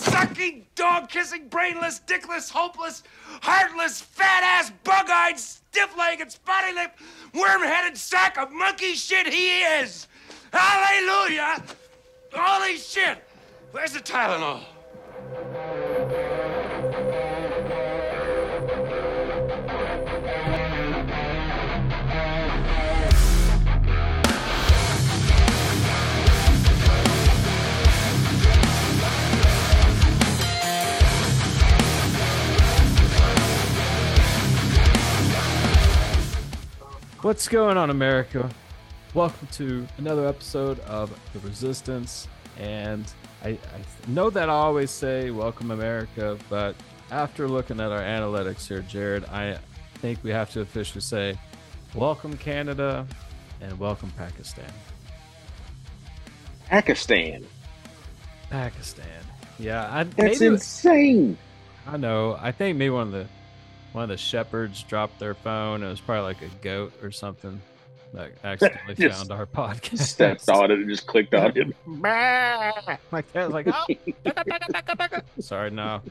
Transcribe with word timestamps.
sucking, 0.00 0.66
dog 0.74 1.08
kissing, 1.08 1.48
brainless, 1.48 2.00
dickless, 2.06 2.50
hopeless, 2.50 3.02
heartless, 3.42 4.00
fat 4.00 4.42
ass, 4.42 4.72
bug 4.84 5.06
eyed, 5.10 5.38
stiff 5.38 5.96
legged, 5.96 6.32
spotty 6.32 6.74
lipped, 6.74 7.00
worm 7.34 7.62
headed 7.62 7.96
sack 7.96 8.38
of 8.38 8.50
monkey 8.52 8.94
shit 8.94 9.26
he 9.26 9.60
is. 9.60 10.08
Hallelujah! 10.52 11.62
Holy 12.32 12.76
shit! 12.76 13.22
Where's 13.72 13.92
the 13.92 14.00
Tylenol? 14.00 14.64
What's 37.22 37.48
going 37.48 37.76
on, 37.76 37.90
America? 37.90 38.48
Welcome 39.12 39.46
to 39.48 39.86
another 39.98 40.26
episode 40.26 40.80
of 40.80 41.14
The 41.34 41.40
Resistance. 41.40 42.26
And 42.56 43.12
I, 43.44 43.50
I 43.50 43.58
know 44.08 44.30
that 44.30 44.48
I 44.48 44.54
always 44.54 44.90
say 44.90 45.30
welcome, 45.30 45.70
America, 45.70 46.38
but 46.48 46.74
after 47.10 47.46
looking 47.46 47.78
at 47.78 47.92
our 47.92 48.00
analytics 48.00 48.66
here, 48.66 48.80
Jared, 48.80 49.26
I 49.26 49.58
think 49.96 50.24
we 50.24 50.30
have 50.30 50.50
to 50.52 50.62
officially 50.62 51.02
say 51.02 51.38
welcome, 51.94 52.38
Canada, 52.38 53.06
and 53.60 53.78
welcome, 53.78 54.10
Pakistan. 54.16 54.72
Pakistan. 56.68 57.44
Pakistan. 58.48 59.04
Yeah, 59.58 59.94
I, 59.94 60.04
That's 60.04 60.40
maybe, 60.40 60.54
insane. 60.54 61.36
I 61.86 61.98
know. 61.98 62.38
I 62.40 62.50
think 62.50 62.78
maybe 62.78 62.88
one 62.88 63.08
of 63.08 63.12
the 63.12 63.26
one 63.92 64.04
of 64.04 64.08
the 64.08 64.16
shepherds 64.16 64.82
dropped 64.82 65.18
their 65.18 65.34
phone. 65.34 65.82
It 65.82 65.88
was 65.88 66.00
probably 66.00 66.22
like 66.22 66.42
a 66.42 66.54
goat 66.62 66.92
or 67.02 67.10
something 67.10 67.60
that 68.12 68.32
accidentally 68.44 68.94
found 69.10 69.30
our 69.30 69.46
podcast. 69.46 69.98
Stepped 69.98 70.48
on 70.48 70.70
it 70.70 70.78
and 70.78 70.88
just 70.88 71.06
clicked 71.06 71.34
on 71.34 71.52
it. 71.56 71.76
My 71.86 73.22
cat's 73.32 73.52
like, 73.52 73.66
oh. 73.68 73.86
Sorry, 75.40 75.70
no. 75.70 76.02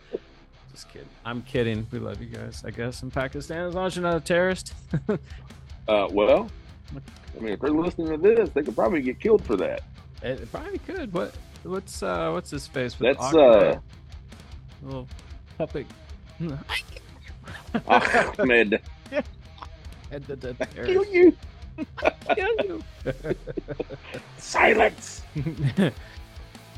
Just 0.71 0.89
kidding. 0.89 1.09
I'm 1.25 1.41
kidding. 1.43 1.87
We 1.91 1.99
love 1.99 2.21
you 2.21 2.27
guys, 2.27 2.63
I 2.65 2.71
guess, 2.71 3.03
in 3.03 3.11
Pakistan, 3.11 3.65
as 3.65 3.75
long 3.75 3.87
as 3.87 3.95
you're 3.95 4.03
not 4.03 4.17
a 4.17 4.21
terrorist. 4.21 4.73
Uh, 5.87 6.07
well, 6.11 6.49
I 7.35 7.39
mean, 7.41 7.53
if 7.53 7.59
they're 7.59 7.71
listening 7.71 8.09
to 8.09 8.17
this, 8.17 8.49
they 8.51 8.61
could 8.61 8.75
probably 8.75 9.01
get 9.01 9.19
killed 9.19 9.43
for 9.43 9.55
that. 9.57 9.81
it 10.21 10.51
probably 10.51 10.79
could. 10.79 11.11
What? 11.11 11.33
What's 11.63 12.03
uh? 12.03 12.29
What's 12.31 12.51
his 12.51 12.67
face? 12.67 12.99
With 12.99 13.17
That's 13.17 13.33
uh, 13.35 13.79
little 14.83 15.07
puppet. 15.57 15.87
Achmed. 17.87 18.79
The 20.11 20.67
Kill 20.85 21.05
you. 21.05 21.37
Kill 22.35 22.55
you. 22.63 22.83
Silence. 24.37 25.21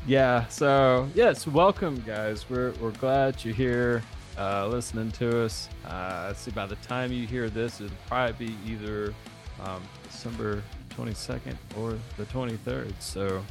yeah 0.06 0.44
so 0.48 1.08
yes 1.14 1.46
welcome 1.46 2.02
guys 2.04 2.50
we're, 2.50 2.72
we're 2.80 2.90
glad 2.92 3.44
you're 3.44 3.54
here 3.54 4.02
uh, 4.36 4.66
listening 4.66 5.12
to 5.12 5.44
us 5.44 5.68
uh, 5.86 6.34
see 6.34 6.50
by 6.50 6.66
the 6.66 6.74
time 6.76 7.12
you 7.12 7.24
hear 7.24 7.48
this 7.48 7.80
it'll 7.80 7.96
probably 8.08 8.46
be 8.46 8.56
either 8.66 9.14
um, 9.62 9.80
december 10.02 10.60
22nd 10.90 11.54
or 11.78 11.96
the 12.16 12.24
23rd 12.24 12.92
so 12.98 13.44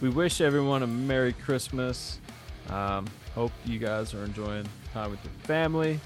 we 0.00 0.08
wish 0.08 0.40
everyone 0.40 0.82
a 0.82 0.86
merry 0.88 1.32
christmas 1.32 2.18
um, 2.70 3.06
hope 3.36 3.52
you 3.64 3.78
guys 3.78 4.12
are 4.12 4.24
enjoying 4.24 4.66
time 4.92 5.12
with 5.12 5.22
your 5.22 5.32
family 5.44 6.00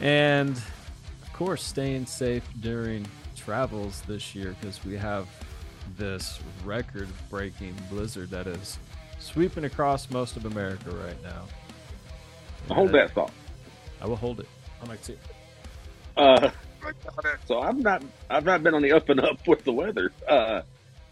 and 0.00 0.56
of 0.56 1.32
course 1.32 1.62
staying 1.62 2.06
safe 2.06 2.44
during 2.60 3.06
travels 3.36 4.02
this 4.02 4.34
year 4.34 4.54
because 4.60 4.84
we 4.84 4.96
have 4.96 5.26
this 5.96 6.40
record 6.64 7.08
breaking 7.28 7.74
blizzard 7.90 8.30
that 8.30 8.46
is 8.46 8.78
sweeping 9.18 9.64
across 9.64 10.10
most 10.10 10.36
of 10.36 10.46
America 10.46 10.90
right 10.90 11.20
now. 11.22 11.44
Hold 12.74 12.90
Uh, 12.90 12.92
that 12.92 13.10
thought. 13.12 13.32
I 14.00 14.06
will 14.06 14.16
hold 14.16 14.40
it. 14.40 14.48
I 14.82 14.86
might 14.86 15.04
see 15.04 15.14
it. 15.14 15.20
Uh, 16.16 16.50
so 17.46 17.60
I've 17.60 17.78
not, 17.78 18.02
I've 18.28 18.44
not 18.44 18.62
been 18.62 18.74
on 18.74 18.82
the 18.82 18.92
up 18.92 19.08
and 19.08 19.20
up 19.20 19.46
with 19.46 19.64
the 19.64 19.72
weather. 19.72 20.12
Uh, 20.28 20.62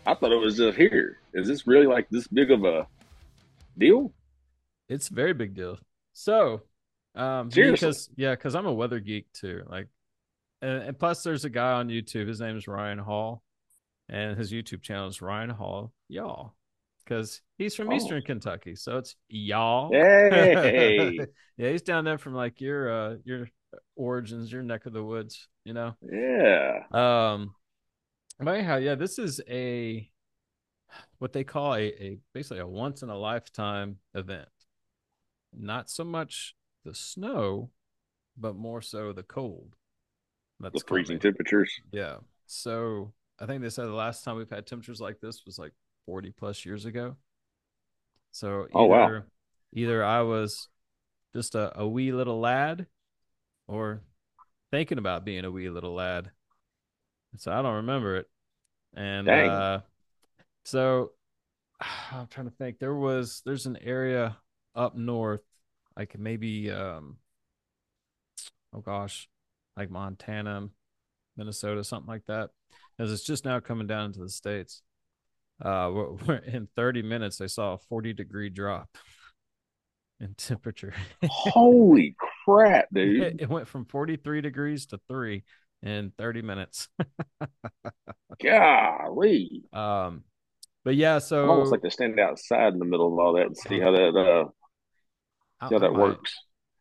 I 0.07 0.15
thought 0.15 0.33
it 0.33 0.41
was 0.41 0.57
just 0.57 0.77
here. 0.77 1.19
Is 1.33 1.47
this 1.47 1.67
really 1.67 1.87
like 1.87 2.09
this 2.11 2.27
big 2.29 2.51
of 2.51 2.65
a 2.65 2.87
deal? 3.79 4.13
It's 4.89 5.09
a 5.09 5.15
very 5.15 5.33
big 5.33 5.55
deal. 5.55 5.79
So, 6.13 6.63
um, 7.15 7.51
Seriously? 7.51 7.75
because 7.89 8.11
yeah, 8.17 8.31
because 8.35 8.55
I'm 8.55 8.67
a 8.67 8.73
weather 8.73 9.01
geek 9.01 9.33
too. 9.33 9.63
Like, 9.69 9.89
and, 10.63 10.83
and 10.83 10.99
plus, 10.99 11.23
there's 11.23 11.45
a 11.45 11.51
guy 11.51 11.73
on 11.73 11.89
YouTube. 11.89 12.29
His 12.29 12.41
name 12.41 12.57
is 12.57 12.69
Ryan 12.69 12.99
Hall, 12.99 13.43
and 14.09 14.37
his 14.39 14.53
YouTube 14.53 14.83
channel 14.83 15.09
is 15.09 15.21
Ryan 15.23 15.51
Hall 15.51 15.93
Y'all, 16.09 16.55
because 17.05 17.41
he's 17.59 17.75
from 17.75 17.89
Oh. 17.91 17.95
Eastern 17.95 18.23
Kentucky. 18.23 18.77
So 18.77 18.99
it's 18.99 19.17
y'all. 19.29 19.91
Hey, 19.93 21.19
yeah, 21.57 21.71
he's 21.71 21.83
down 21.83 22.05
there 22.05 22.19
from 22.19 22.35
like 22.35 22.61
your 22.61 22.93
uh 22.93 23.17
your 23.25 23.49
origins, 23.97 24.53
your 24.53 24.63
neck 24.63 24.87
of 24.87 24.93
the 24.93 25.03
woods. 25.05 25.49
You 25.65 25.75
know. 25.75 25.95
yeah. 26.11 26.85
Um, 26.93 27.55
but 28.39 28.55
anyhow, 28.55 28.77
yeah, 28.77 28.95
this 28.95 29.19
is 29.19 29.41
a 29.49 30.09
what 31.19 31.33
they 31.33 31.45
call 31.45 31.75
a, 31.75 31.83
a 31.83 32.19
basically 32.35 32.59
a 32.61 32.67
once 32.67 33.03
in 33.03 33.11
a 33.11 33.17
lifetime 33.17 33.97
event. 34.15 34.49
Not 35.53 35.91
so 35.91 36.05
much 36.05 36.55
the 36.85 36.95
snow, 36.95 37.71
but 38.37 38.57
more 38.57 38.83
so 38.83 39.13
the 39.13 39.23
cold. 39.23 39.77
The 40.73 40.81
That's 40.81 40.83
freezing 40.83 41.19
coming. 41.19 41.21
temperatures. 41.21 41.81
Yeah. 41.93 42.19
So 42.47 43.13
I 43.39 43.47
think 43.47 43.63
they 43.63 43.71
said 43.71 43.87
the 43.87 43.93
last 43.95 44.25
time 44.25 44.37
we've 44.37 44.51
had 44.51 44.67
temperatures 44.67 45.01
like 45.01 45.21
this 45.21 45.45
was 45.47 45.59
like 45.59 45.73
40 46.07 46.31
plus 46.33 46.65
years 46.67 46.87
ago. 46.87 47.17
So 48.33 48.69
Oh, 48.73 48.87
wow. 48.87 49.09
either, 49.09 49.27
either 49.73 50.05
I 50.05 50.23
was 50.23 50.69
just 51.35 51.55
a, 51.55 51.79
a 51.81 51.89
wee 51.89 52.13
little 52.13 52.41
lad 52.41 52.87
or 53.69 54.03
thinking 54.71 54.99
about 54.99 55.25
being 55.25 55.45
a 55.45 55.51
wee 55.51 55.71
little 55.71 55.95
lad. 55.95 56.31
So 57.37 57.53
I 57.53 57.63
don't 57.63 57.77
remember 57.77 58.17
it. 58.17 58.27
And 58.95 59.35
uh 59.35 59.81
so 60.65 61.13
I'm 62.13 62.29
trying 62.29 62.49
to 62.51 62.57
think. 62.57 62.79
There 62.79 62.95
was 62.95 63.43
there's 63.45 63.67
an 63.67 63.79
area 63.79 64.39
up 64.75 64.97
north, 64.97 65.43
like 65.97 66.19
maybe 66.19 66.71
um 66.71 67.17
oh 68.75 68.81
gosh, 68.81 69.29
like 69.77 69.91
Montana, 69.91 70.69
Minnesota, 71.37 71.83
something 71.85 72.09
like 72.09 72.27
that. 72.27 72.51
As 72.99 73.13
it's 73.13 73.25
just 73.25 73.45
now 73.45 73.61
coming 73.61 73.87
down 73.87 74.07
into 74.07 74.21
the 74.21 74.29
states. 74.29 74.83
Uh, 75.63 75.91
we're, 75.93 76.11
we're- 76.27 76.41
in 76.47 76.69
30 76.77 77.03
minutes, 77.03 77.37
they 77.37 77.49
saw 77.49 77.75
a 77.75 77.79
40 77.79 78.13
degree 78.15 78.49
drop 78.49 78.89
in 80.21 80.35
temperature. 80.35 80.95
Holy 81.29 82.15
crap, 82.45 82.87
it, 82.93 82.95
dude! 82.95 83.41
it 83.43 83.49
went 83.49 83.69
from 83.69 83.85
43 83.85 84.41
degrees 84.41 84.87
to 84.87 85.01
three 85.09 85.45
in 85.83 86.13
30 86.19 86.43
minutes. 86.43 86.89
Golly, 88.43 89.65
Um, 89.73 90.25
but 90.85 90.95
yeah, 90.97 91.19
so 91.19 91.49
almost 91.49 91.73
like 91.73 91.83
to 91.83 91.91
stand 91.91 92.19
outside 92.19 92.73
in 92.73 92.79
the 92.79 92.85
middle 92.87 93.13
of 93.13 93.19
all 93.19 93.35
that 93.35 93.47
and 93.47 93.57
see 93.57 93.81
how 93.81 93.91
that 93.93 94.17
uh, 94.17 94.49
how 95.61 95.79
that 95.79 95.93
works. 95.93 96.35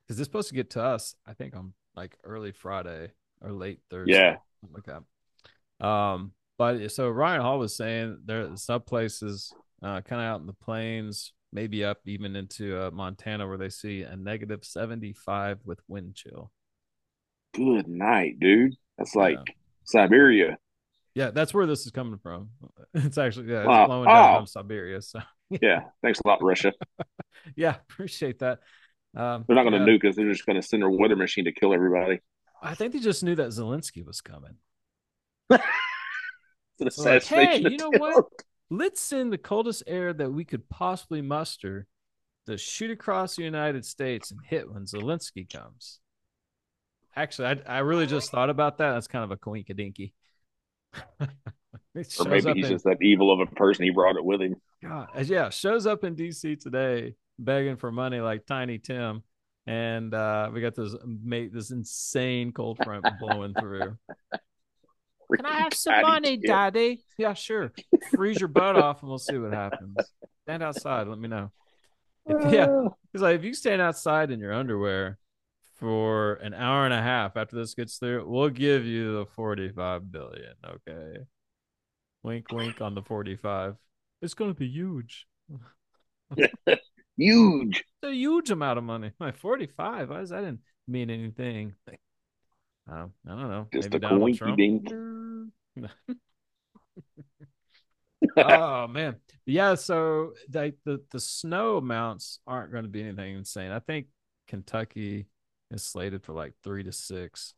because 0.07 0.19
it's 0.19 0.27
supposed 0.27 0.49
to 0.49 0.55
get 0.55 0.71
to 0.71 0.81
us, 0.83 1.15
I 1.25 1.33
think 1.33 1.55
on 1.55 1.73
like 1.95 2.15
early 2.23 2.51
Friday 2.51 3.11
or 3.41 3.51
late 3.51 3.79
Thursday. 3.89 4.13
Yeah. 4.13 4.37
like 4.73 4.85
that. 4.85 5.85
Um, 5.85 6.33
but 6.57 6.91
so 6.91 7.09
Ryan 7.09 7.41
Hall 7.41 7.59
was 7.59 7.75
saying 7.75 8.19
there 8.25 8.41
are 8.41 8.57
some 8.57 8.81
places 8.81 9.53
uh, 9.81 10.01
kind 10.01 10.21
of 10.21 10.27
out 10.27 10.41
in 10.41 10.45
the 10.47 10.53
plains, 10.53 11.31
maybe 11.53 11.83
up 11.85 11.97
even 12.05 12.35
into 12.35 12.77
uh, 12.77 12.91
Montana, 12.91 13.47
where 13.47 13.57
they 13.57 13.69
see 13.69 14.01
a 14.01 14.15
negative 14.15 14.63
75 14.65 15.59
with 15.65 15.79
wind 15.87 16.15
chill. 16.15 16.51
Good 17.53 17.87
night, 17.87 18.39
dude. 18.39 18.75
That's 18.97 19.15
like 19.15 19.37
Yeah. 19.37 19.53
Siberia. 19.85 20.57
Yeah, 21.15 21.31
that's 21.31 21.53
where 21.53 21.65
this 21.65 21.85
is 21.85 21.91
coming 21.91 22.19
from. 22.21 22.49
It's 22.93 23.17
actually 23.17 23.51
yeah, 23.51 23.59
it's 23.59 23.67
Wow. 23.67 23.85
blowing 23.87 24.07
down 24.09 24.33
Oh. 24.33 24.37
from 24.39 24.45
Siberia. 24.47 25.01
So 25.01 25.19
Yeah. 25.61 25.81
Thanks 26.03 26.19
a 26.23 26.27
lot, 26.27 26.43
Russia. 26.43 26.73
yeah, 27.55 27.75
appreciate 27.89 28.39
that. 28.39 28.59
Um, 29.15 29.45
They're 29.47 29.55
not 29.55 29.63
going 29.63 29.73
to 29.73 29.91
yeah, 29.91 29.97
nuke 29.97 30.07
us. 30.07 30.15
They're 30.15 30.31
just 30.31 30.45
going 30.45 30.61
to 30.61 30.67
send 30.67 30.83
their 30.83 30.89
weather 30.89 31.15
machine 31.15 31.45
to 31.45 31.51
kill 31.51 31.73
everybody. 31.73 32.19
I 32.61 32.75
think 32.75 32.93
they 32.93 32.99
just 32.99 33.23
knew 33.23 33.35
that 33.35 33.49
Zelensky 33.49 34.05
was 34.05 34.21
coming. 34.21 34.55
So 36.89 37.03
like, 37.03 37.25
hey, 37.25 37.57
you 37.57 37.75
know 37.75 37.91
what? 37.97 38.25
Let's 38.69 39.01
send 39.01 39.33
the 39.33 39.37
coldest 39.37 39.83
air 39.85 40.13
that 40.13 40.31
we 40.31 40.45
could 40.45 40.69
possibly 40.69 41.21
muster 41.21 41.87
to 42.45 42.57
shoot 42.57 42.89
across 42.89 43.35
the 43.35 43.43
United 43.43 43.85
States 43.85 44.31
and 44.31 44.39
hit 44.45 44.71
when 44.71 44.85
Zelensky 44.85 45.51
comes. 45.51 45.99
Actually, 47.15 47.61
I, 47.67 47.77
I 47.77 47.79
really 47.79 48.05
just 48.05 48.31
thought 48.31 48.49
about 48.49 48.77
that. 48.77 48.93
That's 48.93 49.07
kind 49.07 49.25
of 49.25 49.31
a 49.31 49.37
coinkadinky. 49.37 50.13
Or 51.19 52.25
maybe 52.25 52.53
he's 52.53 52.65
in, 52.65 52.71
just 52.71 52.85
that 52.85 52.97
evil 53.01 53.31
of 53.31 53.39
a 53.41 53.53
person. 53.55 53.83
He 53.83 53.89
brought 53.89 54.15
it 54.15 54.23
with 54.23 54.41
him. 54.41 54.55
God, 54.81 55.09
uh, 55.13 55.23
yeah, 55.25 55.49
shows 55.49 55.85
up 55.85 56.03
in 56.03 56.15
DC 56.15 56.61
today 56.61 57.15
begging 57.43 57.77
for 57.77 57.91
money 57.91 58.19
like 58.19 58.45
Tiny 58.45 58.79
Tim. 58.79 59.23
And 59.65 60.13
uh, 60.13 60.49
we 60.53 60.61
got 60.61 60.75
this 60.75 60.95
mate, 61.05 61.53
this 61.53 61.71
insane 61.71 62.51
cold 62.51 62.79
front 62.83 63.05
blowing 63.19 63.53
through. 63.59 63.97
Can 65.35 65.45
I 65.45 65.59
have 65.61 65.73
some 65.73 65.93
Tiny 65.93 66.07
money, 66.07 66.37
Tim. 66.37 66.47
Daddy? 66.47 67.03
Yeah, 67.17 67.33
sure. 67.33 67.71
Freeze 68.15 68.39
your 68.39 68.47
butt 68.47 68.75
off, 68.75 69.01
and 69.01 69.09
we'll 69.09 69.19
see 69.19 69.37
what 69.37 69.53
happens. 69.53 69.95
Stand 70.43 70.63
outside. 70.63 71.07
Let 71.07 71.19
me 71.19 71.27
know. 71.27 71.51
If, 72.25 72.51
yeah, 72.51 72.65
because 73.11 73.21
like 73.21 73.35
if 73.35 73.43
you 73.43 73.53
stand 73.53 73.81
outside 73.81 74.31
in 74.31 74.39
your 74.39 74.53
underwear 74.53 75.19
for 75.77 76.33
an 76.35 76.53
hour 76.53 76.85
and 76.85 76.93
a 76.93 77.01
half 77.01 77.37
after 77.37 77.55
this 77.55 77.75
gets 77.75 77.97
through, 77.97 78.27
we'll 78.27 78.49
give 78.49 78.85
you 78.85 79.13
the 79.13 79.25
forty-five 79.25 80.11
billion. 80.11 80.53
Okay. 80.65 81.19
Wink, 82.23 82.51
wink 82.51 82.81
on 82.81 82.95
the 82.95 83.01
forty-five. 83.03 83.75
It's 84.21 84.33
gonna 84.33 84.53
be 84.53 84.67
huge. 84.67 85.27
Huge. 87.19 87.79
It's 88.01 88.11
a 88.11 88.13
huge 88.13 88.49
amount 88.49 88.77
of 88.77 88.83
money. 88.85 89.11
My 89.19 89.31
forty-five. 89.31 90.09
I, 90.09 90.19
does 90.19 90.29
that 90.29 90.41
didn't 90.41 90.61
mean 90.87 91.09
anything? 91.09 91.73
Um, 92.89 93.13
I 93.27 93.31
don't 93.31 93.49
know. 93.49 93.67
Just 93.73 93.89
Maybe 93.91 93.97
a 93.97 94.09
Donald 94.09 94.35
Trump? 94.35 94.59
oh 98.37 98.87
man 98.87 99.15
yeah 99.45 99.75
so 99.75 100.33
like 100.53 100.75
the 100.83 101.01
the 101.11 101.19
snow 101.19 101.77
amounts 101.77 102.39
aren't 102.45 102.71
going 102.71 102.83
to 102.83 102.89
be 102.89 103.01
anything 103.01 103.35
insane 103.37 103.71
i 103.71 103.79
think 103.79 104.07
kentucky 104.47 105.25
is 105.71 105.83
slated 105.85 106.21
for 106.23 106.33
like 106.33 106.53
three 106.63 106.83
to 106.83 106.91
six 106.91 107.53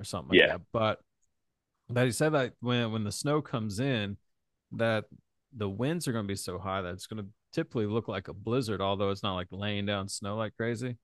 or 0.00 0.04
something 0.04 0.30
like 0.30 0.40
Yeah. 0.40 0.56
that 0.56 0.62
but 0.72 0.98
but 1.88 2.06
he 2.06 2.10
said 2.12 2.30
that 2.30 2.54
when 2.60 2.90
when 2.90 3.04
the 3.04 3.12
snow 3.12 3.40
comes 3.40 3.78
in 3.78 4.16
that 4.72 5.04
the 5.56 5.68
winds 5.68 6.08
are 6.08 6.12
going 6.12 6.24
to 6.24 6.28
be 6.32 6.36
so 6.36 6.58
high 6.58 6.82
that 6.82 6.94
it's 6.94 7.06
going 7.06 7.24
to 7.24 7.30
typically 7.52 7.86
look 7.86 8.08
like 8.08 8.28
a 8.28 8.34
blizzard 8.34 8.80
although 8.80 9.10
it's 9.10 9.22
not 9.22 9.34
like 9.34 9.48
laying 9.50 9.86
down 9.86 10.08
snow 10.08 10.36
like 10.36 10.54
crazy 10.56 10.96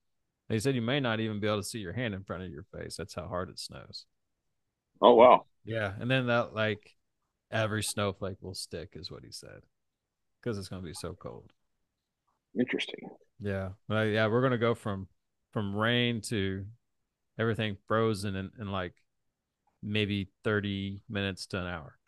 he 0.48 0.60
said 0.60 0.74
you 0.74 0.82
may 0.82 1.00
not 1.00 1.20
even 1.20 1.40
be 1.40 1.46
able 1.46 1.58
to 1.58 1.62
see 1.62 1.78
your 1.78 1.92
hand 1.92 2.14
in 2.14 2.24
front 2.24 2.42
of 2.42 2.50
your 2.50 2.64
face 2.74 2.96
that's 2.96 3.14
how 3.14 3.26
hard 3.26 3.48
it 3.50 3.58
snows 3.58 4.06
Oh 5.00 5.14
wow. 5.14 5.46
yeah, 5.64 5.92
and 6.00 6.10
then 6.10 6.26
that 6.26 6.54
like 6.54 6.96
every 7.50 7.82
snowflake 7.82 8.38
will 8.40 8.54
stick 8.54 8.90
is 8.94 9.10
what 9.10 9.24
he 9.24 9.30
said, 9.32 9.62
because 10.40 10.58
it's 10.58 10.68
gonna 10.68 10.82
be 10.82 10.94
so 10.94 11.14
cold. 11.14 11.52
Interesting. 12.58 13.10
Yeah, 13.40 13.70
but 13.88 14.08
yeah, 14.08 14.26
we're 14.28 14.42
gonna 14.42 14.58
go 14.58 14.74
from 14.74 15.08
from 15.52 15.74
rain 15.74 16.20
to 16.22 16.64
everything 17.38 17.76
frozen 17.86 18.36
in, 18.36 18.50
in 18.60 18.70
like 18.70 18.94
maybe 19.82 20.30
thirty 20.44 21.02
minutes 21.08 21.46
to 21.48 21.60
an 21.60 21.66
hour. 21.66 21.98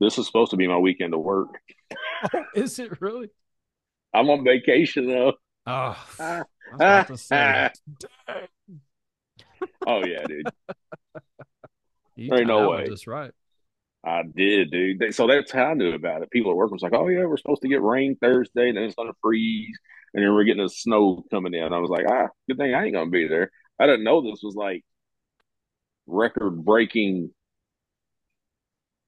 This 0.00 0.18
is 0.18 0.26
supposed 0.26 0.50
to 0.50 0.56
be 0.56 0.68
my 0.68 0.78
weekend 0.78 1.14
of 1.14 1.20
work. 1.20 1.60
is 2.54 2.78
it 2.78 3.00
really? 3.00 3.30
I'm 4.12 4.30
on 4.30 4.44
vacation 4.44 5.06
though. 5.08 5.34
Oh, 5.66 5.96
Ah, 6.20 6.44
I 6.72 6.76
was 6.76 6.80
about 6.80 7.06
to 7.08 7.18
say, 7.18 7.70
dang, 8.26 8.48
Oh 9.86 10.04
yeah, 10.04 10.24
dude. 10.26 10.50
you 12.16 12.30
There 12.30 12.38
ain't 12.40 12.48
no 12.48 12.70
way. 12.70 12.86
Just 12.88 13.06
right. 13.06 13.32
I 14.04 14.22
did, 14.22 14.70
dude. 14.70 14.98
They- 14.98 15.10
So 15.10 15.26
that's 15.26 15.50
how 15.50 15.64
I 15.70 15.74
knew 15.74 15.92
about 15.94 16.22
it. 16.22 16.30
People 16.30 16.50
at 16.52 16.56
work 16.56 16.70
was 16.70 16.82
like, 16.82 16.92
"Oh 16.94 17.08
yeah, 17.08 17.24
we're 17.24 17.36
supposed 17.38 17.62
to 17.62 17.68
get 17.68 17.82
rain 17.82 18.16
Thursday, 18.20 18.68
and 18.68 18.76
then 18.76 18.84
it's 18.84 18.94
gonna 18.94 19.12
freeze, 19.22 19.76
and 20.12 20.22
then 20.22 20.32
we're 20.34 20.44
getting 20.44 20.62
the 20.62 20.68
snow 20.68 21.24
coming 21.30 21.54
in." 21.54 21.72
I 21.72 21.78
was 21.78 21.90
like, 21.90 22.04
"Ah, 22.08 22.28
good 22.48 22.58
thing 22.58 22.74
I 22.74 22.84
ain't 22.84 22.94
gonna 22.94 23.10
be 23.10 23.26
there." 23.28 23.50
I 23.78 23.86
didn't 23.86 24.04
know 24.04 24.20
this 24.22 24.42
was 24.42 24.54
like 24.54 24.84
record-breaking 26.06 27.30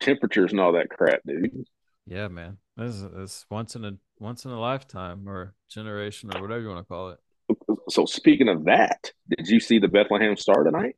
temperatures 0.00 0.52
and 0.52 0.60
all 0.60 0.72
that 0.72 0.88
crap, 0.90 1.20
dude. 1.26 1.66
Yeah, 2.06 2.28
man, 2.28 2.58
this 2.76 2.94
is 2.96 3.46
once 3.50 3.75
in 3.76 3.84
a 3.84 3.93
once 4.19 4.44
in 4.44 4.50
a 4.50 4.58
lifetime 4.61 5.28
or 5.28 5.55
generation 5.69 6.31
or 6.34 6.40
whatever 6.43 6.61
you 6.62 6.69
want 6.69 6.81
to 6.81 6.84
call 6.84 7.11
it. 7.11 7.19
So 7.88 8.06
speaking 8.06 8.49
of 8.49 8.64
that, 8.64 9.12
did 9.37 9.49
you 9.49 9.61
see 9.61 9.78
the 9.78 9.88
Bethlehem 9.88 10.37
Star 10.37 10.64
tonight? 10.64 10.96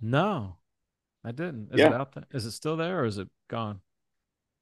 No, 0.00 0.56
I 1.24 1.32
didn't. 1.32 1.72
Is 1.72 1.80
Yeah. 1.80 1.88
it 1.88 1.92
out 1.94 2.12
there? 2.12 2.24
Is 2.32 2.44
it 2.46 2.52
still 2.52 2.76
there 2.76 3.00
or 3.00 3.04
is 3.06 3.18
it 3.18 3.28
gone? 3.48 3.80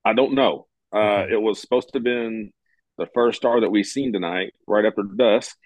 I 0.04 0.12
don't 0.12 0.34
know. 0.34 0.66
Uh, 0.94 0.98
Okay. 1.24 1.34
It 1.34 1.42
was 1.42 1.60
supposed 1.60 1.88
to 1.88 1.98
have 1.98 2.04
been 2.04 2.52
the 2.98 3.06
first 3.14 3.38
star 3.38 3.60
that 3.60 3.70
we've 3.70 3.86
seen 3.86 4.12
tonight, 4.12 4.52
right 4.66 4.84
after 4.84 5.02
dusk, 5.02 5.56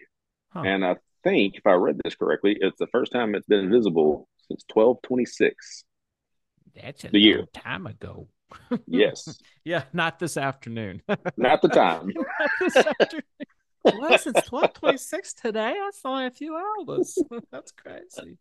Huh. 0.50 0.60
and 0.64 0.84
I 0.84 0.96
think, 1.24 1.56
if 1.56 1.66
I 1.66 1.72
read 1.72 2.00
this 2.04 2.14
correctly, 2.14 2.56
it's 2.60 2.78
the 2.78 2.86
first 2.88 3.10
time 3.12 3.34
it's 3.34 3.46
been 3.46 3.70
visible 3.70 4.28
since 4.48 4.64
twelve 4.68 4.98
twenty 5.02 5.24
six. 5.24 5.84
That's 6.74 7.04
a 7.04 7.08
The 7.08 7.18
year. 7.18 7.38
long 7.38 7.46
time 7.52 7.86
ago. 7.86 8.28
Yes, 8.86 9.38
Yeah, 9.64 9.84
not 9.92 10.18
this 10.18 10.36
afternoon. 10.36 11.02
not 11.36 11.62
the 11.62 11.68
time. 11.68 12.10
not 12.14 12.50
this 12.60 12.76
afternoon. 12.76 13.22
What? 13.82 14.20
Since 14.20 14.42
twelve 14.46 14.72
twenty 14.74 14.98
six 14.98 15.32
today? 15.34 15.74
That's 15.82 16.00
only 16.04 16.26
a 16.26 16.30
few 16.30 16.56
hours. 16.56 17.18
That's 17.52 17.72
crazy. 17.72 18.38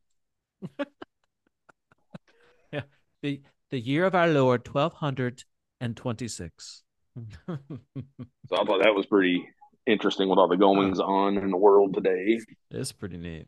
yeah, 2.71 2.81
the 3.21 3.41
the 3.69 3.79
year 3.79 4.05
of 4.05 4.15
our 4.15 4.27
Lord 4.27 4.63
twelve 4.65 4.93
hundred 4.93 5.43
and 5.81 5.95
twenty 5.97 6.27
six. 6.27 6.83
So 7.17 7.57
I 7.57 8.63
thought 8.65 8.83
that 8.83 8.95
was 8.95 9.05
pretty 9.05 9.47
interesting 9.85 10.29
with 10.29 10.39
all 10.39 10.47
the 10.47 10.57
goings 10.57 10.99
on 10.99 11.37
in 11.37 11.51
the 11.51 11.57
world 11.57 11.93
today. 11.93 12.39
it's 12.71 12.91
pretty 12.91 13.17
neat. 13.17 13.47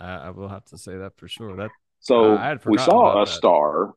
I, 0.00 0.14
I 0.14 0.30
will 0.30 0.48
have 0.48 0.64
to 0.66 0.78
say 0.78 0.96
that 0.96 1.16
for 1.16 1.28
sure. 1.28 1.56
That 1.56 1.70
So 2.00 2.34
Uh, 2.34 2.38
I 2.38 2.46
had 2.48 2.64
we 2.66 2.78
saw 2.78 3.20
a 3.22 3.24
that. 3.24 3.30
star, 3.30 3.92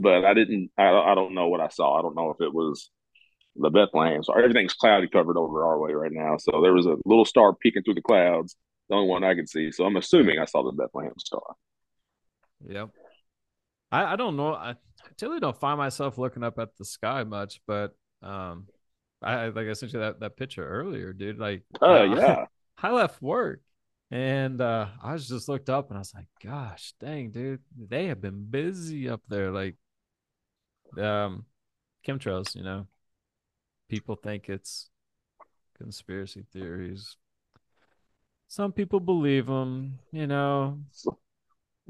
but 0.00 0.24
I 0.24 0.34
didn't. 0.34 0.70
I, 0.78 0.88
I 0.90 1.14
don't 1.14 1.34
know 1.34 1.48
what 1.48 1.60
I 1.60 1.68
saw. 1.68 1.98
I 1.98 2.02
don't 2.02 2.16
know 2.16 2.30
if 2.30 2.40
it 2.40 2.52
was 2.52 2.90
the 3.56 3.70
Bethlehem. 3.70 4.22
So 4.22 4.32
everything's 4.32 4.74
cloudy 4.74 5.08
covered 5.08 5.36
over 5.36 5.64
our 5.64 5.78
way 5.78 5.92
right 5.92 6.12
now. 6.12 6.36
So 6.38 6.60
there 6.62 6.72
was 6.72 6.86
a 6.86 6.96
little 7.04 7.24
star 7.24 7.52
peeking 7.54 7.82
through 7.82 7.94
the 7.94 8.02
clouds, 8.02 8.56
the 8.88 8.94
only 8.94 9.08
one 9.08 9.24
I 9.24 9.34
could 9.34 9.48
see. 9.48 9.72
So 9.72 9.84
I'm 9.84 9.96
assuming 9.96 10.38
I 10.38 10.44
saw 10.44 10.62
the 10.62 10.72
Bethlehem 10.72 11.12
star. 11.18 11.42
Yep. 12.68 12.90
I, 13.92 14.12
I 14.12 14.16
don't 14.16 14.36
know. 14.36 14.54
I 14.54 14.76
typically 15.16 15.40
don't 15.40 15.58
find 15.58 15.78
myself 15.78 16.18
looking 16.18 16.44
up 16.44 16.58
at 16.58 16.76
the 16.76 16.84
sky 16.84 17.24
much, 17.24 17.60
but 17.66 17.96
um, 18.22 18.66
I 19.22 19.48
like 19.48 19.66
I 19.66 19.72
sent 19.72 19.92
you 19.92 20.00
that 20.00 20.20
that 20.20 20.36
picture 20.36 20.66
earlier, 20.66 21.12
dude. 21.12 21.38
Like, 21.38 21.62
Oh 21.80 21.92
I- 21.94 22.04
yeah, 22.16 22.44
I 22.82 22.92
left 22.92 23.20
work 23.20 23.60
and 24.12 24.60
uh 24.60 24.86
I 25.02 25.12
was 25.12 25.28
just 25.28 25.48
looked 25.48 25.68
up 25.70 25.88
and 25.88 25.96
I 25.96 26.00
was 26.00 26.14
like, 26.14 26.26
gosh, 26.42 26.94
dang, 27.00 27.30
dude, 27.30 27.60
they 27.76 28.06
have 28.06 28.20
been 28.20 28.46
busy 28.48 29.08
up 29.08 29.22
there. 29.28 29.50
Like, 29.50 29.76
um, 30.98 31.44
chemtrails, 32.06 32.54
you 32.54 32.62
know, 32.62 32.86
people 33.88 34.16
think 34.16 34.48
it's 34.48 34.90
conspiracy 35.76 36.44
theories. 36.52 37.16
Some 38.48 38.72
people 38.72 39.00
believe 39.00 39.46
them, 39.46 39.98
you 40.12 40.26
know. 40.26 40.80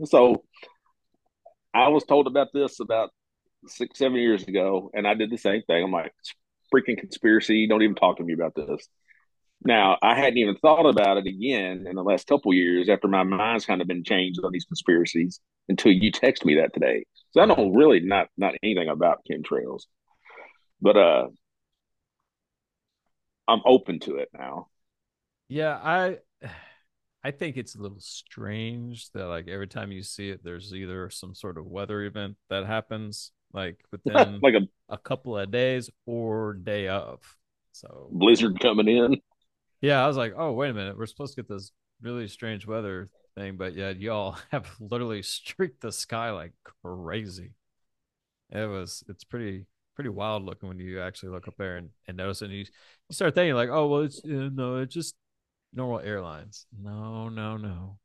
So 0.04 0.44
I 1.72 1.88
was 1.88 2.04
told 2.04 2.26
about 2.26 2.48
this 2.52 2.80
about 2.80 3.10
six, 3.66 3.98
seven 3.98 4.18
years 4.18 4.44
ago, 4.44 4.90
and 4.94 5.06
I 5.06 5.14
did 5.14 5.30
the 5.30 5.38
same 5.38 5.62
thing. 5.66 5.84
I'm 5.84 5.92
like, 5.92 6.12
freaking 6.74 6.98
conspiracy. 6.98 7.66
Don't 7.66 7.82
even 7.82 7.94
talk 7.94 8.18
to 8.18 8.24
me 8.24 8.32
about 8.32 8.54
this. 8.54 8.88
Now, 9.62 9.98
I 10.02 10.14
hadn't 10.14 10.38
even 10.38 10.56
thought 10.56 10.88
about 10.88 11.18
it 11.18 11.26
again 11.26 11.86
in 11.86 11.94
the 11.96 12.02
last 12.02 12.26
couple 12.26 12.54
years 12.54 12.88
after 12.88 13.08
my 13.08 13.24
mind's 13.24 13.66
kind 13.66 13.82
of 13.82 13.88
been 13.88 14.04
changed 14.04 14.40
on 14.42 14.52
these 14.52 14.64
conspiracies 14.64 15.40
until 15.68 15.92
you 15.92 16.10
text 16.10 16.44
me 16.44 16.56
that 16.56 16.72
today. 16.72 17.04
So 17.32 17.40
I 17.40 17.46
know 17.46 17.72
really 17.74 18.00
not 18.00 18.28
not 18.36 18.54
anything 18.62 18.88
about 18.88 19.24
chemtrails. 19.30 19.82
But 20.80 20.96
uh 20.96 21.28
I'm 23.48 23.60
open 23.64 23.98
to 24.00 24.16
it 24.16 24.28
now. 24.36 24.68
Yeah, 25.48 25.78
I 25.82 26.18
I 27.22 27.32
think 27.32 27.58
it's 27.58 27.74
a 27.74 27.82
little 27.82 28.00
strange 28.00 29.10
that 29.10 29.26
like 29.26 29.46
every 29.48 29.68
time 29.68 29.92
you 29.92 30.02
see 30.02 30.30
it, 30.30 30.42
there's 30.42 30.72
either 30.72 31.10
some 31.10 31.34
sort 31.34 31.58
of 31.58 31.66
weather 31.66 32.02
event 32.04 32.36
that 32.48 32.64
happens 32.64 33.32
like 33.52 33.78
within 33.92 34.40
like 34.42 34.54
a 34.54 34.66
a 34.88 34.98
couple 34.98 35.36
of 35.36 35.50
days 35.50 35.90
or 36.06 36.54
day 36.54 36.88
of. 36.88 37.20
So 37.72 38.08
blizzard 38.10 38.58
coming 38.60 38.88
in. 38.88 39.20
yeah, 39.80 40.02
I 40.02 40.08
was 40.08 40.16
like, 40.16 40.34
oh 40.36 40.52
wait 40.52 40.70
a 40.70 40.74
minute, 40.74 40.96
we're 40.96 41.06
supposed 41.06 41.34
to 41.34 41.42
get 41.42 41.48
this 41.48 41.72
really 42.00 42.26
strange 42.26 42.66
weather 42.66 43.10
thing, 43.34 43.56
but 43.56 43.74
yet 43.74 43.98
y'all 44.00 44.36
have 44.50 44.68
literally 44.80 45.22
streaked 45.22 45.80
the 45.80 45.92
sky 45.92 46.30
like 46.30 46.52
crazy. 46.82 47.52
It 48.50 48.68
was 48.68 49.04
it's 49.08 49.24
pretty 49.24 49.66
pretty 49.94 50.10
wild 50.10 50.44
looking 50.44 50.68
when 50.68 50.78
you 50.78 51.00
actually 51.00 51.30
look 51.30 51.48
up 51.48 51.56
there 51.58 51.76
and, 51.76 51.90
and 52.08 52.16
notice 52.16 52.42
it. 52.42 52.46
And 52.46 52.54
you, 52.54 52.60
you 52.60 52.66
start 53.14 53.34
thinking 53.34 53.54
like, 53.54 53.70
oh 53.70 53.86
well, 53.88 54.00
it's 54.02 54.24
uh, 54.24 54.50
no, 54.52 54.78
it's 54.78 54.94
just 54.94 55.14
normal 55.74 56.00
airlines. 56.00 56.66
No, 56.78 57.28
no, 57.28 57.56
no. 57.56 57.98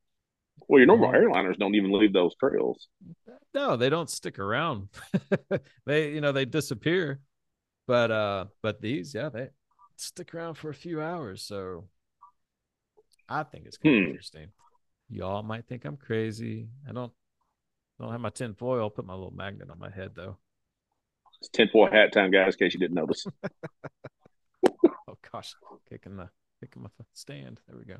Well, 0.67 0.79
your 0.79 0.87
normal 0.87 1.11
airliners 1.11 1.57
don't 1.57 1.75
even 1.75 1.91
leave 1.91 2.13
those 2.13 2.35
trails. 2.35 2.87
No, 3.53 3.75
they 3.77 3.89
don't 3.89 4.09
stick 4.09 4.39
around. 4.39 4.89
they, 5.85 6.11
you 6.11 6.21
know, 6.21 6.31
they 6.31 6.45
disappear. 6.45 7.21
But 7.87 8.11
uh, 8.11 8.45
but 8.61 8.81
these, 8.81 9.13
yeah, 9.15 9.29
they 9.29 9.49
stick 9.97 10.33
around 10.35 10.55
for 10.55 10.69
a 10.69 10.75
few 10.75 11.01
hours. 11.01 11.43
So 11.43 11.89
I 13.29 13.43
think 13.43 13.65
it's 13.65 13.77
kind 13.77 13.95
of 13.97 14.03
Hmm. 14.03 14.05
interesting. 14.05 14.51
Y'all 15.09 15.43
might 15.43 15.67
think 15.67 15.85
I'm 15.85 15.97
crazy. 15.97 16.67
I 16.87 16.91
don't 16.91 17.11
don't 17.99 18.11
have 18.11 18.21
my 18.21 18.29
tin 18.29 18.53
foil. 18.53 18.81
I'll 18.81 18.89
put 18.89 19.05
my 19.05 19.13
little 19.13 19.33
magnet 19.33 19.69
on 19.69 19.79
my 19.79 19.89
head 19.89 20.11
though. 20.15 20.37
It's 21.39 21.49
tinfoil 21.49 21.91
hat 21.91 22.11
time, 22.11 22.31
guys, 22.31 22.55
in 22.55 22.59
case 22.59 22.73
you 22.73 22.79
didn't 22.79 22.95
notice. 22.95 23.25
Oh 25.07 25.17
gosh, 25.31 25.53
kicking 25.89 26.17
the 26.17 26.29
kicking 26.59 26.81
my 26.81 26.89
stand. 27.13 27.61
There 27.67 27.77
we 27.77 27.85
go. 27.85 27.97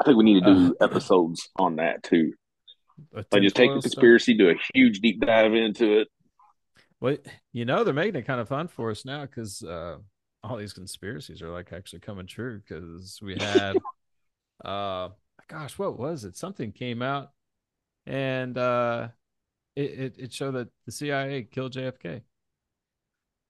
I 0.00 0.04
think 0.04 0.16
we 0.16 0.24
need 0.24 0.42
to 0.42 0.46
do 0.46 0.76
Uh, 0.80 0.84
episodes 0.84 1.48
on 1.56 1.76
that 1.76 2.02
too. 2.02 2.32
Like 3.12 3.26
just 3.42 3.56
take 3.56 3.70
the 3.72 3.80
stuff. 3.80 3.92
conspiracy, 3.92 4.34
do 4.34 4.50
a 4.50 4.54
huge 4.74 5.00
deep 5.00 5.20
dive 5.20 5.54
into 5.54 6.00
it. 6.00 6.08
Well, 7.00 7.16
you 7.52 7.64
know, 7.64 7.84
they're 7.84 7.94
making 7.94 8.16
it 8.16 8.26
kind 8.26 8.40
of 8.40 8.48
fun 8.48 8.68
for 8.68 8.90
us 8.90 9.04
now 9.04 9.22
because 9.22 9.62
uh, 9.62 9.98
all 10.42 10.56
these 10.56 10.72
conspiracies 10.72 11.42
are 11.42 11.50
like 11.50 11.72
actually 11.72 12.00
coming 12.00 12.26
true. 12.26 12.60
Because 12.66 13.18
we 13.22 13.36
had, 13.36 13.76
uh, 14.64 15.10
gosh, 15.48 15.78
what 15.78 15.98
was 15.98 16.24
it? 16.24 16.36
Something 16.36 16.72
came 16.72 17.02
out, 17.02 17.30
and 18.06 18.56
uh, 18.56 19.08
it, 19.76 19.82
it 19.82 20.14
it 20.18 20.32
showed 20.32 20.52
that 20.52 20.68
the 20.86 20.92
CIA 20.92 21.42
killed 21.44 21.72
JFK. 21.74 22.22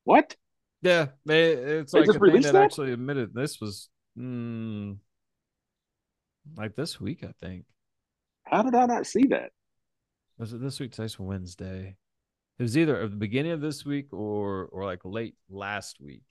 What? 0.04 0.36
Yeah, 0.82 1.08
they 1.24 1.52
it's 1.52 1.92
They 1.92 2.00
like 2.00 2.08
a 2.10 2.18
thing 2.18 2.42
that, 2.42 2.52
that? 2.52 2.62
actually 2.62 2.92
admitted 2.92 3.32
this 3.32 3.60
was 3.60 3.88
mm, 4.18 4.96
like 6.56 6.76
this 6.76 7.00
week, 7.00 7.24
I 7.24 7.32
think. 7.40 7.64
How 8.44 8.62
did 8.62 8.74
I 8.74 8.86
not 8.86 9.06
see 9.06 9.26
that? 9.28 9.50
Was 10.38 10.52
it 10.52 10.60
this 10.60 10.80
week? 10.80 10.92
Today's 10.92 11.18
Wednesday. 11.18 11.96
It 12.58 12.62
was 12.62 12.76
either 12.76 13.00
at 13.00 13.10
the 13.10 13.16
beginning 13.16 13.52
of 13.52 13.60
this 13.60 13.84
week 13.84 14.12
or 14.12 14.66
or 14.66 14.84
like 14.84 15.00
late 15.04 15.36
last 15.48 16.00
week. 16.00 16.24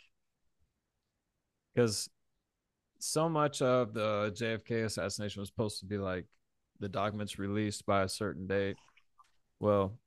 Because 1.74 2.10
so 3.04 3.28
much 3.28 3.62
of 3.62 3.94
the 3.94 4.32
JFK 4.36 4.86
assassination 4.86 5.42
was 5.42 5.50
supposed 5.50 5.80
to 5.80 5.86
be 5.86 5.98
like 5.98 6.26
the 6.80 6.88
documents 6.90 7.38
released 7.38 7.86
by 7.86 8.04
a 8.04 8.10
certain 8.10 8.48
date. 8.48 8.78
Well, 9.60 9.98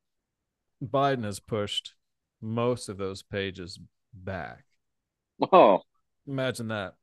Biden 0.83 1.25
has 1.25 1.39
pushed 1.41 1.95
most 2.41 2.89
of 2.89 2.97
those 2.99 3.23
pages 3.23 3.79
back. 4.15 4.65
Oh, 5.53 5.83
Imagine 6.27 6.69
that. 6.69 6.95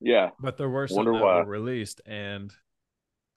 yeah. 0.00 0.30
But 0.40 0.56
there 0.56 0.68
were 0.68 0.88
some 0.88 0.96
Wonder 1.04 1.12
that 1.12 1.22
why. 1.24 1.36
were 1.36 1.44
released, 1.44 2.00
and 2.06 2.52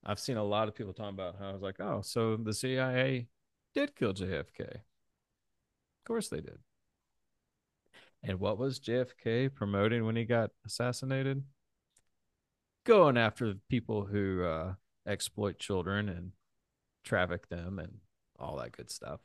I've 0.05 0.19
seen 0.19 0.37
a 0.37 0.43
lot 0.43 0.67
of 0.67 0.75
people 0.75 0.93
talking 0.93 1.13
about 1.13 1.35
how 1.39 1.49
I 1.49 1.53
was 1.53 1.61
like, 1.61 1.79
oh, 1.79 2.01
so 2.03 2.37
the 2.37 2.53
CIA 2.53 3.27
did 3.75 3.95
kill 3.95 4.13
JFK. 4.13 4.61
Of 4.61 6.05
course 6.07 6.29
they 6.29 6.39
did. 6.41 6.57
And 8.23 8.39
what 8.39 8.57
was 8.57 8.79
JFK 8.79 9.53
promoting 9.53 10.05
when 10.05 10.15
he 10.15 10.25
got 10.25 10.51
assassinated? 10.65 11.43
Going 12.85 13.17
after 13.17 13.55
people 13.69 14.05
who 14.05 14.43
uh, 14.43 14.73
exploit 15.07 15.59
children 15.59 16.09
and 16.09 16.31
traffic 17.03 17.49
them 17.49 17.79
and 17.79 17.99
all 18.39 18.57
that 18.57 18.71
good 18.71 18.89
stuff. 18.89 19.19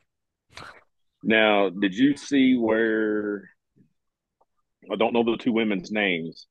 Now, 1.23 1.69
did 1.69 1.95
you 1.95 2.15
see 2.15 2.55
where 2.55 3.49
I 4.91 4.95
don't 4.95 5.13
know 5.13 5.23
the 5.23 5.37
two 5.37 5.51
women's 5.51 5.91
names, 5.91 6.47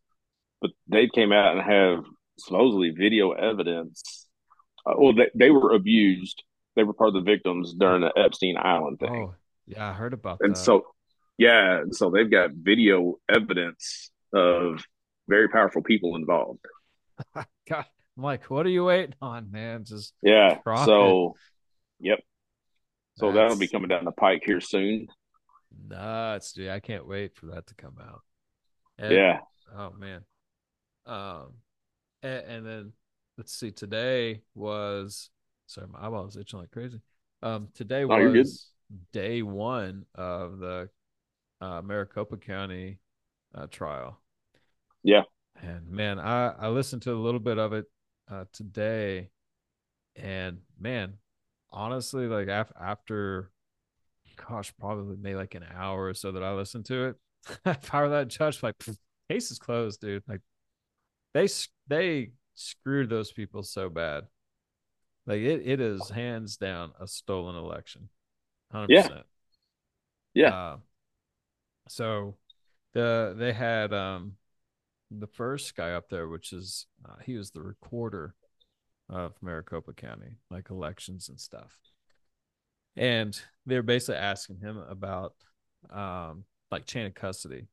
but 0.60 0.70
they 0.88 1.08
came 1.08 1.32
out 1.32 1.56
and 1.56 1.62
have 1.62 2.04
supposedly 2.38 2.90
video 2.90 3.32
evidence. 3.32 4.26
Uh, 4.84 4.94
well, 4.98 5.14
they, 5.14 5.30
they 5.34 5.50
were 5.50 5.72
abused. 5.72 6.42
They 6.75 6.84
were 6.84 6.92
part 6.92 7.08
of 7.08 7.14
the 7.14 7.30
victims 7.30 7.75
during 7.75 8.02
the 8.02 8.12
Epstein 8.16 8.56
Island 8.58 8.98
thing. 8.98 9.28
Oh, 9.30 9.34
yeah, 9.66 9.88
I 9.88 9.92
heard 9.92 10.12
about 10.12 10.38
and 10.40 10.54
that. 10.54 10.58
And 10.58 10.64
so, 10.64 10.86
yeah, 11.38 11.80
and 11.80 11.94
so 11.94 12.10
they've 12.10 12.30
got 12.30 12.50
video 12.52 13.14
evidence 13.28 14.10
of 14.32 14.84
very 15.28 15.48
powerful 15.48 15.82
people 15.82 16.16
involved. 16.16 16.60
God, 17.68 17.85
I'm 18.16 18.23
like, 18.23 18.44
what 18.50 18.66
are 18.66 18.70
you 18.70 18.85
waiting 18.85 19.14
on, 19.20 19.50
man? 19.50 19.85
Just 19.85 20.14
Yeah. 20.23 20.58
So, 20.87 21.35
yep. 22.00 22.20
So 23.16 23.32
that'll 23.32 23.56
be 23.56 23.68
coming 23.68 23.88
down 23.88 24.04
the 24.04 24.12
pike 24.12 24.42
here 24.44 24.61
soon. 24.61 25.08
nuts, 25.88 26.52
dude. 26.52 26.68
I 26.70 26.80
can't 26.80 27.06
wait 27.06 27.35
for 27.35 27.46
that 27.46 27.66
to 27.68 27.75
come 27.75 27.96
out. 28.00 28.20
And- 28.99 29.12
Yeah. 29.12 29.40
Oh 29.76 29.90
man. 29.99 30.23
Um, 31.06 31.54
and, 32.23 32.44
and 32.46 32.66
then 32.66 32.92
let's 33.38 33.54
see. 33.54 33.70
Today 33.70 34.42
was 34.54 35.30
sorry, 35.66 35.87
my 35.88 36.06
eyeball 36.06 36.26
is 36.26 36.37
itching 36.37 36.61
like 36.61 36.70
crazy. 36.70 37.00
Um, 37.42 37.68
today 37.75 38.04
Oh, 38.04 38.08
was 38.08 38.70
day 39.12 39.42
one 39.42 40.04
of 40.14 40.58
the 40.58 40.88
uh, 41.61 41.82
Maricopa 41.82 42.37
County 42.37 42.99
uh, 43.54 43.66
trial. 43.68 44.20
Yeah. 45.02 45.23
And 45.62 45.88
man, 45.88 46.18
I 46.18 46.48
I 46.58 46.68
listened 46.68 47.02
to 47.02 47.12
a 47.12 47.14
little 47.16 47.40
bit 47.40 47.58
of 47.58 47.72
it 47.72 47.86
uh, 48.30 48.44
today, 48.52 49.30
and 50.14 50.58
man, 50.78 51.14
honestly, 51.70 52.26
like 52.26 52.48
af- 52.48 52.72
after, 52.80 53.50
gosh, 54.48 54.72
probably 54.78 55.16
maybe 55.16 55.36
like 55.36 55.54
an 55.54 55.64
hour 55.75 56.06
or 56.06 56.14
so 56.14 56.32
that 56.32 56.42
I 56.42 56.52
listened 56.52 56.86
to 56.86 57.06
it, 57.06 57.16
were 57.92 58.08
that 58.10 58.28
judge, 58.28 58.62
like 58.62 58.76
case 59.30 59.50
is 59.50 59.58
closed, 59.58 60.00
dude. 60.00 60.22
Like 60.28 60.42
they 61.34 61.48
they 61.88 62.30
screwed 62.54 63.10
those 63.10 63.32
people 63.32 63.62
so 63.62 63.88
bad. 63.88 64.25
Like 65.26 65.40
it, 65.40 65.62
it 65.66 65.80
is 65.80 66.08
hands 66.08 66.56
down 66.56 66.92
a 67.00 67.06
stolen 67.06 67.56
election. 67.56 68.08
100%. 68.72 69.10
Yeah. 69.10 69.22
Yeah. 70.34 70.54
Uh, 70.54 70.76
so 71.88 72.36
the 72.92 73.34
they 73.36 73.52
had 73.52 73.92
um 73.92 74.32
the 75.10 75.26
first 75.26 75.75
guy 75.76 75.92
up 75.92 76.08
there, 76.08 76.28
which 76.28 76.52
is 76.52 76.86
uh, 77.04 77.16
he 77.25 77.36
was 77.36 77.50
the 77.50 77.62
recorder 77.62 78.34
of 79.08 79.34
Maricopa 79.40 79.92
County, 79.92 80.36
like 80.50 80.70
elections 80.70 81.28
and 81.28 81.40
stuff. 81.40 81.78
And 82.96 83.38
they're 83.66 83.82
basically 83.82 84.16
asking 84.16 84.58
him 84.58 84.78
about 84.78 85.34
um 85.90 86.44
like 86.70 86.84
chain 86.86 87.06
of 87.06 87.14
custody 87.14 87.68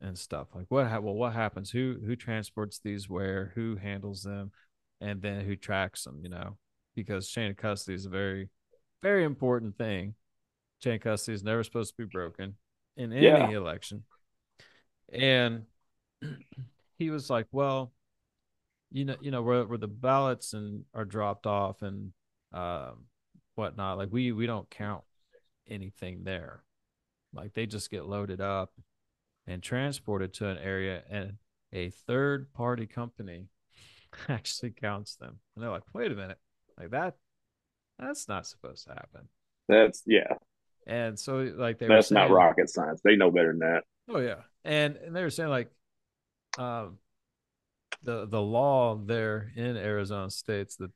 and 0.00 0.18
stuff. 0.18 0.48
Like 0.54 0.66
what 0.68 0.86
ha- 0.86 1.00
well 1.00 1.14
what 1.14 1.34
happens? 1.34 1.70
Who 1.70 1.96
who 2.04 2.16
transports 2.16 2.80
these 2.82 3.08
where? 3.08 3.52
Who 3.54 3.76
handles 3.76 4.22
them? 4.22 4.52
And 5.00 5.20
then 5.20 5.44
who 5.44 5.56
tracks 5.56 6.04
them, 6.04 6.20
you 6.22 6.30
know? 6.30 6.56
Because 6.94 7.28
chain 7.28 7.50
of 7.50 7.56
custody 7.56 7.94
is 7.94 8.06
a 8.06 8.10
very 8.10 8.48
very 9.02 9.24
important 9.24 9.76
thing. 9.76 10.14
Chain 10.82 10.94
of 10.94 11.00
custody 11.02 11.34
is 11.34 11.44
never 11.44 11.62
supposed 11.62 11.90
to 11.96 12.02
be 12.02 12.08
broken 12.10 12.54
in 12.96 13.12
any 13.12 13.24
Yeah. 13.26 13.48
election. 13.50 14.04
And 15.12 15.64
he 16.98 17.10
was 17.10 17.30
like, 17.30 17.46
"Well, 17.52 17.92
you 18.90 19.04
know, 19.04 19.16
you 19.20 19.30
know, 19.30 19.42
where 19.42 19.64
where 19.64 19.78
the 19.78 19.88
ballots 19.88 20.52
and 20.52 20.84
are 20.94 21.04
dropped 21.04 21.46
off 21.46 21.82
and 21.82 22.12
um, 22.52 23.06
whatnot, 23.54 23.98
like 23.98 24.08
we 24.10 24.32
we 24.32 24.46
don't 24.46 24.68
count 24.70 25.04
anything 25.68 26.24
there. 26.24 26.62
Like 27.32 27.54
they 27.54 27.66
just 27.66 27.90
get 27.90 28.06
loaded 28.06 28.40
up 28.40 28.72
and 29.46 29.62
transported 29.62 30.32
to 30.34 30.48
an 30.48 30.58
area, 30.58 31.02
and 31.10 31.34
a 31.72 31.90
third 31.90 32.52
party 32.52 32.86
company 32.86 33.48
actually 34.28 34.70
counts 34.70 35.16
them. 35.16 35.40
And 35.54 35.62
they're 35.62 35.70
like, 35.70 35.82
"Wait 35.92 36.12
a 36.12 36.14
minute, 36.14 36.38
like 36.78 36.90
that." 36.90 37.16
That's 37.98 38.28
not 38.28 38.46
supposed 38.46 38.86
to 38.86 38.90
happen. 38.90 39.28
That's, 39.68 40.02
yeah. 40.06 40.34
And 40.86 41.18
so, 41.18 41.36
like, 41.56 41.78
they 41.78 41.86
That's 41.86 42.10
not 42.10 42.30
rocket 42.30 42.68
science. 42.68 43.00
They 43.02 43.16
know 43.16 43.30
better 43.30 43.52
than 43.52 43.60
that. 43.60 43.84
Oh 44.08 44.18
yeah, 44.18 44.42
and 44.64 44.96
and 44.96 45.16
they 45.16 45.22
were 45.22 45.30
saying 45.30 45.48
like, 45.48 45.70
um, 46.58 46.98
the 48.02 48.26
the 48.26 48.40
law 48.40 48.96
there 48.96 49.50
in 49.56 49.76
Arizona 49.76 50.30
states 50.30 50.76
that 50.76 50.90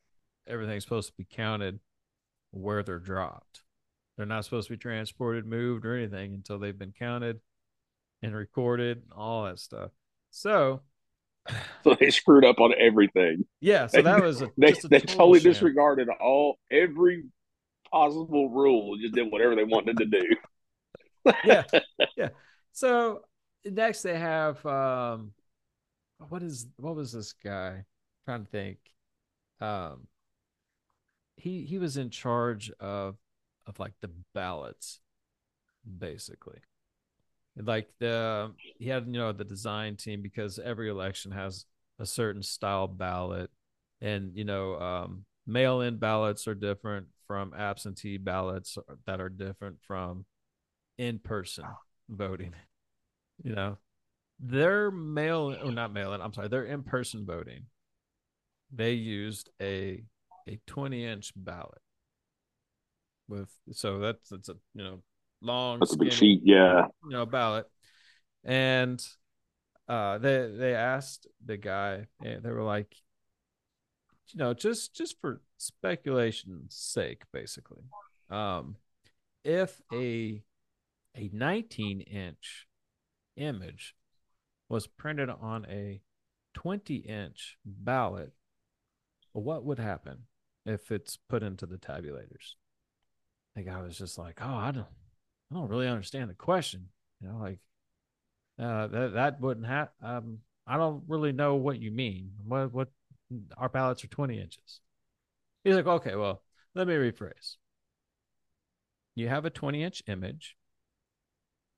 everything's 0.47 0.85
supposed 0.85 1.09
to 1.09 1.17
be 1.17 1.27
counted 1.31 1.81
where 2.51 2.83
they're 2.83 2.99
dropped. 2.99 3.63
They're 4.17 4.27
not 4.27 4.45
supposed 4.45 4.69
to 4.69 4.75
be 4.75 4.79
transported, 4.79 5.47
moved, 5.47 5.85
or 5.87 5.95
anything 5.97 6.35
until 6.35 6.59
they've 6.59 6.79
been 6.79 6.93
counted 6.99 7.41
and 8.23 8.35
recorded, 8.35 9.03
all 9.17 9.45
that 9.45 9.59
stuff. 9.59 9.91
So 10.31 10.83
So 11.85 11.95
they 11.99 12.11
screwed 12.11 12.45
up 12.45 12.61
on 12.61 12.75
everything. 12.79 13.45
yeah, 13.61 13.87
so 13.87 14.03
that 14.03 14.23
was 14.23 14.43
a, 14.43 14.51
They, 14.59 14.73
they 14.91 15.01
totally 15.01 15.41
disregarded 15.41 16.09
all 16.21 16.59
every 16.71 17.25
possible 17.91 18.51
rule 18.51 18.93
and 18.95 19.03
just 19.03 19.15
did 19.15 19.31
whatever 19.31 19.55
they 19.57 19.65
wanted 19.65 19.97
to 19.99 20.05
do. 20.05 20.37
yeah 21.45 21.63
yeah 22.17 22.29
so 22.73 23.23
next 23.65 24.03
they 24.03 24.19
have 24.19 24.65
um 24.67 25.33
what 26.29 26.43
is 26.43 26.67
what 26.77 26.97
was 26.97 27.13
this 27.13 27.33
guy? 27.33 27.85
Trying 28.25 28.45
to 28.45 28.51
think. 28.51 28.79
Um 29.61 30.09
he 31.37 31.65
he 31.65 31.79
was 31.79 31.97
in 31.97 32.11
charge 32.11 32.71
of 32.81 33.17
of 33.67 33.79
like 33.79 33.95
the 34.01 34.11
ballots 34.35 35.01
basically. 35.99 36.59
Like 37.57 37.89
the 37.99 38.53
he 38.79 38.89
had 38.89 39.07
you 39.07 39.15
know 39.15 39.33
the 39.33 39.45
design 39.45 39.97
team 39.97 40.23
because 40.23 40.59
every 40.59 40.89
election 40.89 41.33
has 41.33 41.65
a 41.99 42.07
certain 42.07 42.43
style 42.43 42.87
ballot. 42.87 43.51
And 44.01 44.37
you 44.37 44.45
know 44.45 44.79
um, 44.79 45.25
mail-in 45.47 45.97
ballots 45.97 46.47
are 46.47 46.55
different 46.55 47.09
from 47.27 47.53
absentee 47.55 48.17
ballots 48.17 48.79
that 49.07 49.21
are 49.21 49.29
different 49.29 49.79
from 49.87 50.25
in-person 50.99 51.65
voting 52.09 52.55
you 53.45 53.55
know 53.55 53.79
their 54.41 54.91
mail 54.91 55.57
or 55.65 55.73
not 55.73 55.93
mail-in 55.93 56.21
i'm 56.21 56.33
sorry 56.33 56.49
their 56.49 56.65
in-person 56.65 57.27
voting 57.27 57.67
they 58.73 58.93
used 58.93 59.49
a 59.61 60.03
a 60.49 60.59
20 60.67 61.05
inch 61.05 61.33
ballot 61.37 61.81
with 63.29 63.51
so 63.73 63.99
that's 63.99 64.29
that's 64.31 64.49
a 64.49 64.55
you 64.75 64.85
know 64.85 65.03
long 65.41 65.79
That's 65.81 65.93
a 65.93 65.95
skinny, 65.95 66.11
sheet. 66.11 66.41
Yeah. 66.45 66.87
you 67.05 67.11
know 67.11 67.27
ballot 67.27 67.67
and 68.45 69.05
uh 69.89 70.19
they 70.19 70.51
they 70.57 70.75
asked 70.75 71.27
the 71.45 71.57
guy 71.57 72.07
and 72.25 72.43
they 72.43 72.51
were 72.51 72.63
like 72.63 72.95
you 74.29 74.39
know 74.39 74.55
just 74.55 74.95
just 74.95 75.21
for 75.21 75.41
speculation's 75.59 76.75
sake 76.77 77.23
basically 77.33 77.83
um 78.31 78.77
if 79.45 79.81
a 79.93 80.43
a 81.17 81.31
19 81.33 82.01
inch 82.01 82.67
image 83.37 83.95
was 84.69 84.87
printed 84.87 85.31
on 85.31 85.67
a 85.69 86.01
20 86.55 86.97
inch 86.97 87.57
ballot 87.65 88.33
what 89.33 89.65
would 89.65 89.79
happen 89.79 90.25
if 90.67 90.91
it's 90.91 91.17
put 91.29 91.43
into 91.43 91.67
the 91.67 91.77
tabulators 91.77 92.55
the 93.55 93.63
guy 93.63 93.81
was 93.81 93.97
just 93.97 94.19
like 94.19 94.41
oh 94.43 94.55
i 94.55 94.71
don't 94.71 94.87
i 95.51 95.55
don't 95.55 95.69
really 95.69 95.87
understand 95.87 96.29
the 96.29 96.35
question 96.35 96.89
you 97.21 97.29
know 97.29 97.39
like 97.39 97.59
uh, 98.59 98.89
that 98.89 99.15
that 99.15 99.41
wouldn't 99.41 99.67
have. 99.67 99.89
Um, 100.03 100.39
I 100.67 100.77
don't 100.77 101.05
really 101.07 101.33
know 101.33 101.55
what 101.55 101.81
you 101.81 101.91
mean. 101.91 102.33
What 102.45 102.73
what 102.73 102.89
our 103.57 103.69
ballots 103.69 104.05
are 104.05 104.09
twenty 104.09 104.41
inches. 104.41 104.81
He's 105.65 105.77
like, 105.77 105.87
okay, 105.87 106.17
well, 106.17 106.43
let 106.75 106.89
me 106.89 106.95
rephrase. 106.95 107.57
You 109.15 109.29
have 109.29 109.45
a 109.45 109.51
twenty 109.51 109.83
inch 109.83 110.03
image 110.07 110.57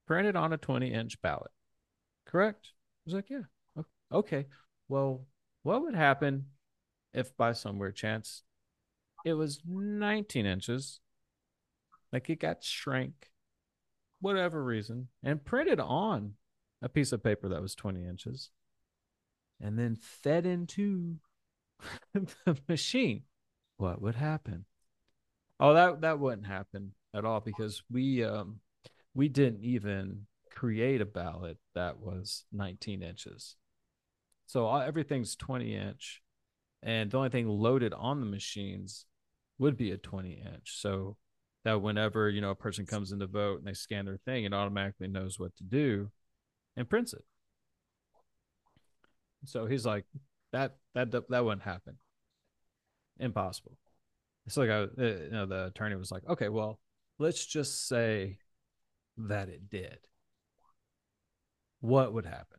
printed 0.07 0.37
on 0.37 0.53
a 0.53 0.59
twenty 0.59 0.93
inch 0.93 1.21
ballot, 1.21 1.51
correct? 2.27 2.73
Was 3.11 3.15
like, 3.15 3.31
yeah, 3.31 3.83
okay. 4.13 4.47
Well, 4.89 5.27
what 5.63 5.83
would 5.83 5.95
happen 5.95 6.47
if 7.13 7.37
by 7.37 7.53
some 7.53 7.79
weird 7.79 7.97
chance 7.97 8.43
it 9.25 9.35
was 9.35 9.63
nineteen 9.67 10.47
inches, 10.47 11.01
like 12.13 12.31
it 12.31 12.41
got 12.41 12.63
shrank, 12.63 13.31
whatever 14.21 14.63
reason, 14.63 15.09
and 15.23 15.45
printed 15.45 15.81
on 15.81 16.35
a 16.83 16.89
piece 16.89 17.13
of 17.13 17.23
paper 17.23 17.49
that 17.49 17.61
was 17.61 17.75
20 17.75 18.07
inches 18.07 18.51
and 19.61 19.79
then 19.79 19.97
fed 19.97 20.47
into 20.47 21.17
the 22.15 22.57
machine 22.69 23.23
what 23.77 24.01
would 24.01 24.15
happen 24.15 24.65
oh 25.59 25.75
that 25.75 26.01
that 26.01 26.19
wouldn't 26.19 26.47
happen 26.47 26.93
at 27.15 27.25
all 27.25 27.41
because 27.41 27.83
we 27.91 28.25
um 28.25 28.61
we 29.15 29.29
didn't 29.29 29.63
even 29.63 30.27
create 30.51 31.01
a 31.01 31.07
ballot 31.07 31.59
that 31.75 31.99
was 31.99 32.45
19 32.53 33.03
inches 33.03 33.57
so 34.47 34.67
all, 34.67 34.81
everything's 34.81 35.37
20 35.37 35.75
inch 35.75 36.23
and 36.83 37.11
the 37.11 37.17
only 37.17 37.29
thing 37.29 37.49
loaded 37.49 37.93
on 37.93 38.21
the 38.21 38.27
machines 38.27 39.07
would 39.59 39.77
be 39.77 39.91
a 39.91 39.97
20 39.97 40.43
inch 40.55 40.77
so 40.81 41.17
that 41.65 41.83
whenever 41.83 42.29
you 42.29 42.41
know 42.41 42.51
a 42.51 42.55
person 42.55 42.87
comes 42.87 43.13
in 43.13 43.19
to 43.19 43.27
vote 43.27 43.59
and 43.59 43.67
they 43.67 43.75
scan 43.75 44.07
their 44.07 44.19
thing 44.25 44.45
it 44.45 44.55
automatically 44.55 45.09
knows 45.09 45.39
what 45.39 45.55
to 45.57 45.65
do 45.65 46.11
and 46.77 46.89
prints 46.89 47.13
it. 47.13 47.25
So 49.45 49.67
he's 49.67 49.87
like, 49.87 50.05
that 50.53 50.77
that 50.95 51.13
that 51.13 51.45
wouldn't 51.45 51.63
happen. 51.63 51.97
Impossible. 53.19 53.77
It's 54.47 54.57
like 54.57 54.71
I, 54.71 54.83
uh, 54.83 54.89
you 54.99 55.29
know, 55.31 55.47
the 55.47 55.67
attorney 55.67 55.97
was 55.97 56.11
like, 56.11 56.23
okay, 56.29 56.49
well, 56.49 56.81
let's 57.19 57.45
just 57.45 57.87
say 57.87 58.39
that 59.17 59.49
it 59.49 59.69
did. 59.71 59.99
What 61.81 62.13
would 62.13 62.27
happen? 62.27 62.59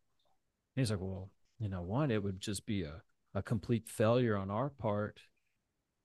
And 0.76 0.82
he's 0.82 0.92
like, 0.92 1.00
well, 1.02 1.30
you 1.60 1.70
know, 1.70 1.82
one, 1.82 2.12
it 2.12 2.24
would 2.24 2.42
just 2.42 2.66
be 2.66 2.84
a 2.84 3.02
a 3.34 3.42
complete 3.42 3.88
failure 3.88 4.36
on 4.36 4.52
our 4.52 4.70
part, 4.70 5.22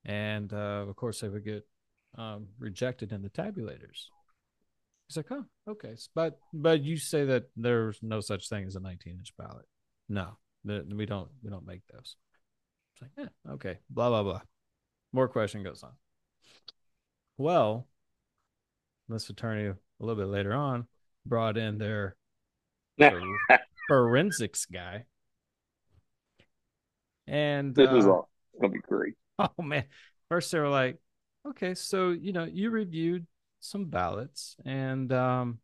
and 0.05 0.53
uh, 0.53 0.85
of 0.87 0.95
course, 0.95 1.21
they 1.21 1.29
would 1.29 1.43
get 1.43 1.67
um, 2.17 2.47
rejected 2.59 3.11
in 3.11 3.21
the 3.21 3.29
tabulators. 3.29 4.05
He's 5.07 5.17
like, 5.17 5.31
oh, 5.31 5.45
okay. 5.67 5.95
But 6.15 6.39
but 6.53 6.83
you 6.83 6.97
say 6.97 7.25
that 7.25 7.49
there's 7.55 7.99
no 8.01 8.19
such 8.19 8.49
thing 8.49 8.65
as 8.65 8.75
a 8.75 8.79
19 8.79 9.17
inch 9.17 9.33
ballot. 9.37 9.65
No, 10.09 10.37
we 10.63 11.05
don't 11.05 11.29
we 11.43 11.49
don't 11.49 11.67
make 11.67 11.81
those. 11.91 12.15
It's 12.93 13.01
like, 13.01 13.11
yeah, 13.17 13.53
okay. 13.53 13.79
Blah 13.89 14.09
blah 14.09 14.23
blah. 14.23 14.41
More 15.13 15.27
question 15.27 15.63
goes 15.63 15.83
on. 15.83 15.93
Well, 17.37 17.87
this 19.07 19.29
attorney 19.29 19.67
a 19.67 19.75
little 19.99 20.21
bit 20.21 20.29
later 20.29 20.53
on 20.53 20.87
brought 21.25 21.57
in 21.57 21.77
their 21.77 22.15
forensics 23.87 24.65
guy. 24.65 25.05
And 27.27 27.75
this 27.75 27.89
uh, 27.89 27.95
is 27.95 28.05
all 28.05 28.29
gonna 28.59 28.73
be 28.73 28.79
great. 28.79 29.13
Oh 29.39 29.61
man. 29.61 29.83
First 30.29 30.51
they 30.51 30.59
were 30.59 30.67
like, 30.67 30.97
okay, 31.47 31.75
so 31.75 32.09
you 32.09 32.33
know, 32.33 32.45
you 32.45 32.71
reviewed 32.71 33.27
some 33.59 33.85
ballots. 33.85 34.55
And 34.65 35.11
um, 35.13 35.59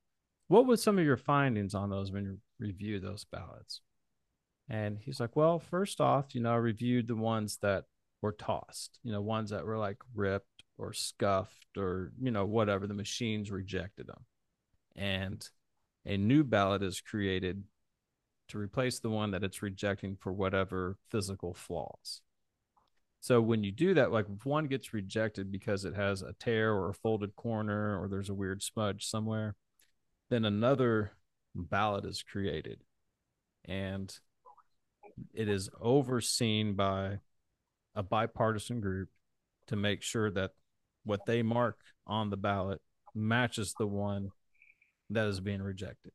what 0.47 0.67
was 0.67 0.83
some 0.83 0.99
of 0.99 1.05
your 1.05 1.17
findings 1.17 1.73
on 1.73 1.89
those 1.89 2.11
when 2.11 2.25
you 2.25 2.37
reviewed 2.59 3.03
those 3.03 3.25
ballots? 3.25 3.81
And 4.69 4.99
he's 4.99 5.19
like, 5.19 5.35
well, 5.35 5.59
first 5.59 5.99
off, 5.99 6.35
you 6.35 6.41
know, 6.41 6.53
I 6.53 6.57
reviewed 6.57 7.07
the 7.07 7.15
ones 7.15 7.57
that 7.61 7.85
were 8.21 8.31
tossed, 8.31 8.99
you 9.03 9.11
know, 9.11 9.21
ones 9.21 9.49
that 9.49 9.65
were 9.65 9.77
like 9.77 9.97
ripped 10.15 10.63
or 10.77 10.93
scuffed 10.93 11.77
or, 11.77 12.11
you 12.21 12.31
know, 12.31 12.45
whatever. 12.45 12.87
The 12.87 12.93
machines 12.93 13.51
rejected 13.51 14.07
them. 14.07 14.25
And 14.95 15.47
a 16.05 16.17
new 16.17 16.43
ballot 16.43 16.83
is 16.83 17.01
created 17.01 17.63
to 18.49 18.57
replace 18.57 18.99
the 18.99 19.09
one 19.09 19.31
that 19.31 19.43
it's 19.43 19.61
rejecting 19.61 20.17
for 20.19 20.33
whatever 20.33 20.97
physical 21.09 21.53
flaws. 21.53 22.21
So 23.21 23.39
when 23.39 23.63
you 23.63 23.71
do 23.71 23.93
that, 23.93 24.11
like 24.11 24.25
if 24.29 24.45
one 24.45 24.67
gets 24.67 24.93
rejected 24.93 25.51
because 25.51 25.85
it 25.85 25.95
has 25.95 26.21
a 26.21 26.33
tear 26.33 26.73
or 26.73 26.89
a 26.89 26.93
folded 26.93 27.35
corner 27.35 27.99
or 27.99 28.09
there's 28.09 28.29
a 28.29 28.33
weird 28.33 28.61
smudge 28.61 29.05
somewhere, 29.05 29.55
then 30.29 30.43
another 30.43 31.13
ballot 31.55 32.03
is 32.05 32.21
created 32.21 32.81
and 33.65 34.13
it 35.33 35.47
is 35.47 35.69
overseen 35.79 36.73
by 36.73 37.19
a 37.95 38.03
bipartisan 38.03 38.81
group 38.81 39.09
to 39.67 39.75
make 39.75 40.01
sure 40.01 40.29
that 40.31 40.51
what 41.05 41.25
they 41.25 41.43
mark 41.43 41.77
on 42.05 42.29
the 42.29 42.37
ballot 42.37 42.81
matches 43.15 43.73
the 43.77 43.87
one 43.87 44.31
that 45.13 45.27
is 45.27 45.39
being 45.39 45.61
rejected. 45.61 46.11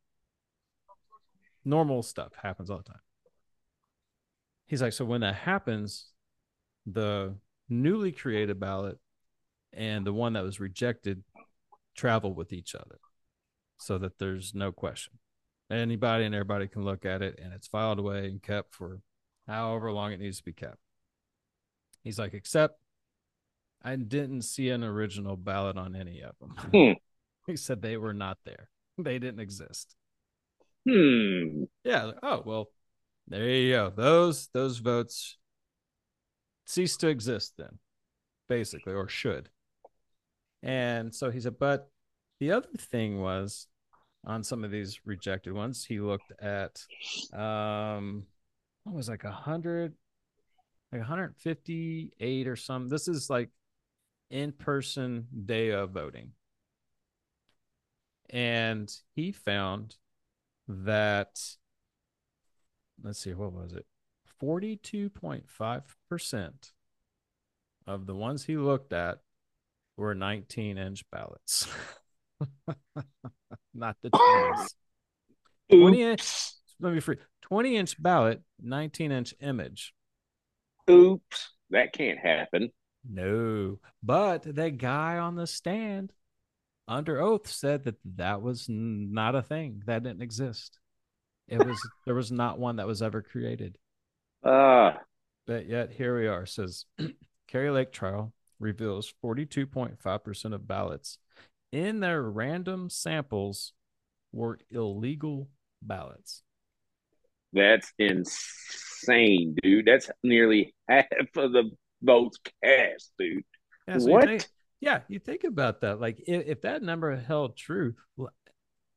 Normal 1.64 2.02
stuff 2.02 2.32
happens 2.42 2.70
all 2.70 2.78
the 2.78 2.84
time. 2.84 3.00
He's 4.66 4.82
like, 4.82 4.92
so 4.92 5.04
when 5.04 5.22
that 5.22 5.34
happens, 5.34 6.10
the 6.86 7.34
newly 7.68 8.12
created 8.12 8.60
ballot 8.60 8.98
and 9.72 10.06
the 10.06 10.12
one 10.12 10.34
that 10.34 10.44
was 10.44 10.60
rejected 10.60 11.22
travel 11.94 12.32
with 12.32 12.52
each 12.52 12.74
other 12.74 12.98
so 13.78 13.98
that 13.98 14.18
there's 14.18 14.54
no 14.54 14.72
question. 14.72 15.14
Anybody 15.70 16.24
and 16.24 16.34
everybody 16.34 16.66
can 16.68 16.84
look 16.84 17.04
at 17.04 17.22
it 17.22 17.38
and 17.42 17.52
it's 17.52 17.66
filed 17.66 17.98
away 17.98 18.26
and 18.26 18.42
kept 18.42 18.74
for 18.74 19.00
however 19.46 19.92
long 19.92 20.12
it 20.12 20.20
needs 20.20 20.38
to 20.38 20.44
be 20.44 20.52
kept. 20.52 20.78
He's 22.02 22.18
like, 22.18 22.32
except 22.32 22.78
I 23.82 23.96
didn't 23.96 24.42
see 24.42 24.70
an 24.70 24.82
original 24.82 25.36
ballot 25.36 25.76
on 25.76 25.94
any 25.94 26.22
of 26.22 26.34
them. 26.40 26.50
Hmm. 26.72 26.92
he 27.50 27.56
said 27.56 27.82
they 27.82 27.96
were 27.96 28.14
not 28.14 28.38
there. 28.44 28.68
They 29.04 29.18
didn't 29.18 29.40
exist. 29.40 29.94
Hmm. 30.88 31.64
Yeah. 31.84 32.12
Oh 32.22 32.42
well, 32.44 32.68
there 33.28 33.48
you 33.48 33.72
go. 33.72 33.92
Those 33.94 34.48
those 34.52 34.78
votes 34.78 35.36
cease 36.66 36.96
to 36.98 37.08
exist 37.08 37.54
then, 37.58 37.78
basically, 38.48 38.94
or 38.94 39.08
should. 39.08 39.48
And 40.62 41.14
so 41.14 41.30
he 41.30 41.40
said, 41.40 41.58
but 41.58 41.90
the 42.40 42.52
other 42.52 42.68
thing 42.78 43.20
was 43.20 43.68
on 44.24 44.42
some 44.42 44.64
of 44.64 44.70
these 44.70 45.00
rejected 45.04 45.52
ones, 45.52 45.84
he 45.84 46.00
looked 46.00 46.32
at 46.40 46.82
um 47.32 48.24
what 48.84 48.96
was 48.96 49.08
like 49.08 49.24
a 49.24 49.30
hundred 49.30 49.94
like 50.92 51.00
158 51.00 52.48
or 52.48 52.56
some. 52.56 52.88
This 52.88 53.08
is 53.08 53.28
like 53.28 53.50
in-person 54.30 55.26
day 55.46 55.70
of 55.70 55.90
voting. 55.90 56.32
And 58.30 58.92
he 59.14 59.32
found 59.32 59.96
that 60.68 61.38
let's 63.02 63.20
see, 63.20 63.32
what 63.32 63.52
was 63.52 63.72
it? 63.72 63.86
42.5% 64.42 66.52
of 67.86 68.06
the 68.06 68.14
ones 68.14 68.44
he 68.44 68.56
looked 68.56 68.92
at 68.92 69.18
were 69.96 70.14
19 70.14 70.78
inch 70.78 71.04
ballots. 71.10 71.66
Not 73.74 73.96
the 74.02 74.10
20s. 74.10 74.74
20 75.70 76.02
inch, 76.02 76.52
let 76.80 76.94
me 76.94 77.00
free 77.00 77.16
20 77.42 77.76
inch 77.76 78.02
ballot, 78.02 78.42
19 78.60 79.12
inch 79.12 79.34
image. 79.40 79.92
Oops. 80.88 81.50
That 81.70 81.92
can't 81.92 82.18
happen. 82.18 82.70
No, 83.08 83.78
but 84.02 84.42
that 84.54 84.78
guy 84.78 85.18
on 85.18 85.34
the 85.34 85.46
stand 85.46 86.12
under 86.88 87.20
oath 87.20 87.46
said 87.48 87.84
that 87.84 87.96
that 88.16 88.42
was 88.42 88.66
not 88.68 89.34
a 89.34 89.42
thing. 89.42 89.82
That 89.86 90.02
didn't 90.02 90.22
exist. 90.22 90.78
It 91.46 91.64
was 91.64 91.78
there 92.06 92.14
was 92.14 92.32
not 92.32 92.58
one 92.58 92.76
that 92.76 92.86
was 92.86 93.02
ever 93.02 93.22
created. 93.22 93.78
Ah, 94.44 94.98
But 95.46 95.66
yet 95.66 95.92
here 95.92 96.18
we 96.18 96.26
are. 96.26 96.46
Says 96.46 96.84
Kari 97.48 97.70
Lake 97.70 97.92
trial 97.92 98.32
reveals 98.60 99.12
42.5% 99.24 100.54
of 100.54 100.66
ballots 100.66 101.18
in 101.72 102.00
their 102.00 102.22
random 102.22 102.90
samples 102.90 103.72
were 104.32 104.58
illegal 104.70 105.48
ballots. 105.82 106.42
that's 107.52 107.92
insane, 107.98 109.54
dude. 109.62 109.86
That's 109.86 110.10
nearly 110.22 110.74
half 110.88 111.06
of 111.36 111.52
the 111.52 111.70
votes 112.02 112.38
cast, 112.62 113.12
dude. 113.18 113.44
Yeah, 113.86 113.98
so 113.98 114.06
you 114.06 114.12
what? 114.12 114.48
Yeah, 114.80 115.00
you 115.08 115.18
think 115.18 115.44
about 115.44 115.80
that. 115.80 116.00
Like 116.00 116.22
if, 116.26 116.46
if 116.46 116.62
that 116.62 116.82
number 116.82 117.16
held 117.16 117.56
true, 117.56 117.94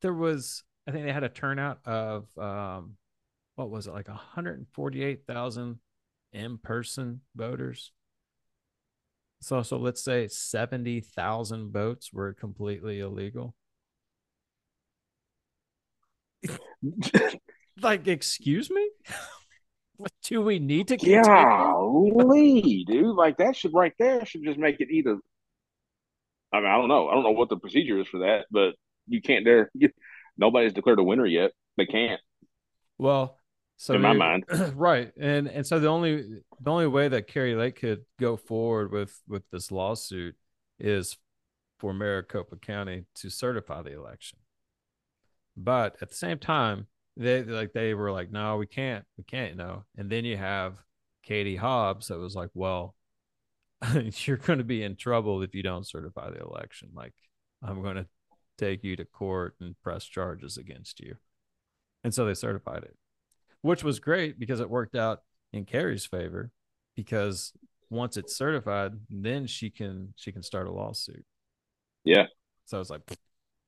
there 0.02 0.14
was 0.14 0.64
I 0.88 0.92
think 0.92 1.06
they 1.06 1.14
had 1.14 1.24
a 1.24 1.30
turnout 1.30 1.80
of 1.86 2.26
um 2.38 2.96
what 3.56 3.70
was 3.70 3.88
it 3.88 3.94
like 3.94 4.08
148,000 4.08 5.80
in-person 6.34 7.22
voters. 7.36 7.92
So 9.42 9.62
so 9.64 9.78
let's 9.78 10.04
say 10.04 10.28
70,000 10.28 11.72
votes 11.72 12.14
were 12.14 12.34
completely 12.34 13.00
illegal. 13.00 13.56
Like 17.82 18.08
excuse 18.08 18.70
me? 18.70 18.90
what 19.98 20.12
do 20.24 20.42
we 20.42 20.60
need 20.60 20.88
to 20.90 20.98
continue? 20.98 21.24
Golly, 21.24 22.84
dude. 22.86 23.16
Like 23.16 23.38
that 23.38 23.56
should 23.56 23.74
right 23.74 23.94
there 23.98 24.26
should 24.26 24.44
just 24.44 24.60
make 24.60 24.80
it 24.80 24.90
either. 24.92 25.18
I 26.54 26.58
mean, 26.58 26.68
I 26.68 26.78
don't 26.78 26.90
know. 26.90 27.08
I 27.10 27.14
don't 27.14 27.24
know 27.24 27.32
what 27.32 27.50
the 27.50 27.58
procedure 27.58 28.00
is 28.00 28.08
for 28.08 28.20
that, 28.20 28.46
but 28.52 28.76
you 29.08 29.22
can't 29.22 29.46
dare. 29.46 29.70
You, 29.74 29.90
nobody's 30.38 30.74
declared 30.74 31.00
a 31.00 31.04
winner 31.04 31.26
yet. 31.26 31.52
They 31.78 31.86
can't. 31.86 32.22
Well, 32.98 33.38
so 33.78 33.96
In 33.96 34.02
my 34.02 34.14
mind. 34.14 34.46
right, 34.76 35.12
and 35.20 35.48
and 35.48 35.66
so 35.66 35.80
the 35.80 35.88
only 35.88 36.42
the 36.60 36.72
only 36.72 36.86
way 36.86 37.08
that 37.08 37.28
Kari 37.28 37.56
Lake 37.56 37.78
could 37.78 38.06
go 38.20 38.38
forward 38.38 38.92
with 38.92 39.20
with 39.28 39.44
this 39.50 39.72
lawsuit 39.72 40.36
is 40.80 41.18
for 41.80 41.94
Maricopa 41.94 42.58
County 42.58 43.06
to 43.16 43.30
certify 43.32 43.82
the 43.82 43.94
election. 43.94 44.38
But 45.58 45.98
at 46.00 46.10
the 46.10 46.16
same 46.16 46.38
time, 46.38 46.86
they 47.18 47.44
like 47.44 47.74
they 47.74 47.96
were 47.96 48.12
like, 48.12 48.32
no, 48.32 48.58
we 48.58 48.68
can't, 48.68 49.04
we 49.18 49.24
can't, 49.24 49.52
you 49.52 49.58
know. 49.58 49.84
And 49.98 50.10
then 50.12 50.26
you 50.26 50.38
have 50.38 50.76
Katie 51.24 51.56
Hobbs 51.56 52.10
that 52.10 52.20
was 52.20 52.36
like, 52.36 52.52
well, 52.54 52.96
you're 54.26 54.38
going 54.38 54.60
to 54.60 54.66
be 54.66 54.84
in 54.84 54.96
trouble 54.96 55.42
if 55.42 55.56
you 55.56 55.64
don't 55.64 55.88
certify 55.88 56.30
the 56.30 56.42
election. 56.42 56.90
Like, 56.94 57.14
I'm 57.64 57.82
going 57.82 57.96
to 57.96 58.06
take 58.58 58.84
you 58.84 58.96
to 58.96 59.06
court 59.06 59.56
and 59.60 59.76
press 59.82 60.06
charges 60.06 60.58
against 60.58 61.00
you. 61.00 61.16
And 62.04 62.14
so 62.14 62.26
they 62.26 62.34
certified 62.34 62.84
it, 62.84 62.96
which 63.62 63.84
was 63.84 64.00
great 64.00 64.40
because 64.40 64.60
it 64.60 64.70
worked 64.70 64.96
out 64.96 65.22
in 65.54 65.66
Kari's 65.66 66.06
favor 66.06 66.52
because 66.96 67.54
once 67.90 68.18
it's 68.18 68.36
certified, 68.36 68.94
then 69.10 69.46
she 69.48 69.70
can 69.70 70.14
she 70.16 70.32
can 70.32 70.42
start 70.44 70.68
a 70.68 70.72
lawsuit. 70.72 71.26
Yeah. 72.04 72.28
So 72.66 72.78
I 72.78 72.80
was 72.80 72.90
like, 72.90 73.02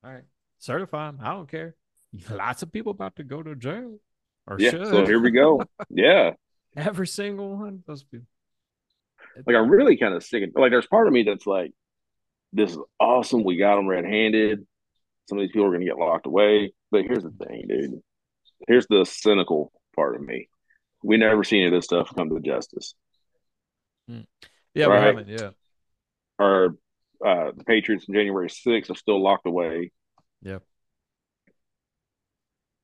all 0.04 0.12
right, 0.12 0.24
certify 0.60 1.10
'em. 1.10 1.20
I 1.22 1.32
don't 1.32 1.50
care. 1.50 1.76
Lots 2.32 2.64
of 2.64 2.72
people 2.72 2.92
about 2.92 3.16
to 3.18 3.24
go 3.24 3.44
to 3.44 3.56
jail 3.56 3.98
or 4.48 4.60
Yeah. 4.60 4.72
should. 4.72 4.88
So 4.88 5.06
here 5.06 5.20
we 5.20 5.32
go. 5.32 5.62
Yeah. 5.90 6.32
Every 6.76 7.08
single 7.08 7.56
one 7.58 7.68
of 7.68 7.86
those 7.86 8.04
people. 8.04 8.26
Like 9.46 9.56
I'm 9.56 9.70
really 9.70 9.98
kind 9.98 10.14
of 10.14 10.24
sick. 10.24 10.44
Of, 10.44 10.50
like 10.56 10.72
there's 10.72 10.88
part 10.88 11.08
of 11.08 11.14
me 11.14 11.24
that's 11.24 11.48
like, 11.48 11.72
this 12.52 12.72
is 12.72 12.78
awesome. 13.00 13.44
We 13.44 13.58
got 13.58 13.76
them 13.78 13.88
red 13.88 14.06
handed. 14.06 14.66
Some 15.30 15.38
of 15.38 15.44
these 15.44 15.52
people 15.52 15.66
are 15.66 15.70
going 15.72 15.82
to 15.82 15.86
get 15.88 15.98
locked 15.98 16.28
away. 16.28 16.74
But 16.92 17.04
here's 17.06 17.24
the 17.24 17.32
thing, 17.32 17.66
dude. 17.68 18.02
Here's 18.68 18.88
the 18.88 19.06
cynical 19.06 19.72
part 19.96 20.16
of 20.16 20.22
me. 20.22 20.50
We 21.04 21.18
never 21.18 21.44
see 21.44 21.58
any 21.58 21.68
of 21.68 21.72
this 21.74 21.86
stuff 21.86 22.14
come 22.16 22.30
to 22.30 22.40
justice. 22.40 22.94
Yeah, 24.08 24.86
Right. 24.86 25.00
we 25.00 25.06
haven't. 25.06 25.28
Yeah. 25.30 25.50
Our 26.40 26.66
uh, 27.26 27.52
the 27.56 27.64
Patriots 27.66 28.06
on 28.10 28.16
January 28.16 28.50
6th 28.50 28.90
are 28.90 28.96
still 28.96 29.22
locked 29.24 29.48
away. 29.48 29.92
Yep. 30.42 30.62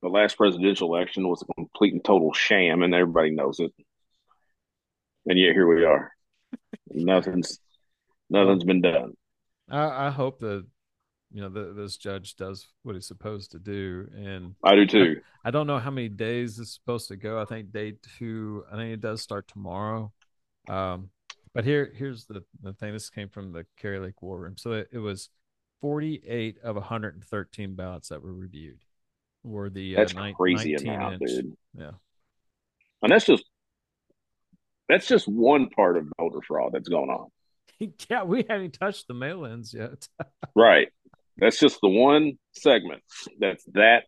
The 0.02 0.08
last 0.08 0.38
presidential 0.38 0.96
election 0.96 1.28
was 1.28 1.42
a 1.44 1.54
complete 1.56 1.94
and 1.94 2.04
total 2.04 2.32
sham, 2.34 2.84
and 2.84 2.94
everybody 2.96 3.32
knows 3.32 3.60
it. 3.60 3.74
And 5.26 5.38
yet 5.38 5.52
here 5.54 5.68
we 5.68 5.84
are. 5.84 6.12
Nothing's 6.92 7.60
nothing's 8.30 8.64
been 8.64 8.82
done. 8.82 9.14
I, 9.70 10.08
I 10.08 10.10
hope 10.10 10.40
that 10.40 10.66
you 11.32 11.42
know 11.42 11.50
the, 11.50 11.74
this 11.74 11.98
judge 11.98 12.36
does 12.36 12.68
what 12.84 12.96
he's 12.96 13.08
supposed 13.08 13.52
to 13.52 13.60
do, 13.60 14.08
and 14.16 14.56
I 14.64 14.76
do 14.76 14.86
too. 14.86 15.22
I 15.46 15.52
don't 15.52 15.68
know 15.68 15.80
how 15.80 15.92
many 15.92 16.10
days 16.10 16.60
it's 16.60 16.74
supposed 16.74 17.08
to 17.10 17.16
go. 17.16 17.40
I 17.40 17.46
think 17.46 17.72
day 17.72 17.94
two. 18.18 18.64
I 18.72 18.76
think 18.76 18.94
it 18.94 19.02
does 19.02 19.22
start 19.22 19.48
tomorrow. 19.48 20.12
Um, 20.68 21.10
but 21.54 21.66
here, 21.66 21.92
here's 21.96 22.26
the 22.26 22.44
the 22.62 22.74
thing. 22.74 22.94
This 22.94 23.10
came 23.10 23.30
from 23.30 23.52
the 23.52 23.66
Kari 23.78 24.00
Lake 24.00 24.22
War 24.22 24.40
Room. 24.40 24.58
So 24.58 24.74
it, 24.74 24.90
it 24.92 25.00
was 25.00 25.30
48 25.82 26.58
of 26.64 26.76
113 26.76 27.76
ballots 27.76 28.10
that 28.10 28.22
were 28.22 28.34
reviewed. 28.34 28.80
Were 29.44 29.70
the 29.70 29.96
uh, 29.96 30.00
That's 30.00 30.14
crazy 30.36 30.72
19 30.74 30.90
amount, 30.90 31.22
inch. 31.22 31.32
dude. 31.32 31.58
Yeah. 31.78 31.92
And 33.02 33.12
that's 33.12 33.26
just 33.26 33.46
that's 34.90 35.08
just 35.08 35.28
one 35.28 35.70
part 35.70 35.96
of 35.96 36.08
voter 36.20 36.42
fraud 36.46 36.72
that's 36.74 36.90
going 36.90 37.10
on. 37.10 37.28
yeah, 38.10 38.24
we 38.24 38.44
haven't 38.50 38.74
touched 38.74 39.08
the 39.08 39.14
mail-ins 39.14 39.74
yet. 39.74 40.08
Right. 40.56 40.90
That's 41.38 41.60
just 41.60 41.80
the 41.82 41.88
one 41.88 42.34
segment 42.52 43.02
that's 43.40 43.64
that 43.74 44.06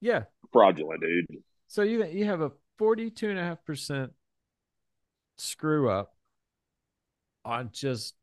yeah. 0.00 0.24
fraudulent, 0.52 1.00
dude. 1.00 1.26
So 1.66 1.82
you 1.82 2.04
you 2.04 2.26
have 2.26 2.42
a 2.42 2.52
42.5% 2.80 4.10
screw 5.36 5.88
up 5.88 6.12
on 7.44 7.70
just 7.72 8.14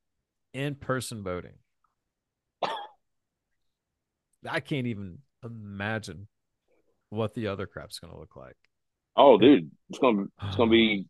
in-person 0.53 1.23
voting. 1.23 1.55
I 4.49 4.59
can't 4.59 4.87
even 4.87 5.17
imagine 5.43 6.27
what 7.09 7.33
the 7.33 7.47
other 7.47 7.65
crap's 7.65 7.99
going 7.99 8.13
to 8.13 8.19
look 8.19 8.35
like. 8.35 8.55
Oh, 9.15 9.37
dude, 9.37 9.69
it's 9.89 9.99
gonna 9.99 10.23
it's 10.41 10.55
gonna 10.55 10.71
be 10.71 11.05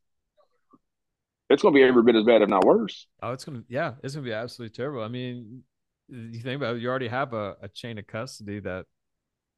it's 1.51 1.61
gonna 1.61 1.73
be 1.73 1.83
every 1.83 2.03
bit 2.03 2.15
as 2.15 2.23
bad, 2.23 2.41
if 2.41 2.49
not 2.49 2.65
worse. 2.65 3.07
Oh, 3.21 3.31
it's 3.31 3.43
gonna 3.45 3.63
yeah, 3.67 3.93
it's 4.03 4.15
gonna 4.15 4.25
be 4.25 4.33
absolutely 4.33 4.73
terrible. 4.75 5.03
I 5.03 5.07
mean, 5.07 5.63
you 6.09 6.39
think 6.39 6.57
about 6.61 6.75
it, 6.75 6.81
you 6.81 6.89
already 6.89 7.07
have 7.07 7.33
a, 7.33 7.55
a 7.61 7.67
chain 7.69 7.97
of 7.97 8.07
custody 8.07 8.59
that 8.61 8.85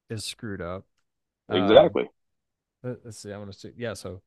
is 0.09 0.23
screwed 0.25 0.61
up. 0.61 0.85
Um, 1.49 1.63
Exactly. 1.63 2.09
let- 2.83 3.03
let's 3.05 3.17
see. 3.21 3.31
I 3.31 3.37
want 3.37 3.51
to 3.51 3.57
see. 3.57 3.71
Yeah, 3.77 3.93
so 3.95 4.21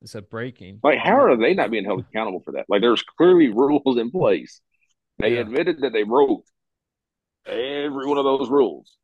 it 0.00 0.08
said 0.08 0.28
breaking. 0.30 0.80
Like, 0.82 0.98
how 0.98 1.20
are 1.20 1.36
they 1.36 1.54
not 1.54 1.70
being 1.70 1.84
held 1.84 2.00
accountable 2.00 2.40
for 2.40 2.52
that? 2.52 2.66
Like, 2.68 2.80
there's 2.80 3.02
clearly 3.02 3.48
rules 3.48 3.96
in 3.98 4.10
place. 4.10 4.60
They 5.18 5.34
Yeah. 5.34 5.40
admitted 5.40 5.80
that 5.82 5.92
they 5.92 6.02
broke 6.02 6.44
every 7.46 8.06
one 8.06 8.18
of 8.18 8.24
those 8.24 8.48
rules. 8.50 8.96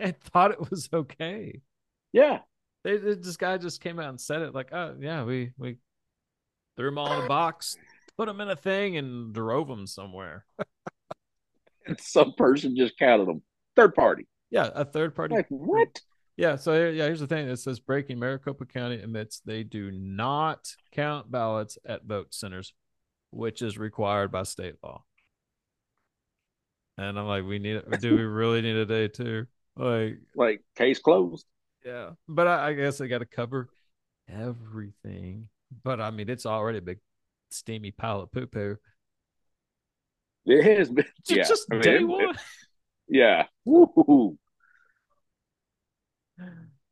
and 0.00 0.18
thought 0.20 0.50
it 0.50 0.70
was 0.70 0.88
okay. 0.92 1.60
Yeah. 2.12 2.40
They, 2.82 2.96
they- 2.98 3.14
this 3.14 3.36
guy 3.36 3.56
just 3.58 3.80
came 3.80 3.98
out 4.00 4.08
and 4.10 4.20
said 4.20 4.42
it 4.42 4.54
like, 4.54 4.72
oh 4.72 4.96
yeah, 5.00 5.24
we 5.24 5.52
we 5.56 5.76
threw 6.76 6.86
them 6.90 6.98
all 6.98 7.12
in 7.18 7.24
a 7.24 7.28
box, 7.28 7.76
put 8.16 8.26
them 8.26 8.40
in 8.40 8.48
a 8.50 8.56
thing, 8.56 8.96
and 8.96 9.32
drove 9.32 9.68
them 9.68 9.86
somewhere. 9.86 10.44
And 11.86 11.98
some 12.00 12.32
person 12.36 12.76
just 12.76 12.98
counted 12.98 13.26
them. 13.28 13.42
Third 13.76 13.94
party. 13.94 14.26
Yeah, 14.50 14.70
a 14.74 14.84
third 14.84 15.14
party. 15.14 15.34
Like, 15.34 15.46
what? 15.48 16.00
Yeah, 16.36 16.56
so 16.56 16.72
yeah, 16.88 17.04
here's 17.04 17.20
the 17.20 17.26
thing. 17.26 17.48
It 17.48 17.58
says 17.58 17.78
breaking 17.80 18.18
Maricopa 18.18 18.66
County 18.66 18.96
admits 18.96 19.40
they 19.44 19.62
do 19.62 19.90
not 19.92 20.66
count 20.92 21.30
ballots 21.30 21.78
at 21.86 22.04
vote 22.04 22.34
centers, 22.34 22.72
which 23.30 23.62
is 23.62 23.78
required 23.78 24.32
by 24.32 24.42
state 24.42 24.74
law. 24.82 25.04
And 26.98 27.18
I'm 27.18 27.26
like, 27.26 27.44
we 27.44 27.58
need 27.58 27.76
it. 27.76 28.00
Do 28.00 28.14
we 28.16 28.22
really 28.22 28.62
need 28.62 28.76
a 28.76 28.86
day 28.86 29.08
two? 29.08 29.46
Like, 29.76 30.18
Like, 30.36 30.62
case 30.76 31.00
closed. 31.00 31.44
yeah, 31.84 32.10
but 32.28 32.46
I, 32.46 32.68
I 32.68 32.72
guess 32.74 32.98
they 32.98 33.08
got 33.08 33.18
to 33.18 33.26
cover 33.26 33.68
everything. 34.28 35.48
But 35.82 36.00
I 36.00 36.10
mean, 36.10 36.28
it's 36.28 36.46
already 36.46 36.78
a 36.78 36.82
big 36.82 36.98
steamy 37.50 37.90
pile 37.90 38.20
of 38.22 38.32
poo 38.32 38.46
poo. 38.46 38.76
It 40.46 40.78
has 40.78 40.90
been. 40.90 41.06
Just, 41.26 41.36
Yeah. 41.36 41.44
just 41.44 41.66
I 41.70 41.74
mean, 41.74 41.82
day 41.82 41.96
it- 41.96 42.08
one. 42.08 42.34
Yeah. 43.08 43.46
Woo-hoo. 43.64 44.38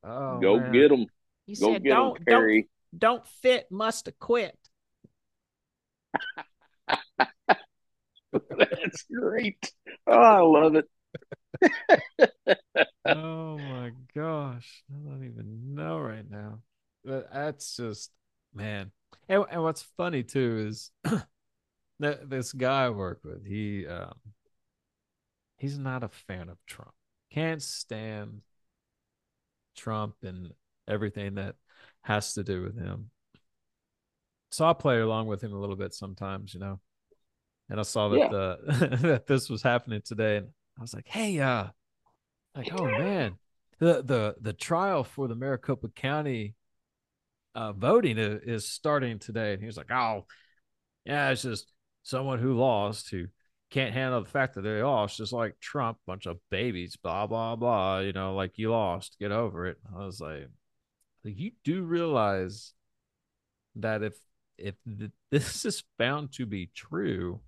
Oh, 0.05 0.40
Go 0.40 0.59
man. 0.59 0.73
get 0.73 0.88
them. 0.88 1.07
You 1.47 1.57
Go 1.57 1.73
said 1.75 1.83
get 1.85 1.90
them, 1.90 1.99
don't 1.99 2.25
don't 2.25 2.66
don't 2.97 3.27
fit, 3.27 3.71
must 3.71 4.07
have 4.07 4.18
quit. 4.18 4.57
That's 8.33 9.05
great. 9.12 9.73
Oh, 10.07 10.12
I 10.18 10.40
love 10.40 10.75
it. 10.77 10.87
oh 13.05 13.59
my 13.59 13.92
gosh. 14.14 14.83
I 14.90 14.95
don't 15.09 15.25
even 15.25 15.75
know 15.75 15.99
right 15.99 16.29
now. 16.29 16.61
But 17.05 17.33
that's 17.33 17.77
just 17.77 18.11
man. 18.54 18.92
And, 19.28 19.44
and 19.50 19.62
what's 19.62 19.82
funny 19.82 20.22
too 20.22 20.66
is 20.68 20.90
that 22.00 22.30
this 22.30 22.52
guy 22.52 22.86
I 22.86 22.90
work 22.90 23.20
with, 23.24 23.46
he 23.46 23.86
um 23.86 24.14
he's 25.56 25.78
not 25.78 26.02
a 26.04 26.08
fan 26.08 26.48
of 26.48 26.58
Trump. 26.66 26.92
Can't 27.30 27.62
stand 27.62 28.42
Trump 29.76 30.16
and 30.22 30.52
everything 30.88 31.34
that 31.36 31.56
has 32.02 32.34
to 32.34 32.42
do 32.44 32.62
with 32.62 32.76
him. 32.78 33.10
So 34.50 34.66
I 34.66 34.72
play 34.74 35.00
along 35.00 35.26
with 35.28 35.42
him 35.42 35.52
a 35.52 35.58
little 35.58 35.76
bit 35.76 35.94
sometimes, 35.94 36.52
you 36.52 36.60
know. 36.60 36.80
And 37.70 37.80
I 37.80 37.84
saw 37.84 38.10
that 38.10 38.18
Yeah. 38.18 38.28
the 38.28 38.98
that 39.02 39.26
this 39.26 39.48
was 39.50 39.62
happening 39.62 40.02
today, 40.04 40.38
and 40.38 40.48
I 40.78 40.82
was 40.82 40.94
like, 40.94 41.08
"Hey, 41.08 41.40
uh, 41.40 41.68
like, 42.56 42.72
oh 42.72 42.90
man, 42.90 43.38
the 43.78 44.02
the 44.02 44.36
the 44.40 44.52
trial 44.52 45.04
for 45.04 45.28
the 45.28 45.36
Maricopa 45.36 45.88
County 45.90 46.54
uh, 47.54 47.72
voting 47.72 48.18
is, 48.18 48.42
is 48.44 48.68
starting 48.68 49.18
today." 49.18 49.52
And 49.52 49.60
he 49.60 49.66
was 49.66 49.76
like, 49.76 49.90
"Oh, 49.90 50.26
yeah, 51.04 51.30
it's 51.30 51.42
just 51.42 51.72
someone 52.02 52.38
who 52.38 52.54
lost 52.58 53.10
who 53.10 53.26
can't 53.70 53.94
handle 53.94 54.22
the 54.22 54.30
fact 54.30 54.54
that 54.54 54.62
they 54.62 54.82
lost, 54.82 55.16
just 55.18 55.32
like 55.32 55.58
Trump, 55.60 55.98
bunch 56.06 56.26
of 56.26 56.38
babies, 56.50 56.96
blah 56.96 57.26
blah 57.26 57.56
blah. 57.56 58.00
You 58.00 58.12
know, 58.12 58.34
like 58.34 58.58
you 58.58 58.70
lost, 58.70 59.16
get 59.20 59.32
over 59.32 59.66
it." 59.66 59.78
I 59.94 60.04
was 60.04 60.20
like, 60.20 60.48
like 61.24 61.38
you 61.38 61.52
do 61.64 61.82
realize 61.82 62.74
that 63.76 64.02
if 64.02 64.14
if 64.58 64.74
th- 64.86 65.10
this 65.30 65.64
is 65.64 65.82
found 65.98 66.32
to 66.32 66.46
be 66.46 66.70
true, 66.74 67.40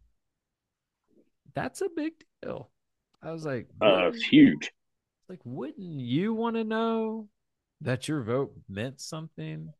that's 1.54 1.80
a 1.80 1.88
big 1.94 2.12
deal. 2.42 2.70
I 3.22 3.32
was 3.32 3.44
like, 3.44 3.68
Uh, 3.80 4.08
it's 4.08 4.22
huge. 4.22 4.72
like, 5.28 5.40
wouldn't 5.44 6.00
you 6.00 6.34
want 6.34 6.56
to 6.56 6.64
know 6.64 7.28
that 7.80 8.08
your 8.08 8.22
vote 8.22 8.52
meant 8.68 9.00
something? 9.00 9.72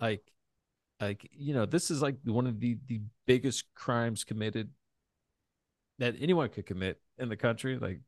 Like, 0.00 0.22
like 1.00 1.28
you 1.32 1.54
know, 1.54 1.66
this 1.66 1.90
is 1.90 2.02
like 2.02 2.16
one 2.24 2.46
of 2.46 2.60
the 2.60 2.78
the 2.86 3.00
biggest 3.26 3.64
crimes 3.74 4.24
committed 4.24 4.70
that 5.98 6.14
anyone 6.20 6.48
could 6.48 6.66
commit 6.66 7.00
in 7.18 7.28
the 7.28 7.36
country. 7.36 7.78
Like, 7.78 8.00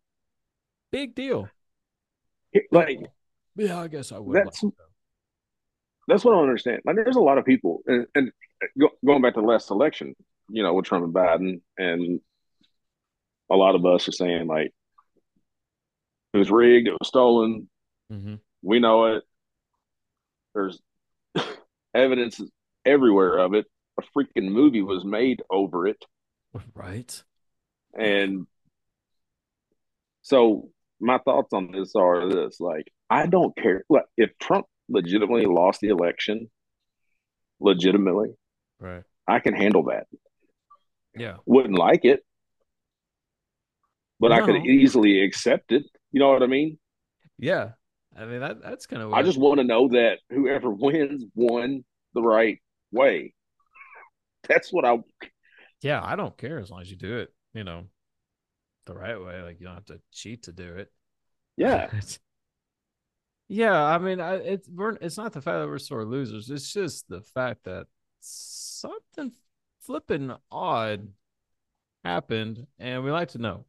big 0.90 1.14
deal. 1.14 1.48
Like 2.70 3.00
Yeah, 3.56 3.80
I 3.80 3.88
guess 3.88 4.12
I 4.12 4.18
would. 4.18 4.36
That's- 4.36 4.62
like 4.62 4.72
that's 6.08 6.24
what 6.24 6.34
I 6.34 6.40
understand. 6.40 6.80
Like, 6.84 6.96
there's 6.96 7.14
a 7.16 7.20
lot 7.20 7.38
of 7.38 7.44
people, 7.44 7.80
and, 7.86 8.06
and 8.16 8.32
go, 8.78 8.88
going 9.06 9.22
back 9.22 9.34
to 9.34 9.40
the 9.40 9.46
last 9.46 9.70
election, 9.70 10.16
you 10.50 10.62
know, 10.64 10.74
with 10.74 10.84
Trump 10.84 11.04
and 11.04 11.14
Biden, 11.14 11.60
and 11.78 12.20
a 13.48 13.54
lot 13.54 13.76
of 13.76 13.86
us 13.86 14.08
are 14.08 14.12
saying 14.12 14.48
like 14.48 14.72
it 16.34 16.38
was 16.38 16.50
rigged, 16.50 16.88
it 16.88 16.96
was 16.98 17.06
stolen. 17.06 17.68
Mhm. 18.10 18.40
We 18.62 18.80
know 18.80 19.14
it. 19.16 19.22
There's 20.54 20.80
evidence 21.94 22.40
is 22.40 22.50
everywhere 22.84 23.38
of 23.38 23.54
it. 23.54 23.66
A 23.98 24.02
freaking 24.16 24.50
movie 24.50 24.82
was 24.82 25.04
made 25.04 25.42
over 25.50 25.86
it, 25.86 26.02
right. 26.74 27.22
and 27.98 28.46
so 30.22 30.70
my 31.00 31.18
thoughts 31.18 31.52
on 31.52 31.70
this 31.72 31.94
are 31.94 32.28
this: 32.28 32.58
like, 32.60 32.90
I 33.10 33.26
don't 33.26 33.54
care. 33.56 33.84
Like, 33.88 34.06
if 34.16 34.30
Trump 34.38 34.66
legitimately 34.88 35.46
lost 35.46 35.80
the 35.80 35.88
election, 35.88 36.50
legitimately, 37.60 38.30
Right. 38.82 39.04
I 39.28 39.38
can 39.38 39.54
handle 39.54 39.84
that. 39.84 40.06
Yeah. 41.14 41.36
Wouldn't 41.46 41.78
like 41.78 42.04
it, 42.04 42.24
but 44.18 44.32
I 44.32 44.40
could 44.40 44.66
easily 44.66 45.22
accept 45.22 45.70
it. 45.70 45.84
You 46.10 46.18
know 46.20 46.32
what 46.32 46.42
I 46.42 46.46
mean? 46.46 46.78
Yeah. 47.38 47.70
I 48.16 48.26
mean 48.26 48.40
that 48.40 48.62
that's 48.62 48.86
kind 48.86 49.02
of 49.02 49.12
I 49.12 49.22
just 49.22 49.38
want 49.38 49.58
to 49.58 49.64
know 49.64 49.88
that 49.88 50.18
whoever 50.30 50.70
wins 50.70 51.24
won 51.34 51.84
the 52.14 52.22
right 52.22 52.58
way. 52.90 53.34
That's 54.48 54.72
what 54.72 54.84
I. 54.84 54.98
yeah, 55.80 56.00
I 56.02 56.16
don't 56.16 56.36
care 56.36 56.58
as 56.58 56.70
long 56.70 56.80
as 56.80 56.90
you 56.90 56.96
do 56.96 57.18
it, 57.18 57.32
you 57.54 57.64
know, 57.64 57.84
the 58.86 58.94
right 58.94 59.20
way. 59.20 59.40
Like 59.42 59.60
you 59.60 59.66
don't 59.66 59.76
have 59.76 59.86
to 59.86 60.00
cheat 60.12 60.44
to 60.44 60.52
do 60.52 60.74
it. 60.74 60.92
Yeah, 61.56 61.90
yeah, 63.48 63.82
I 63.82 63.98
mean, 63.98 64.20
I, 64.20 64.34
it's 64.36 64.68
we're 64.68 64.96
it's 65.00 65.16
not 65.16 65.32
the 65.32 65.40
fact 65.40 65.60
that 65.60 65.68
we're 65.68 65.78
sore 65.78 66.04
losers. 66.04 66.50
It's 66.50 66.72
just 66.72 67.08
the 67.08 67.22
fact 67.22 67.64
that 67.64 67.86
something 68.20 69.32
flipping 69.80 70.32
odd 70.50 71.08
happened, 72.04 72.66
and 72.78 73.04
we 73.04 73.10
like 73.10 73.28
to 73.28 73.38
know. 73.38 73.64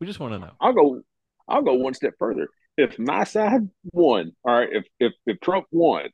We 0.00 0.06
just 0.06 0.20
want 0.20 0.34
to 0.34 0.38
know. 0.38 0.52
I'll 0.60 0.72
go. 0.72 1.00
I'll 1.48 1.62
go 1.62 1.74
one 1.74 1.94
step 1.94 2.14
further. 2.18 2.48
If 2.82 2.98
my 2.98 3.24
side 3.24 3.68
won, 3.92 4.32
all 4.44 4.58
right, 4.58 4.68
if 4.72 4.84
if 4.98 5.12
if 5.26 5.40
Trump 5.40 5.66
won 5.70 6.10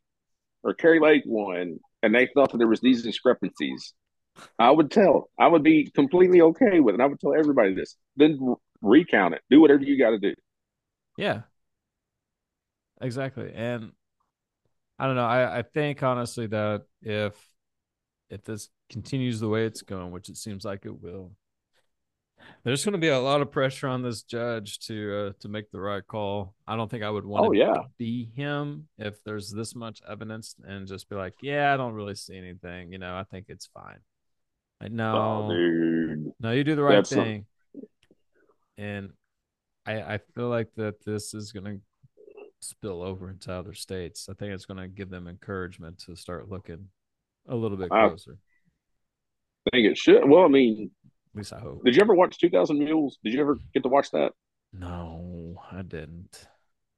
or 0.62 0.74
Kari 0.74 1.00
Lake 1.00 1.22
won, 1.26 1.78
and 2.02 2.14
they 2.14 2.28
thought 2.35 2.52
that 2.52 2.59
there 2.59 2.68
was 2.68 2.81
these 2.81 3.02
discrepancies, 3.02 3.94
I 4.59 4.70
would 4.70 4.90
tell. 4.90 5.31
I 5.38 5.46
would 5.46 5.62
be 5.62 5.90
completely 5.90 6.40
okay 6.40 6.81
with 6.81 6.94
it. 6.94 7.00
I 7.00 7.07
would 7.07 7.20
tell 7.20 7.35
everybody 7.35 7.74
this. 7.74 7.96
Then 8.16 8.54
recount 8.83 9.35
it. 9.35 9.42
Do 9.50 9.61
whatever 9.61 9.83
you 9.83 9.98
got 9.98 10.11
to 10.11 10.18
do. 10.18 10.35
Yeah, 11.16 11.42
exactly. 13.00 13.52
And 13.54 13.92
I 14.98 15.07
don't 15.07 15.16
know. 15.16 15.26
I 15.26 15.59
I 15.59 15.62
think 15.62 16.02
honestly 16.02 16.46
that 16.48 16.83
if 17.02 17.35
if 18.31 18.44
this 18.44 18.68
continues 18.90 19.40
the 19.40 19.48
way 19.48 19.64
it's 19.64 19.83
going, 19.83 20.11
which 20.11 20.28
it 20.28 20.37
seems 20.37 20.64
like 20.64 20.85
it 20.85 21.00
will, 21.00 21.33
there's 22.64 22.85
going 22.85 22.92
to 22.92 22.98
be 22.98 23.09
a 23.09 23.18
lot 23.18 23.40
of 23.40 23.51
pressure 23.51 23.88
on 23.88 24.03
this 24.03 24.22
judge 24.22 24.79
to 24.81 25.16
uh, 25.16 25.33
to 25.40 25.48
make 25.48 25.70
the 25.70 25.81
right 25.81 26.07
call. 26.07 26.55
I 26.66 26.77
don't 26.77 26.90
think 26.90 27.03
I 27.05 27.11
would 27.11 27.24
want 27.24 27.46
Oh, 27.46 27.53
to 27.53 27.59
yeah. 27.59 27.83
be 27.98 28.31
him 28.35 28.88
if 28.98 29.22
there's 29.24 29.51
this 29.51 29.74
much 29.74 30.01
evidence 30.09 30.55
and 30.66 30.87
just 30.87 31.09
be 31.09 31.16
like, 31.16 31.35
yeah, 31.42 31.72
I 31.72 31.77
don't 31.77 31.94
really 31.94 32.14
see 32.14 32.37
anything. 32.37 32.92
You 32.92 32.98
know, 32.98 33.14
I 33.16 33.24
think 33.24 33.46
it's 33.48 33.66
fine. 33.66 33.98
Like, 34.81 34.92
no, 34.92 35.16
Oh, 35.16 36.33
no, 36.40 36.51
you 36.53 36.64
do 36.64 36.77
the 36.77 36.83
right 36.83 36.96
That's 36.96 37.11
thing. 37.11 37.46
And 38.77 39.11
I 39.87 40.14
I 40.14 40.18
feel 40.35 40.48
like 40.48 40.68
that 40.77 41.05
this 41.05 41.35
is 41.35 41.53
gonna 41.53 41.79
spill 42.61 43.03
over 43.03 43.31
into 43.31 43.53
other 43.53 43.74
states. 43.74 44.29
I 44.29 44.35
think 44.35 44.53
it's 44.53 44.66
gonna 44.66 44.88
give 44.88 45.11
them 45.11 45.27
encouragement 45.29 45.98
to 46.07 46.16
start 46.16 46.48
looking 46.48 46.88
a 47.48 47.57
little 47.57 47.77
bit 47.77 47.90
closer. 47.90 48.37
I 49.66 49.70
think 49.77 49.87
it 49.87 49.98
should. 49.98 50.29
Well, 50.29 50.44
I 50.44 50.48
mean, 50.48 50.90
At 51.32 51.36
least 51.36 51.52
I 51.52 51.60
hope. 51.60 51.84
did 51.84 51.94
you 51.96 52.00
ever 52.02 52.14
watch 52.14 52.38
Two 52.38 52.50
Thousand 52.50 52.78
Mules? 52.78 53.18
Did 53.22 53.34
you 53.34 53.40
ever 53.40 53.58
get 53.74 53.82
to 53.82 53.88
watch 53.88 54.10
that? 54.12 54.32
No, 54.72 55.56
I 55.70 55.82
didn't. 55.82 56.46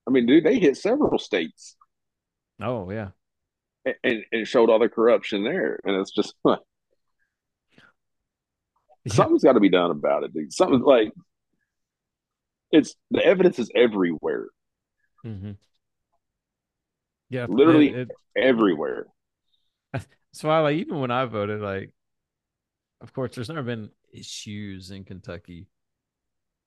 I 0.06 0.10
mean, 0.10 0.26
dude, 0.26 0.44
they 0.44 0.58
hit 0.58 0.76
several 0.76 1.18
states 1.18 1.76
Oh 2.60 2.90
yeah. 2.90 3.10
and, 3.84 3.94
and, 4.02 4.24
and 4.32 4.48
showed 4.48 4.70
all 4.70 4.78
the 4.78 4.88
corruption 4.88 5.44
there, 5.44 5.78
and 5.84 5.96
it's 5.96 6.10
just 6.12 6.34
Yeah. 9.04 9.14
something's 9.14 9.44
got 9.44 9.52
to 9.54 9.60
be 9.60 9.68
done 9.70 9.90
about 9.90 10.24
it, 10.24 10.32
dude. 10.34 10.52
Something 10.52 10.80
like 10.80 11.12
it's 12.70 12.94
the 13.10 13.24
evidence 13.24 13.58
is 13.58 13.70
everywhere, 13.74 14.46
Mm-hmm. 15.24 15.52
Yeah. 17.30 17.46
Literally- 17.48 17.90
it- 17.90 18.10
it- 18.10 18.16
everywhere. 18.36 19.06
So 20.32 20.48
I 20.48 20.60
like 20.60 20.76
even 20.76 21.00
when 21.00 21.10
I 21.10 21.24
voted, 21.24 21.60
like, 21.60 21.90
of 23.00 23.12
course, 23.12 23.34
there's 23.34 23.48
never 23.48 23.62
been 23.62 23.90
issues 24.12 24.90
in 24.90 25.04
Kentucky, 25.04 25.66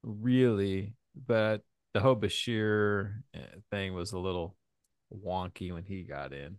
really, 0.03 0.93
but 1.27 1.61
the 1.93 1.99
whole 1.99 2.15
Beshear 2.15 3.21
uh, 3.35 3.39
thing 3.71 3.93
was 3.93 4.11
a 4.13 4.19
little 4.19 4.55
wonky 5.13 5.71
when 5.73 5.83
he 5.83 6.03
got 6.03 6.33
in. 6.33 6.57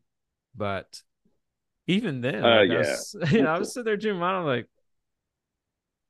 But 0.57 1.03
even 1.87 2.21
then, 2.21 2.45
Uh, 2.45 2.61
like, 2.61 2.71
I 2.71 2.79
was, 2.79 3.17
you 3.33 3.43
know, 3.43 3.55
I 3.55 3.59
was 3.59 3.73
sitting 3.73 3.85
there 3.85 3.97
doing 3.97 4.19
mine. 4.19 4.35
I'm 4.37 4.47
like, 4.47 4.69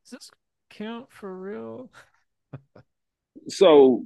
does 0.04 0.10
this 0.10 0.30
count 0.70 1.10
for 1.10 1.34
real? 1.34 1.90
So 3.48 4.04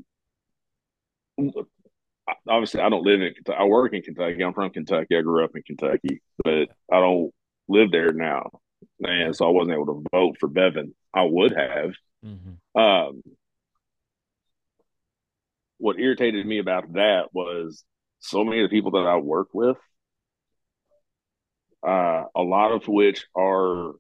obviously, 2.49 2.81
I 2.81 2.89
don't 2.89 3.05
live 3.05 3.21
in 3.21 3.35
Kentucky. 3.35 3.59
I 3.59 3.65
work 3.65 3.93
in 3.95 4.03
Kentucky. 4.03 4.43
I'm 4.43 4.55
from 4.55 4.71
Kentucky. 4.71 5.17
I 5.17 5.23
grew 5.23 5.45
up 5.45 5.51
in 5.55 5.63
Kentucky, 5.63 6.23
but 6.45 6.69
I 6.93 7.01
don't 7.01 7.33
live 7.69 7.91
there 7.91 8.13
now, 8.13 8.61
and 9.01 9.35
so 9.35 9.47
I 9.47 9.51
wasn't 9.51 9.75
able 9.75 9.87
to 9.87 10.05
vote 10.13 10.37
for 10.39 10.49
Bevin. 10.49 10.93
I 11.15 11.23
would 11.23 11.53
have. 11.57 11.93
Mm-hmm. 12.25 12.81
Um, 12.81 13.23
what 15.79 15.99
irritated 15.99 16.45
me 16.47 16.59
about 16.59 16.93
that 16.95 17.29
was 17.33 17.85
so 18.21 18.45
many 18.45 18.63
of 18.63 18.69
the 18.69 18.77
people 18.77 18.93
that 18.93 19.07
I 19.07 19.17
work 19.17 19.49
with, 19.53 19.77
uh, 21.87 22.25
a 22.35 22.43
lot 22.43 22.73
of 22.73 22.89
which 22.89 23.27
are 23.37 23.93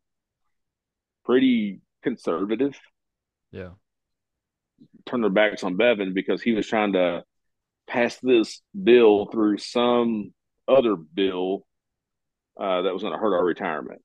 pretty 1.24 1.80
conservative, 2.02 2.78
Yeah. 3.52 3.70
turned 5.06 5.22
their 5.22 5.30
backs 5.30 5.62
on 5.62 5.76
Bevin 5.76 6.14
because 6.14 6.42
he 6.42 6.52
was 6.52 6.66
trying 6.66 6.94
to 6.94 7.22
pass 7.86 8.18
this 8.20 8.60
bill 8.80 9.26
through 9.26 9.58
some 9.58 10.32
other 10.66 10.96
bill 10.96 11.64
uh, 12.60 12.82
that 12.82 12.92
was 12.92 13.02
going 13.02 13.14
to 13.14 13.18
hurt 13.20 13.36
our 13.36 13.44
retirement. 13.44 14.02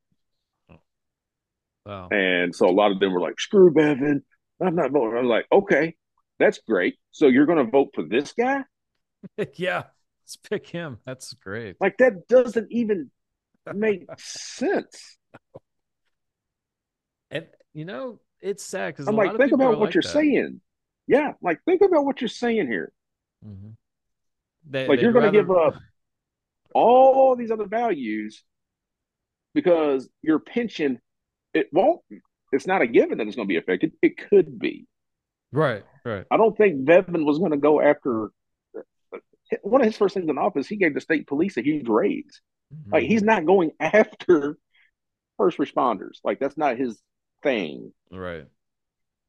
Wow. 1.86 2.08
And 2.10 2.56
so 2.56 2.68
a 2.68 2.72
lot 2.72 2.92
of 2.92 3.00
them 3.00 3.14
were 3.14 3.22
like, 3.22 3.40
screw 3.40 3.72
Bevin. 3.74 4.22
I'm 4.62 4.76
not 4.76 4.92
voting. 4.92 5.18
I'm 5.18 5.26
like, 5.26 5.46
okay, 5.52 5.96
that's 6.40 6.60
great. 6.68 6.96
So 7.12 7.28
you're 7.28 7.46
going 7.46 7.64
to 7.64 7.70
vote 7.70 7.90
for 7.94 8.04
this 8.04 8.34
guy? 8.34 8.64
yeah, 9.56 9.84
let's 10.24 10.38
pick 10.38 10.68
him. 10.68 11.00
That's 11.06 11.34
great. 11.34 11.76
Like 11.80 11.98
that 11.98 12.28
doesn't 12.28 12.72
even 12.72 13.12
make 13.74 14.06
sense. 14.18 15.18
And 17.32 17.48
you 17.74 17.86
know, 17.86 18.20
it's 18.42 18.64
sad 18.64 18.94
because 18.94 19.08
I'm 19.08 19.16
like, 19.16 19.38
think 19.38 19.52
about 19.52 19.80
what 19.80 19.88
like 19.88 19.94
you're 19.96 20.04
that. 20.04 20.10
saying. 20.10 20.62
Yeah, 21.08 21.34
like 21.42 21.60
think 21.66 21.82
about 21.82 22.06
what 22.06 22.22
you're 22.22 22.28
saying 22.28 22.68
here. 22.68 22.92
Mm-hmm. 23.46 23.70
They, 24.70 24.88
like 24.88 25.02
you're 25.02 25.12
going 25.12 25.32
to 25.32 25.38
rather... 25.38 25.42
give 25.42 25.52
up 25.52 25.82
all 26.74 27.36
these 27.36 27.52
other 27.52 27.66
values 27.66 28.44
because 29.54 30.10
your 30.22 30.40
pension 30.40 31.00
it 31.54 31.68
won't 31.72 32.02
it's 32.52 32.68
not 32.68 32.82
a 32.82 32.88
given 32.88 33.18
that 33.18 33.28
it's 33.28 33.36
going 33.36 33.48
to 33.48 33.52
be 33.52 33.58
affected. 33.58 33.94
It 34.02 34.18
could 34.30 34.60
be. 34.60 34.86
Right 35.52 35.84
right. 36.06 36.26
I 36.30 36.38
don't 36.38 36.58
think 36.58 36.86
Bevin 36.86 37.26
was 37.26 37.40
going 37.40 37.52
to 37.52 37.58
go 37.58 37.82
after 37.82 38.32
one 39.62 39.82
of 39.82 39.88
his 39.88 39.98
first 39.98 40.16
things 40.16 40.30
in 40.30 40.38
office 40.38 40.68
he 40.68 40.78
gave 40.78 40.94
the 40.94 41.02
state 41.02 41.28
police 41.28 41.58
a 41.58 41.62
huge 41.62 41.88
raise. 41.88 42.42
Mm-hmm. 42.74 42.94
like 42.94 43.04
he's 43.04 43.22
not 43.22 43.46
going 43.46 43.72
after 43.80 44.58
first 45.38 45.58
responders. 45.58 46.18
Like 46.24 46.40
that's 46.40 46.58
not 46.58 46.78
his 46.78 47.00
thing. 47.44 47.94
Right. 48.12 48.46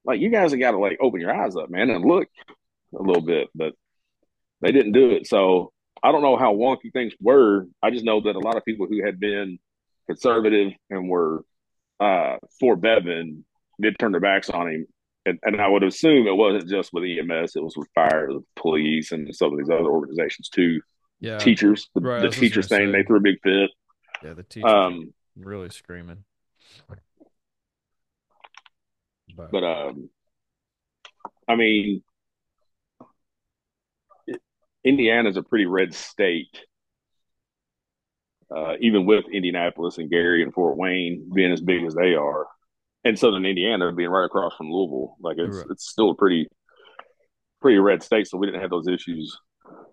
Like 0.04 0.20
you 0.20 0.30
guys 0.30 0.50
have 0.52 0.60
got 0.60 0.72
to 0.72 0.78
like 0.78 0.98
open 1.00 1.20
your 1.20 1.34
eyes 1.34 1.56
up 1.56 1.70
man 1.70 1.90
and 1.90 2.04
look 2.04 2.28
a 2.98 3.02
little 3.02 3.22
bit 3.22 3.48
but 3.54 3.74
they 4.60 4.72
didn't 4.72 4.92
do 4.92 5.10
it. 5.10 5.26
So 5.26 5.72
I 6.02 6.12
don't 6.12 6.22
know 6.22 6.36
how 6.36 6.54
wonky 6.54 6.92
things 6.92 7.12
were. 7.20 7.66
I 7.82 7.90
just 7.90 8.04
know 8.04 8.20
that 8.20 8.36
a 8.36 8.40
lot 8.40 8.56
of 8.56 8.64
people 8.64 8.86
who 8.86 9.04
had 9.04 9.18
been 9.18 9.58
conservative 10.06 10.72
and 10.90 11.08
were 11.08 11.44
uh, 12.00 12.36
for 12.60 12.76
Bevin 12.76 13.44
did 13.80 13.98
turn 13.98 14.12
their 14.12 14.20
backs 14.20 14.50
on 14.50 14.68
him. 14.68 14.86
And, 15.26 15.38
and, 15.42 15.60
I 15.60 15.68
would 15.68 15.82
assume 15.82 16.26
it 16.26 16.36
wasn't 16.36 16.68
just 16.68 16.92
with 16.92 17.04
EMS; 17.04 17.56
it 17.56 17.62
was 17.62 17.78
with 17.78 17.88
fire, 17.94 18.28
the 18.28 18.42
police, 18.56 19.10
and 19.10 19.34
some 19.34 19.52
of 19.52 19.58
these 19.58 19.70
other 19.70 19.88
organizations 19.88 20.50
too. 20.50 20.82
Yeah, 21.18 21.38
teachers, 21.38 21.88
the, 21.94 22.02
right, 22.02 22.20
the 22.20 22.28
teachers 22.28 22.68
saying 22.68 22.92
say. 22.92 22.98
they 22.98 23.04
threw 23.04 23.16
a 23.16 23.20
big 23.20 23.40
fit. 23.42 23.70
Yeah, 24.22 24.34
the 24.34 24.42
teachers 24.42 24.70
um, 24.70 25.14
really 25.34 25.70
screaming. 25.70 26.24
But, 29.34 29.50
but 29.50 29.64
um, 29.64 30.10
I 31.48 31.56
mean, 31.56 32.02
Indiana's 34.84 35.36
a 35.36 35.42
pretty 35.42 35.66
red 35.66 35.94
state, 35.94 36.64
uh, 38.54 38.74
even 38.80 39.06
with 39.06 39.24
Indianapolis 39.32 39.98
and 39.98 40.10
Gary 40.10 40.42
and 40.42 40.52
Fort 40.52 40.76
Wayne 40.76 41.30
being 41.34 41.52
as 41.52 41.60
big 41.60 41.84
as 41.84 41.94
they 41.94 42.14
are, 42.14 42.46
and 43.04 43.18
Southern 43.18 43.46
Indiana 43.46 43.92
being 43.92 44.10
right 44.10 44.24
across 44.24 44.54
from 44.56 44.70
Louisville. 44.70 45.16
Like 45.20 45.38
it's 45.38 45.56
right. 45.56 45.66
it's 45.70 45.88
still 45.88 46.10
a 46.10 46.14
pretty 46.14 46.48
pretty 47.60 47.78
red 47.78 48.02
state, 48.02 48.26
so 48.26 48.38
we 48.38 48.46
didn't 48.46 48.60
have 48.60 48.70
those 48.70 48.88
issues 48.88 49.38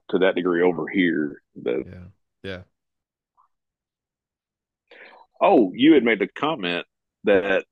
to 0.10 0.19
that 0.19 0.36
degree 0.36 0.62
over 0.62 0.88
here. 0.88 1.41
Yeah, 1.56 1.82
yeah. 2.43 2.62
Oh, 5.41 5.71
you 5.74 5.93
had 5.93 6.04
made 6.04 6.19
the 6.19 6.28
comment 6.28 6.86
that 7.24 7.65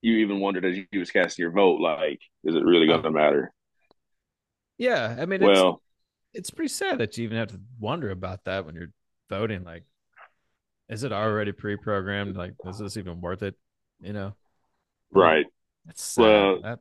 you 0.00 0.16
even 0.16 0.40
wondered 0.40 0.64
as 0.64 0.76
you 0.76 0.98
was 0.98 1.12
casting 1.12 1.44
your 1.44 1.52
vote, 1.52 1.80
like, 1.80 2.20
is 2.42 2.56
it 2.56 2.64
really 2.64 2.86
going 2.86 3.04
to 3.04 3.10
matter? 3.10 3.52
Yeah, 4.78 5.16
I 5.18 5.26
mean, 5.26 5.40
well, 5.42 5.80
it's 6.34 6.50
pretty 6.50 6.70
sad 6.70 6.98
that 6.98 7.16
you 7.16 7.24
even 7.24 7.38
have 7.38 7.52
to 7.52 7.60
wonder 7.78 8.10
about 8.10 8.44
that 8.44 8.66
when 8.66 8.74
you're 8.74 8.90
voting. 9.30 9.62
Like, 9.62 9.84
is 10.92 11.04
it 11.04 11.12
already 11.12 11.52
pre-programmed? 11.52 12.36
Like, 12.36 12.52
is 12.66 12.78
this 12.78 12.98
even 12.98 13.20
worth 13.22 13.42
it? 13.42 13.54
You 14.00 14.12
know, 14.12 14.34
right? 15.10 15.46
Sad. 15.94 16.22
Well, 16.22 16.62
that... 16.62 16.78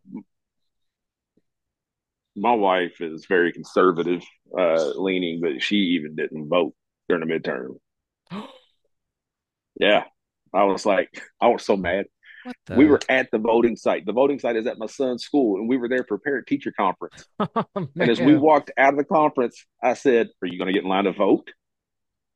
my 2.35 2.53
wife 2.53 2.99
is 2.99 3.25
very 3.25 3.53
conservative 3.53 4.21
uh, 4.57 4.91
leaning, 4.99 5.39
but 5.41 5.63
she 5.63 5.77
even 5.77 6.15
didn't 6.15 6.49
vote 6.49 6.75
during 7.07 7.25
the 7.25 7.33
midterm. 7.33 7.77
yeah, 9.79 10.03
I 10.53 10.65
was 10.65 10.85
like, 10.85 11.09
I 11.39 11.47
was 11.47 11.63
so 11.63 11.77
mad. 11.77 12.05
We 12.75 12.87
were 12.87 12.99
at 13.07 13.29
the 13.31 13.37
voting 13.37 13.75
site. 13.75 14.05
The 14.05 14.13
voting 14.13 14.39
site 14.39 14.55
is 14.55 14.65
at 14.65 14.79
my 14.79 14.87
son's 14.87 15.23
school, 15.23 15.57
and 15.57 15.69
we 15.69 15.77
were 15.77 15.87
there 15.87 16.03
for 16.03 16.15
a 16.15 16.19
parent 16.19 16.47
teacher 16.47 16.73
conference. 16.75 17.25
oh, 17.39 17.65
and 17.75 18.09
as 18.09 18.19
we 18.19 18.35
walked 18.35 18.71
out 18.77 18.93
of 18.93 18.97
the 18.97 19.05
conference, 19.05 19.63
I 19.81 19.93
said, 19.93 20.27
"Are 20.41 20.47
you 20.47 20.57
going 20.57 20.67
to 20.67 20.73
get 20.73 20.83
in 20.83 20.89
line 20.89 21.05
to 21.05 21.13
vote?" 21.13 21.47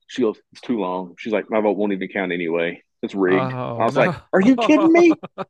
She 0.07 0.21
goes, 0.21 0.39
"It's 0.51 0.61
too 0.61 0.79
long." 0.79 1.15
She's 1.17 1.33
like, 1.33 1.49
"My 1.49 1.61
vote 1.61 1.77
won't 1.77 1.93
even 1.93 2.07
count 2.07 2.31
anyway. 2.31 2.83
It's 3.01 3.15
rigged." 3.15 3.53
Oh, 3.53 3.77
I 3.79 3.85
was 3.85 3.95
no. 3.95 4.05
like, 4.05 4.15
"Are 4.33 4.41
you 4.41 4.55
kidding 4.55 4.91
me?" 4.91 5.13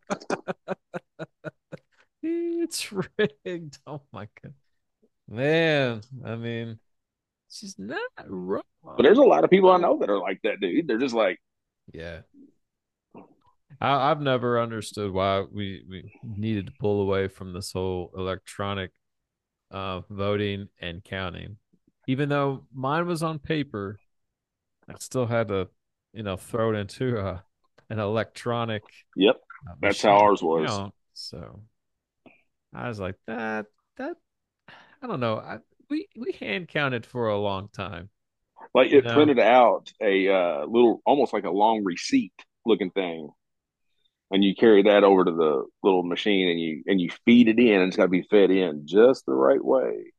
it's 2.24 2.91
rigged. 2.91 3.80
Oh 3.86 4.02
my 4.12 4.28
god, 4.41 4.54
man! 5.28 6.02
I 6.24 6.36
mean, 6.36 6.80
she's 7.50 7.78
not 7.78 8.00
wrong. 8.28 8.63
But 8.84 9.04
there's 9.04 9.18
a 9.18 9.24
lot 9.24 9.44
of 9.44 9.50
people 9.50 9.72
I 9.72 9.78
know 9.78 9.98
that 10.00 10.10
are 10.10 10.20
like 10.20 10.41
that, 10.44 10.60
dude. 10.60 10.88
They're 10.88 10.98
just 10.98 11.15
like, 11.15 11.39
yeah, 11.91 12.22
I, 13.82 14.10
have 14.10 14.22
never 14.22 14.60
understood 14.60 15.12
why 15.12 15.44
we, 15.52 15.84
we 15.89 16.13
needed 16.24 16.68
to 16.68 16.74
pull 16.80 17.02
away 17.02 17.28
from 17.28 17.54
this 17.54 17.72
whole 17.72 18.12
electronic 18.15 18.91
uh, 19.72 20.02
voting 20.10 20.70
and 20.80 21.04
counting. 21.04 21.58
Even 22.08 22.30
though 22.30 22.65
mine 22.74 23.08
was 23.08 23.24
on 23.24 23.39
paper, 23.39 24.00
I 24.89 24.95
still 25.00 25.26
had 25.26 25.48
to, 25.50 25.69
you 26.13 26.24
know, 26.24 26.38
throw 26.38 26.74
it 26.74 26.78
into 26.78 27.17
a, 27.17 27.43
an 27.89 28.00
electronic. 28.00 28.84
Yep, 29.15 29.36
uh, 29.69 29.74
that's 29.82 30.02
how 30.02 30.17
ours 30.17 30.41
was. 30.41 30.91
So 31.13 31.62
I 32.74 32.88
was 32.88 33.00
like, 33.00 33.15
that 33.28 33.67
that 33.98 34.17
I 35.02 35.08
don't 35.08 35.19
know. 35.19 35.38
I, 35.38 35.60
we 35.89 36.08
we 36.17 36.34
hand 36.34 36.67
counted 36.67 37.06
for 37.06 37.30
a 37.30 37.38
long 37.38 37.69
time. 37.69 38.10
Like 38.74 38.91
it 38.91 39.06
know? 39.06 39.13
printed 39.13 39.39
out 39.39 39.91
a 40.02 40.28
uh, 40.28 40.65
little, 40.65 41.02
almost 41.06 41.34
like 41.34 41.45
a 41.45 41.52
long 41.52 41.84
receipt 41.84 42.34
looking 42.65 42.91
thing 42.91 43.30
and 44.32 44.43
you 44.43 44.56
carry 44.56 44.84
that 44.84 45.04
over 45.04 45.24
to 45.24 45.32
the 45.32 45.65
little 45.84 46.04
machine 46.04 46.50
and 46.50 46.60
you 46.60 46.84
and 46.88 47.00
you 47.00 47.10
feed 47.26 47.48
it 47.48 47.60
in 47.60 47.82
and 47.82 47.88
it's 47.88 47.98
got 47.98 48.04
to 48.04 48.10
be 48.10 48.28
fed 48.30 48.52
in 48.52 48.86
just 48.86 49.26
the 49.26 49.34
right 49.34 49.63
way 49.63 50.12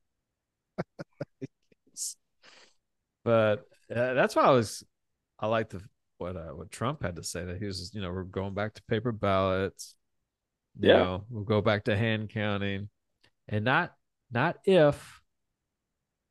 but 3.24 3.66
uh, 3.94 4.14
that's 4.14 4.34
why 4.36 4.42
i 4.42 4.50
was 4.50 4.84
i 5.38 5.46
like 5.46 5.68
the 5.70 5.82
what 6.18 6.36
uh, 6.36 6.50
what 6.50 6.70
trump 6.70 7.02
had 7.02 7.16
to 7.16 7.22
say 7.22 7.44
that 7.44 7.58
he 7.58 7.66
was 7.66 7.92
you 7.94 8.00
know 8.00 8.10
we're 8.10 8.22
going 8.24 8.54
back 8.54 8.74
to 8.74 8.82
paper 8.84 9.12
ballots 9.12 9.94
you 10.80 10.88
yeah 10.88 10.96
know, 10.96 11.24
we'll 11.30 11.44
go 11.44 11.60
back 11.60 11.84
to 11.84 11.96
hand 11.96 12.28
counting 12.30 12.88
and 13.48 13.64
not 13.64 13.94
not 14.30 14.58
if 14.64 15.20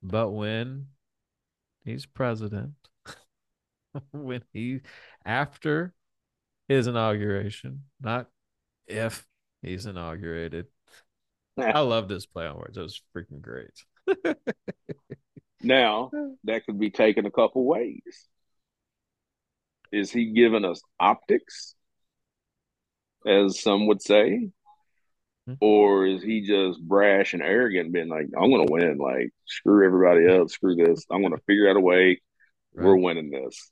but 0.01 0.29
when 0.31 0.87
he's 1.83 2.05
president 2.05 2.73
when 4.11 4.43
he 4.53 4.81
after 5.25 5.93
his 6.67 6.87
inauguration, 6.87 7.83
not 8.01 8.27
if 8.87 9.25
he's 9.61 9.85
inaugurated. 9.85 10.67
I 11.57 11.79
love 11.79 12.07
this 12.07 12.25
play 12.25 12.47
on 12.47 12.57
words. 12.57 12.77
It 12.77 12.81
was 12.81 13.01
freaking 13.15 13.41
great. 13.41 13.73
now, 15.65 16.11
that 16.43 16.65
could 16.65 16.79
be 16.79 16.91
taken 16.91 17.25
a 17.25 17.31
couple 17.31 17.65
ways. 17.65 18.27
Is 19.91 20.11
he 20.11 20.33
giving 20.33 20.65
us 20.65 20.81
optics, 20.99 21.75
as 23.25 23.59
some 23.59 23.87
would 23.87 24.01
say? 24.01 24.49
Hmm. 25.47 25.53
Or 25.61 26.05
is 26.05 26.23
he 26.23 26.41
just 26.47 26.81
brash 26.81 27.33
and 27.33 27.41
arrogant, 27.41 27.93
being 27.93 28.09
like, 28.09 28.27
I'm 28.37 28.49
going 28.49 28.65
to 28.65 28.71
win? 28.71 28.97
Like, 28.97 29.31
screw 29.45 29.85
everybody 29.85 30.27
else, 30.27 30.53
screw 30.53 30.75
this. 30.75 31.05
I'm 31.11 31.21
going 31.21 31.35
to 31.35 31.43
figure 31.45 31.69
out 31.69 31.77
a 31.77 31.81
way. 31.81 32.21
Right. 32.73 32.85
We're 32.85 32.97
winning 32.97 33.29
this. 33.29 33.71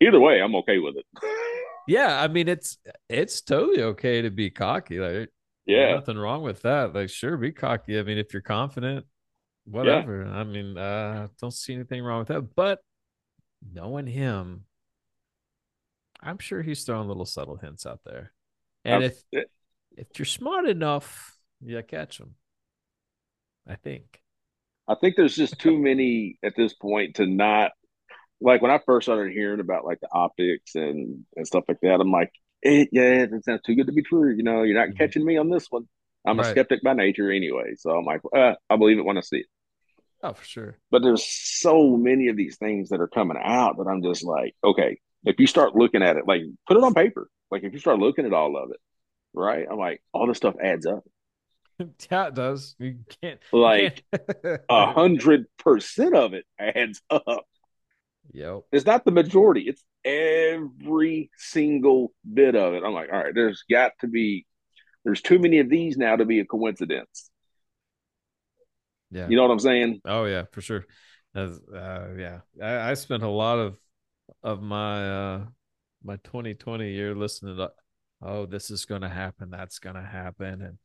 Either 0.00 0.20
way, 0.20 0.40
I'm 0.40 0.56
okay 0.56 0.78
with 0.78 0.96
it. 0.96 1.06
yeah, 1.86 2.20
I 2.20 2.28
mean 2.28 2.48
it's 2.48 2.76
it's 3.08 3.40
totally 3.40 3.82
okay 3.82 4.22
to 4.22 4.30
be 4.30 4.50
cocky. 4.50 4.98
Like 4.98 5.30
yeah, 5.64 5.94
nothing 5.94 6.18
wrong 6.18 6.42
with 6.42 6.62
that. 6.62 6.94
Like 6.94 7.08
sure, 7.08 7.36
be 7.36 7.52
cocky. 7.52 7.98
I 7.98 8.02
mean, 8.02 8.18
if 8.18 8.32
you're 8.32 8.42
confident, 8.42 9.06
whatever. 9.66 10.24
Yeah. 10.24 10.32
I 10.32 10.44
mean, 10.44 10.78
uh, 10.78 11.28
don't 11.40 11.52
see 11.52 11.74
anything 11.74 12.02
wrong 12.02 12.20
with 12.20 12.28
that. 12.28 12.54
But 12.54 12.80
knowing 13.72 14.06
him, 14.06 14.64
I'm 16.20 16.38
sure 16.38 16.62
he's 16.62 16.84
throwing 16.84 17.08
little 17.08 17.26
subtle 17.26 17.56
hints 17.56 17.86
out 17.86 18.00
there. 18.04 18.32
And 18.84 19.04
if 19.04 19.20
if 19.32 20.06
you're 20.16 20.26
smart 20.26 20.66
enough, 20.66 21.36
you 21.60 21.82
catch 21.82 22.18
them. 22.18 22.34
I 23.68 23.74
think. 23.74 24.20
I 24.88 24.94
think 24.94 25.16
there's 25.16 25.34
just 25.34 25.58
too 25.58 25.76
many 25.76 26.38
at 26.44 26.54
this 26.56 26.72
point 26.72 27.16
to 27.16 27.26
not 27.26 27.72
like 28.40 28.62
when 28.62 28.70
I 28.70 28.78
first 28.86 29.06
started 29.06 29.32
hearing 29.32 29.60
about 29.60 29.84
like 29.84 30.00
the 30.00 30.08
optics 30.12 30.74
and 30.74 31.24
and 31.34 31.46
stuff 31.46 31.64
like 31.68 31.80
that, 31.82 32.00
I'm 32.00 32.12
like, 32.12 32.30
it, 32.62 32.90
yeah, 32.92 33.24
it 33.24 33.44
sounds 33.44 33.62
too 33.62 33.74
good 33.74 33.86
to 33.86 33.92
be 33.92 34.02
true. 34.02 34.34
You 34.34 34.42
know, 34.42 34.62
you're 34.62 34.78
not 34.78 34.88
mm-hmm. 34.88 34.98
catching 34.98 35.24
me 35.24 35.36
on 35.36 35.50
this 35.50 35.66
one. 35.70 35.88
I'm 36.26 36.38
right. 36.38 36.46
a 36.46 36.50
skeptic 36.50 36.82
by 36.82 36.92
nature 36.92 37.30
anyway, 37.30 37.74
so 37.76 37.90
I'm 37.90 38.04
like, 38.04 38.20
uh, 38.34 38.54
I 38.68 38.76
believe 38.76 38.98
it 38.98 39.04
when 39.04 39.18
I 39.18 39.20
see 39.20 39.38
it. 39.38 39.46
Oh, 40.22 40.32
for 40.32 40.44
sure. 40.44 40.78
But 40.90 41.02
there's 41.02 41.24
so 41.24 41.96
many 41.96 42.28
of 42.28 42.36
these 42.36 42.56
things 42.56 42.88
that 42.88 43.00
are 43.00 43.08
coming 43.08 43.36
out 43.42 43.76
that 43.78 43.88
I'm 43.88 44.02
just 44.02 44.24
like, 44.24 44.54
okay, 44.64 44.98
if 45.24 45.38
you 45.38 45.46
start 45.46 45.76
looking 45.76 46.02
at 46.02 46.16
it, 46.16 46.26
like 46.26 46.42
put 46.66 46.76
it 46.76 46.82
on 46.82 46.94
paper. 46.94 47.28
Like 47.50 47.62
if 47.64 47.72
you 47.72 47.78
start 47.78 47.98
looking 47.98 48.26
at 48.26 48.32
all 48.32 48.56
of 48.56 48.70
it, 48.70 48.80
right? 49.34 49.66
I'm 49.70 49.78
like, 49.78 50.02
all 50.12 50.26
this 50.26 50.38
stuff 50.38 50.56
adds 50.62 50.86
up. 50.86 51.04
yeah, 52.10 52.28
it 52.28 52.34
does. 52.34 52.74
You 52.78 52.98
can't 53.22 53.40
Like 53.52 54.04
a 54.68 54.92
hundred 54.92 55.46
percent 55.58 56.14
of 56.14 56.34
it 56.34 56.44
adds 56.58 57.02
up. 57.10 57.44
Yep. 58.32 58.62
It's 58.72 58.86
not 58.86 59.04
the 59.04 59.12
majority. 59.12 59.62
It's 59.62 59.84
every 60.04 61.30
single 61.36 62.12
bit 62.32 62.56
of 62.56 62.74
it. 62.74 62.82
I'm 62.84 62.92
like, 62.92 63.10
all 63.12 63.22
right, 63.22 63.34
there's 63.34 63.64
got 63.70 63.92
to 64.00 64.08
be, 64.08 64.46
there's 65.04 65.22
too 65.22 65.38
many 65.38 65.58
of 65.60 65.68
these 65.68 65.96
now 65.96 66.16
to 66.16 66.24
be 66.24 66.40
a 66.40 66.44
coincidence. 66.44 67.30
Yeah. 69.10 69.28
You 69.28 69.36
know 69.36 69.42
what 69.42 69.52
I'm 69.52 69.60
saying? 69.60 70.00
Oh 70.04 70.24
yeah, 70.24 70.44
for 70.52 70.60
sure. 70.60 70.86
As, 71.34 71.60
uh, 71.74 72.08
yeah, 72.16 72.40
I, 72.62 72.90
I 72.90 72.94
spent 72.94 73.22
a 73.22 73.28
lot 73.28 73.58
of 73.58 73.78
of 74.42 74.62
my 74.62 75.08
uh 75.08 75.44
my 76.02 76.16
2020 76.16 76.90
year 76.92 77.14
listening 77.14 77.56
to, 77.56 77.70
oh, 78.22 78.46
this 78.46 78.70
is 78.70 78.84
gonna 78.84 79.08
happen, 79.08 79.50
that's 79.50 79.78
gonna 79.78 80.04
happen, 80.04 80.62
and 80.62 80.78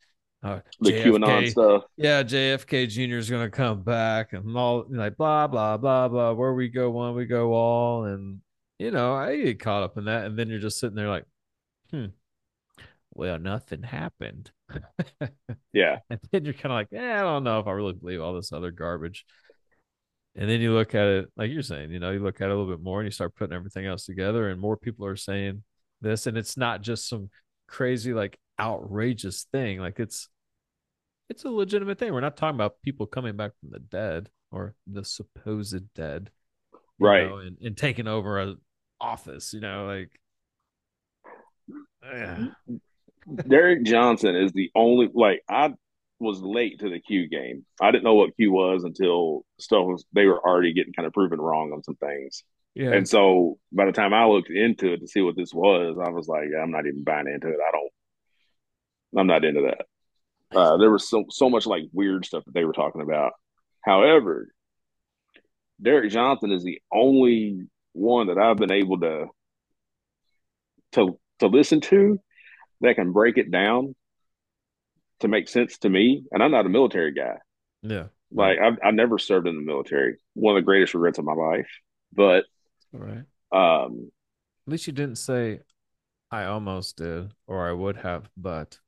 uh, 0.44 0.60
The 0.80 0.92
QAnon 0.92 1.50
stuff. 1.50 1.84
yeah, 1.98 2.24
JFK 2.24 2.88
Jr. 2.90 3.18
is 3.18 3.30
gonna 3.30 3.50
come 3.50 3.84
back, 3.84 4.34
and 4.34 4.58
all 4.58 4.86
like 4.90 5.16
blah 5.16 5.48
blah 5.48 5.78
blah 5.78 6.08
blah. 6.08 6.34
Where 6.34 6.54
we 6.54 6.70
go 6.70 6.90
one, 6.90 7.16
we 7.16 7.26
go 7.26 7.54
all, 7.54 8.06
and 8.06 8.42
you 8.80 8.90
know, 8.92 9.14
I 9.14 9.38
get 9.38 9.60
caught 9.60 9.84
up 9.84 9.98
in 9.98 10.06
that, 10.06 10.26
and 10.26 10.38
then 10.38 10.50
you're 10.50 10.60
just 10.60 10.80
sitting 10.80 10.96
there 10.96 11.10
like, 11.10 11.26
hmm, 11.92 12.06
well, 13.14 13.38
nothing 13.40 13.84
happened. 13.84 14.52
Yeah. 15.74 16.00
And 16.10 16.20
then 16.32 16.44
you're 16.44 16.54
kind 16.54 16.66
of 16.66 16.72
like, 16.72 16.90
eh, 16.94 17.16
I 17.18 17.22
don't 17.22 17.46
know 17.46 17.60
if 17.60 17.68
I 17.68 17.72
really 17.72 17.94
believe 17.94 18.20
all 18.22 18.34
this 18.34 18.52
other 18.52 18.72
garbage. 18.72 19.26
And 20.36 20.50
then 20.50 20.60
you 20.60 20.74
look 20.74 20.94
at 20.96 21.06
it, 21.08 21.30
like 21.38 21.50
you're 21.50 21.62
saying, 21.62 21.92
you 21.92 22.00
know, 22.00 22.12
you 22.12 22.20
look 22.20 22.42
at 22.42 22.50
it 22.50 22.52
a 22.52 22.56
little 22.58 22.70
bit 22.70 22.84
more 22.84 23.00
and 23.00 23.08
you 23.08 23.12
start 23.12 23.36
putting 23.36 23.56
everything 23.56 23.86
else 23.86 24.06
together, 24.06 24.50
and 24.50 24.60
more 24.60 24.76
people 24.76 25.06
are 25.06 25.16
saying 25.16 25.64
this. 26.02 26.28
And 26.28 26.38
it's 26.38 26.58
not 26.58 26.82
just 26.82 27.08
some 27.08 27.30
crazy, 27.68 28.14
like 28.14 28.38
outrageous 28.60 29.48
thing. 29.54 29.80
Like 29.80 30.00
it's, 30.00 30.28
it's 31.30 31.46
a 31.46 31.50
legitimate 31.50 31.98
thing. 31.98 32.14
We're 32.14 32.20
not 32.20 32.36
talking 32.36 32.56
about 32.56 32.82
people 32.84 33.06
coming 33.06 33.38
back 33.38 33.52
from 33.62 33.70
the 33.72 33.80
dead 33.80 34.30
or 34.52 34.76
the 34.88 35.06
supposed 35.06 35.94
dead, 35.94 36.32
Right. 37.00 37.30
know, 37.30 37.38
and, 37.38 37.58
and 37.62 37.78
taking 37.78 38.08
over 38.08 38.40
an 38.40 38.58
office, 39.00 39.54
you 39.54 39.62
know, 39.62 39.86
like, 39.86 40.12
yeah. 42.04 42.48
Derek 43.48 43.84
Johnson 43.84 44.36
is 44.36 44.52
the 44.52 44.72
only 44.76 45.10
like 45.14 45.42
I 45.50 45.74
was 46.20 46.42
late 46.42 46.80
to 46.80 46.90
the 46.90 47.00
Q 47.00 47.28
game. 47.28 47.66
I 47.82 47.92
didn't 47.92 48.04
know 48.04 48.16
what 48.16 48.36
Q 48.36 48.52
was 48.52 48.84
until 48.84 49.44
stuff 49.60 49.86
was 49.86 50.06
they 50.14 50.26
were 50.26 50.40
already 50.40 50.74
getting 50.74 50.94
kind 50.94 51.06
of 51.06 51.14
proven 51.14 51.42
wrong 51.42 51.72
on 51.74 51.84
some 51.84 51.96
things. 51.96 52.44
yeah. 52.76 52.92
And 52.92 53.08
so 53.08 53.58
by 53.72 53.86
the 53.86 53.92
time 53.92 54.14
I 54.14 54.26
looked 54.26 54.50
into 54.50 54.94
it 54.94 55.00
to 55.02 55.08
see 55.08 55.22
what 55.22 55.36
this 55.36 55.54
was, 55.54 55.98
I 56.04 56.10
was 56.10 56.28
like, 56.28 56.50
I'm 56.62 56.72
not 56.72 56.86
even 56.86 57.04
buying 57.04 57.28
into 57.28 57.48
it. 57.48 57.58
I 57.68 57.72
don't 57.72 57.92
I'm 59.18 59.28
not 59.28 59.44
into 59.44 59.62
that. 59.62 60.58
Uh, 60.58 60.78
there 60.78 60.92
was 60.92 61.10
so 61.10 61.26
so 61.30 61.50
much 61.50 61.66
like 61.66 61.84
weird 61.94 62.26
stuff 62.26 62.44
that 62.46 62.54
they 62.54 62.66
were 62.66 62.74
talking 62.74 63.02
about. 63.02 63.34
However, 63.82 64.54
Derek 65.82 66.12
Johnson 66.12 66.52
is 66.52 66.64
the 66.64 66.80
only 66.94 67.68
one 67.94 68.28
that 68.28 68.38
I've 68.38 68.58
been 68.58 68.72
able 68.72 69.00
to 69.00 69.26
to 70.94 71.20
to 71.40 71.48
listen 71.48 71.82
to 71.82 72.20
that 72.82 72.96
can 72.96 73.12
break 73.12 73.38
it 73.38 73.52
down 73.52 73.96
to 75.22 75.28
make 75.28 75.48
sense 75.48 75.78
to 75.80 75.90
me. 75.90 76.24
And 76.32 76.44
I'm 76.44 76.52
not 76.52 76.66
a 76.66 76.70
military 76.70 77.14
guy. 77.14 77.38
yeah. 77.82 78.08
Like 78.32 78.60
I've 78.60 78.78
I 78.84 78.92
never 78.92 79.18
served 79.18 79.48
in 79.48 79.56
the 79.56 79.62
military. 79.62 80.18
One 80.34 80.56
of 80.56 80.62
the 80.62 80.66
greatest 80.66 80.94
regrets 80.94 81.18
of 81.20 81.26
my 81.26 81.34
life. 81.34 81.68
But 82.14 82.46
All 82.94 83.00
right. 83.02 83.24
um 83.52 84.12
At 84.68 84.72
least 84.72 84.88
you 84.88 84.94
didn't 84.94 85.18
say 85.18 85.62
I 86.32 86.46
almost 86.46 86.98
did 86.98 87.34
or 87.48 87.68
I 87.68 87.74
would 87.74 87.98
have, 87.98 88.30
but 88.38 88.80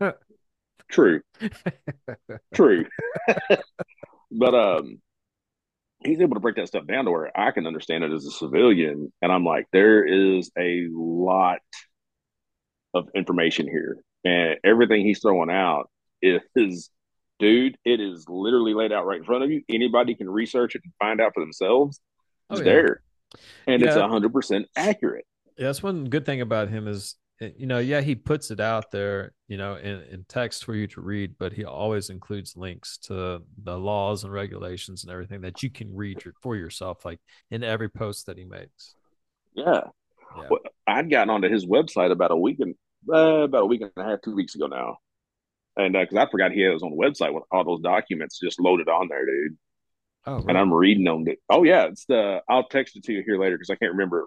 true. 0.90 1.22
True. 2.54 2.84
but 4.30 4.54
um 4.54 5.00
he's 6.04 6.20
able 6.20 6.34
to 6.34 6.40
break 6.40 6.56
that 6.56 6.68
stuff 6.68 6.86
down 6.86 7.04
to 7.04 7.10
where 7.10 7.30
I 7.38 7.52
can 7.52 7.66
understand 7.66 8.04
it 8.04 8.12
as 8.12 8.26
a 8.26 8.30
civilian. 8.30 9.12
And 9.22 9.32
I'm 9.32 9.44
like, 9.44 9.66
there 9.72 10.04
is 10.04 10.50
a 10.58 10.88
lot 10.92 11.58
of 12.94 13.08
information 13.14 13.66
here. 13.68 13.98
And 14.24 14.56
everything 14.64 15.04
he's 15.04 15.20
throwing 15.20 15.50
out 15.50 15.90
is 16.20 16.90
dude, 17.38 17.76
it 17.84 18.00
is 18.00 18.24
literally 18.28 18.74
laid 18.74 18.92
out 18.92 19.04
right 19.06 19.18
in 19.18 19.24
front 19.24 19.42
of 19.42 19.50
you. 19.50 19.62
Anybody 19.68 20.14
can 20.14 20.30
research 20.30 20.76
it 20.76 20.82
and 20.84 20.92
find 21.00 21.20
out 21.20 21.32
for 21.34 21.40
themselves. 21.40 22.00
It's 22.50 22.60
Oh, 22.60 22.64
yeah. 22.64 22.70
there. 22.72 23.02
And 23.66 23.82
it's 23.82 23.96
Yeah. 23.96 24.04
a 24.04 24.08
hundred 24.08 24.32
percent 24.32 24.68
accurate. 24.76 25.26
Yeah, 25.58 25.66
that's 25.66 25.82
one 25.82 26.04
good 26.04 26.24
thing 26.24 26.40
about 26.40 26.68
him 26.68 26.86
is 26.86 27.16
eh, 27.40 27.50
you 27.56 27.66
know, 27.66 27.78
yeah, 27.78 28.00
he 28.00 28.14
puts 28.14 28.50
it 28.52 28.60
out 28.60 28.92
there, 28.92 29.32
you 29.48 29.56
know, 29.56 29.74
in, 29.74 30.02
in 30.02 30.24
text 30.28 30.64
for 30.64 30.74
you 30.76 30.86
to 30.88 31.00
read, 31.00 31.34
but 31.38 31.52
he 31.52 31.64
always 31.64 32.10
includes 32.10 32.56
links 32.56 32.98
to 32.98 33.42
the 33.64 33.76
laws 33.78 34.22
and 34.22 34.32
regulations 34.32 35.02
and 35.02 35.12
everything 35.12 35.40
that 35.40 35.62
you 35.64 35.70
can 35.70 35.92
read 35.96 36.22
for 36.42 36.54
yourself, 36.54 37.04
like 37.04 37.18
in 37.50 37.64
every 37.64 37.88
post 37.88 38.26
that 38.26 38.38
he 38.38 38.44
makes. 38.44 38.94
Yeah. 39.54 39.80
Yeah. 40.36 40.46
Well, 40.48 40.60
I'd 40.86 41.10
gotten 41.10 41.30
onto 41.30 41.48
his 41.48 41.66
website 41.66 42.12
about 42.12 42.30
a 42.30 42.36
week 42.36 42.60
and 42.60 42.74
uh, 43.08 43.42
about 43.44 43.62
a 43.62 43.66
week 43.66 43.80
and 43.82 43.90
a 43.96 44.02
half, 44.02 44.20
two 44.22 44.34
weeks 44.34 44.54
ago 44.54 44.66
now, 44.66 44.98
and 45.76 45.92
because 45.94 46.16
I 46.16 46.30
forgot 46.30 46.52
he 46.52 46.60
had 46.60 46.72
on 46.72 46.90
the 46.90 46.96
website 46.96 47.32
with 47.32 47.44
all 47.50 47.64
those 47.64 47.80
documents 47.80 48.38
just 48.38 48.60
loaded 48.60 48.88
on 48.88 49.08
there, 49.08 49.24
dude. 49.26 49.56
Oh, 50.24 50.44
And 50.46 50.56
I'm 50.56 50.72
reading 50.72 51.04
them. 51.04 51.24
Oh 51.48 51.64
yeah, 51.64 51.86
it's 51.86 52.04
the. 52.04 52.40
I'll 52.48 52.68
text 52.68 52.96
it 52.96 53.04
to 53.04 53.12
you 53.12 53.22
here 53.26 53.40
later 53.40 53.56
because 53.56 53.70
I 53.70 53.74
can't 53.76 53.92
remember. 53.92 54.26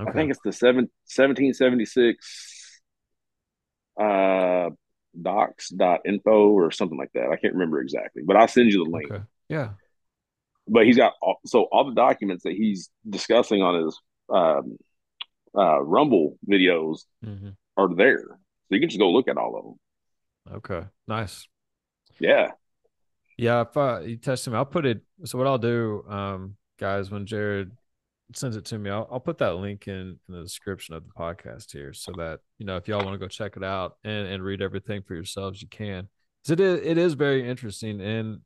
okay. 0.00 0.08
I 0.10 0.12
think 0.12 0.30
it's 0.30 0.40
the 0.44 0.52
seven, 0.52 0.90
1776 1.14 2.80
uh 4.00 4.70
docs.info 5.20 6.30
or 6.50 6.70
something 6.70 6.96
like 6.96 7.10
that. 7.14 7.28
I 7.30 7.36
can't 7.36 7.52
remember 7.54 7.80
exactly, 7.80 8.22
but 8.24 8.36
I'll 8.36 8.48
send 8.48 8.70
you 8.70 8.84
the 8.84 8.90
link. 8.90 9.10
okay. 9.10 9.24
Yeah. 9.48 9.70
But 10.68 10.86
he's 10.86 10.96
got 10.96 11.14
all, 11.20 11.38
so 11.44 11.64
all 11.64 11.84
the 11.84 11.94
documents 11.94 12.44
that 12.44 12.54
he's 12.54 12.88
discussing 13.08 13.62
on 13.62 13.84
his 13.84 14.00
um, 14.30 14.78
uh, 15.56 15.82
Rumble 15.82 16.38
videos 16.48 17.00
hmm 17.22 17.50
are 17.76 17.94
there. 17.94 18.24
So 18.26 18.74
you 18.74 18.80
can 18.80 18.88
just 18.88 18.98
go 18.98 19.10
look 19.10 19.28
at 19.28 19.36
all 19.36 19.56
of 19.56 19.64
them. 19.64 20.56
Okay. 20.56 20.86
Nice. 21.06 21.46
Yeah. 22.18 22.52
Yeah, 23.38 23.62
if 23.62 23.76
uh, 23.76 24.00
you 24.00 24.16
test 24.16 24.46
him, 24.46 24.54
I'll 24.54 24.64
put 24.64 24.86
it. 24.86 25.00
So 25.24 25.38
what 25.38 25.46
I'll 25.46 25.58
do, 25.58 26.04
um, 26.08 26.56
guys, 26.78 27.10
when 27.10 27.26
Jared 27.26 27.72
sends 28.34 28.56
it 28.56 28.64
to 28.66 28.78
me, 28.78 28.90
I'll, 28.90 29.08
I'll 29.10 29.20
put 29.20 29.38
that 29.38 29.56
link 29.56 29.88
in, 29.88 30.18
in 30.28 30.34
the 30.34 30.42
description 30.42 30.94
of 30.94 31.04
the 31.04 31.10
podcast 31.10 31.72
here, 31.72 31.92
so 31.92 32.12
that 32.18 32.40
you 32.58 32.66
know 32.66 32.76
if 32.76 32.88
y'all 32.88 33.04
want 33.04 33.14
to 33.14 33.18
go 33.18 33.28
check 33.28 33.56
it 33.56 33.64
out 33.64 33.96
and 34.04 34.26
and 34.28 34.42
read 34.42 34.62
everything 34.62 35.02
for 35.02 35.14
yourselves, 35.14 35.62
you 35.62 35.68
can. 35.68 36.08
it 36.48 36.60
is 36.60 36.86
it 36.86 36.98
is 36.98 37.14
very 37.14 37.48
interesting, 37.48 38.00
and 38.00 38.40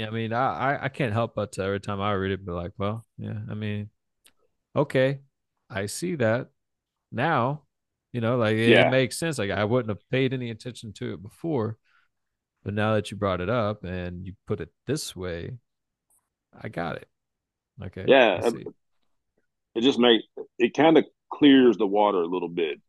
I 0.00 0.10
mean, 0.10 0.32
I 0.32 0.74
I, 0.74 0.84
I 0.84 0.88
can't 0.88 1.12
help 1.12 1.34
but 1.34 1.58
every 1.58 1.80
time 1.80 2.00
I 2.00 2.12
read 2.12 2.32
it, 2.32 2.46
be 2.46 2.52
like, 2.52 2.72
well, 2.78 3.04
yeah, 3.16 3.38
I 3.50 3.54
mean, 3.54 3.90
okay, 4.74 5.20
I 5.68 5.86
see 5.86 6.14
that 6.16 6.48
now. 7.10 7.62
You 8.12 8.20
know, 8.20 8.36
like 8.38 8.56
it, 8.56 8.70
Yeah. 8.70 8.88
it 8.88 8.90
makes 8.90 9.18
sense. 9.18 9.38
Like 9.38 9.50
I 9.50 9.64
wouldn't 9.64 9.90
have 9.90 10.08
paid 10.10 10.32
any 10.32 10.50
attention 10.50 10.92
to 10.94 11.14
it 11.14 11.22
before. 11.22 11.76
But 12.64 12.74
now 12.74 12.94
that 12.94 13.10
you 13.10 13.16
brought 13.16 13.40
it 13.40 13.48
up 13.48 13.84
and 13.84 14.26
you 14.26 14.34
put 14.46 14.60
it 14.60 14.70
this 14.86 15.14
way, 15.14 15.58
I 16.60 16.68
got 16.68 16.96
it. 16.96 17.08
Okay. 17.82 18.04
Yeah. 18.06 18.50
It 19.74 19.80
just 19.82 19.98
make 19.98 20.22
it 20.58 20.74
kind 20.74 20.98
of 20.98 21.04
clears 21.32 21.76
the 21.76 21.86
water 21.86 22.18
a 22.22 22.26
little 22.26 22.48
bit, 22.48 22.80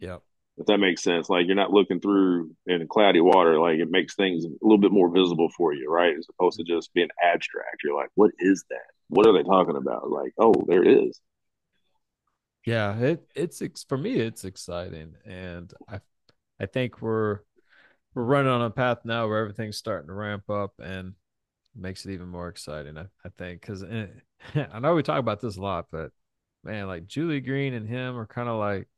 Yep. 0.00 0.22
if 0.56 0.66
that 0.66 0.78
makes 0.78 1.02
sense. 1.02 1.28
Like 1.28 1.46
you're 1.46 1.54
not 1.54 1.70
looking 1.70 2.00
through 2.00 2.50
in 2.66 2.86
cloudy 2.88 3.20
water. 3.20 3.60
Like 3.60 3.78
it 3.78 3.90
makes 3.90 4.16
things 4.16 4.44
a 4.44 4.48
little 4.62 4.78
bit 4.78 4.90
more 4.90 5.10
visible 5.10 5.50
for 5.56 5.72
you, 5.72 5.88
right? 5.90 6.16
As 6.18 6.26
opposed 6.30 6.58
to 6.58 6.64
just 6.64 6.92
being 6.94 7.10
abstract. 7.22 7.82
You're 7.84 7.94
like, 7.96 8.10
what 8.16 8.32
is 8.40 8.64
that? 8.70 8.90
What 9.08 9.26
are 9.28 9.32
they 9.32 9.44
talking 9.44 9.76
about? 9.76 10.10
Like, 10.10 10.32
oh, 10.38 10.54
there 10.66 10.82
it 10.82 11.04
is. 11.06 11.20
Yeah. 12.64 12.96
It 12.98 13.26
it's 13.34 13.84
for 13.84 13.98
me, 13.98 14.14
it's 14.20 14.44
exciting, 14.44 15.14
and 15.24 15.72
I 15.88 16.00
I 16.60 16.66
think 16.66 17.02
we're 17.02 17.40
we're 18.14 18.24
running 18.24 18.52
on 18.52 18.62
a 18.62 18.70
path 18.70 19.00
now 19.04 19.28
where 19.28 19.40
everything's 19.40 19.78
starting 19.78 20.08
to 20.08 20.14
ramp 20.14 20.50
up 20.50 20.74
and 20.80 21.14
makes 21.76 22.06
it 22.06 22.12
even 22.12 22.28
more 22.28 22.48
exciting. 22.48 22.98
I, 22.98 23.06
I 23.24 23.30
think 23.38 23.62
because 23.62 23.84
eh, 23.84 24.08
I 24.72 24.80
know 24.80 24.94
we 24.96 25.02
talk 25.04 25.20
about 25.20 25.40
this 25.40 25.56
a 25.58 25.62
lot, 25.62 25.86
but 25.92 26.12
man, 26.64 26.88
like 26.88 27.06
Julie 27.08 27.40
Green 27.42 27.74
and 27.74 27.88
him 27.88 28.16
are 28.18 28.26
kind 28.26 28.48
of 28.50 28.58
like 28.60 28.88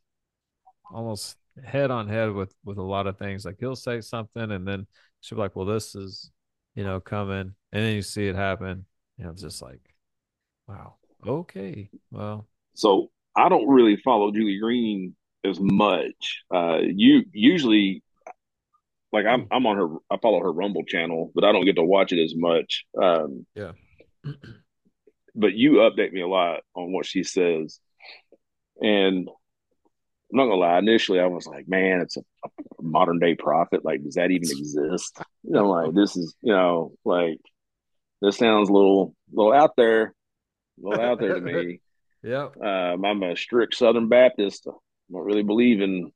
almost 0.93 1.37
head 1.64 1.91
on 1.91 2.09
head 2.09 2.33
with 2.33 2.55
with 2.64 2.79
a 2.79 2.83
lot 2.83 3.07
of 3.07 3.19
things. 3.19 3.45
Like 3.45 3.57
he'll 3.61 3.77
say 3.77 4.01
something, 4.01 4.51
and 4.51 4.67
then 4.67 4.87
she'll 5.21 5.37
be 5.37 5.43
like, 5.43 5.57
"Well, 5.57 5.67
this 5.67 5.95
is 5.95 6.31
you 6.75 6.85
know 6.85 7.01
coming," 7.01 7.55
and 7.73 7.85
then 7.85 7.95
you 7.95 8.03
see 8.03 8.27
it 8.29 8.37
happen. 8.37 8.87
and 9.19 9.31
it's 9.31 9.43
just 9.43 9.62
like, 9.62 9.81
wow, 10.69 10.97
okay, 11.27 11.91
well, 12.11 12.49
So 12.75 13.11
I 13.37 13.49
don't 13.49 13.68
really 13.68 13.97
follow 13.97 14.32
Julie 14.32 14.59
Green 14.59 15.14
as 15.45 15.59
much. 15.61 16.43
Uh, 16.53 16.78
you 16.82 17.24
usually, 17.32 18.03
like 19.12 19.26
I'm, 19.26 19.47
I'm 19.51 19.66
on 19.66 19.76
her. 19.76 19.89
I 20.11 20.18
follow 20.20 20.41
her 20.41 20.53
Rumble 20.53 20.84
channel, 20.84 21.30
but 21.34 21.45
I 21.45 21.53
don't 21.53 21.64
get 21.64 21.76
to 21.76 21.84
watch 21.84 22.12
it 22.12 22.22
as 22.22 22.34
much. 22.34 22.84
Um, 23.01 23.47
Yeah. 23.55 23.72
but 25.34 25.53
you 25.55 25.72
update 25.72 26.12
me 26.12 26.22
a 26.22 26.28
lot 26.28 26.61
on 26.74 26.93
what 26.93 27.07
she 27.07 27.22
says, 27.22 27.78
and 28.80 29.28
I'm 29.28 30.37
not 30.39 30.45
gonna 30.45 30.57
lie. 30.57 30.78
Initially, 30.78 31.20
I 31.20 31.26
was 31.26 31.47
like, 31.47 31.68
"Man, 31.68 32.01
it's 32.01 32.16
a, 32.16 32.22
a 32.45 32.82
modern 32.82 33.18
day 33.18 33.34
prophet. 33.34 33.84
Like, 33.84 34.03
does 34.03 34.14
that 34.14 34.30
even 34.30 34.51
exist?" 34.51 35.18
You 35.45 35.53
know, 35.53 35.70
like 35.70 35.95
this 35.95 36.16
is, 36.16 36.34
you 36.41 36.53
know, 36.53 36.93
like 37.05 37.39
this 38.22 38.39
sounds 38.39 38.68
a 38.68 38.72
little, 38.72 39.14
little 39.30 39.53
out 39.53 39.76
there, 39.76 40.14
a 40.82 40.89
little 40.89 41.05
out 41.05 41.20
there 41.20 41.34
to 41.34 41.41
me. 41.41 41.80
Yep. 42.23 42.57
Um, 42.62 43.05
I'm 43.05 43.23
a 43.23 43.37
strict 43.37 43.75
Southern 43.75 44.09
Baptist. 44.09 44.67
I 44.69 44.73
don't 45.12 45.25
really 45.25 45.43
believe 45.43 45.81
in 45.81 46.11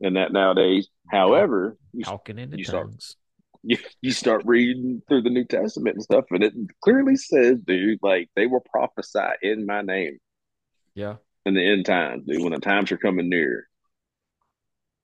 in 0.00 0.14
that 0.14 0.32
nowadays. 0.32 0.88
However, 1.10 1.76
you, 1.92 2.04
Talking 2.04 2.38
in 2.38 2.50
the 2.50 2.58
you 2.58 2.64
start- 2.64 2.90
you 3.62 3.76
you 4.00 4.10
start 4.12 4.42
reading 4.46 5.02
through 5.08 5.22
the 5.22 5.30
New 5.30 5.44
Testament 5.44 5.96
and 5.96 6.02
stuff, 6.02 6.24
and 6.30 6.42
it 6.42 6.54
clearly 6.82 7.16
says, 7.16 7.58
dude, 7.64 7.98
like 8.02 8.28
they 8.36 8.46
will 8.46 8.64
prophesy 8.72 9.20
in 9.42 9.66
my 9.66 9.82
name 9.82 10.18
Yeah. 10.94 11.16
in 11.44 11.54
the 11.54 11.64
end 11.64 11.84
times, 11.86 12.24
dude. 12.26 12.42
When 12.42 12.52
the 12.52 12.58
times 12.60 12.90
are 12.90 12.96
coming 12.96 13.28
near, 13.28 13.68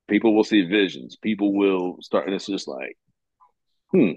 people 0.09 0.35
will 0.35 0.45
see 0.45 0.63
visions. 0.63 1.17
People 1.17 1.53
will 1.55 1.99
start, 2.01 2.27
and 2.27 2.35
it's 2.35 2.47
just 2.47 2.67
like, 2.69 2.97
hmm. 3.93 4.13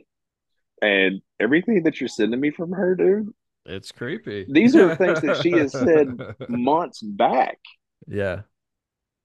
And 0.81 1.21
everything 1.41 1.83
that 1.83 1.99
you're 1.99 2.07
sending 2.07 2.39
me 2.39 2.51
from 2.51 2.71
her, 2.71 2.95
dude, 2.95 3.33
It's 3.65 3.91
creepy. 3.91 4.45
These 4.49 4.75
are 4.75 4.95
things 4.95 5.21
that 5.21 5.37
she 5.41 5.51
has 5.51 5.71
said 5.71 6.09
months 6.49 7.01
back, 7.01 7.59
Yeah. 8.07 8.41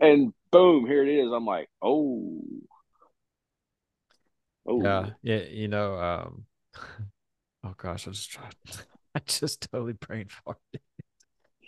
and 0.00 0.32
boom, 0.50 0.86
here 0.86 1.02
it 1.02 1.08
is. 1.08 1.30
I'm 1.32 1.46
like, 1.46 1.68
oh, 1.80 2.42
oh, 4.66 4.82
Yeah. 4.82 5.10
Yeah. 5.22 5.42
You 5.48 5.68
know, 5.68 5.98
um, 5.98 6.46
oh 7.64 7.74
gosh, 7.76 8.06
I 8.06 8.10
just 8.10 8.30
tried. 8.30 8.54
I 9.14 9.20
just 9.20 9.70
totally 9.70 9.92
brain 9.92 10.26
farted. 10.26 10.80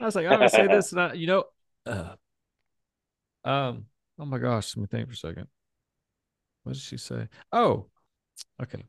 I 0.00 0.04
was 0.04 0.16
like, 0.16 0.26
I'm 0.26 0.32
gonna 0.32 0.48
say 0.50 0.66
this, 0.66 0.92
and 0.92 1.00
I, 1.00 1.12
you 1.14 1.26
know, 1.28 1.44
uh, 1.86 2.14
um, 3.44 3.86
oh 4.18 4.24
my 4.26 4.38
gosh, 4.38 4.76
let 4.76 4.82
me 4.82 4.86
think 4.88 5.08
for 5.08 5.14
a 5.14 5.16
second. 5.16 5.46
What 6.64 6.72
did 6.74 6.82
she 6.82 6.96
say? 6.96 7.28
Oh, 7.52 7.86
okay. 8.60 8.84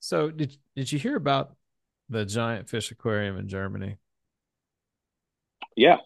So 0.00 0.30
did 0.30 0.56
did 0.74 0.90
you 0.90 0.98
hear 0.98 1.16
about 1.16 1.54
the 2.12 2.24
giant 2.26 2.68
fish 2.68 2.90
aquarium 2.92 3.36
in 3.38 3.48
Germany? 3.48 3.98
yeah, 5.76 5.98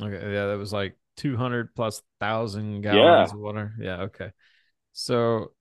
Okay, 0.00 0.32
yeah, 0.32 0.46
that 0.46 0.58
was 0.58 0.72
like 0.72 0.96
200 1.16 1.74
plus 1.74 2.02
thousand 2.20 2.82
gallons 2.82 3.32
of 3.32 3.38
water. 3.38 3.74
Yeah, 3.80 4.02
okay. 4.02 4.30
So 4.92 5.52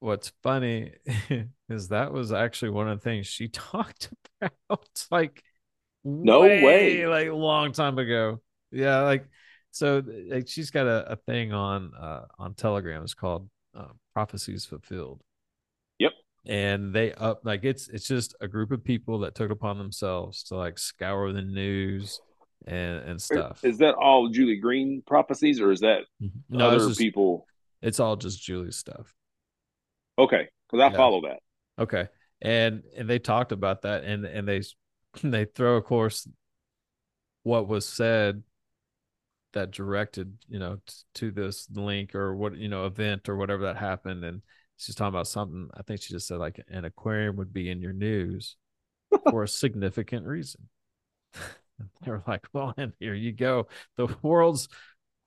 what's 0.00 0.32
funny 0.42 0.92
is 1.70 1.88
that 1.88 2.12
was 2.12 2.32
actually 2.32 2.70
one 2.72 2.88
of 2.88 3.00
the 3.00 3.04
things 3.04 3.26
she 3.26 3.48
talked 3.50 4.10
about 4.40 5.06
like 5.10 5.42
No 6.04 6.56
way. 6.56 7.06
like 7.06 7.28
a 7.28 7.34
long 7.34 7.72
time 7.72 7.98
ago. 7.98 8.40
Yeah, 8.70 9.00
like 9.02 9.28
so 9.70 10.02
like 10.30 10.48
she's 10.48 10.70
got 10.70 10.86
a, 10.86 11.12
a 11.12 11.16
thing 11.16 11.52
on 11.52 11.92
uh 11.94 12.26
on 12.38 12.54
Telegram. 12.54 13.02
It's 13.02 13.14
called 13.14 13.48
uh, 13.76 13.88
Prophecies 14.14 14.64
Fulfilled. 14.66 15.22
And 16.46 16.94
they 16.94 17.12
up 17.12 17.40
like 17.44 17.64
it's 17.64 17.88
it's 17.88 18.06
just 18.06 18.36
a 18.40 18.48
group 18.48 18.70
of 18.70 18.84
people 18.84 19.20
that 19.20 19.34
took 19.34 19.50
upon 19.50 19.78
themselves 19.78 20.44
to 20.44 20.56
like 20.56 20.78
scour 20.78 21.32
the 21.32 21.42
news 21.42 22.20
and 22.66 23.00
and 23.00 23.20
stuff. 23.20 23.64
Is 23.64 23.78
that 23.78 23.94
all 23.94 24.28
Julie 24.28 24.56
Green 24.56 25.02
prophecies, 25.06 25.60
or 25.60 25.72
is 25.72 25.80
that 25.80 26.02
mm-hmm. 26.22 26.56
no, 26.56 26.70
it's 26.70 26.82
other 26.82 26.88
just, 26.90 27.00
people? 27.00 27.46
it's 27.82 28.00
all 28.00 28.16
just 28.16 28.42
Julie's 28.42 28.76
stuff. 28.76 29.12
Okay, 30.18 30.48
because 30.68 30.82
I 30.82 30.90
Yeah. 30.90 30.96
follow 30.96 31.22
that. 31.22 31.40
Okay. 31.78 32.08
And 32.40 32.82
and 32.96 33.08
they 33.08 33.18
talked 33.18 33.52
about 33.52 33.82
that 33.82 34.04
and 34.04 34.24
and 34.24 34.46
they 34.46 34.62
they 35.22 35.44
throw 35.46 35.76
of 35.76 35.84
course 35.84 36.28
what 37.42 37.68
was 37.68 37.86
said 37.86 38.42
that 39.52 39.70
directed, 39.70 40.36
you 40.48 40.58
know, 40.58 40.76
t- 40.86 40.94
to 41.14 41.30
this 41.30 41.68
link 41.70 42.14
or 42.14 42.34
what, 42.34 42.56
you 42.56 42.68
know, 42.68 42.86
event 42.86 43.28
or 43.28 43.36
whatever 43.36 43.64
that 43.64 43.76
happened 43.76 44.24
and 44.24 44.42
she's 44.76 44.94
talking 44.94 45.14
about 45.14 45.26
something 45.28 45.68
I 45.74 45.82
think 45.82 46.02
she 46.02 46.12
just 46.12 46.26
said 46.28 46.38
like 46.38 46.60
an 46.68 46.84
aquarium 46.84 47.36
would 47.36 47.52
be 47.52 47.70
in 47.70 47.80
your 47.80 47.92
news 47.92 48.56
for 49.30 49.42
a 49.42 49.48
significant 49.48 50.26
reason. 50.26 50.68
they 52.04 52.10
were 52.10 52.22
like, 52.26 52.46
well, 52.52 52.74
and 52.76 52.92
here 52.98 53.14
you 53.14 53.32
go. 53.32 53.68
The 53.96 54.14
world's 54.22 54.68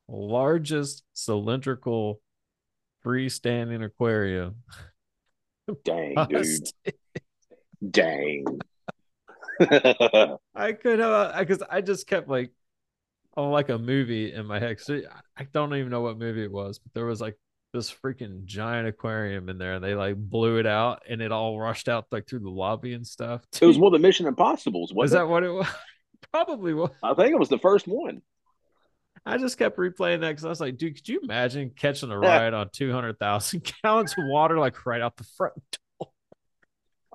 largest 0.07 1.03
cylindrical 1.13 2.21
freestanding 3.05 3.83
aquarium. 3.83 4.55
Dang, 5.83 6.15
dude, 6.29 6.67
dang. 7.91 8.43
I 10.55 10.71
could 10.73 10.97
have 10.97 11.37
because 11.37 11.61
I 11.69 11.81
just 11.81 12.07
kept 12.07 12.27
like 12.27 12.51
oh 13.37 13.51
like 13.51 13.69
a 13.69 13.77
movie 13.77 14.33
in 14.33 14.47
my 14.47 14.59
head. 14.59 14.77
it- 14.87 15.05
I 15.37 15.43
don't 15.43 15.75
even 15.75 15.91
know 15.91 16.01
what 16.01 16.17
movie 16.17 16.43
it 16.43 16.51
was, 16.51 16.79
but 16.79 16.91
there 16.95 17.05
was 17.05 17.21
like 17.21 17.37
this 17.73 17.93
freaking 17.93 18.45
giant 18.45 18.87
aquarium 18.87 19.49
in 19.49 19.57
there, 19.57 19.73
and 19.75 19.83
they 19.83 19.95
like 19.95 20.15
blew 20.17 20.57
it 20.57 20.65
out, 20.65 21.03
and 21.09 21.21
it 21.21 21.31
all 21.31 21.59
rushed 21.59 21.87
out 21.89 22.05
like 22.11 22.27
through 22.27 22.39
the 22.39 22.49
lobby 22.49 22.93
and 22.93 23.05
stuff. 23.05 23.43
it 23.61 23.65
was 23.65 23.77
one 23.77 23.93
of 23.93 24.01
the 24.01 24.07
Mission 24.07 24.25
Impossible's, 24.27 24.93
wasn't 24.93 25.21
that 25.21 25.27
what 25.29 25.43
it 25.43 25.51
was? 25.51 25.67
Probably 26.33 26.73
was. 26.73 26.91
I 27.03 27.13
think 27.13 27.31
it 27.31 27.39
was 27.39 27.49
the 27.49 27.59
first 27.59 27.87
one. 27.87 28.21
I 29.25 29.37
just 29.37 29.57
kept 29.57 29.77
replaying 29.77 30.21
that 30.21 30.29
because 30.29 30.45
I 30.45 30.49
was 30.49 30.61
like, 30.61 30.77
dude, 30.77 30.95
could 30.95 31.07
you 31.09 31.19
imagine 31.23 31.71
catching 31.75 32.09
a 32.11 32.17
ride 32.17 32.53
on 32.53 32.69
two 32.71 32.91
hundred 32.91 33.19
thousand 33.19 33.69
gallons 33.83 34.13
of 34.17 34.23
water 34.27 34.57
like 34.57 34.85
right 34.85 35.01
out 35.01 35.17
the 35.17 35.23
front? 35.37 35.53
door? 35.99 36.09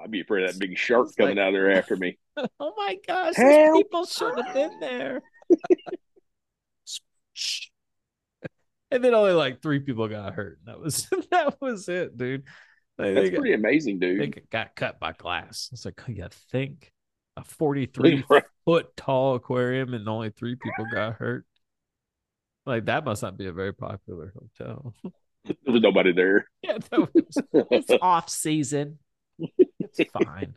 I'd 0.02 0.10
be 0.10 0.20
afraid 0.20 0.44
of 0.44 0.52
that 0.52 0.58
big 0.60 0.76
shark 0.76 1.06
It's 1.06 1.16
coming 1.16 1.36
like- 1.36 1.46
out 1.46 1.52
there 1.52 1.70
after 1.72 1.96
me. 1.96 2.18
Oh 2.58 2.72
my 2.76 2.98
gosh, 3.06 3.34
people 3.36 4.04
shouldn't 4.06 4.44
have 4.44 4.54
been 4.54 4.80
there. 4.80 5.22
And 8.94 9.02
then 9.04 9.12
only 9.12 9.32
like 9.32 9.60
three 9.60 9.80
people 9.80 10.06
got 10.08 10.34
hurt. 10.34 10.60
That 10.64 10.78
was 10.80 11.08
that 11.30 11.60
was 11.60 11.88
it, 11.88 12.16
dude. 12.16 12.44
Like, 12.96 13.14
That's 13.14 13.24
they 13.26 13.30
got- 13.30 13.38
pretty 13.40 13.54
amazing, 13.54 13.98
they 13.98 14.14
dude. 14.14 14.42
got 14.50 14.76
cut 14.76 15.00
by 15.00 15.12
glass. 15.12 15.68
It's 15.72 15.84
like, 15.84 16.00
oh, 16.08 16.12
you 16.12 16.26
think 16.52 16.92
a 17.36 17.42
43 17.44 18.24
foot 18.64 18.96
tall 18.96 19.34
aquarium 19.34 19.92
and 19.94 20.08
only 20.08 20.30
three 20.30 20.54
people 20.54 20.86
got 20.92 21.14
hurt? 21.14 21.44
Like, 22.66 22.84
that 22.86 23.04
must 23.04 23.22
not 23.22 23.36
be 23.36 23.46
a 23.46 23.52
very 23.52 23.74
popular 23.74 24.32
hotel. 24.34 24.94
There 25.46 25.74
was 25.74 25.82
nobody 25.82 26.12
there. 26.12 26.46
yeah, 26.62 26.78
that 26.90 27.00
was, 27.12 27.66
It's 27.70 27.90
off 28.00 28.30
season. 28.30 28.98
It's 29.38 30.00
fine. 30.10 30.54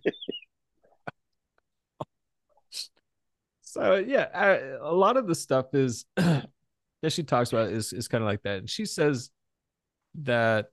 so, 3.62 3.96
yeah, 3.96 4.28
I, 4.34 4.48
a 4.82 4.94
lot 4.94 5.18
of 5.18 5.28
the 5.28 5.36
stuff 5.36 5.74
is 5.74 6.06
that 7.02 7.12
she 7.12 7.24
talks 7.24 7.52
about 7.52 7.72
is, 7.72 7.94
is 7.94 8.08
kind 8.08 8.24
of 8.24 8.28
like 8.28 8.44
that. 8.44 8.60
And 8.60 8.70
she 8.70 8.86
says 8.86 9.30
that 10.24 10.68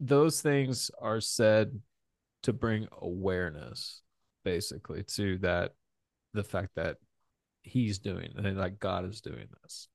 those 0.00 0.40
things 0.40 0.90
are 1.00 1.20
said 1.20 1.80
to 2.42 2.52
bring 2.52 2.86
awareness 3.00 4.02
basically 4.44 5.02
to 5.02 5.38
that 5.38 5.74
the 6.34 6.44
fact 6.44 6.70
that 6.76 6.96
he's 7.62 7.98
doing 7.98 8.32
and 8.36 8.56
like 8.56 8.78
God 8.78 9.08
is 9.08 9.20
doing 9.20 9.46
this. 9.62 9.88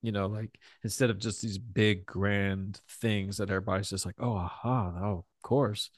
You 0.00 0.12
know, 0.12 0.26
like 0.26 0.56
instead 0.84 1.10
of 1.10 1.18
just 1.18 1.42
these 1.42 1.58
big 1.58 2.06
grand 2.06 2.80
things 2.88 3.38
that 3.38 3.50
everybody's 3.50 3.90
just 3.90 4.06
like, 4.06 4.14
oh, 4.20 4.34
aha, 4.34 4.92
oh, 5.02 5.18
of 5.18 5.24
course. 5.42 5.90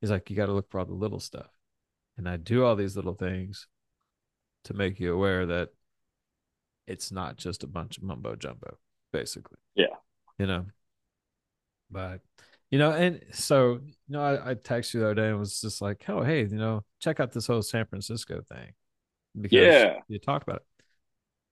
He's 0.00 0.10
like, 0.10 0.28
you 0.28 0.36
got 0.36 0.46
to 0.46 0.52
look 0.52 0.70
for 0.70 0.78
all 0.78 0.84
the 0.84 0.92
little 0.92 1.20
stuff. 1.20 1.48
And 2.18 2.28
I 2.28 2.36
do 2.36 2.64
all 2.64 2.76
these 2.76 2.96
little 2.96 3.14
things 3.14 3.66
to 4.64 4.74
make 4.74 5.00
you 5.00 5.14
aware 5.14 5.46
that 5.46 5.70
it's 6.86 7.10
not 7.12 7.36
just 7.36 7.62
a 7.62 7.66
bunch 7.66 7.98
of 7.98 8.04
mumbo 8.04 8.36
jumbo, 8.36 8.78
basically. 9.12 9.58
Yeah. 9.74 9.96
You 10.38 10.46
know, 10.46 10.66
but 11.90 12.20
you 12.70 12.78
know, 12.78 12.90
and 12.90 13.22
so 13.32 13.80
you 13.84 13.94
know, 14.08 14.20
I, 14.22 14.50
I 14.50 14.54
texted 14.54 14.94
you 14.94 15.00
the 15.00 15.06
other 15.06 15.14
day 15.14 15.28
and 15.28 15.38
was 15.38 15.60
just 15.60 15.80
like, 15.80 16.04
oh, 16.08 16.22
hey, 16.22 16.40
you 16.40 16.56
know, 16.56 16.84
check 17.00 17.20
out 17.20 17.32
this 17.32 17.46
whole 17.46 17.62
San 17.62 17.86
Francisco 17.86 18.42
thing 18.48 18.72
because 19.40 19.52
Yeah. 19.52 19.98
you 20.08 20.18
talked 20.18 20.48
about 20.48 20.56
it. 20.62 20.84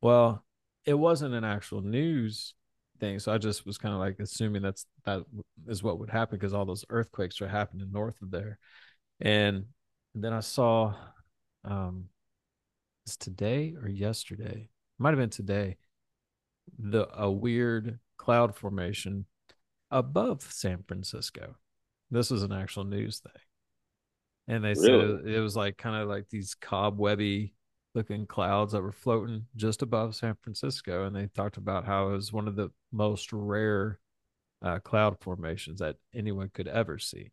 Well, 0.00 0.44
it 0.84 0.94
wasn't 0.94 1.34
an 1.34 1.44
actual 1.44 1.80
news 1.80 2.54
thing, 3.00 3.18
so 3.18 3.32
I 3.32 3.38
just 3.38 3.64
was 3.64 3.78
kind 3.78 3.94
of 3.94 4.00
like 4.00 4.18
assuming 4.20 4.62
that's 4.62 4.86
that 5.04 5.22
is 5.66 5.82
what 5.82 5.98
would 5.98 6.10
happen 6.10 6.36
because 6.38 6.52
all 6.52 6.66
those 6.66 6.84
earthquakes 6.90 7.40
are 7.40 7.48
happening 7.48 7.90
north 7.90 8.20
of 8.22 8.30
there, 8.30 8.58
and 9.20 9.66
then 10.14 10.32
I 10.32 10.40
saw, 10.40 10.94
um, 11.64 12.06
it's 13.06 13.16
today 13.16 13.74
or 13.80 13.88
yesterday, 13.88 14.68
might 14.98 15.10
have 15.10 15.18
been 15.18 15.30
today, 15.30 15.76
the 16.78 17.08
a 17.18 17.30
weird 17.30 17.98
cloud 18.16 18.56
formation 18.56 19.26
above 19.90 20.42
San 20.42 20.82
Francisco. 20.82 21.56
This 22.10 22.30
was 22.30 22.42
an 22.42 22.52
actual 22.52 22.84
news 22.84 23.20
thing. 23.20 23.32
And 24.46 24.64
they 24.64 24.74
said 24.74 24.92
Really? 24.92 25.14
it, 25.24 25.36
it 25.36 25.40
was 25.40 25.56
like 25.56 25.76
kind 25.78 25.96
of 25.96 26.08
like 26.08 26.28
these 26.28 26.54
cobwebby 26.54 27.54
looking 27.94 28.26
clouds 28.26 28.72
that 28.72 28.82
were 28.82 28.92
floating 28.92 29.46
just 29.56 29.82
above 29.82 30.14
San 30.14 30.34
Francisco. 30.42 31.04
And 31.06 31.16
they 31.16 31.26
talked 31.28 31.56
about 31.56 31.86
how 31.86 32.08
it 32.08 32.12
was 32.12 32.32
one 32.32 32.48
of 32.48 32.56
the 32.56 32.70
most 32.92 33.32
rare 33.32 34.00
uh, 34.62 34.80
cloud 34.80 35.18
formations 35.20 35.80
that 35.80 35.96
anyone 36.14 36.50
could 36.52 36.68
ever 36.68 36.98
see. 36.98 37.30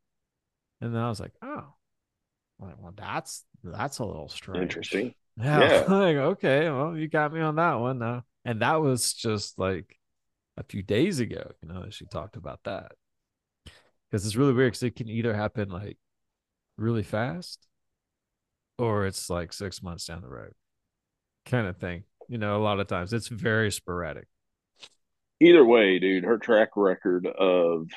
And 0.79 0.95
then 0.95 1.01
I 1.01 1.09
was 1.09 1.19
like, 1.19 1.33
oh, 1.41 1.73
well, 2.59 2.75
well, 2.79 2.93
that's 2.95 3.43
that's 3.63 3.99
a 3.99 4.05
little 4.05 4.29
strange. 4.29 4.63
Interesting. 4.63 5.13
Yeah. 5.41 5.59
Yeah. 5.59 5.83
like, 5.93 6.15
okay, 6.17 6.69
well, 6.69 6.97
you 6.97 7.07
got 7.07 7.33
me 7.33 7.41
on 7.41 7.55
that 7.55 7.75
one 7.75 7.99
now. 7.99 8.23
and 8.45 8.61
that 8.61 8.81
was 8.81 9.13
just 9.13 9.57
like 9.59 9.97
a 10.57 10.63
few 10.63 10.83
days 10.83 11.19
ago, 11.19 11.51
you 11.61 11.69
know, 11.69 11.85
she 11.89 12.05
talked 12.05 12.35
about 12.35 12.59
that. 12.63 12.93
Because 14.09 14.25
it's 14.25 14.35
really 14.35 14.53
weird 14.53 14.73
because 14.73 14.83
it 14.83 14.95
can 14.95 15.07
either 15.07 15.33
happen 15.33 15.69
like 15.69 15.97
really 16.77 17.03
fast 17.03 17.67
or 18.77 19.05
it's 19.05 19.29
like 19.29 19.53
six 19.53 19.81
months 19.81 20.05
down 20.05 20.21
the 20.21 20.27
road 20.27 20.53
kind 21.45 21.67
of 21.67 21.77
thing. 21.77 22.03
You 22.27 22.37
know, 22.37 22.57
a 22.57 22.63
lot 22.63 22.79
of 22.79 22.87
times 22.87 23.13
it's 23.13 23.27
very 23.27 23.71
sporadic. 23.71 24.27
Either 25.39 25.65
way, 25.65 25.99
dude, 25.99 26.23
her 26.23 26.37
track 26.37 26.69
record 26.75 27.25
of 27.25 27.87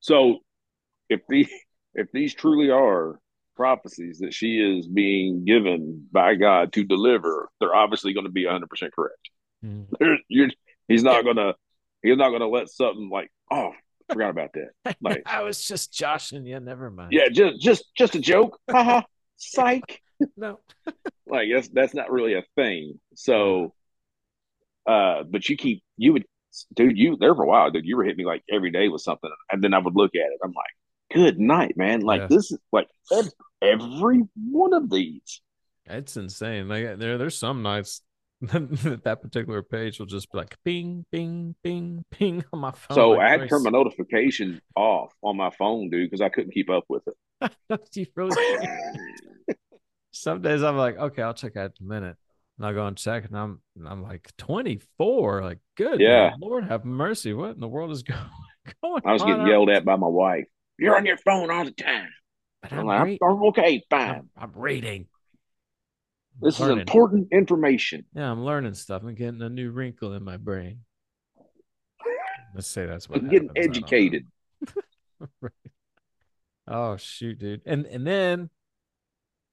so 0.00 0.40
if 1.08 1.20
the 1.28 1.46
if 1.94 2.10
these 2.12 2.34
truly 2.34 2.70
are 2.70 3.18
prophecies 3.56 4.18
that 4.18 4.34
she 4.34 4.58
is 4.58 4.86
being 4.86 5.44
given 5.44 6.06
by 6.12 6.34
God 6.34 6.72
to 6.74 6.84
deliver, 6.84 7.50
they're 7.60 7.74
obviously 7.74 8.12
going 8.12 8.26
to 8.26 8.32
be 8.32 8.44
100% 8.44 8.62
correct. 8.92 9.16
Mm. 9.64 9.86
You're, 10.26 10.48
he's 10.88 11.04
not 11.04 11.22
going 11.22 11.36
to 11.36 11.54
he's 12.02 12.16
not 12.16 12.30
going 12.30 12.40
to 12.40 12.48
let 12.48 12.68
something 12.68 13.08
like 13.08 13.30
oh 13.52 13.70
forgot 14.10 14.30
about 14.30 14.50
that. 14.54 14.96
Like 15.00 15.22
I 15.24 15.42
was 15.42 15.62
just 15.64 15.92
joshing 15.92 16.44
you. 16.44 16.58
Never 16.60 16.90
mind. 16.90 17.12
yeah, 17.12 17.28
just 17.30 17.60
just 17.60 17.84
just 17.96 18.14
a 18.14 18.20
joke. 18.20 18.58
Haha. 18.70 19.02
Psych. 19.36 20.00
No. 20.36 20.58
like 21.26 21.48
that's 21.52 21.68
that's 21.68 21.94
not 21.94 22.10
really 22.10 22.34
a 22.34 22.42
thing. 22.56 22.98
So, 23.14 23.72
uh, 24.86 25.22
but 25.28 25.48
you 25.48 25.56
keep 25.56 25.82
you 25.96 26.12
would, 26.14 26.24
dude. 26.74 26.98
You 26.98 27.16
there 27.18 27.34
for 27.34 27.44
a 27.44 27.48
while, 27.48 27.70
dude. 27.70 27.86
You 27.86 27.96
were 27.96 28.04
hitting 28.04 28.18
me 28.18 28.26
like 28.26 28.42
every 28.50 28.70
day 28.70 28.88
with 28.88 29.02
something, 29.02 29.30
and 29.50 29.62
then 29.62 29.74
I 29.74 29.78
would 29.78 29.96
look 29.96 30.14
at 30.14 30.32
it. 30.32 30.38
I'm 30.44 30.52
like, 30.52 30.74
good 31.12 31.38
night, 31.38 31.76
man. 31.76 32.00
Like 32.00 32.22
Yeah. 32.22 32.26
this 32.28 32.50
is 32.52 32.58
like 32.72 32.88
every 33.60 34.22
one 34.50 34.72
of 34.74 34.90
these. 34.90 35.40
It's 35.86 36.16
insane. 36.16 36.68
Like 36.68 36.98
there, 36.98 37.18
there's 37.18 37.36
some 37.38 37.62
nights 37.62 38.02
that 38.40 39.00
that 39.04 39.22
particular 39.22 39.62
page 39.62 39.98
will 39.98 40.06
just 40.06 40.30
be 40.32 40.38
like 40.38 40.56
ping, 40.64 41.04
ping, 41.12 41.54
ping, 41.62 42.04
ping 42.10 42.44
on 42.52 42.58
my 42.60 42.72
phone. 42.72 42.94
so 42.94 43.10
like 43.10 43.20
I 43.26 43.30
had 43.30 43.40
to 43.40 43.48
turn 43.48 43.62
my 43.62 43.70
notification 43.70 44.60
off 44.74 45.12
on 45.22 45.36
my 45.36 45.50
phone, 45.50 45.90
dude, 45.90 46.10
because 46.10 46.20
I 46.20 46.28
couldn't 46.28 46.52
keep 46.52 46.68
up 46.70 46.84
with 46.88 47.02
it. 47.06 47.14
Really. 48.16 48.36
Some 50.12 50.42
days 50.42 50.62
I'm 50.62 50.76
like, 50.76 50.96
okay, 50.98 51.22
I'll 51.22 51.34
check 51.34 51.56
out 51.56 51.72
in 51.80 51.86
a 51.86 51.88
minute. 51.88 52.16
And 52.58 52.66
I'll 52.66 52.74
go 52.74 52.86
and 52.86 52.96
check, 52.96 53.24
and 53.24 53.36
I'm 53.36 53.60
I'm 53.86 54.02
like 54.02 54.30
24. 54.36 55.42
Like, 55.42 55.58
good 55.76 56.00
Yeah. 56.00 56.32
Lord 56.38 56.64
have 56.64 56.84
mercy. 56.84 57.32
What 57.32 57.54
in 57.54 57.60
the 57.60 57.68
world 57.68 57.90
is 57.92 58.02
going 58.02 58.20
going 58.82 59.02
I 59.06 59.12
was 59.12 59.22
getting 59.22 59.46
yelled 59.46 59.70
at 59.70 59.84
by 59.84 59.96
my 59.96 60.06
wife. 60.06 60.46
You're 60.82 60.96
on 60.96 61.06
your 61.06 61.16
phone 61.18 61.50
all 61.50 61.64
the 61.64 61.70
time. 61.70 62.08
But 62.60 62.72
I'm 62.72 62.80
I'm, 62.80 62.86
like, 62.86 63.18
I'm, 63.22 63.30
I'm 63.30 63.42
okay, 63.44 63.84
fine. 63.88 64.10
I'm, 64.10 64.30
I'm 64.36 64.52
reading. 64.54 65.06
This 66.40 66.58
is 66.58 66.68
important 66.68 67.28
information. 67.30 68.04
Yeah, 68.14 68.30
I'm 68.30 68.44
learning 68.44 68.74
stuff. 68.74 69.02
I'm 69.04 69.14
getting 69.14 69.42
a 69.42 69.48
new 69.48 69.70
wrinkle 69.70 70.14
in 70.14 70.24
my 70.24 70.38
brain. 70.38 70.80
Let's 72.54 72.66
say 72.66 72.86
that's 72.86 73.08
what 73.08 73.20
I'm 73.20 73.28
getting 73.28 73.48
happens. 73.48 73.58
I 73.58 73.62
don't 73.62 73.80
know. 73.80 73.86
educated. 73.88 74.26
Right. 75.40 75.52
Oh 76.66 76.96
shoot, 76.96 77.38
dude. 77.38 77.62
And 77.64 77.86
and 77.86 78.04
then 78.04 78.50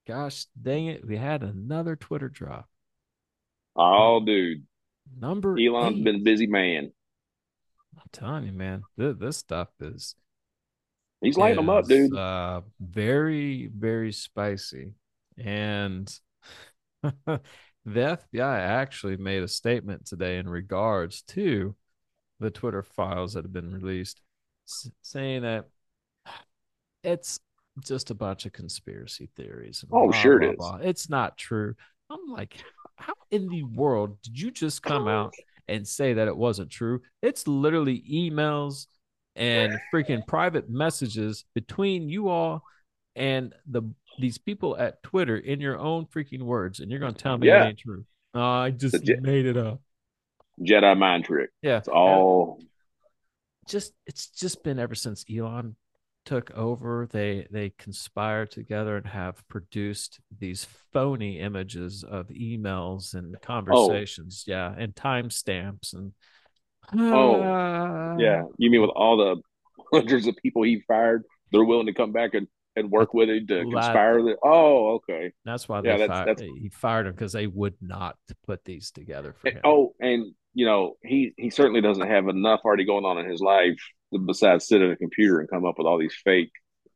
gosh 0.07 0.47
dang 0.59 0.88
it, 0.88 1.05
we 1.05 1.15
had 1.15 1.43
another 1.43 1.95
Twitter 1.95 2.27
drop. 2.27 2.67
Oh, 3.75 4.19
dude. 4.25 4.63
Number 5.19 5.57
Elon's 5.59 5.99
eight. 5.99 6.03
been 6.03 6.15
a 6.15 6.19
busy 6.23 6.47
man. 6.47 6.91
I'm 7.95 8.07
telling 8.11 8.45
you, 8.45 8.51
man, 8.51 8.84
this, 8.97 9.15
this 9.19 9.38
stuff 9.38 9.69
is 9.80 10.15
He's 11.22 11.38
lighting 11.38 11.57
them 11.57 11.70
up, 11.70 11.86
dude. 11.86 12.15
Uh, 12.15 12.61
very, 12.80 13.70
very 13.76 14.11
spicy. 14.11 14.93
And 15.38 16.09
the 17.03 17.41
FBI 17.86 18.59
actually 18.59 19.17
made 19.17 19.43
a 19.43 19.47
statement 19.47 20.05
today 20.05 20.38
in 20.38 20.47
regards 20.47 21.22
to 21.24 21.76
the 22.39 22.49
Twitter 22.49 22.84
files 22.84 23.34
that 23.34 23.43
have 23.43 23.53
been 23.53 23.74
released, 23.74 24.22
saying 25.01 25.41
that 25.41 25.67
it's 27.03 27.39
just 27.84 28.11
a 28.11 28.15
bunch 28.15 28.45
of 28.45 28.53
conspiracy 28.53 29.30
theories. 29.36 29.84
Oh, 29.91 30.09
blah, 30.09 30.17
sure 30.17 30.39
blah, 30.39 30.47
it 30.47 30.51
is. 30.51 30.57
blah. 30.57 30.78
It's 30.82 31.09
not 31.09 31.38
true. 31.38 31.76
I'm 32.09 32.28
like, 32.30 32.55
how 32.95 33.13
in 33.32 33.47
the 33.49 33.63
world 33.63 34.22
did 34.22 34.39
you 34.39 34.51
just 34.51 34.82
come 34.82 35.07
out 35.07 35.34
and 35.67 35.88
say 35.88 36.13
that 36.13 36.28
it 36.28 36.36
wasn't 36.36 36.70
true? 36.70 37.01
It's 37.22 37.47
literally 37.47 38.03
emails 38.09 38.88
and 39.36 39.80
freaking 39.93 40.25
private 40.27 40.69
messages 40.69 41.45
between 41.55 42.09
you 42.09 42.30
all 42.30 42.63
and 43.15 43.53
the 43.67 43.82
these 44.19 44.38
people 44.38 44.77
at 44.77 45.01
Twitter 45.03 45.38
in 45.38 45.61
your 45.61 45.77
own 45.77 46.05
freaking 46.05 46.41
words, 46.43 46.80
and 46.80 46.91
you're 46.91 46.99
gonna 46.99 47.13
tell 47.13 47.38
me 47.38 47.47
Yeah. 47.47 47.63
it 47.65 47.67
ain't 47.69 47.80
true. 47.80 48.05
Uh, 48.36 48.41
I 48.41 48.71
just 48.71 49.03
je- 49.03 49.15
made 49.21 49.45
it 49.45 49.57
up. 49.57 49.82
Jedi 50.61 50.97
mind 50.97 51.25
trick. 51.25 51.49
Yeah, 51.61 51.77
It's 51.77 51.88
all 51.88 52.61
just 53.67 53.93
it's 54.05 54.30
just 54.30 54.63
been 54.63 54.80
ever 54.80 54.95
since 54.95 55.23
Elon 55.34 55.75
took 56.25 56.51
over. 56.51 57.07
They 57.09 57.47
they 57.49 57.69
conspire 57.77 58.45
together 58.45 58.97
and 58.97 59.07
have 59.07 59.47
produced 59.47 60.19
these 60.38 60.65
phony 60.91 61.39
images 61.39 62.03
of 62.03 62.27
emails 62.27 63.13
and 63.13 63.39
conversations. 63.41 64.43
Yeah, 64.47 64.73
and 64.77 64.93
timestamps 64.93 65.93
and 65.93 66.13
Oh, 66.97 67.41
Ah. 67.43 68.15
yeah. 68.17 68.43
You 68.57 68.69
mean 68.71 68.81
with 68.81 68.91
all 68.91 69.17
the 69.17 69.41
hundreds 69.93 70.27
of 70.27 70.35
people 70.37 70.63
he 70.63 70.81
fired, 70.87 71.23
they're 71.51 71.63
willing 71.63 71.87
to 71.87 71.93
come 71.93 72.11
back 72.11 72.33
and, 72.33 72.47
and 72.75 72.91
work 72.91 73.13
with 73.13 73.29
him 73.29 73.47
to 73.47 73.61
conspire? 73.61 74.21
The, 74.21 74.37
oh, 74.43 74.95
okay. 74.95 75.31
That's 75.45 75.67
why 75.67 75.77
Yeah, 75.83 75.97
that's- 75.97 76.07
fired, 76.09 76.27
that's- 76.37 76.49
he 76.61 76.69
fired 76.69 77.07
him 77.07 77.13
because 77.13 77.33
they 77.33 77.47
would 77.47 77.75
not 77.81 78.15
put 78.45 78.63
these 78.65 78.91
together 78.91 79.33
for 79.33 79.49
him. 79.49 79.61
oh, 79.63 79.93
and 79.99 80.33
you 80.55 80.65
know 80.65 80.95
he 81.03 81.31
he 81.37 81.51
certainly 81.51 81.79
doesn't 81.79 82.07
have 82.07 82.27
enough 82.27 82.61
already 82.65 82.83
going 82.83 83.05
on 83.05 83.19
in 83.19 83.29
his 83.29 83.39
life 83.39 83.77
besides 84.25 84.67
sit 84.67 84.81
at 84.81 84.89
a 84.89 84.95
computer 84.95 85.39
and 85.39 85.47
come 85.49 85.63
up 85.65 85.75
with 85.77 85.85
all 85.85 85.99
these 85.99 86.15
fake 86.23 86.51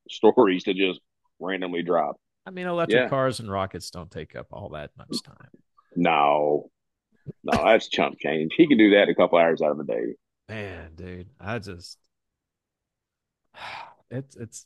stories 0.09 0.63
to 0.63 0.73
just 0.73 0.99
randomly 1.39 1.83
drop. 1.83 2.15
I 2.45 2.49
mean, 2.51 2.65
electric 2.67 3.03
yeah. 3.03 3.09
cars 3.09 3.39
and 3.39 3.49
rockets 3.51 3.89
don't 3.91 4.09
take 4.09 4.35
up 4.35 4.47
all 4.51 4.69
that 4.69 4.89
much 4.97 5.21
time. 5.23 5.49
No, 5.95 6.71
no, 7.43 7.63
that's 7.65 7.87
chump 7.87 8.19
change. 8.19 8.53
He 8.55 8.67
can 8.67 8.77
do 8.77 8.91
that 8.91 9.09
a 9.09 9.15
couple 9.15 9.37
hours 9.39 9.61
out 9.61 9.71
of 9.71 9.77
the 9.77 9.83
day. 9.83 10.15
Man, 10.47 10.95
dude, 10.95 11.29
I 11.39 11.59
just 11.59 11.97
it's 14.11 14.35
it's 14.35 14.65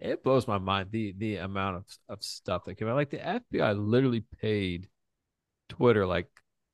it 0.00 0.22
blows 0.22 0.46
my 0.46 0.58
mind 0.58 0.90
the 0.90 1.14
the 1.16 1.36
amount 1.36 1.76
of 1.76 1.84
of 2.08 2.22
stuff 2.22 2.64
that 2.64 2.76
came 2.76 2.88
out. 2.88 2.96
Like 2.96 3.10
the 3.10 3.18
FBI 3.18 3.72
literally 3.74 4.24
paid 4.40 4.88
Twitter 5.68 6.06
like 6.06 6.28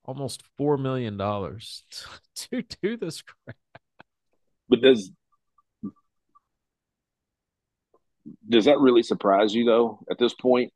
almost 0.04 0.42
four 0.58 0.78
million 0.78 1.16
dollars 1.16 1.84
to 2.36 2.62
do 2.82 2.96
this 2.96 3.22
crap. 3.22 3.56
But 4.68 4.82
does 4.82 5.10
does 8.48 8.64
that 8.64 8.78
really 8.78 9.02
surprise 9.02 9.54
you 9.54 9.64
though? 9.64 9.98
At 10.10 10.18
this 10.18 10.34
point, 10.34 10.72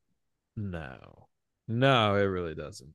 No, 0.57 1.29
no, 1.67 2.17
it 2.17 2.25
really 2.25 2.55
doesn't. 2.55 2.95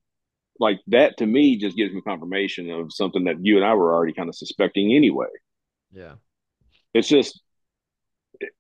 Like 0.60 0.80
that 0.88 1.18
to 1.18 1.26
me 1.26 1.58
just 1.58 1.76
gives 1.76 1.94
me 1.94 2.02
confirmation 2.02 2.70
of 2.70 2.94
something 2.94 3.26
that 3.26 3.44
you 3.44 3.58
and 3.58 3.66
I 3.66 3.74
were 3.74 3.94
already 3.94 4.14
kind 4.14 4.30
of 4.30 4.36
suspecting 4.36 4.94
anyway. 4.94 5.28
Yeah, 5.92 6.16
It's 6.94 7.08
just 7.08 7.42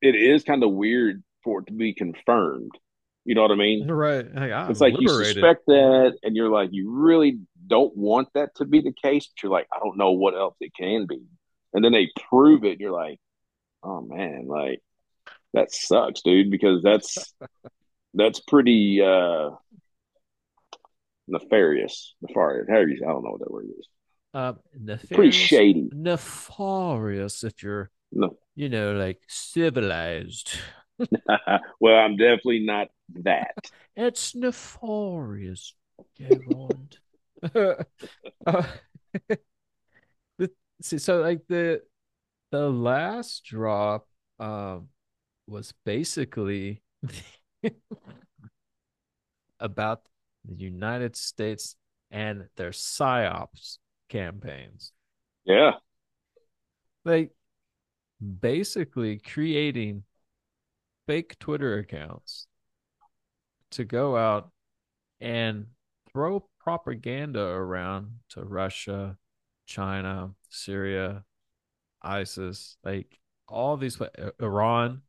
it, 0.02 0.16
is 0.16 0.44
kind 0.44 0.64
of 0.64 0.72
weird 0.72 1.24
for 1.44 1.62
it 1.62 1.68
to 1.68 1.74
be 1.74 1.94
confirmed. 1.94 2.72
You 3.26 3.36
know 3.36 3.42
what 3.42 3.52
I 3.52 3.56
mean? 3.56 3.88
right. 3.90 4.26
Like, 4.34 4.70
it's 4.70 4.82
like 4.82 4.96
you 5.00 5.08
liberated. 5.08 5.36
suspect 5.36 5.66
that, 5.68 6.18
and 6.24 6.36
you're 6.36 6.50
like, 6.50 6.70
you 6.74 6.92
really 6.92 7.40
don't 7.66 7.96
want 7.96 8.28
that 8.34 8.54
to 8.56 8.66
be 8.66 8.82
the 8.82 8.92
case, 8.92 9.28
but 9.28 9.42
you're 9.44 9.52
like, 9.52 9.68
I 9.74 9.80
don't 9.80 9.98
know 9.98 10.12
what 10.12 10.36
else 10.36 10.56
it 10.60 10.74
can 10.78 11.06
be. 11.08 11.22
And 11.74 11.84
then 11.84 11.94
they 11.94 12.10
prove 12.30 12.66
it, 12.66 12.74
and 12.74 12.80
you're 12.82 12.92
like, 12.92 13.20
oh 13.82 14.02
man, 14.02 14.46
like 14.48 14.82
that 15.54 15.72
sucks, 15.74 16.22
dude, 16.22 16.52
because 16.52 16.82
that's 16.84 17.34
that's 18.14 18.40
pretty 18.42 19.02
uh 19.02 19.52
nefarious. 21.28 22.16
Nefarious. 22.22 22.68
How 22.70 22.84
do 22.84 22.90
you, 22.92 23.02
I 23.06 23.12
don't 23.12 23.24
know 23.24 23.32
what 23.32 23.40
that 23.42 23.52
word 23.52 23.68
is. 23.80 23.88
uh, 24.34 24.54
Pretty 25.12 25.32
shady. 25.32 25.90
nefarious 25.94 27.44
if 27.44 27.62
you're 27.64 27.92
No. 28.12 28.38
you 28.56 28.70
know 28.70 28.94
like 28.94 29.22
civilized. 29.28 30.58
well, 31.80 31.96
I'm 31.98 32.18
definitely 32.18 32.66
not 32.66 32.88
that. 33.24 33.56
It's 33.96 34.34
nefarious, 34.34 35.76
uh, 37.56 37.76
the, 40.38 40.50
see, 40.82 40.98
so 40.98 41.22
like 41.22 41.42
the 41.48 41.82
the 42.52 42.70
last 42.70 43.44
drop 43.46 44.08
um 44.40 44.90
was 45.48 45.74
basically 45.86 46.82
about 49.60 50.02
the 50.46 50.56
United 50.56 51.16
States 51.16 51.76
and 52.12 52.48
their 52.58 52.72
psyops 52.72 53.78
campaigns. 54.10 54.92
Yeah. 55.46 55.74
Like 57.06 57.32
basically 58.40 59.18
creating 59.20 60.04
fake 61.08 61.38
Twitter 61.40 61.78
accounts 61.80 62.48
to 63.72 63.84
go 63.84 64.16
out 64.16 64.52
and 65.20 65.66
throw 66.12 66.48
propaganda 66.60 67.42
around 67.42 68.20
to 68.30 68.44
Russia, 68.44 69.18
China, 69.66 70.32
Syria, 70.50 71.24
ISIS, 72.02 72.78
like 72.84 73.20
all 73.48 73.78
these 73.78 74.00
uh, 74.00 74.08
Iran, 74.40 75.02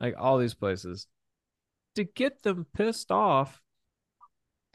like 0.00 0.14
all 0.18 0.38
these 0.38 0.54
places 0.54 1.06
to 1.94 2.04
get 2.04 2.42
them 2.42 2.66
pissed 2.74 3.10
off 3.10 3.62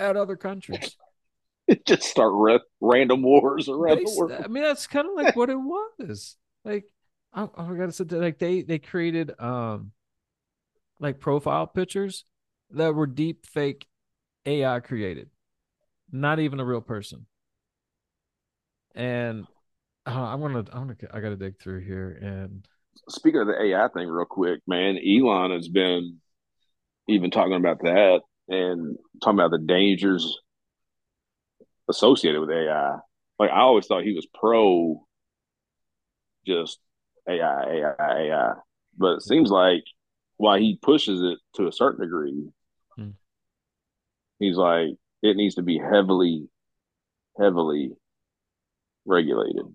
at 0.02 0.18
other 0.18 0.36
countries. 0.36 0.98
Just 1.86 2.04
start 2.04 2.32
ra- 2.34 2.58
random 2.82 3.22
wars 3.22 3.70
around 3.70 4.04
the 4.04 4.14
world. 4.18 4.32
I 4.44 4.48
mean, 4.48 4.64
that's 4.64 4.88
kind 4.88 5.08
of 5.08 5.16
like 5.16 5.36
what 5.36 5.50
it 5.50 5.56
was. 5.56 6.36
Like, 6.66 6.86
I, 7.34 7.44
I 7.44 7.74
gotta 7.74 7.92
say, 7.92 8.04
like 8.06 8.40
they 8.40 8.62
they 8.62 8.80
created 8.80 9.32
um 9.40 9.92
like 11.00 11.20
profile 11.20 11.68
pictures 11.68 12.26
that 12.72 12.94
were 12.94 13.08
deep 13.08 13.46
fake 13.46 13.88
AI 14.46 14.80
created, 14.82 15.30
not 16.12 16.40
even 16.40 16.60
a 16.60 16.66
real 16.66 16.82
person. 16.82 17.26
And 18.94 19.48
uh, 20.06 20.12
I'm 20.12 20.42
gonna 20.42 20.66
I'm 20.74 20.88
gonna 20.88 20.96
I 21.14 21.22
gotta 21.22 21.38
dig 21.38 21.60
through 21.60 21.82
here 21.82 22.20
and 22.22 22.68
Speaking 23.10 23.42
of 23.42 23.48
the 23.48 23.60
AI 23.60 23.88
thing, 23.94 24.08
real 24.10 24.26
quick, 24.26 24.60
man, 24.68 24.98
Elon 24.98 25.52
has 25.52 25.70
been 25.70 26.20
even 27.08 27.32
talking 27.32 27.54
about 27.54 27.80
that 27.84 28.22
and 28.52 28.98
talking 29.24 29.40
about 29.40 29.52
the 29.52 29.60
dangers 29.60 30.40
associated 31.90 32.40
with 32.42 32.50
AI. 32.50 32.98
Like 33.40 33.52
I 33.52 33.60
always 33.62 33.86
thought 33.88 34.04
he 34.04 34.14
was 34.14 34.28
pro 34.34 35.06
just 36.46 36.80
AI, 37.30 37.64
AI, 37.64 37.96
AI. 38.00 38.54
But 38.98 39.16
it 39.18 39.22
seems 39.24 39.50
like 39.50 39.84
while 40.38 40.58
he 40.58 40.78
pushes 40.82 41.22
it 41.22 41.40
to 41.56 41.68
a 41.68 41.72
certain 41.72 42.02
degree, 42.02 42.50
Hmm. 42.98 43.12
he's 44.40 44.58
like 44.58 44.90
it 45.24 45.38
needs 45.38 45.56
to 45.56 45.62
be 45.62 45.78
heavily, 45.78 46.50
heavily 47.40 47.94
regulated 49.06 49.66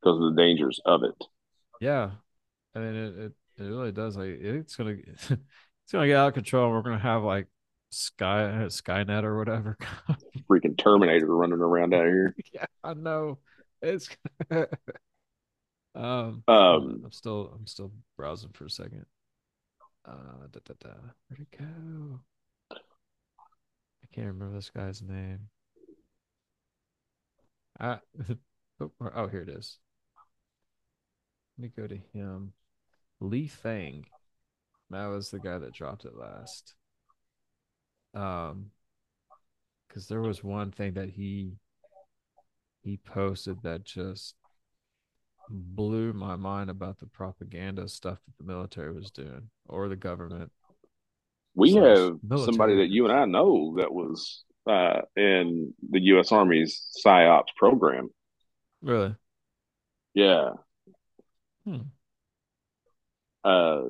because 0.00 0.18
of 0.20 0.34
the 0.34 0.34
dangers 0.36 0.80
of 0.84 1.02
it. 1.04 1.24
yeah, 1.80 2.10
I 2.74 2.78
mean 2.80 2.94
it 2.94 3.18
it, 3.18 3.32
it 3.58 3.64
really 3.64 3.92
does 3.92 4.16
like 4.16 4.30
it's 4.40 4.76
gonna 4.76 4.96
it's 5.30 5.92
gonna 5.92 6.06
get 6.06 6.16
out 6.16 6.28
of 6.30 6.34
control. 6.34 6.70
We're 6.72 6.82
gonna 6.82 6.98
have 6.98 7.22
like 7.22 7.48
Sky 7.96 8.66
Skynet 8.66 9.24
or 9.24 9.38
whatever. 9.38 9.76
Freaking 10.50 10.76
Terminator 10.76 11.34
running 11.34 11.60
around 11.60 11.94
out 11.94 12.04
here. 12.04 12.34
yeah, 12.52 12.66
I 12.84 12.94
know. 12.94 13.38
It's 13.80 14.08
um, 15.94 16.44
Um, 16.46 17.02
I'm 17.04 17.12
still 17.12 17.52
I'm 17.54 17.66
still 17.66 17.92
browsing 18.16 18.50
for 18.52 18.66
a 18.66 18.70
second. 18.70 19.06
Uh 20.04 20.46
da, 20.52 20.60
da, 20.64 20.74
da. 20.78 20.94
Where'd 21.28 21.40
it 21.40 21.58
go? 21.58 22.20
I 22.72 24.06
can't 24.12 24.28
remember 24.28 24.54
this 24.54 24.70
guy's 24.70 25.02
name. 25.02 25.48
I 27.80 27.98
oh, 28.80 28.90
oh 29.00 29.26
here 29.26 29.40
it 29.40 29.48
is. 29.48 29.78
Let 31.58 31.62
me 31.62 31.72
go 31.74 31.86
to 31.86 31.98
him. 32.12 32.52
Lee 33.20 33.46
Fang. 33.46 34.04
That 34.90 35.06
was 35.06 35.30
the 35.30 35.40
guy 35.40 35.58
that 35.58 35.72
dropped 35.72 36.04
it 36.04 36.14
last. 36.14 36.74
Um 38.16 38.70
because 39.88 40.08
there 40.08 40.20
was 40.20 40.44
one 40.44 40.72
thing 40.72 40.94
that 40.94 41.08
he 41.08 41.52
he 42.82 42.98
posted 42.98 43.62
that 43.62 43.84
just 43.84 44.34
blew 45.48 46.12
my 46.12 46.36
mind 46.36 46.70
about 46.70 46.98
the 46.98 47.06
propaganda 47.06 47.88
stuff 47.88 48.18
that 48.26 48.36
the 48.38 48.44
military 48.44 48.92
was 48.92 49.10
doing 49.10 49.48
or 49.68 49.88
the 49.88 49.96
government. 49.96 50.50
We 51.54 51.72
slash 51.72 51.82
have 51.82 52.18
somebody 52.44 52.76
that 52.76 52.90
you 52.90 53.06
and 53.06 53.12
I 53.12 53.24
know 53.24 53.76
that 53.78 53.92
was 53.92 54.44
uh, 54.66 55.00
in 55.16 55.72
the 55.90 56.00
U.S. 56.00 56.32
Army's 56.32 56.88
PSYOPs 57.04 57.54
program. 57.56 58.10
Really? 58.82 59.14
Yeah. 60.14 60.50
Hmm. 61.64 61.76
Uh, 63.42 63.82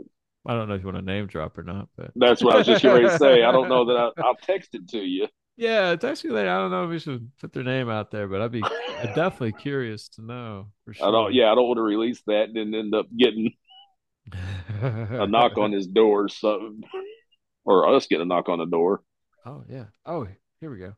I 0.46 0.54
don't 0.54 0.68
know 0.68 0.74
if 0.74 0.80
you 0.80 0.86
want 0.86 0.98
to 0.98 1.02
name 1.02 1.26
drop 1.26 1.58
or 1.58 1.62
not, 1.62 1.88
but 1.96 2.12
that's 2.16 2.42
what 2.42 2.54
I 2.54 2.58
was 2.58 2.66
just 2.66 2.84
ready 2.84 3.04
to 3.04 3.18
say. 3.18 3.42
I 3.42 3.52
don't 3.52 3.68
know 3.68 3.86
that 3.86 3.96
I, 3.96 4.22
I'll 4.22 4.36
text 4.36 4.74
it 4.74 4.88
to 4.90 4.98
you. 4.98 5.28
Yeah, 5.56 5.90
text 5.92 6.04
actually 6.04 6.30
like 6.30 6.48
I 6.48 6.58
don't 6.58 6.70
know 6.70 6.84
if 6.84 6.90
we 6.90 6.98
should 6.98 7.30
put 7.38 7.52
their 7.52 7.64
name 7.64 7.88
out 7.88 8.10
there, 8.10 8.28
but 8.28 8.42
I'd 8.42 8.52
be 8.52 8.62
I'm 8.62 9.14
definitely 9.14 9.52
curious 9.60 10.08
to 10.10 10.22
know 10.22 10.66
for 10.84 10.92
sure. 10.94 11.08
I 11.08 11.10
don't. 11.10 11.34
Yeah, 11.34 11.50
I 11.50 11.54
don't 11.54 11.66
want 11.66 11.78
to 11.78 11.82
release 11.82 12.22
that 12.26 12.48
and 12.48 12.56
then 12.56 12.74
end 12.74 12.94
up 12.94 13.06
getting 13.16 13.52
a 14.82 15.26
knock 15.26 15.56
on 15.56 15.72
his 15.72 15.86
door 15.86 16.24
or 16.24 16.28
something, 16.28 16.82
or 17.64 17.94
us 17.94 18.06
getting 18.06 18.22
a 18.22 18.26
knock 18.26 18.48
on 18.48 18.58
the 18.58 18.66
door. 18.66 19.02
Oh 19.46 19.64
yeah. 19.68 19.86
Oh, 20.04 20.26
here 20.60 20.70
we 20.70 20.78
go. 20.78 20.94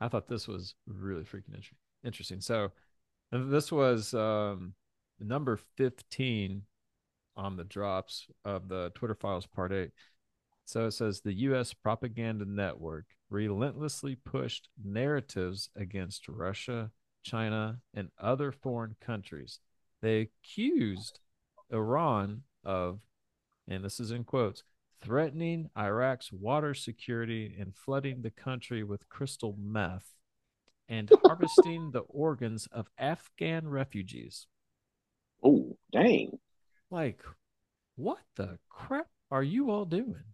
I 0.00 0.08
thought 0.08 0.28
this 0.28 0.48
was 0.48 0.74
really 0.86 1.24
freaking 1.24 1.54
inter- 1.54 1.76
interesting. 2.04 2.40
So, 2.40 2.72
this 3.32 3.72
was 3.72 4.14
um, 4.14 4.74
number 5.20 5.58
fifteen 5.76 6.62
on 7.36 7.56
the 7.56 7.64
drops 7.64 8.26
of 8.44 8.68
the 8.68 8.90
Twitter 8.94 9.14
Files 9.14 9.46
Part 9.46 9.72
Eight. 9.72 9.90
So 10.64 10.86
it 10.86 10.92
says 10.92 11.20
the 11.20 11.32
U.S. 11.32 11.72
propaganda 11.72 12.44
network 12.44 13.04
relentlessly 13.30 14.16
pushed 14.16 14.68
narratives 14.82 15.70
against 15.76 16.28
Russia, 16.28 16.90
China, 17.22 17.78
and 17.94 18.10
other 18.18 18.50
foreign 18.52 18.96
countries. 19.00 19.60
They 20.02 20.28
accused 20.44 21.20
Iran 21.72 22.42
of, 22.64 23.00
and 23.68 23.84
this 23.84 24.00
is 24.00 24.10
in 24.10 24.24
quotes, 24.24 24.64
threatening 25.00 25.70
Iraq's 25.76 26.32
water 26.32 26.74
security 26.74 27.54
and 27.58 27.74
flooding 27.74 28.22
the 28.22 28.30
country 28.30 28.82
with 28.82 29.08
crystal 29.08 29.56
meth 29.58 30.14
and 30.88 31.10
harvesting 31.24 31.90
the 31.90 32.00
organs 32.00 32.66
of 32.72 32.88
Afghan 32.98 33.68
refugees. 33.68 34.46
Oh, 35.44 35.76
dang! 35.92 36.38
Like, 36.90 37.20
what 37.96 38.18
the 38.36 38.58
crap 38.68 39.08
are 39.30 39.42
you 39.42 39.70
all 39.70 39.84
doing? 39.84 40.24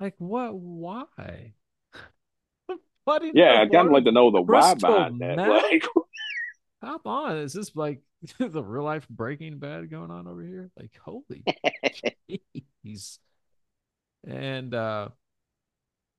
Like, 0.00 0.14
what? 0.18 0.54
Why? 0.54 1.54
Flooding 3.04 3.32
Yeah, 3.34 3.60
I'd 3.60 3.72
kind 3.72 3.86
of 3.86 3.92
like 3.92 4.04
to 4.04 4.12
know 4.12 4.30
the 4.30 4.42
why 4.42 4.74
behind 4.74 5.20
that. 5.20 5.38
Like, 5.38 5.84
Come 6.80 7.00
on, 7.06 7.38
is 7.38 7.52
this 7.52 7.74
like 7.74 8.02
the 8.38 8.62
real 8.62 8.84
life 8.84 9.08
Breaking 9.08 9.58
Bad 9.58 9.90
going 9.90 10.10
on 10.10 10.28
over 10.28 10.42
here? 10.42 10.70
Like, 10.78 10.92
holy 11.04 11.44
jeez! 12.86 13.18
And 14.24 14.74
uh, 14.74 15.08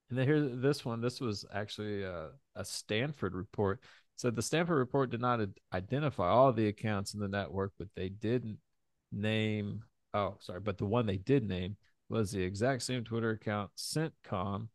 and 0.10 0.20
then 0.20 0.28
here 0.28 0.42
this 0.42 0.84
one. 0.84 1.02
This 1.02 1.22
was 1.22 1.46
actually 1.54 2.04
a, 2.04 2.30
a 2.56 2.66
Stanford 2.66 3.36
report. 3.36 3.80
So 4.18 4.30
the 4.30 4.42
Stanford 4.42 4.80
report 4.80 5.12
did 5.12 5.22
not 5.22 5.40
identify 5.74 6.28
all 6.28 6.52
the 6.52 6.68
accounts 6.68 7.14
in 7.14 7.22
the 7.22 7.30
network, 7.30 7.72
but 7.80 7.88
they 7.96 8.10
did 8.10 8.58
name. 9.12 9.84
Oh, 10.14 10.36
sorry, 10.40 10.60
but 10.60 10.78
the 10.78 10.86
one 10.86 11.06
they 11.06 11.18
did 11.18 11.48
name 11.48 11.78
was 12.10 12.32
the 12.32 12.42
exact 12.42 12.84
same 12.84 13.04
Twitter 13.04 13.32
account. 13.32 13.72
CENTCOM 13.78 14.68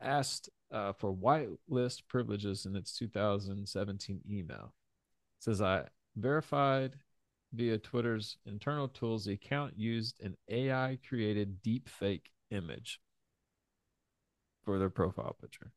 asked 0.00 0.50
uh, 0.72 0.92
for 0.92 1.14
whitelist 1.14 2.02
privileges 2.08 2.66
in 2.66 2.76
its 2.76 2.96
2017 2.98 4.20
email. 4.30 4.74
It 5.38 5.44
says 5.44 5.62
I 5.62 5.84
verified 6.16 6.96
via 7.52 7.78
Twitter's 7.78 8.38
internal 8.46 8.88
tools 8.88 9.24
the 9.24 9.32
account 9.34 9.78
used 9.78 10.20
an 10.22 10.36
AI 10.48 10.98
created 11.08 11.62
deep 11.62 11.88
fake 11.88 12.30
image 12.50 13.00
for 14.64 14.78
their 14.78 14.90
profile 14.90 15.34
picture. 15.40 15.72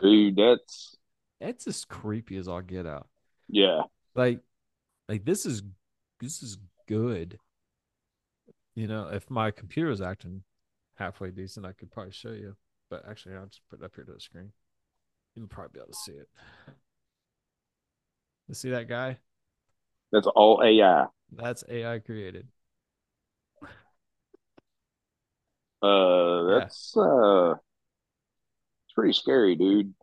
dude, 0.00 0.36
that's 0.36 0.96
It's 1.40 1.66
as 1.66 1.84
creepy 1.86 2.36
as 2.36 2.46
all 2.48 2.60
get 2.60 2.86
out. 2.86 3.08
yeah. 3.48 3.82
Like, 4.14 4.40
like 5.08 5.24
this 5.24 5.46
is 5.46 5.62
this 6.20 6.42
is 6.42 6.58
good. 6.86 7.38
You 8.74 8.86
know, 8.86 9.08
if 9.08 9.30
my 9.30 9.50
computer 9.50 9.88
was 9.88 10.00
acting 10.00 10.42
halfway 10.96 11.30
decent, 11.30 11.66
I 11.66 11.72
could 11.72 11.90
probably 11.90 12.12
show 12.12 12.30
you. 12.32 12.56
But 12.90 13.04
actually, 13.08 13.34
I'll 13.34 13.46
just 13.46 13.62
put 13.68 13.80
it 13.80 13.84
up 13.84 13.94
here 13.94 14.04
to 14.04 14.12
the 14.12 14.20
screen. 14.20 14.52
You'll 15.34 15.48
probably 15.48 15.70
be 15.74 15.80
able 15.80 15.88
to 15.88 15.94
see 15.94 16.12
it. 16.12 16.28
You 18.48 18.54
see 18.54 18.70
that 18.70 18.88
guy? 18.88 19.18
That's 20.12 20.26
all 20.26 20.62
AI. 20.64 21.06
That's 21.30 21.62
AI 21.68 21.98
created. 22.00 22.48
Uh, 25.82 26.44
Yeah. 26.48 26.58
that's 26.60 26.96
uh, 26.96 27.52
it's 28.86 28.94
pretty 28.94 29.12
scary, 29.12 29.54
dude. 29.56 29.94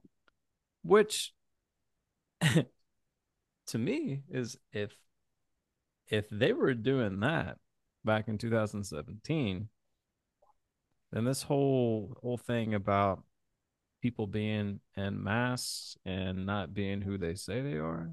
which 0.83 1.33
to 3.67 3.77
me 3.77 4.23
is 4.29 4.57
if 4.71 4.91
if 6.13 6.29
they 6.29 6.53
were 6.53 6.75
doing 6.75 7.19
that 7.21 7.57
back 8.05 8.27
in 8.27 8.37
2017 8.37 9.67
then 11.11 11.25
this 11.25 11.41
whole 11.41 12.15
whole 12.21 12.37
thing 12.37 12.75
about 12.75 13.23
people 13.99 14.27
being 14.27 14.79
in 14.95 15.23
masks 15.23 15.97
and 16.05 16.45
not 16.45 16.71
being 16.71 17.01
who 17.01 17.17
they 17.17 17.33
say 17.33 17.61
they 17.61 17.77
are 17.77 18.11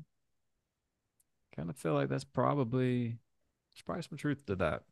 kind 1.54 1.68
of 1.68 1.76
feel 1.76 1.92
like 1.92 2.08
that's 2.08 2.24
probably 2.24 3.18
there's 3.70 3.82
probably 3.84 4.02
some 4.02 4.16
truth 4.16 4.46
to 4.46 4.56
that 4.56 4.82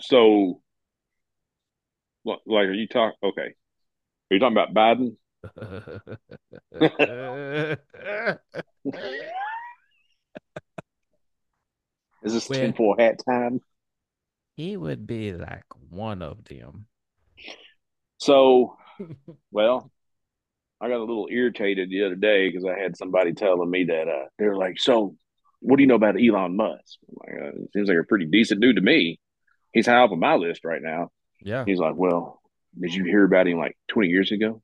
So, 0.00 0.60
like, 2.24 2.66
are 2.66 2.72
you 2.72 2.86
talking? 2.86 3.16
Okay, 3.24 3.54
are 4.30 4.34
you 4.34 4.38
talking 4.38 4.56
about 4.56 4.72
Biden? 4.72 5.16
Is 12.24 12.32
this 12.32 12.48
Well- 12.48 12.60
tinfoil 12.60 12.96
hat 12.98 13.20
time? 13.28 13.60
he 14.56 14.74
would 14.76 15.06
be 15.06 15.32
like 15.34 15.64
one 15.90 16.22
of 16.22 16.42
them. 16.44 16.86
So, 18.18 18.76
well, 19.50 19.90
I 20.80 20.88
got 20.88 20.96
a 20.96 21.04
little 21.04 21.28
irritated 21.30 21.90
the 21.90 22.04
other 22.04 22.14
day 22.14 22.48
because 22.48 22.64
I 22.64 22.78
had 22.78 22.96
somebody 22.96 23.34
telling 23.34 23.70
me 23.70 23.84
that 23.84 24.08
uh, 24.08 24.26
they 24.38 24.46
were 24.46 24.56
like, 24.56 24.78
"So, 24.78 25.14
what 25.60 25.76
do 25.76 25.82
you 25.82 25.86
know 25.86 25.94
about 25.94 26.16
Elon 26.20 26.56
Musk?" 26.56 26.98
I'm 27.08 27.16
like, 27.20 27.42
uh, 27.54 27.58
seems 27.74 27.88
like 27.88 27.98
a 27.98 28.04
pretty 28.04 28.26
decent 28.26 28.60
dude 28.60 28.76
to 28.76 28.82
me. 28.82 29.20
He's 29.72 29.86
high 29.86 30.02
up 30.02 30.12
on 30.12 30.20
my 30.20 30.34
list 30.36 30.64
right 30.64 30.82
now. 30.82 31.10
yeah. 31.42 31.64
He's 31.66 31.78
like, 31.78 31.94
"Well, 31.96 32.40
did 32.80 32.94
you 32.94 33.04
hear 33.04 33.24
about 33.24 33.46
him 33.46 33.58
like 33.58 33.76
20 33.88 34.08
years 34.08 34.32
ago?" 34.32 34.62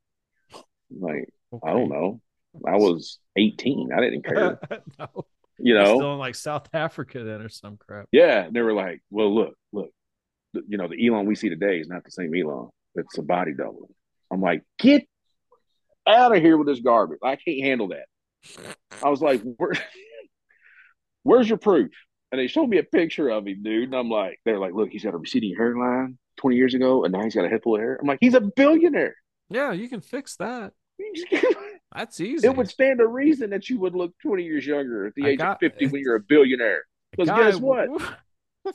I'm 0.54 1.00
like, 1.00 1.28
I 1.62 1.70
don't 1.72 1.88
know. 1.90 2.20
I 2.66 2.76
was 2.76 3.18
18. 3.36 3.90
I 3.94 4.00
didn't 4.00 4.24
care. 4.24 4.58
no. 4.98 5.26
You 5.58 5.74
know? 5.74 5.96
still 5.96 6.12
in 6.14 6.18
like 6.18 6.34
South 6.34 6.68
Africa 6.74 7.22
then 7.22 7.40
or 7.40 7.48
some 7.48 7.76
crap. 7.76 8.06
Yeah. 8.12 8.44
And 8.44 8.54
they 8.54 8.62
were 8.62 8.72
like, 8.72 9.02
well, 9.10 9.34
look, 9.34 9.54
look, 9.72 9.90
you 10.52 10.78
know, 10.78 10.88
the 10.88 11.06
Elon 11.06 11.26
we 11.26 11.34
see 11.34 11.48
today 11.48 11.78
is 11.78 11.88
not 11.88 12.04
the 12.04 12.10
same 12.10 12.32
Elon. 12.34 12.68
It's 12.94 13.18
a 13.18 13.22
body 13.22 13.52
double. 13.54 13.90
I'm 14.30 14.40
like, 14.40 14.62
get 14.78 15.06
out 16.06 16.34
of 16.34 16.42
here 16.42 16.56
with 16.56 16.66
this 16.66 16.80
garbage. 16.80 17.18
I 17.22 17.36
can't 17.36 17.62
handle 17.62 17.88
that. 17.88 18.06
I 19.02 19.08
was 19.08 19.22
like, 19.22 19.42
Where, 19.42 19.72
where's 21.22 21.48
your 21.48 21.58
proof? 21.58 21.90
And 22.30 22.40
they 22.40 22.46
showed 22.46 22.68
me 22.68 22.78
a 22.78 22.82
picture 22.82 23.28
of 23.28 23.46
him, 23.46 23.62
dude. 23.62 23.84
And 23.84 23.94
I'm 23.94 24.08
like, 24.08 24.40
they're 24.44 24.58
like, 24.58 24.72
look, 24.72 24.88
he's 24.90 25.04
got 25.04 25.14
a 25.14 25.18
receding 25.18 25.54
hairline 25.54 26.18
20 26.38 26.56
years 26.56 26.74
ago, 26.74 27.04
and 27.04 27.12
now 27.12 27.22
he's 27.22 27.34
got 27.34 27.44
a 27.44 27.48
head 27.48 27.62
full 27.62 27.74
of 27.74 27.80
hair. 27.82 27.98
I'm 28.00 28.06
like, 28.06 28.18
he's 28.22 28.34
a 28.34 28.40
billionaire. 28.40 29.16
Yeah, 29.50 29.72
you 29.72 29.88
can 29.88 30.00
fix 30.00 30.36
that. 30.36 30.72
That's 31.94 32.20
easy. 32.20 32.46
It 32.46 32.56
would 32.56 32.68
stand 32.68 32.98
to 33.00 33.06
reason 33.06 33.50
that 33.50 33.68
you 33.68 33.78
would 33.80 33.94
look 33.94 34.16
20 34.22 34.42
years 34.44 34.66
younger 34.66 35.06
at 35.06 35.14
the 35.14 35.24
I 35.24 35.28
age 35.30 35.38
got- 35.38 35.62
of 35.62 35.72
50 35.72 35.86
when 35.88 36.00
you're 36.02 36.16
a 36.16 36.20
billionaire. 36.20 36.84
Because 37.10 37.28
guess 37.28 37.56
what? 37.60 37.88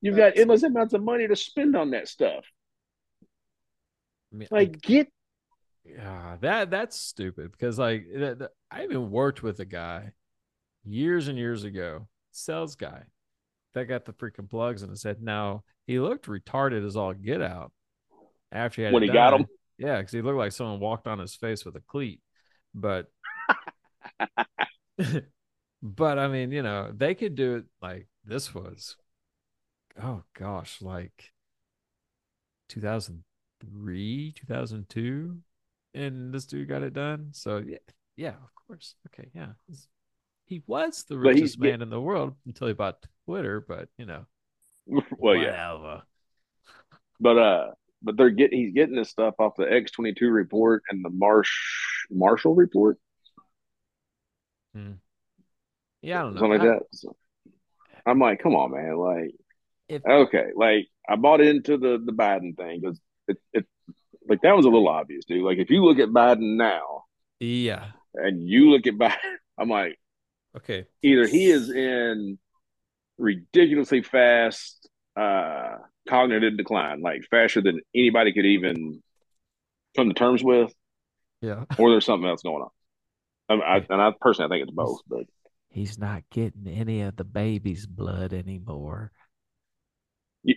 You've 0.00 0.16
got 0.16 0.36
endless 0.36 0.62
amounts 0.62 0.94
of 0.94 1.02
money 1.02 1.26
to 1.26 1.36
spend 1.36 1.76
on 1.76 1.90
that 1.90 2.08
stuff. 2.08 2.44
I 4.32 4.36
mean, 4.36 4.48
Like, 4.50 4.80
get 4.80 5.08
Yeah, 5.84 6.36
that 6.40 6.70
that's 6.70 6.98
stupid 7.00 7.52
because 7.52 7.78
like 7.78 8.06
th- 8.12 8.38
th- 8.38 8.50
I 8.70 8.84
even 8.84 9.10
worked 9.10 9.42
with 9.42 9.58
a 9.60 9.64
guy 9.64 10.12
years 10.84 11.28
and 11.28 11.36
years 11.38 11.64
ago, 11.64 12.08
sales 12.32 12.76
guy 12.76 13.02
that 13.74 13.84
got 13.86 14.04
the 14.04 14.12
freaking 14.12 14.48
plugs 14.48 14.82
in 14.82 14.90
his 14.90 15.02
head. 15.02 15.22
Now 15.22 15.64
he 15.86 15.98
looked 15.98 16.26
retarded 16.26 16.86
as 16.86 16.96
all 16.96 17.12
get 17.14 17.40
out 17.42 17.72
after 18.52 18.80
he 18.80 18.84
had 18.84 18.94
When 18.94 19.02
he 19.02 19.08
got 19.10 19.30
done. 19.30 19.46
Yeah, 19.78 19.98
because 19.98 20.12
he 20.12 20.22
looked 20.22 20.38
like 20.38 20.52
someone 20.52 20.80
walked 20.80 21.06
on 21.06 21.18
his 21.18 21.34
face 21.34 21.64
with 21.64 21.76
a 21.76 21.80
cleat. 21.80 22.20
But 22.74 23.06
but 25.82 26.18
I 26.18 26.28
mean, 26.28 26.50
you 26.52 26.62
know, 26.62 26.92
they 26.94 27.14
could 27.14 27.34
do 27.34 27.56
it 27.56 27.64
like 27.82 28.08
this 28.24 28.54
was 28.54 28.96
oh 30.02 30.22
gosh, 30.38 30.80
like 30.82 31.32
2003, 32.68 34.32
2002 34.34 35.38
and 35.94 36.32
this 36.32 36.44
dude 36.44 36.68
got 36.68 36.82
it 36.82 36.92
done. 36.92 37.28
So 37.32 37.62
yeah, 37.66 37.78
yeah, 38.16 38.30
of 38.30 38.54
course. 38.66 38.94
Okay, 39.08 39.30
yeah. 39.34 39.52
He 40.46 40.62
was 40.66 41.04
the 41.08 41.18
richest 41.18 41.58
man 41.58 41.82
in 41.82 41.90
the 41.90 42.00
world 42.00 42.34
until 42.46 42.68
he 42.68 42.72
bought 42.72 43.04
Twitter, 43.24 43.64
but 43.66 43.88
you 43.98 44.06
know, 44.06 44.26
well, 44.86 45.34
yeah. 45.34 46.00
But 47.18 47.38
uh, 47.38 47.70
but 48.06 48.16
they're 48.16 48.30
getting 48.30 48.58
he's 48.58 48.72
getting 48.72 48.96
this 48.96 49.10
stuff 49.10 49.34
off 49.38 49.56
the 49.56 49.70
X 49.70 49.90
twenty 49.90 50.14
two 50.14 50.30
report 50.30 50.82
and 50.88 51.04
the 51.04 51.10
Marsh 51.10 51.52
Marshall 52.10 52.54
report, 52.54 52.96
Hmm. 54.74 54.92
Yeah, 56.02 56.20
I 56.20 56.22
don't 56.22 56.34
know. 56.34 56.40
something 56.40 56.58
like 56.58 56.68
I- 56.68 56.72
that. 56.74 56.82
So, 56.92 57.16
I'm 58.06 58.18
like, 58.18 58.38
come 58.40 58.54
on, 58.54 58.70
man. 58.72 58.96
Like, 58.96 59.30
If- 59.88 60.04
okay, 60.04 60.50
like 60.54 60.86
I 61.08 61.16
bought 61.16 61.40
into 61.40 61.76
the 61.76 61.98
the 62.04 62.12
Biden 62.12 62.56
thing 62.56 62.80
because 62.80 63.00
it 63.28 63.38
it 63.52 63.66
like 64.28 64.40
that 64.42 64.56
was 64.56 64.66
a 64.66 64.68
little 64.70 64.88
obvious, 64.88 65.24
dude. 65.24 65.42
Like, 65.44 65.58
if 65.58 65.70
you 65.70 65.84
look 65.84 65.98
at 65.98 66.08
Biden 66.08 66.56
now 66.56 67.04
yeah. 67.40 67.90
and 68.14 68.46
you 68.46 68.70
look 68.70 68.86
at 68.86 68.94
Biden, 68.94 69.16
I'm 69.58 69.68
like, 69.68 69.98
Okay. 70.56 70.86
either 71.02 71.26
he 71.26 71.46
is 71.46 71.70
in 71.70 72.38
ridiculously 73.18 74.02
fast 74.02 74.88
uh 75.16 75.76
cognitive 76.08 76.56
decline, 76.56 77.00
like 77.00 77.22
faster 77.30 77.60
than 77.60 77.80
anybody 77.94 78.32
could 78.32 78.46
even 78.46 79.02
come 79.96 80.08
to 80.08 80.14
terms 80.14 80.42
with, 80.42 80.72
Yeah. 81.40 81.64
or 81.78 81.90
there's 81.90 82.04
something 82.04 82.28
else 82.28 82.42
going 82.42 82.62
on. 82.62 82.70
I, 83.48 83.54
mean, 83.54 83.62
I, 83.62 83.86
and 83.92 84.02
I 84.02 84.12
personally, 84.20 84.46
I 84.46 84.50
think 84.58 84.68
it's 84.68 84.76
both. 84.76 85.00
But 85.08 85.24
He's 85.70 85.98
not 85.98 86.22
getting 86.30 86.66
any 86.66 87.02
of 87.02 87.16
the 87.16 87.24
baby's 87.24 87.86
blood 87.86 88.32
anymore. 88.32 89.12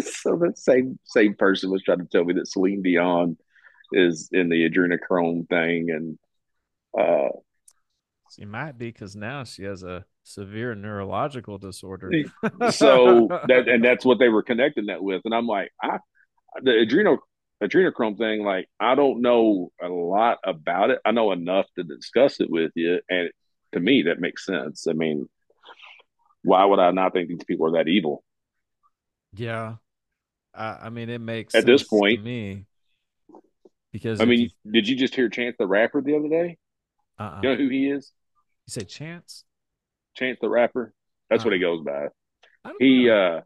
so 0.00 0.36
the 0.36 0.52
same 0.56 0.98
same 1.04 1.34
person 1.34 1.70
was 1.70 1.82
trying 1.82 2.00
to 2.00 2.06
tell 2.06 2.24
me 2.24 2.34
that 2.34 2.48
Celine 2.48 2.82
Dion 2.82 3.36
is 3.92 4.28
in 4.32 4.48
the 4.48 4.68
adrenochrome 4.68 5.48
thing, 5.48 5.90
and 5.90 6.18
uh, 6.98 7.28
She 8.34 8.44
might 8.44 8.78
be 8.78 8.86
because 8.88 9.14
now 9.14 9.44
she 9.44 9.64
has 9.64 9.82
a 9.82 10.04
severe 10.24 10.74
neurological 10.74 11.58
disorder. 11.58 12.10
so 12.70 13.28
that 13.48 13.68
and 13.68 13.84
that's 13.84 14.04
what 14.04 14.18
they 14.18 14.28
were 14.28 14.42
connecting 14.42 14.86
that 14.86 15.02
with, 15.02 15.22
and 15.24 15.34
I'm 15.34 15.46
like, 15.46 15.70
I 15.82 15.98
the 16.62 16.78
adrenal 16.80 17.18
adrenochrome 17.62 18.18
thing, 18.18 18.42
like 18.44 18.68
I 18.80 18.94
don't 18.94 19.22
know 19.22 19.70
a 19.80 19.88
lot 19.88 20.38
about 20.44 20.90
it. 20.90 20.98
I 21.04 21.12
know 21.12 21.32
enough 21.32 21.66
to 21.76 21.84
discuss 21.84 22.40
it 22.40 22.50
with 22.50 22.72
you, 22.74 23.00
and 23.08 23.30
to 23.72 23.80
me 23.80 24.02
that 24.02 24.20
makes 24.20 24.44
sense. 24.44 24.86
I 24.88 24.92
mean, 24.94 25.28
why 26.42 26.64
would 26.64 26.78
I 26.78 26.90
not 26.90 27.12
think 27.12 27.28
these 27.28 27.44
people 27.44 27.66
are 27.66 27.82
that 27.82 27.88
evil? 27.88 28.24
Yeah. 29.34 29.76
I, 30.54 30.78
I 30.84 30.90
mean, 30.90 31.08
it 31.08 31.20
makes 31.20 31.54
At 31.54 31.66
this 31.66 31.82
point- 31.82 32.22
me 32.22 32.66
because 33.92 34.20
I 34.20 34.24
mean, 34.24 34.50
you, 34.64 34.72
did 34.72 34.88
you 34.88 34.96
just 34.96 35.14
hear 35.14 35.28
Chance 35.28 35.56
the 35.58 35.66
Rapper 35.66 36.02
the 36.02 36.16
other 36.16 36.28
day? 36.28 36.56
uh-uh. 37.18 37.40
You 37.42 37.48
know 37.48 37.56
who 37.56 37.68
he 37.68 37.90
is? 37.90 38.12
You 38.66 38.70
say 38.72 38.84
chance? 38.84 39.44
Chance 40.14 40.38
the 40.40 40.48
Rapper. 40.48 40.92
That's 41.30 41.44
what 41.44 41.52
he 41.54 41.64
Uh-uh. 41.64 41.76
goes 41.76 41.84
by. 41.84 42.06
He 42.78 43.06
know. 43.06 43.36
uh 43.36 43.40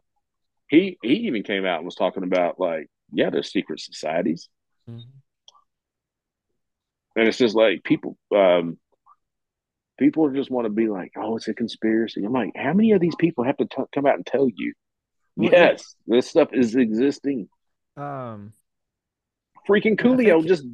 he 0.67 0.97
he 1.01 1.13
even 1.27 1.43
came 1.43 1.65
out 1.65 1.77
and 1.77 1.85
was 1.85 1.95
talking 1.95 2.23
about 2.23 2.59
like, 2.59 2.87
yeah, 3.11 3.29
there's 3.29 3.51
secret 3.51 3.79
societies. 3.79 4.49
Mhm. 4.89 5.01
And 7.15 7.27
it's 7.27 7.37
just 7.37 7.55
like 7.55 7.83
people 7.83 8.17
um 8.35 8.77
people 9.97 10.29
just 10.29 10.49
want 10.51 10.65
to 10.65 10.69
be 10.69 10.87
like, 10.87 11.11
oh, 11.17 11.35
it's 11.35 11.47
a 11.47 11.53
conspiracy. 11.53 12.23
I'm 12.23 12.31
like, 12.31 12.51
how 12.55 12.73
many 12.73 12.91
of 12.93 13.01
these 13.01 13.15
people 13.15 13.43
have 13.43 13.57
to 13.57 13.65
t- 13.65 13.83
come 13.93 14.05
out 14.05 14.15
and 14.15 14.25
tell 14.25 14.47
you? 14.53 14.73
Well, 15.35 15.51
yes, 15.51 15.95
this 16.07 16.29
stuff 16.29 16.49
is 16.53 16.75
existing. 16.75 17.49
Um, 17.97 18.53
Freaking 19.67 19.99
Coolio 19.99 20.45
just 20.45 20.65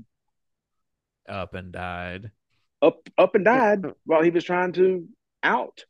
up 1.28 1.54
and 1.56 1.72
died. 1.72 2.32
Up 2.86 3.10
up 3.18 3.36
and 3.36 3.46
died 3.46 3.86
while 4.06 4.24
he 4.24 4.30
was 4.30 4.44
trying 4.44 4.74
to 4.74 5.08
out 5.44 5.84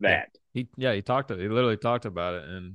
that. 0.00 0.30
He 0.52 0.68
yeah, 0.76 0.92
he 0.92 1.02
talked. 1.02 1.30
He 1.30 1.48
literally 1.48 1.76
talked 1.76 2.04
about 2.04 2.34
it, 2.34 2.48
and 2.48 2.74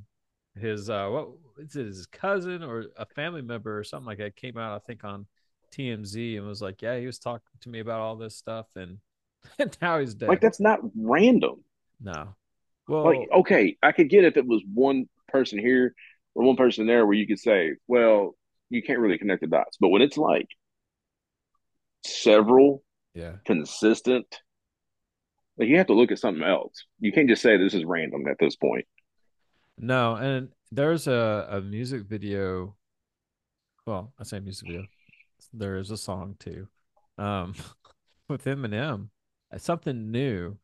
his 0.56 0.90
uh, 0.90 1.08
what 1.10 1.30
is 1.60 1.76
it? 1.76 1.86
His 1.86 2.08
cousin 2.08 2.64
or 2.64 2.86
a 2.98 3.06
family 3.06 3.42
member 3.42 3.78
or 3.78 3.84
something 3.84 4.08
like 4.08 4.18
that 4.18 4.36
came 4.36 4.58
out. 4.58 4.76
I 4.76 4.80
think 4.86 5.04
on 5.04 5.28
TMZ 5.76 6.38
and 6.38 6.48
was 6.48 6.62
like, 6.62 6.82
yeah, 6.82 6.98
he 6.98 7.06
was 7.06 7.20
talking 7.20 7.42
to 7.62 7.70
me 7.70 7.80
about 7.80 8.00
all 8.00 8.16
this 8.16 8.36
stuff, 8.36 8.66
and, 8.76 8.98
and 9.60 9.78
now 9.82 10.00
he's 10.00 10.16
dead. 10.16 10.30
Like 10.30 10.42
that's 10.42 10.60
not 10.60 10.80
random. 10.96 11.64
no. 12.02 12.36
Well, 12.88 13.04
like 13.04 13.30
okay, 13.32 13.78
I 13.84 13.92
could 13.92 14.10
get 14.10 14.24
if 14.24 14.38
it 14.38 14.48
was 14.48 14.64
one 14.74 15.10
person 15.28 15.60
here 15.60 15.94
or 16.34 16.46
one 16.46 16.56
person 16.56 16.88
there 16.88 17.06
where 17.06 17.16
you 17.16 17.28
could 17.28 17.40
say, 17.40 17.74
well, 17.86 18.36
you 18.70 18.82
can't 18.82 19.00
really 19.00 19.18
connect 19.18 19.42
the 19.42 19.48
dots. 19.48 19.78
But 19.80 19.90
when 19.90 20.02
it's 20.02 20.18
like 20.18 20.48
several 22.06 22.82
yeah, 23.18 23.34
consistent, 23.46 24.42
like 25.58 25.68
you 25.68 25.78
have 25.78 25.88
to 25.88 25.94
look 25.94 26.12
at 26.12 26.20
something 26.20 26.44
else. 26.44 26.86
You 27.00 27.12
can't 27.12 27.28
just 27.28 27.42
say 27.42 27.58
this 27.58 27.74
is 27.74 27.84
random 27.84 28.28
at 28.28 28.38
this 28.40 28.56
point. 28.56 28.86
no, 29.78 30.16
and 30.16 30.50
there's 30.72 31.08
a 31.08 31.48
a 31.50 31.62
music 31.62 32.04
video. 32.04 32.76
Well, 33.86 34.14
I 34.20 34.24
say 34.24 34.40
music 34.40 34.68
video. 34.68 34.86
There 35.54 35.78
is 35.78 35.92
a 35.92 35.98
song 35.98 36.36
too, 36.40 36.68
um, 37.18 37.56
with 38.30 38.46
Eminem. 38.46 39.10
It's 39.52 39.64
something 39.64 40.12
new. 40.12 40.58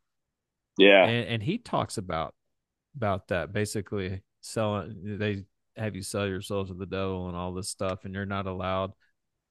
Yeah. 0.77 1.05
and, 1.05 1.27
and 1.27 1.43
he 1.43 1.57
talks 1.57 1.97
about 1.97 2.35
about 2.95 3.27
that 3.29 3.53
basically 3.53 4.21
selling 4.41 5.17
they 5.17 5.45
have 5.75 5.95
you 5.95 6.03
sell 6.03 6.27
your 6.27 6.41
soul 6.41 6.65
to 6.65 6.73
the 6.73 6.85
devil 6.85 7.27
and 7.27 7.37
all 7.37 7.53
this 7.53 7.69
stuff 7.69 8.05
and 8.05 8.13
you're 8.13 8.25
not 8.25 8.45
allowed 8.45 8.91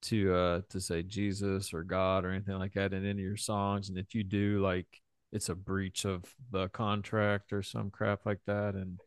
to 0.03 0.35
uh 0.35 0.61
to 0.69 0.81
say 0.81 1.03
jesus 1.03 1.73
or 1.73 1.83
god 1.83 2.25
or 2.25 2.31
anything 2.31 2.59
like 2.59 2.73
that 2.75 2.93
in 2.93 3.03
any 3.05 3.11
of 3.13 3.19
your 3.19 3.37
songs 3.37 3.89
and 3.89 3.99
if 3.99 4.15
you 4.15 4.25
do 4.25 4.61
like 4.61 4.87
it's 5.33 5.49
a 5.49 5.55
breach 5.55 6.05
of 6.05 6.25
the 6.51 6.69
contract 6.71 7.53
or 7.53 7.63
some 7.63 7.91
crap 7.91 8.27
like 8.27 8.41
that 8.47 8.75
and 8.75 8.99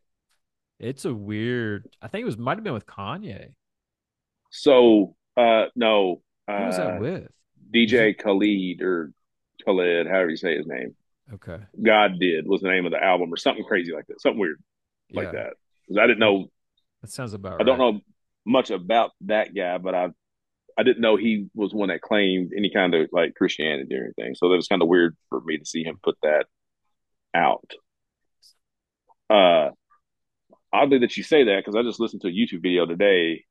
it's 0.78 1.04
a 1.04 1.14
weird 1.14 1.84
i 2.02 2.08
think 2.08 2.22
it 2.22 2.26
was 2.26 2.38
might 2.38 2.56
have 2.56 2.64
been 2.64 2.74
with 2.74 2.86
kanye 2.86 3.50
So 4.50 5.16
Uh, 5.36 5.66
no. 5.74 6.22
Who 6.48 6.64
was 6.64 6.76
that 6.78 6.96
Uh, 6.96 6.98
with? 7.00 7.30
DJ 7.70 8.14
Khaled 8.14 8.80
or 8.80 9.12
Khalid, 9.64 10.06
however 10.06 10.30
you 10.30 10.36
say 10.36 10.56
his 10.56 10.66
name. 10.66 10.94
Okay. 11.34 11.58
God 11.82 12.18
did 12.18 12.46
was 12.46 12.62
the 12.62 12.68
name 12.68 12.86
of 12.86 12.92
the 12.92 13.02
album 13.02 13.32
or 13.32 13.36
something 13.36 13.64
crazy 13.64 13.92
like 13.92 14.06
that, 14.06 14.20
something 14.20 14.38
weird 14.40 14.62
like 15.12 15.26
Yeah, 15.26 15.32
that. 15.32 15.54
'Cause 15.86 15.98
I 15.98 16.06
didn't 16.06 16.20
know 16.20 16.50
That 17.02 17.10
sounds 17.10 17.34
about 17.34 17.60
I 17.60 17.64
don't 17.64 17.78
know 17.78 18.00
much 18.46 18.70
about 18.70 19.12
that 19.22 19.54
guy, 19.54 19.76
but 19.78 19.94
I 19.94 20.10
I 20.78 20.82
didn't 20.82 21.00
know 21.00 21.16
he 21.16 21.46
was 21.54 21.72
one 21.72 21.88
that 21.88 22.02
claimed 22.02 22.52
any 22.56 22.70
kind 22.70 22.94
of 22.94 23.08
like 23.12 23.34
Christianity 23.34 23.94
or 23.96 24.04
anything. 24.04 24.34
So 24.34 24.48
that 24.48 24.56
was 24.56 24.68
kind 24.68 24.82
of 24.82 24.88
weird 24.88 25.16
for 25.30 25.40
me 25.40 25.58
to 25.58 25.64
see 25.64 25.82
him 25.82 25.98
put 26.02 26.16
that 26.22 26.46
out. 27.34 27.72
Uh, 29.30 29.70
oddly 30.72 30.98
that 30.98 31.16
you 31.16 31.22
say 31.22 31.44
that 31.44 31.64
because 31.64 31.76
I 31.76 31.82
just 31.82 32.00
listened 32.00 32.22
to 32.22 32.28
a 32.28 32.30
YouTube 32.30 32.62
video 32.62 32.86
today 32.86 33.44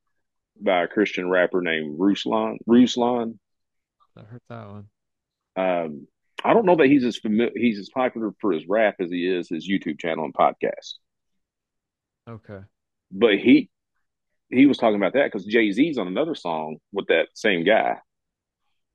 by 0.62 0.84
a 0.84 0.88
Christian 0.88 1.30
rapper 1.30 1.62
named 1.62 2.00
Ruslan. 2.00 2.58
Ruslan. 2.68 3.38
I 4.16 4.22
heard 4.22 4.42
that 4.50 4.68
one. 4.70 4.88
Um, 5.58 6.08
I 6.44 6.54
don't 6.54 6.66
know 6.66 6.76
that 6.76 6.88
he's 6.88 7.04
as 7.04 7.18
familiar, 7.18 7.52
he's 7.56 7.80
as 7.80 7.90
popular 7.90 8.32
for 8.40 8.52
his 8.52 8.68
rap 8.68 8.96
as 9.00 9.10
he 9.10 9.28
is 9.28 9.50
his 9.50 9.68
YouTube 9.70 10.00
channel 10.00 10.26
and 10.26 10.34
podcast. 10.34 10.96
Okay. 12.30 12.60
But 13.12 13.38
he 13.40 13.70
he 14.50 14.66
was 14.66 14.78
talking 14.78 14.98
about 14.98 15.14
that 15.14 15.26
because 15.26 15.46
Jay 15.46 15.72
Z's 15.72 15.98
on 15.98 16.08
another 16.08 16.36
song 16.36 16.78
with 16.92 17.08
that 17.08 17.28
same 17.34 17.64
guy. 17.64 17.98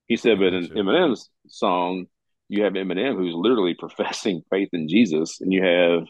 He 0.06 0.16
said, 0.16 0.38
but 0.38 0.52
in 0.52 0.68
Eminem's 0.68 1.30
song, 1.48 2.06
you 2.48 2.64
have 2.64 2.72
Eminem 2.72 3.16
who's 3.16 3.34
literally 3.34 3.74
professing 3.78 4.42
faith 4.50 4.70
in 4.72 4.88
Jesus, 4.88 5.40
and 5.40 5.52
you 5.52 5.62
have 5.62 6.06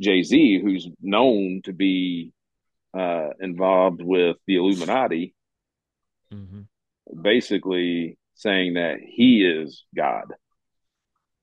Jay 0.00 0.22
Z 0.22 0.60
who's 0.62 0.88
known 1.00 1.62
to 1.64 1.72
be 1.72 2.32
uh, 2.96 3.30
involved 3.40 4.00
with 4.02 4.36
the 4.46 4.56
Illuminati, 4.56 5.34
mm-hmm. 6.32 6.62
basically 7.20 8.18
saying 8.34 8.74
that 8.74 8.98
he 9.04 9.44
is 9.44 9.84
God. 9.96 10.26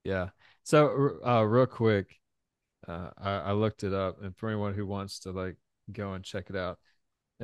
Yeah. 0.03 0.29
So, 0.63 1.19
uh, 1.25 1.41
real 1.41 1.65
quick, 1.65 2.17
uh, 2.87 3.09
I, 3.17 3.31
I 3.31 3.51
looked 3.51 3.83
it 3.83 3.93
up, 3.93 4.23
and 4.23 4.35
for 4.35 4.49
anyone 4.49 4.73
who 4.73 4.85
wants 4.85 5.19
to 5.19 5.31
like 5.31 5.57
go 5.91 6.13
and 6.13 6.23
check 6.23 6.49
it 6.49 6.55
out, 6.55 6.79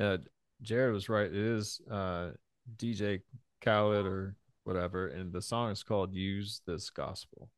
uh, 0.00 0.18
Jared 0.62 0.94
was 0.94 1.08
right. 1.08 1.26
It 1.26 1.34
is 1.34 1.80
uh, 1.90 2.30
DJ 2.76 3.20
Khaled 3.62 4.06
or 4.06 4.36
whatever, 4.64 5.08
and 5.08 5.32
the 5.32 5.42
song 5.42 5.70
is 5.70 5.82
called 5.82 6.14
"Use 6.14 6.62
This 6.66 6.90
Gospel." 6.90 7.48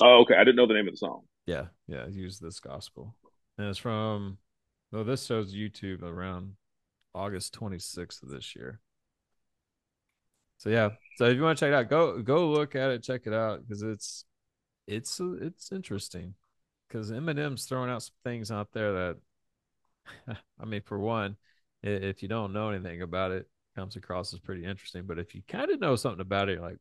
Oh, 0.00 0.20
okay. 0.22 0.34
I 0.34 0.44
didn't 0.44 0.56
know 0.56 0.66
the 0.66 0.74
name 0.74 0.86
of 0.86 0.94
the 0.94 0.98
song. 0.98 1.22
Yeah, 1.46 1.66
yeah, 1.86 2.06
use 2.06 2.38
this 2.38 2.60
gospel, 2.60 3.14
and 3.56 3.68
it's 3.68 3.78
from. 3.78 4.38
Well, 4.90 5.04
this 5.04 5.26
shows 5.26 5.54
YouTube 5.54 6.02
around 6.02 6.54
August 7.14 7.58
26th 7.58 8.22
of 8.22 8.30
this 8.30 8.56
year. 8.56 8.80
So 10.56 10.70
yeah, 10.70 10.90
so 11.16 11.26
if 11.26 11.36
you 11.36 11.42
want 11.42 11.58
to 11.58 11.64
check 11.64 11.72
it 11.72 11.74
out, 11.74 11.90
go 11.90 12.20
go 12.22 12.48
look 12.48 12.74
at 12.74 12.90
it, 12.90 13.02
check 13.02 13.22
it 13.26 13.32
out 13.32 13.60
because 13.62 13.82
it's 13.82 14.24
it's 14.86 15.20
it's 15.20 15.70
interesting 15.70 16.34
because 16.88 17.10
Eminem's 17.10 17.64
throwing 17.64 17.90
out 17.90 18.02
some 18.02 18.14
things 18.24 18.50
out 18.50 18.72
there 18.72 18.92
that, 18.92 19.16
I 20.60 20.64
mean, 20.64 20.82
for 20.84 20.98
one, 20.98 21.36
if 21.82 22.22
you 22.22 22.28
don't 22.28 22.52
know 22.52 22.70
anything 22.70 23.02
about 23.02 23.32
it, 23.32 23.48
comes 23.76 23.96
across 23.96 24.32
as 24.34 24.40
pretty 24.40 24.64
interesting. 24.64 25.04
But 25.06 25.18
if 25.18 25.34
you 25.34 25.42
kind 25.46 25.70
of 25.70 25.80
know 25.80 25.96
something 25.96 26.20
about 26.20 26.48
it, 26.48 26.54
you're 26.54 26.62
like, 26.62 26.78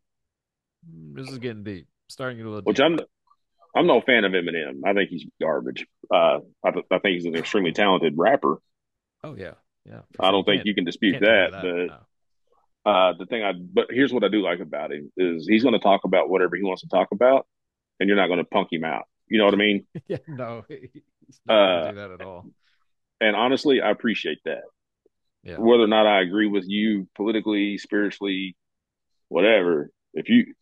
"Hmm, 0.90 1.14
this 1.14 1.30
is 1.30 1.38
getting 1.38 1.64
deep, 1.64 1.88
starting 2.08 2.38
to 2.38 2.44
get 2.44 2.48
a 2.48 2.52
little 2.52 2.64
Which 2.64 2.78
deep. 2.78 2.86
I'm 2.86 3.00
I'm 3.76 3.88
no 3.88 4.02
fan 4.02 4.24
of 4.24 4.32
Eminem. 4.32 4.82
I 4.86 4.94
think 4.94 5.10
he's 5.10 5.26
garbage. 5.40 5.86
Uh, 6.12 6.40
I, 6.64 6.72
th- 6.72 6.86
I 6.90 7.00
think 7.00 7.16
he's 7.16 7.26
an 7.26 7.36
extremely 7.36 7.74
talented 7.74 8.14
rapper. 8.18 8.58
Oh 9.24 9.36
yeah, 9.36 9.54
yeah. 9.86 10.02
I 10.20 10.32
don't 10.32 10.44
think 10.44 10.64
you 10.66 10.74
can 10.74 10.86
dispute 10.86 11.20
that, 11.20 11.52
no. 11.52 11.88
but 11.88 12.90
uh, 12.90 13.14
the 13.20 13.26
thing 13.26 13.44
I 13.44 13.52
but 13.54 13.88
here's 13.90 14.14
what 14.14 14.24
I 14.24 14.30
do 14.30 14.42
like 14.42 14.60
about 14.60 14.92
him 14.92 15.12
is 15.18 15.48
he's 15.48 15.64
going 15.64 15.74
to 15.74 15.80
talk 15.80 16.02
about 16.06 16.30
whatever 16.30 16.56
he 16.56 16.64
wants 16.64 16.82
to 16.82 16.88
talk 16.88 17.10
about, 17.12 17.46
and 18.00 18.08
you're 18.08 18.18
not 18.18 18.28
going 18.28 18.40
to 18.40 18.46
punk 18.46 18.70
him 18.72 18.84
out. 18.84 19.06
You 19.28 19.38
know 19.38 19.46
what 19.46 19.54
I 19.54 19.58
mean? 19.58 19.86
yeah, 20.08 20.18
no, 20.28 20.64
he's 20.70 21.40
not 21.46 21.56
Uh, 21.56 21.92
do 21.92 21.96
that 21.98 22.12
at 22.12 22.22
all. 22.22 22.46
And 23.20 23.36
honestly, 23.36 23.82
I 23.82 23.90
appreciate 23.92 24.40
that. 24.46 24.64
Yeah, 25.44 25.58
Whether 25.58 25.84
or 25.84 25.88
not 25.88 26.08
I 26.08 26.22
agree 26.22 26.48
with 26.48 26.66
you 26.68 27.08
politically, 27.16 27.78
spiritually, 27.78 28.56
whatever, 29.30 29.92
if 30.14 30.30
you, 30.30 30.54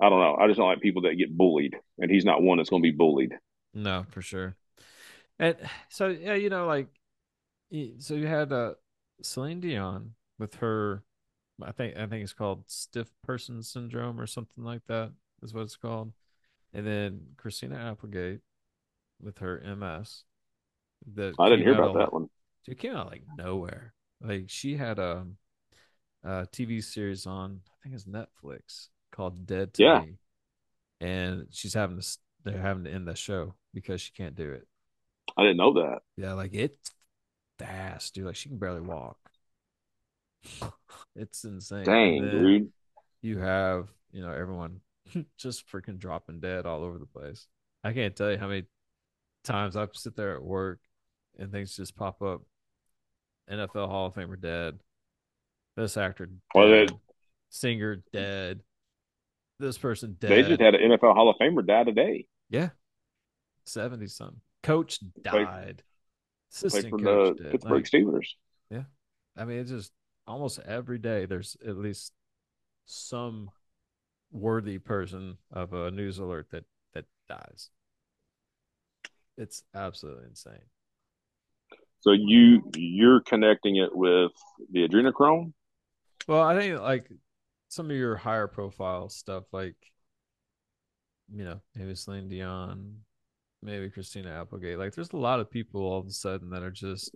I 0.00 0.08
don't 0.08 0.20
know. 0.20 0.36
I 0.38 0.46
just 0.48 0.58
don't 0.58 0.68
like 0.68 0.80
people 0.80 1.02
that 1.02 1.16
get 1.16 1.36
bullied, 1.36 1.76
and 1.98 2.10
he's 2.10 2.24
not 2.24 2.42
one 2.42 2.58
that's 2.58 2.68
going 2.70 2.82
to 2.82 2.90
be 2.90 2.96
bullied. 2.96 3.32
no, 3.74 4.04
for 4.10 4.20
sure. 4.20 4.56
And 5.38 5.56
so 5.88 6.08
yeah, 6.08 6.34
you 6.34 6.50
know, 6.50 6.66
like, 6.66 6.88
so 7.98 8.14
you 8.14 8.26
had 8.26 8.52
uh, 8.52 8.74
Celine 9.22 9.60
Dion 9.60 10.14
with 10.38 10.56
her, 10.56 11.04
I 11.62 11.72
think 11.72 11.96
I 11.96 12.06
think 12.06 12.22
it's 12.22 12.34
called 12.34 12.64
stiff 12.70 13.10
person 13.22 13.62
syndrome 13.62 14.20
or 14.20 14.26
something 14.26 14.62
like 14.62 14.82
that 14.88 15.12
is 15.42 15.54
what 15.54 15.62
it's 15.62 15.76
called, 15.76 16.12
and 16.74 16.86
then 16.86 17.20
Christina 17.36 17.76
Applegate 17.76 18.40
with 19.22 19.38
her 19.38 19.60
MS. 19.64 20.24
That 21.14 21.34
I 21.38 21.48
didn't 21.48 21.64
hear 21.64 21.74
about 21.74 21.94
that 21.98 22.12
one. 22.12 22.28
It 22.66 22.78
came 22.78 22.94
out 22.94 23.08
like 23.10 23.22
nowhere. 23.36 23.92
Like 24.20 24.44
she 24.48 24.76
had 24.76 24.98
um, 24.98 25.36
a, 26.24 26.42
a 26.42 26.46
TV 26.46 26.82
series 26.82 27.26
on, 27.26 27.60
I 27.66 27.74
think 27.82 27.94
it's 27.94 28.04
Netflix 28.04 28.88
called 29.10 29.46
Dead 29.46 29.74
to 29.74 29.82
Yeah. 29.82 30.00
Me, 30.00 30.18
and 31.00 31.46
she's 31.50 31.74
having 31.74 32.00
to 32.00 32.18
they're 32.44 32.58
having 32.58 32.84
to 32.84 32.90
end 32.90 33.06
the 33.06 33.14
show 33.14 33.54
because 33.74 34.00
she 34.00 34.12
can't 34.12 34.34
do 34.34 34.52
it. 34.52 34.66
I 35.36 35.42
didn't 35.42 35.56
know 35.56 35.72
that. 35.74 36.00
Yeah, 36.16 36.34
like 36.34 36.54
it's 36.54 36.90
fast, 37.58 38.14
dude. 38.14 38.26
Like 38.26 38.36
she 38.36 38.48
can 38.48 38.58
barely 38.58 38.80
walk. 38.80 39.18
It's 41.14 41.44
insane. 41.44 41.84
Dang, 41.84 42.22
dude. 42.22 42.72
You 43.20 43.38
have, 43.38 43.88
you 44.12 44.22
know, 44.22 44.32
everyone 44.32 44.80
just 45.36 45.68
freaking 45.70 45.98
dropping 45.98 46.40
dead 46.40 46.64
all 46.64 46.82
over 46.82 46.98
the 46.98 47.06
place. 47.06 47.46
I 47.84 47.92
can't 47.92 48.16
tell 48.16 48.30
you 48.30 48.38
how 48.38 48.48
many 48.48 48.64
times 49.44 49.76
I 49.76 49.86
sit 49.92 50.16
there 50.16 50.34
at 50.34 50.42
work 50.42 50.80
and 51.38 51.50
things 51.52 51.76
just 51.76 51.96
pop 51.96 52.20
up. 52.22 52.42
NFL 53.50 53.88
Hall 53.88 54.06
of 54.06 54.14
Famer 54.14 54.40
dead. 54.40 54.78
This 55.76 55.96
actor 55.96 56.28
Well, 56.54 56.68
dead. 56.68 56.88
they- 56.90 56.96
Singer 57.50 57.96
dead. 58.12 58.62
This 59.58 59.76
person 59.78 60.16
dead. 60.18 60.30
They 60.30 60.42
just 60.42 60.60
had 60.60 60.74
an 60.74 60.90
NFL 60.92 61.14
Hall 61.14 61.28
of 61.28 61.36
Famer 61.36 61.66
die 61.66 61.84
today. 61.84 62.26
yeah. 62.48 62.70
70 63.64 64.06
something. 64.08 64.40
Coach 64.64 64.98
died. 65.22 65.32
Played 65.46 65.82
Assistant 66.52 66.90
for 66.90 66.98
coach 66.98 67.36
the 67.36 67.42
dead. 67.44 67.52
Pittsburgh 67.52 67.72
Like, 67.72 67.84
Steelers. 67.84 68.26
Yeah. 68.70 68.84
I 69.36 69.44
mean, 69.44 69.58
it's 69.58 69.70
just 69.70 69.92
almost 70.26 70.58
every 70.60 70.98
day 70.98 71.26
there's 71.26 71.56
at 71.66 71.76
least 71.76 72.12
some 72.86 73.50
worthy 74.32 74.78
person 74.78 75.38
of 75.52 75.72
a 75.74 75.90
news 75.92 76.18
alert 76.18 76.48
that 76.50 76.64
that 76.94 77.04
dies. 77.28 77.70
It's 79.36 79.62
absolutely 79.74 80.24
insane. 80.26 80.64
So 82.02 82.12
you 82.12 82.62
you're 82.76 83.20
connecting 83.22 83.76
it 83.76 83.94
with 83.96 84.32
the 84.70 84.86
adrenochrome. 84.88 85.52
Well, 86.26 86.42
I 86.42 86.58
think 86.58 86.80
like 86.80 87.10
some 87.68 87.90
of 87.90 87.96
your 87.96 88.16
higher 88.16 88.46
profile 88.48 89.08
stuff, 89.08 89.44
like 89.52 89.76
you 91.32 91.44
know, 91.44 91.60
maybe 91.74 91.94
Celine 91.94 92.28
Dion, 92.28 92.96
maybe 93.62 93.90
Christina 93.90 94.30
Applegate. 94.30 94.78
Like, 94.78 94.94
there's 94.94 95.12
a 95.12 95.16
lot 95.16 95.40
of 95.40 95.50
people 95.50 95.82
all 95.82 96.00
of 96.00 96.06
a 96.06 96.10
sudden 96.12 96.50
that 96.50 96.62
are 96.62 96.70
just 96.70 97.14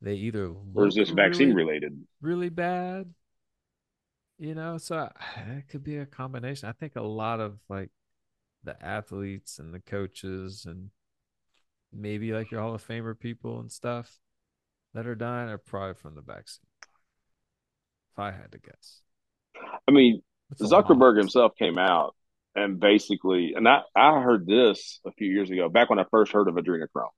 they 0.00 0.14
either 0.14 0.54
Or 0.74 0.86
is 0.86 0.94
this 0.94 1.10
vaccine 1.10 1.52
really, 1.52 1.54
related? 1.54 2.06
really 2.20 2.48
bad, 2.50 3.14
you 4.38 4.54
know. 4.54 4.78
So 4.78 5.10
it 5.36 5.68
could 5.68 5.84
be 5.84 5.98
a 5.98 6.06
combination. 6.06 6.68
I 6.68 6.72
think 6.72 6.96
a 6.96 7.02
lot 7.02 7.40
of 7.40 7.58
like 7.68 7.90
the 8.64 8.82
athletes 8.84 9.58
and 9.58 9.74
the 9.74 9.80
coaches 9.80 10.66
and 10.66 10.90
maybe 11.94 12.32
like 12.32 12.50
your 12.50 12.60
Hall 12.60 12.74
of 12.74 12.86
Famer 12.86 13.18
people 13.18 13.60
and 13.60 13.70
stuff 13.70 14.18
that 14.94 15.06
are 15.06 15.14
dying 15.14 15.48
are 15.48 15.58
probably 15.58 15.94
from 15.94 16.14
the 16.14 16.22
vaccine. 16.22 16.66
If 18.12 18.18
I 18.18 18.30
had 18.30 18.52
to 18.52 18.58
guess. 18.58 19.00
I 19.88 19.92
mean. 19.92 20.22
Zuckerberg 20.60 21.18
himself 21.18 21.52
came 21.58 21.78
out 21.78 22.14
and 22.54 22.78
basically, 22.78 23.54
and 23.56 23.68
I, 23.68 23.80
I 23.96 24.20
heard 24.20 24.46
this 24.46 25.00
a 25.06 25.12
few 25.12 25.28
years 25.28 25.50
ago, 25.50 25.68
back 25.68 25.90
when 25.90 25.98
I 25.98 26.04
first 26.10 26.32
heard 26.32 26.48
of 26.48 26.54
adrenochrome, 26.54 27.08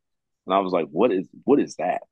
and 0.46 0.54
I 0.54 0.60
was 0.60 0.72
like, 0.72 0.86
"What 0.90 1.12
is 1.12 1.28
what 1.44 1.60
is 1.60 1.76
that?" 1.76 2.02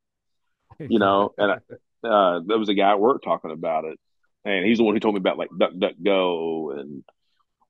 You 0.79 0.99
know, 0.99 1.33
and 1.39 1.53
I, 1.53 2.07
uh, 2.07 2.41
there 2.47 2.59
was 2.59 2.69
a 2.69 2.75
guy 2.75 2.91
at 2.91 3.01
work 3.01 3.23
talking 3.23 3.51
about 3.51 3.85
it, 3.85 3.99
and 4.45 4.67
he's 4.67 4.79
the 4.79 4.85
one 4.85 4.95
who 4.95 5.01
told 5.01 5.15
me 5.15 5.21
about 5.21 5.39
like 5.39 5.51
Duck 5.57 5.73
Duck 5.79 5.95
Go 6.03 6.73
and 6.73 7.03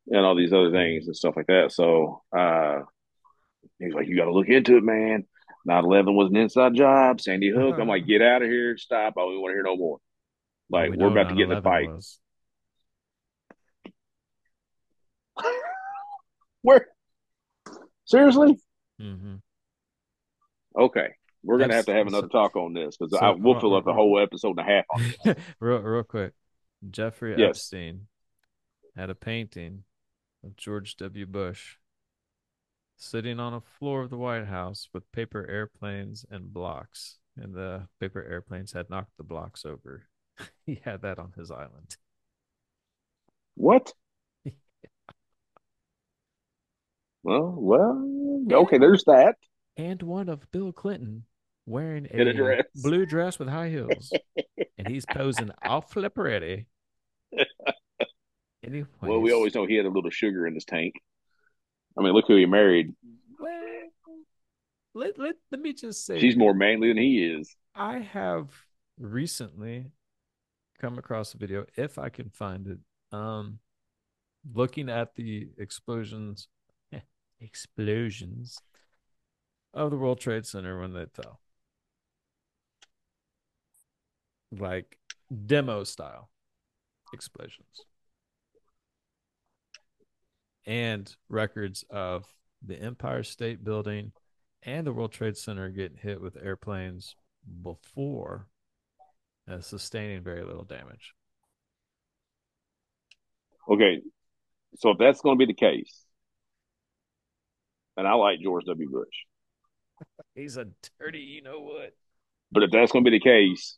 and 0.09 0.27
all 0.27 0.35
these 0.35 0.53
other 0.53 0.73
things 0.73 1.07
and 1.07 1.17
stuff 1.17 1.35
like 1.37 1.47
that. 1.47 1.73
So 1.73 2.23
uh, 2.37 2.81
he's 3.79 3.95
like, 3.95 4.07
"You 4.09 4.17
got 4.17 4.25
to 4.27 4.33
look 4.33 4.49
into 4.49 4.77
it, 4.77 4.85
man." 4.85 5.27
9-11 5.69 6.15
was 6.15 6.31
an 6.31 6.37
inside 6.37 6.75
job. 6.75 7.21
Sandy 7.21 7.51
Hook. 7.51 7.77
I'm 7.81 7.89
like, 7.89 8.07
"Get 8.07 8.21
out 8.23 8.43
of 8.43 8.49
here! 8.49 8.77
Stop! 8.77 9.15
I 9.17 9.21
don't 9.21 9.41
want 9.41 9.53
to 9.53 9.55
hear 9.55 9.63
no 9.63 9.77
more." 9.77 9.99
Like 10.71 10.91
we 10.91 10.97
we're 10.99 11.09
about 11.11 11.29
to 11.31 11.35
get 11.35 11.45
in 11.51 11.53
a 11.53 11.63
9/11 11.63 11.63
fight. 11.63 12.05
Where? 16.63 16.87
Seriously? 18.07 18.59
Mhm. 19.01 19.41
Okay. 20.79 21.09
We're 21.43 21.59
gonna 21.59 21.75
have 21.75 21.87
to 21.87 21.93
have 21.95 22.07
another 22.07 22.29
so- 22.33 22.39
talk 22.39 22.57
on 22.57 22.73
this 22.73 22.97
because 22.97 23.13
so- 23.13 23.19
I 23.19 23.31
we'll 23.33 23.55
hold 23.55 23.61
fill 23.61 23.75
up 23.77 23.87
a 23.87 23.93
whole 23.93 24.19
episode 24.19 24.59
and 24.59 24.61
a 24.61 24.63
half. 24.65 24.85
On 25.27 25.37
real 25.61 25.79
real 25.81 26.03
quick. 26.03 26.33
Jeffrey 26.91 27.35
Yes. 27.39 27.51
Epstein 27.57 28.07
had 28.97 29.11
a 29.11 29.15
painting 29.15 29.85
of 30.43 30.57
George 30.57 30.97
W. 30.97 31.27
Bush 31.27 31.77
sitting 32.97 33.41
on 33.41 33.55
a 33.55 33.61
floor 33.61 34.03
of 34.03 34.11
the 34.11 34.17
White 34.17 34.47
House 34.47 34.89
with 34.93 35.11
paper 35.13 35.47
airplanes 35.49 36.25
and 36.31 36.53
blocks, 36.53 37.19
and 37.37 37.55
the 37.55 37.89
paper 38.01 38.23
airplanes 38.23 38.73
had 38.73 38.91
knocked 38.91 39.17
the 39.17 39.25
blocks 39.25 39.65
over. 39.65 40.07
he 40.67 40.81
had 40.85 41.03
that 41.03 41.19
on 41.19 41.33
his 41.37 41.51
island. 41.51 41.97
What? 43.57 43.93
Well, 47.23 47.55
well, 47.57 48.45
okay. 48.53 48.79
There's 48.79 49.05
that. 49.05 49.37
And 49.77 50.03
one 50.03 50.29
of 50.29 50.51
Bill 50.53 50.73
Clinton 50.73 51.25
wearing 51.67 52.07
a 52.13 52.21
a 52.21 52.33
dress. 52.35 52.65
blue 52.75 53.07
dress 53.07 53.39
with 53.39 53.49
high 53.49 53.71
heels. 53.71 54.13
and 54.77 54.89
he's 54.89 55.07
posing 55.07 55.51
all 55.65 55.81
flip 55.81 56.19
ready. 56.19 56.67
Anyways, 58.63 58.87
Well, 59.01 59.21
we 59.21 59.33
always 59.33 59.55
know 59.55 59.67
he 59.67 59.77
had 59.77 59.87
a 59.87 59.91
little 59.91 60.11
sugar 60.11 60.47
in 60.47 60.55
his 60.55 60.65
tank. 60.65 60.95
I 61.97 62.03
mean, 62.03 62.13
look 62.13 62.27
who 62.27 62.37
he 62.37 62.47
married. 62.47 62.93
well, 63.39 63.51
let, 64.95 65.19
let, 65.19 65.35
let 65.51 65.61
me 65.61 65.73
just 65.73 66.05
say 66.05 66.21
She's 66.21 66.37
more 66.37 66.55
manly 66.55 66.89
than 66.89 66.97
he 66.99 67.25
is. 67.25 67.55
I 67.75 67.99
have 67.99 68.49
recently 68.99 69.87
come 70.81 70.99
across 70.99 71.35
a 71.35 71.39
video, 71.39 71.67
if 71.77 71.99
I 71.99 72.09
can 72.09 72.31
find 72.31 72.67
it, 72.67 73.17
um, 73.17 73.59
looking 74.53 74.89
at 74.89 75.15
the 75.15 75.49
explosions, 75.59 76.49
explosions 77.41 78.59
of 79.73 79.91
the 79.91 79.97
World 79.97 80.21
Trade 80.21 80.47
Center 80.47 80.81
when 80.81 80.93
they 80.93 81.07
fell, 81.07 81.41
like 84.53 84.99
demo 85.47 85.85
style 85.85 86.31
explosions, 87.13 87.87
and 90.67 91.15
records 91.29 91.85
of 91.91 92.25
the 92.65 92.77
Empire 92.77 93.23
State 93.23 93.63
Building 93.65 94.13
and 94.63 94.87
the 94.87 94.93
World 94.93 95.13
Trade 95.13 95.37
Center 95.37 95.69
getting 95.69 95.99
hit 95.99 96.21
with 96.21 96.37
airplanes 96.43 97.17
before 97.63 98.49
uh, 99.51 99.61
sustaining 99.61 100.23
very 100.23 100.43
little 100.43 100.65
damage. 100.65 101.13
Okay, 103.69 104.01
so 104.77 104.91
if 104.91 104.99
that's 104.99 105.21
going 105.21 105.39
to 105.39 105.47
be 105.47 105.51
the 105.51 105.57
case, 105.59 106.05
and 107.97 108.07
I 108.07 108.15
like 108.15 108.41
George 108.41 108.65
W. 108.67 108.91
Bush, 108.91 109.07
He's 110.35 110.57
a 110.57 110.67
dirty, 110.99 111.21
you 111.21 111.43
know 111.43 111.61
what? 111.61 111.93
but 112.51 112.63
if 112.63 112.71
that's 112.71 112.93
going 112.93 113.05
to 113.05 113.11
be 113.11 113.19
the 113.19 113.23
case, 113.25 113.77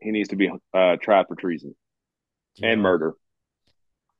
he 0.00 0.10
needs 0.10 0.30
to 0.30 0.36
be 0.36 0.50
uh, 0.74 0.96
tried 1.00 1.26
for 1.28 1.36
treason 1.36 1.74
and 2.62 2.80
murder, 2.82 3.14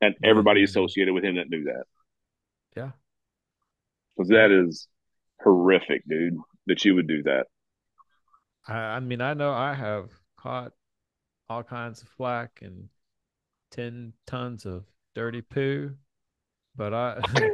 and 0.01 0.15
everybody 0.23 0.63
associated 0.63 1.13
with 1.15 1.25
him 1.25 1.37
that 1.37 1.49
knew 1.49 1.65
that, 1.65 1.85
Yeah. 1.95 1.96
Because 4.17 4.29
that 4.31 4.51
is 4.51 4.89
horrific, 5.43 6.03
dude. 6.09 6.39
That 6.67 6.85
you 6.85 6.95
would 6.97 7.07
do 7.07 7.23
that. 7.25 7.47
I, 8.67 8.75
I 8.75 9.01
mean, 9.01 9.21
I 9.21 9.35
know 9.35 9.53
I 9.53 9.75
have 9.75 10.11
caught 10.37 10.73
all 11.49 11.63
kinds 11.63 12.03
of 12.03 12.09
flack 12.09 12.61
and 12.63 12.89
10 13.71 14.13
tons 14.27 14.67
of 14.67 14.85
dirty 15.15 15.43
poo, 15.43 15.95
but 16.77 16.93
I, 16.93 17.21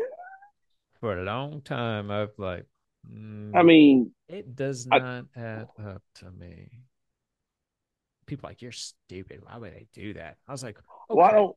for 1.00 1.18
a 1.18 1.24
long 1.24 1.60
time, 1.62 2.10
I've 2.10 2.32
like, 2.38 2.66
mm, 3.10 3.56
I 3.56 3.62
mean, 3.62 4.12
it 4.28 4.54
does 4.56 4.86
I- 4.90 4.98
not 4.98 5.24
add 5.36 5.68
up 5.84 6.02
to 6.16 6.30
me. 6.30 6.70
People 8.26 8.46
are 8.46 8.50
like, 8.50 8.62
you're 8.62 8.72
stupid. 8.72 9.40
Why 9.44 9.58
would 9.58 9.74
they 9.74 9.86
do 9.92 10.14
that? 10.14 10.36
I 10.48 10.52
was 10.52 10.62
like, 10.62 10.78
why 11.10 11.32
okay. 11.32 11.36
don't 11.36 11.56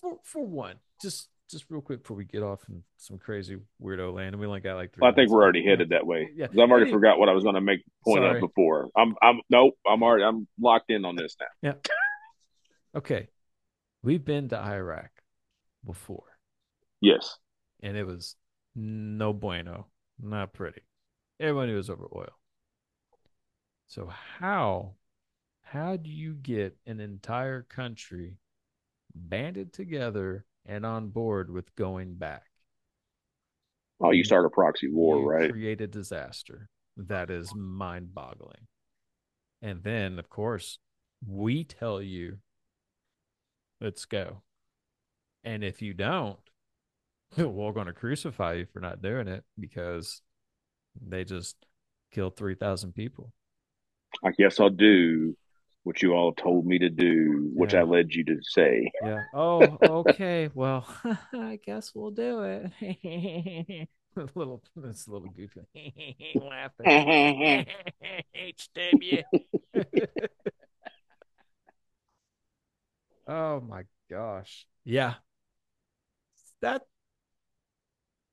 for 0.00 0.18
for 0.24 0.44
one, 0.46 0.76
just 1.00 1.28
just 1.50 1.64
real 1.70 1.80
quick 1.80 2.02
before 2.02 2.16
we 2.16 2.24
get 2.24 2.42
off 2.42 2.60
in 2.68 2.82
some 2.96 3.18
crazy 3.18 3.58
weirdo 3.82 4.12
land, 4.14 4.34
and 4.34 4.40
we 4.40 4.46
only 4.46 4.60
got 4.60 4.76
like 4.76 4.92
three. 4.92 5.06
I 5.06 5.12
think 5.12 5.30
we're 5.30 5.42
already 5.42 5.64
headed 5.64 5.90
that 5.90 6.06
way. 6.06 6.28
Yeah. 6.34 6.46
I've 6.50 6.70
already 6.70 6.90
forgot 6.90 7.18
what 7.18 7.28
I 7.28 7.32
was 7.32 7.42
going 7.42 7.54
to 7.56 7.60
make 7.60 7.80
point 8.04 8.18
Sorry. 8.22 8.36
of 8.36 8.40
before. 8.40 8.88
I'm, 8.96 9.14
I'm, 9.22 9.40
nope. 9.50 9.74
I'm 9.88 10.02
already, 10.02 10.24
I'm 10.24 10.46
locked 10.60 10.90
in 10.90 11.04
on 11.04 11.16
this 11.16 11.36
now. 11.40 11.46
Yeah. 11.62 11.74
Okay, 12.92 13.28
we've 14.02 14.24
been 14.24 14.48
to 14.48 14.58
Iraq 14.58 15.10
before, 15.84 16.24
Yes. 17.00 17.36
and 17.80 17.96
it 17.96 18.04
was 18.04 18.34
no 18.74 19.32
bueno, 19.32 19.86
not 20.20 20.52
pretty. 20.52 20.80
Everyone 21.38 21.68
knew 21.68 21.74
it 21.74 21.76
was 21.76 21.88
over 21.88 22.08
oil. 22.12 22.32
So 23.86 24.10
how 24.38 24.94
how 25.62 25.96
do 25.96 26.10
you 26.10 26.34
get 26.34 26.76
an 26.84 26.98
entire 26.98 27.62
country 27.62 28.38
banded 29.14 29.72
together 29.72 30.44
and 30.66 30.84
on 30.86 31.08
board 31.08 31.50
with 31.50 31.74
going 31.76 32.14
back? 32.14 32.46
Oh, 34.00 34.12
you 34.12 34.24
start 34.24 34.46
a 34.46 34.50
proxy 34.50 34.88
war, 34.88 35.18
you 35.18 35.26
right? 35.28 35.50
create 35.50 35.80
a 35.80 35.86
disaster 35.86 36.68
that 36.96 37.30
is 37.30 37.54
mind 37.54 38.14
boggling. 38.14 38.66
And 39.62 39.82
then, 39.82 40.18
of 40.18 40.30
course, 40.30 40.78
we 41.26 41.64
tell 41.64 42.00
you, 42.00 42.38
let's 43.80 44.04
go. 44.06 44.42
And 45.44 45.62
if 45.62 45.82
you 45.82 45.92
don't, 45.94 46.38
we're 47.36 47.72
going 47.72 47.86
to 47.86 47.92
crucify 47.92 48.54
you 48.54 48.66
for 48.72 48.80
not 48.80 49.02
doing 49.02 49.28
it 49.28 49.44
because 49.58 50.22
they 51.00 51.24
just 51.24 51.56
killed 52.10 52.36
3,000 52.36 52.94
people. 52.94 53.32
I 54.24 54.30
guess 54.32 54.58
I'll 54.58 54.70
do 54.70 55.36
what 55.82 56.02
you 56.02 56.12
all 56.12 56.32
told 56.32 56.66
me 56.66 56.78
to 56.78 56.90
do, 56.90 57.50
which 57.54 57.72
Yeah. 57.72 57.80
I 57.80 57.82
led 57.84 58.12
you 58.12 58.24
to 58.24 58.38
say. 58.42 58.90
Yeah. 59.02 59.22
Oh, 59.34 59.78
okay. 59.82 60.50
Well, 60.54 60.86
I 61.32 61.58
guess 61.64 61.92
we'll 61.94 62.10
do 62.10 62.42
it. 62.42 63.88
a 64.16 64.28
little, 64.34 64.62
it's 64.84 65.06
a 65.06 65.10
little 65.12 65.28
goofy. 65.30 65.62
Laughing. 66.34 67.66
HW. 68.34 69.22
oh 73.26 73.60
my 73.60 73.82
gosh. 74.10 74.66
Yeah. 74.84 75.14
That 76.62 76.82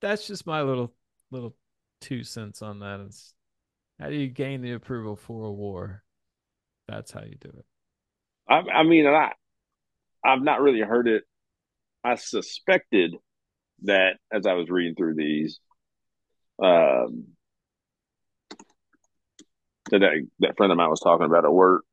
that's 0.02 0.28
just 0.28 0.46
my 0.46 0.62
little 0.64 0.94
little 1.32 1.56
two 2.02 2.24
cents 2.24 2.62
on 2.62 2.80
that. 2.80 3.00
Is 3.08 3.34
how 4.00 4.10
do 4.10 4.16
you 4.16 4.28
gain 4.28 4.62
the 4.62 4.74
approval 4.74 5.16
for 5.16 5.46
a 5.46 5.52
war? 5.52 6.04
That's 6.88 7.12
how 7.12 7.22
you 7.22 7.36
do 7.40 7.50
it. 7.50 7.66
I, 8.50 8.80
I 8.80 8.84
mean, 8.84 9.06
and 9.06 9.16
I, 9.16 9.34
I've 10.24 10.42
not 10.42 10.62
really 10.62 10.82
heard 10.82 11.08
it. 11.08 11.24
I 12.04 12.16
suspected 12.16 13.16
that 13.84 14.18
as 14.32 14.46
I 14.46 14.54
was 14.54 14.70
reading 14.70 14.96
through 14.96 15.16
these, 15.16 15.60
um, 16.62 17.26
that 19.92 20.02
that, 20.40 20.58
friend 20.58 20.72
of 20.72 20.78
mine 20.78 20.90
was 20.90 21.00
talking 21.00 21.26
about 21.26 21.46
at 21.46 21.54
work, 21.54 21.84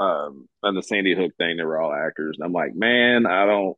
um, 0.00 0.48
and 0.62 0.76
the 0.76 0.82
Sandy 0.82 1.14
Hook 1.14 1.32
thing. 1.38 1.56
They 1.56 1.64
were 1.64 1.80
all 1.80 1.92
actors, 1.92 2.36
and 2.38 2.44
I'm 2.44 2.52
like, 2.52 2.74
man, 2.74 3.26
I 3.26 3.46
don't, 3.46 3.76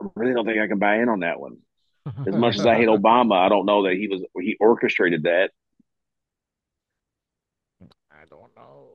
I 0.00 0.06
really 0.16 0.34
don't 0.34 0.46
think 0.46 0.58
I 0.58 0.66
can 0.66 0.78
buy 0.78 0.96
in 0.96 1.08
on 1.08 1.20
that 1.20 1.40
one. 1.40 1.58
As 2.26 2.34
much 2.34 2.56
as 2.56 2.66
I 2.66 2.76
hate 2.76 2.88
Obama, 2.88 3.36
I 3.36 3.48
don't 3.48 3.66
know 3.66 3.84
that 3.84 3.94
he 3.94 4.08
was 4.08 4.22
he 4.38 4.56
orchestrated 4.60 5.24
that. 5.24 5.50
I 8.10 8.26
don't 8.28 8.54
know. 8.56 8.88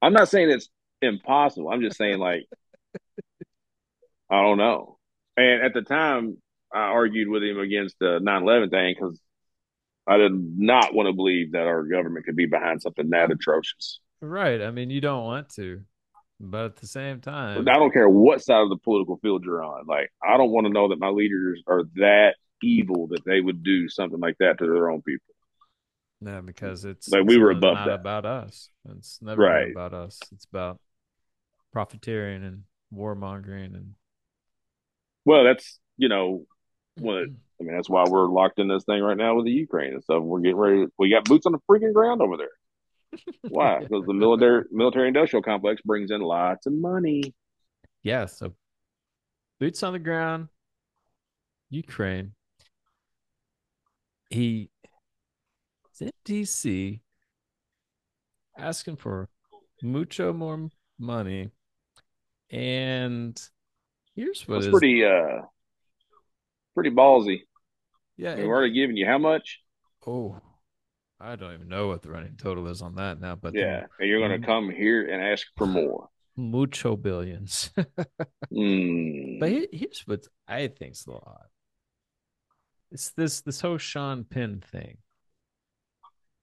I'm 0.00 0.12
not 0.12 0.28
saying 0.28 0.50
it's 0.50 0.68
impossible. 1.02 1.70
I'm 1.70 1.80
just 1.80 1.96
saying 1.96 2.18
like 2.18 2.46
I 4.30 4.42
don't 4.42 4.58
know. 4.58 4.98
And 5.36 5.62
at 5.62 5.72
the 5.72 5.82
time, 5.82 6.36
I 6.72 6.80
argued 6.80 7.28
with 7.28 7.42
him 7.42 7.58
against 7.58 7.96
the 7.98 8.18
9/11 8.20 8.70
thing 8.70 8.94
because 8.94 9.20
I 10.06 10.16
did 10.16 10.32
not 10.32 10.94
want 10.94 11.08
to 11.08 11.12
believe 11.12 11.52
that 11.52 11.66
our 11.66 11.84
government 11.84 12.26
could 12.26 12.36
be 12.36 12.46
behind 12.46 12.82
something 12.82 13.10
that 13.10 13.30
atrocious. 13.30 14.00
Right. 14.20 14.60
I 14.62 14.70
mean, 14.70 14.90
you 14.90 15.00
don't 15.00 15.24
want 15.24 15.50
to, 15.50 15.82
but 16.40 16.64
at 16.64 16.76
the 16.76 16.86
same 16.86 17.20
time, 17.20 17.68
I 17.68 17.74
don't 17.74 17.92
care 17.92 18.08
what 18.08 18.42
side 18.42 18.62
of 18.62 18.68
the 18.68 18.76
political 18.76 19.18
field 19.18 19.44
you're 19.44 19.62
on. 19.62 19.86
Like 19.86 20.10
I 20.22 20.36
don't 20.36 20.50
want 20.50 20.66
to 20.66 20.72
know 20.72 20.88
that 20.88 20.98
my 20.98 21.08
leaders 21.08 21.62
are 21.66 21.84
that 21.96 22.34
evil 22.62 23.06
that 23.08 23.24
they 23.24 23.40
would 23.40 23.62
do 23.62 23.88
something 23.88 24.18
like 24.18 24.36
that 24.40 24.58
to 24.58 24.66
their 24.66 24.90
own 24.90 25.02
people. 25.02 25.34
No, 26.20 26.42
because 26.42 26.84
it's 26.84 27.08
Like, 27.08 27.24
we 27.24 27.34
it's 27.34 27.40
were 27.42 27.54
not- 27.54 27.86
that. 27.86 28.00
about 28.00 28.24
us. 28.26 28.70
It's 28.96 29.20
never 29.22 29.42
Right. 29.42 29.70
about 29.70 29.92
us. 29.94 30.20
It's 30.32 30.44
about 30.46 30.80
profiteering 31.72 32.42
and 32.44 32.64
warmongering 32.92 33.74
and 33.74 33.94
Well, 35.24 35.44
that's 35.44 35.78
you 35.96 36.08
know 36.08 36.46
what 36.98 37.24
I 37.60 37.64
mean. 37.64 37.74
That's 37.74 37.90
why 37.90 38.04
we're 38.08 38.26
locked 38.28 38.58
in 38.58 38.68
this 38.68 38.84
thing 38.84 39.02
right 39.02 39.16
now 39.16 39.34
with 39.36 39.44
the 39.44 39.50
Ukraine 39.52 39.92
and 39.94 40.02
stuff. 40.02 40.22
We're 40.22 40.40
getting 40.40 40.56
ready. 40.56 40.86
We 40.98 41.10
got 41.10 41.24
boots 41.24 41.44
on 41.46 41.52
the 41.52 41.58
freaking 41.68 41.92
ground 41.92 42.22
over 42.22 42.36
there. 42.36 42.48
Why? 43.48 43.78
Because 43.80 44.04
the 44.06 44.14
military 44.14 44.64
military 44.70 45.08
industrial 45.08 45.42
complex 45.42 45.82
brings 45.82 46.10
in 46.10 46.20
lots 46.20 46.66
of 46.66 46.72
money. 46.72 47.34
yeah. 48.02 48.26
So 48.26 48.54
boots 49.60 49.82
on 49.82 49.92
the 49.92 49.98
ground, 49.98 50.48
Ukraine. 51.70 52.32
he 54.30 54.70
in 56.00 56.10
DC 56.24 57.00
asking 58.58 58.96
for 58.96 59.28
mucho 59.82 60.32
more 60.32 60.68
money. 60.98 61.50
And 62.50 63.40
here's 64.14 64.46
what 64.48 64.54
That's 64.56 64.66
is 64.66 64.70
pretty 64.72 65.04
uh 65.04 65.42
pretty 66.74 66.90
ballsy. 66.90 67.40
yeah. 68.16 68.30
I 68.30 68.34
mean, 68.34 68.40
and- 68.40 68.48
we're 68.48 68.56
already 68.56 68.74
giving 68.74 68.96
you 68.96 69.06
how 69.06 69.18
much? 69.18 69.60
oh, 70.06 70.40
I 71.20 71.34
don't 71.36 71.52
even 71.52 71.68
know 71.68 71.88
what 71.88 72.02
the 72.02 72.10
running 72.10 72.36
total 72.38 72.68
is 72.68 72.80
on 72.80 72.94
that 72.94 73.20
now, 73.20 73.34
but 73.34 73.52
the 73.52 73.58
Yeah, 73.60 73.86
and 73.98 74.08
you're 74.08 74.20
going 74.26 74.40
to 74.40 74.46
come 74.46 74.70
here 74.70 75.06
and 75.12 75.22
ask 75.22 75.46
for 75.56 75.66
more. 75.78 76.08
mucho 76.36 76.96
billions. 76.96 77.70
Mm. 78.50 79.38
But 79.40 79.50
here's 79.72 80.02
what 80.06 80.24
I 80.48 80.68
think's 80.68 81.06
a 81.06 81.10
lot. 81.10 81.48
It's 82.90 83.10
this 83.10 83.42
this 83.42 83.60
whole 83.60 83.76
Sean 83.76 84.24
Penn 84.24 84.62
thing 84.72 84.96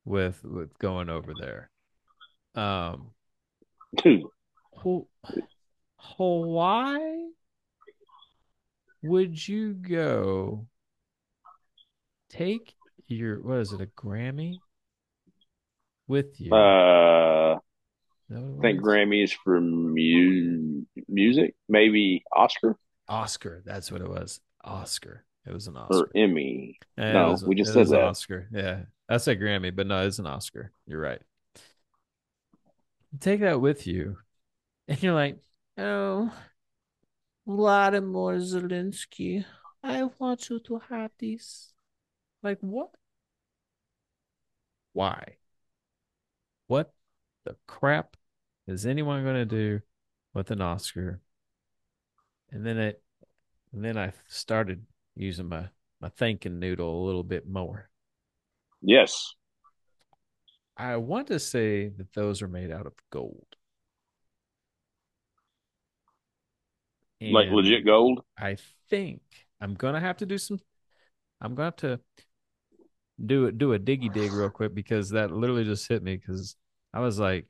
with 0.05 0.43
with 0.43 0.77
going 0.79 1.09
over 1.09 1.33
there. 1.39 1.69
Um, 2.55 3.11
Ho- 4.77 5.07
Hawaii, 5.97 7.29
would 9.01 9.47
you 9.47 9.73
go 9.73 10.67
take 12.29 12.75
your 13.07 13.41
what 13.41 13.59
is 13.59 13.73
it 13.73 13.81
a 13.81 13.87
Grammy 13.87 14.59
with 16.07 16.39
you? 16.39 16.53
uh, 16.53 17.55
Is 17.55 18.35
that 18.35 18.41
what 18.41 18.59
I 18.59 18.61
think 18.61 18.81
was? 18.81 18.89
Grammy 18.89 19.23
is 19.23 19.31
for 19.33 19.59
mu- 19.61 20.83
music, 21.07 21.55
maybe 21.67 22.23
Oscar 22.35 22.77
Oscar. 23.07 23.61
That's 23.65 23.91
what 23.91 24.01
it 24.01 24.09
was. 24.09 24.39
Oscar. 24.63 25.25
It 25.45 25.53
was 25.53 25.67
an 25.67 25.77
Oscar. 25.77 25.95
or 26.05 26.09
Emmy. 26.15 26.79
Yeah, 26.97 27.13
No, 27.13 27.31
was- 27.31 27.43
we 27.43 27.53
just 27.55 27.73
said 27.73 27.87
that. 27.89 28.01
Oscar. 28.01 28.47
Yeah, 28.51 28.83
I 29.07 29.17
said 29.17 29.39
Grammy, 29.39 29.75
but 29.75 29.87
no, 29.87 30.05
it's 30.05 30.19
an 30.19 30.27
Oscar. 30.27 30.71
You're 30.87 30.99
right. 30.99 31.21
Take 33.19 33.41
that 33.41 33.61
with 33.61 33.87
you, 33.87 34.17
and 34.87 35.01
you're 35.01 35.13
like, 35.13 35.37
oh, 35.77 36.33
Vladimir 37.47 38.39
Zelensky, 38.39 39.45
I 39.83 40.03
want 40.19 40.49
you 40.49 40.59
to 40.59 40.81
have 40.89 41.11
this. 41.19 41.73
Like 42.41 42.57
what? 42.61 42.89
Why? 44.93 45.37
What 46.67 46.93
the 47.43 47.55
crap 47.67 48.17
is 48.67 48.85
anyone 48.85 49.23
going 49.23 49.35
to 49.35 49.45
do 49.45 49.81
with 50.33 50.51
an 50.51 50.61
Oscar? 50.61 51.21
And 52.51 52.65
then 52.65 52.77
it, 52.77 53.01
and 53.71 53.85
then 53.85 53.97
I 53.97 54.13
started 54.27 54.85
using 55.15 55.49
my 55.49 55.69
my 56.01 56.09
thinking 56.09 56.59
noodle 56.59 57.03
a 57.03 57.05
little 57.05 57.23
bit 57.23 57.47
more. 57.47 57.89
Yes. 58.85 59.33
I 60.77 60.97
want 60.97 61.27
to 61.27 61.39
say 61.39 61.89
that 61.89 62.13
those 62.13 62.41
are 62.41 62.47
made 62.47 62.71
out 62.71 62.85
of 62.85 62.93
gold. 63.11 63.47
like 67.21 67.49
legit 67.49 67.85
gold. 67.85 68.21
I 68.37 68.57
think 68.89 69.21
I'm 69.59 69.73
gonna 69.73 69.99
have 69.99 70.17
to 70.17 70.27
do 70.27 70.37
some. 70.37 70.59
I'm 71.41 71.55
gonna 71.55 71.67
have 71.67 71.75
to 71.77 71.99
do 73.23 73.45
it, 73.45 73.57
do 73.57 73.73
a 73.73 73.79
diggy 73.79 74.13
dig 74.13 74.31
real 74.31 74.49
quick 74.51 74.75
because 74.75 75.09
that 75.09 75.31
literally 75.31 75.63
just 75.63 75.87
hit 75.87 76.03
me 76.03 76.17
because 76.17 76.55
I 76.93 76.99
was 76.99 77.17
like, 77.17 77.49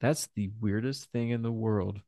"That's 0.00 0.28
the 0.34 0.50
weirdest 0.60 1.12
thing 1.12 1.30
in 1.30 1.42
the 1.42 1.52
world." 1.52 2.00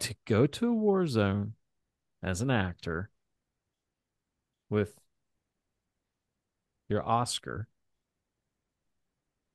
To 0.00 0.14
go 0.24 0.46
to 0.46 0.68
a 0.68 0.72
war 0.72 1.06
zone 1.06 1.54
as 2.22 2.40
an 2.40 2.50
actor 2.50 3.10
with 4.70 4.98
your 6.94 7.06
Oscar 7.06 7.66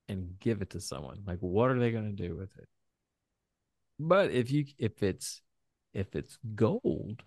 and 0.09 0.37
give 0.39 0.61
it 0.61 0.71
to 0.71 0.81
someone. 0.81 1.23
Like, 1.25 1.39
what 1.39 1.71
are 1.71 1.79
they 1.79 1.91
going 1.91 2.15
to 2.15 2.27
do 2.27 2.35
with 2.35 2.49
it? 2.57 2.67
But 3.97 4.31
if 4.31 4.51
you 4.51 4.65
if 4.77 5.01
it's 5.03 5.41
if 5.93 6.15
it's 6.15 6.37
gold, 6.55 7.23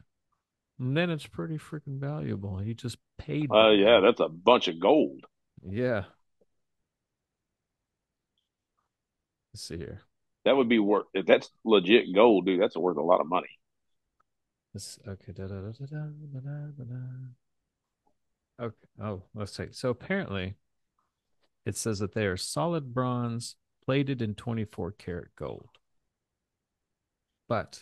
then 0.78 1.10
it's 1.10 1.26
pretty 1.26 1.58
freaking 1.58 1.98
valuable. 1.98 2.62
You 2.62 2.74
just 2.74 2.98
paid. 3.18 3.50
Uh, 3.50 3.70
yeah, 3.70 4.00
that's 4.00 4.20
a 4.20 4.28
bunch 4.28 4.68
of 4.68 4.78
gold. 4.80 5.24
yeah. 5.68 6.04
Let's 9.52 9.64
see 9.68 9.76
here. 9.76 10.00
That 10.44 10.56
would 10.56 10.68
be 10.68 10.78
worth 10.78 11.06
if 11.14 11.26
that's 11.26 11.50
legit 11.64 12.14
gold, 12.14 12.46
dude. 12.46 12.60
That's 12.60 12.76
worth 12.76 12.96
a 12.96 13.02
lot 13.02 13.20
of 13.20 13.28
money. 13.28 13.58
This 14.72 14.98
okay. 15.06 15.32
Da, 15.32 15.46
da, 15.46 15.60
da, 15.60 15.72
da, 15.72 15.86
da, 15.86 16.40
da, 16.40 16.50
da, 16.78 16.84
da. 16.84 16.96
Okay. 18.62 18.74
Oh, 19.02 19.22
let's 19.34 19.56
see. 19.56 19.66
So 19.72 19.90
apparently, 19.90 20.54
it 21.66 21.76
says 21.76 21.98
that 21.98 22.14
they 22.14 22.26
are 22.26 22.36
solid 22.36 22.94
bronze 22.94 23.56
plated 23.84 24.22
in 24.22 24.34
24 24.34 24.92
karat 24.92 25.34
gold. 25.36 25.68
But 27.48 27.80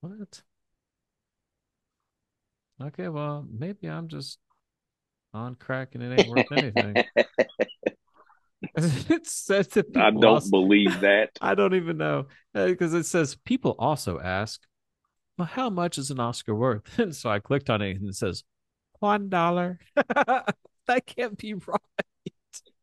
what? 0.00 0.42
Okay, 2.82 3.08
well, 3.08 3.46
maybe 3.50 3.88
I'm 3.88 4.08
just 4.08 4.38
on 5.34 5.54
crack 5.54 5.94
and 5.94 6.02
it 6.02 6.18
ain't 6.18 6.30
worth 6.30 6.50
anything. 6.52 7.04
it 8.76 9.26
says 9.26 9.68
that 9.68 9.96
I 9.96 10.10
don't 10.10 10.24
also- 10.24 10.50
believe 10.50 11.00
that. 11.00 11.30
I 11.40 11.54
don't 11.54 11.74
even 11.74 11.98
know 11.98 12.26
uh, 12.54 12.66
because 12.66 12.94
it 12.94 13.04
says 13.06 13.36
people 13.44 13.74
also 13.78 14.18
ask, 14.18 14.60
"Well, 15.40 15.48
how 15.48 15.70
much 15.70 15.96
is 15.96 16.10
an 16.10 16.20
Oscar 16.20 16.54
worth?" 16.54 16.82
And 16.98 17.16
so 17.16 17.30
I 17.30 17.38
clicked 17.38 17.70
on 17.70 17.80
it 17.80 17.96
and 17.96 18.10
it 18.10 18.14
says 18.14 18.44
one 18.98 19.30
dollar. 19.30 19.78
that 19.96 21.06
can't 21.06 21.38
be 21.38 21.54
right. 21.54 21.80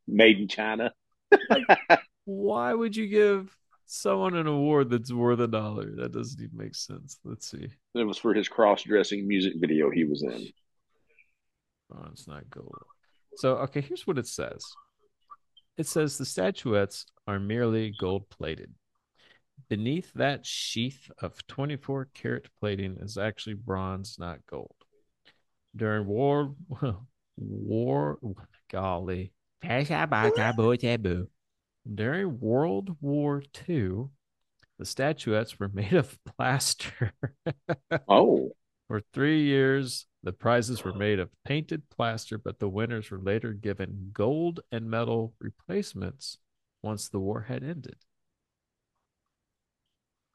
Made 0.07 0.39
in 0.39 0.47
China. 0.47 0.91
Why 2.25 2.73
would 2.73 2.95
you 2.95 3.07
give 3.07 3.55
someone 3.85 4.35
an 4.35 4.47
award 4.47 4.89
that's 4.89 5.13
worth 5.13 5.39
a 5.39 5.47
dollar? 5.47 5.95
That 5.97 6.13
doesn't 6.13 6.41
even 6.41 6.57
make 6.57 6.73
sense. 6.73 7.19
Let's 7.23 7.49
see. 7.49 7.67
It 7.93 8.03
was 8.03 8.17
for 8.17 8.33
his 8.33 8.49
cross-dressing 8.49 9.27
music 9.27 9.53
video 9.57 9.91
he 9.91 10.03
was 10.03 10.23
in. 10.23 10.47
Oh, 11.93 12.07
it's 12.11 12.27
not 12.27 12.49
gold. 12.49 12.73
So, 13.35 13.57
okay, 13.57 13.81
here's 13.81 14.07
what 14.07 14.17
it 14.17 14.27
says. 14.27 14.63
It 15.77 15.85
says 15.85 16.17
the 16.17 16.25
statuettes 16.25 17.05
are 17.27 17.39
merely 17.39 17.93
gold 17.99 18.29
plated. 18.29 18.73
Beneath 19.69 20.13
that 20.13 20.45
sheath 20.45 21.11
of 21.19 21.45
24 21.47 22.09
karat 22.13 22.49
plating 22.59 22.97
is 22.97 23.17
actually 23.17 23.55
bronze, 23.55 24.17
not 24.19 24.45
gold. 24.45 24.75
During 25.75 26.07
war, 26.07 26.55
war, 27.37 28.19
golly, 28.69 29.31
during 31.95 32.39
World 32.39 32.97
War 33.01 33.41
II, 33.67 34.09
the 34.77 34.85
statuettes 34.85 35.59
were 35.59 35.69
made 35.69 35.93
of 35.93 36.17
plaster. 36.37 37.13
Oh, 38.07 38.51
For 38.87 39.01
three 39.13 39.43
years, 39.43 40.07
the 40.23 40.33
prizes 40.33 40.83
were 40.83 40.93
made 40.93 41.19
of 41.19 41.29
painted 41.45 41.89
plaster, 41.89 42.37
but 42.37 42.59
the 42.59 42.69
winners 42.69 43.11
were 43.11 43.19
later 43.21 43.53
given 43.53 44.11
gold 44.13 44.61
and 44.71 44.89
metal 44.89 45.33
replacements 45.39 46.37
once 46.81 47.09
the 47.09 47.19
war 47.19 47.41
had 47.43 47.63
ended. 47.63 47.97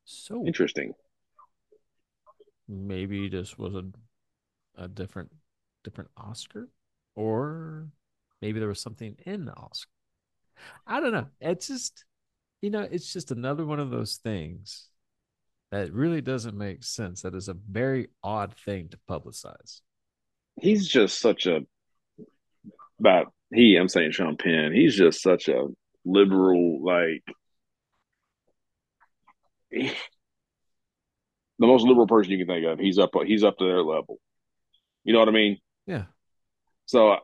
So 0.04 0.46
interesting. 0.46 0.94
maybe 2.68 3.28
this 3.28 3.58
was 3.58 3.74
a 3.74 3.84
a 4.76 4.88
different 4.88 5.30
different 5.84 6.10
Oscar, 6.16 6.68
or 7.14 7.88
maybe 8.40 8.58
there 8.58 8.68
was 8.68 8.80
something 8.80 9.16
in 9.26 9.44
the 9.44 9.52
Oscar. 9.54 9.90
I 10.86 11.00
don't 11.00 11.12
know. 11.12 11.28
It's 11.40 11.68
just 11.68 12.04
you 12.62 12.70
know, 12.70 12.82
it's 12.90 13.12
just 13.12 13.30
another 13.32 13.66
one 13.66 13.80
of 13.80 13.90
those 13.90 14.16
things 14.16 14.88
that 15.70 15.92
really 15.92 16.20
doesn't 16.20 16.56
make 16.56 16.84
sense. 16.84 17.22
That 17.22 17.34
is 17.34 17.48
a 17.48 17.54
very 17.54 18.08
odd 18.22 18.54
thing 18.54 18.88
to 18.90 18.98
publicize. 19.08 19.80
He's 20.60 20.86
just 20.88 21.20
such 21.20 21.46
a 21.46 21.60
about 23.00 23.32
he. 23.52 23.76
I'm 23.76 23.88
saying 23.88 24.12
Sean 24.12 24.36
Penn. 24.36 24.72
He's 24.72 24.96
just 24.96 25.22
such 25.22 25.48
a 25.48 25.66
liberal, 26.04 26.84
like 26.84 27.24
the 31.58 31.66
most 31.66 31.84
liberal 31.84 32.06
person 32.06 32.32
you 32.32 32.38
can 32.38 32.46
think 32.46 32.66
of. 32.66 32.78
He's 32.78 32.98
up. 32.98 33.10
He's 33.24 33.44
up 33.44 33.58
to 33.58 33.64
their 33.64 33.82
level. 33.82 34.18
You 35.04 35.12
know 35.12 35.18
what 35.18 35.28
I 35.28 35.32
mean? 35.32 35.58
Yeah. 35.86 36.04
So 36.86 37.16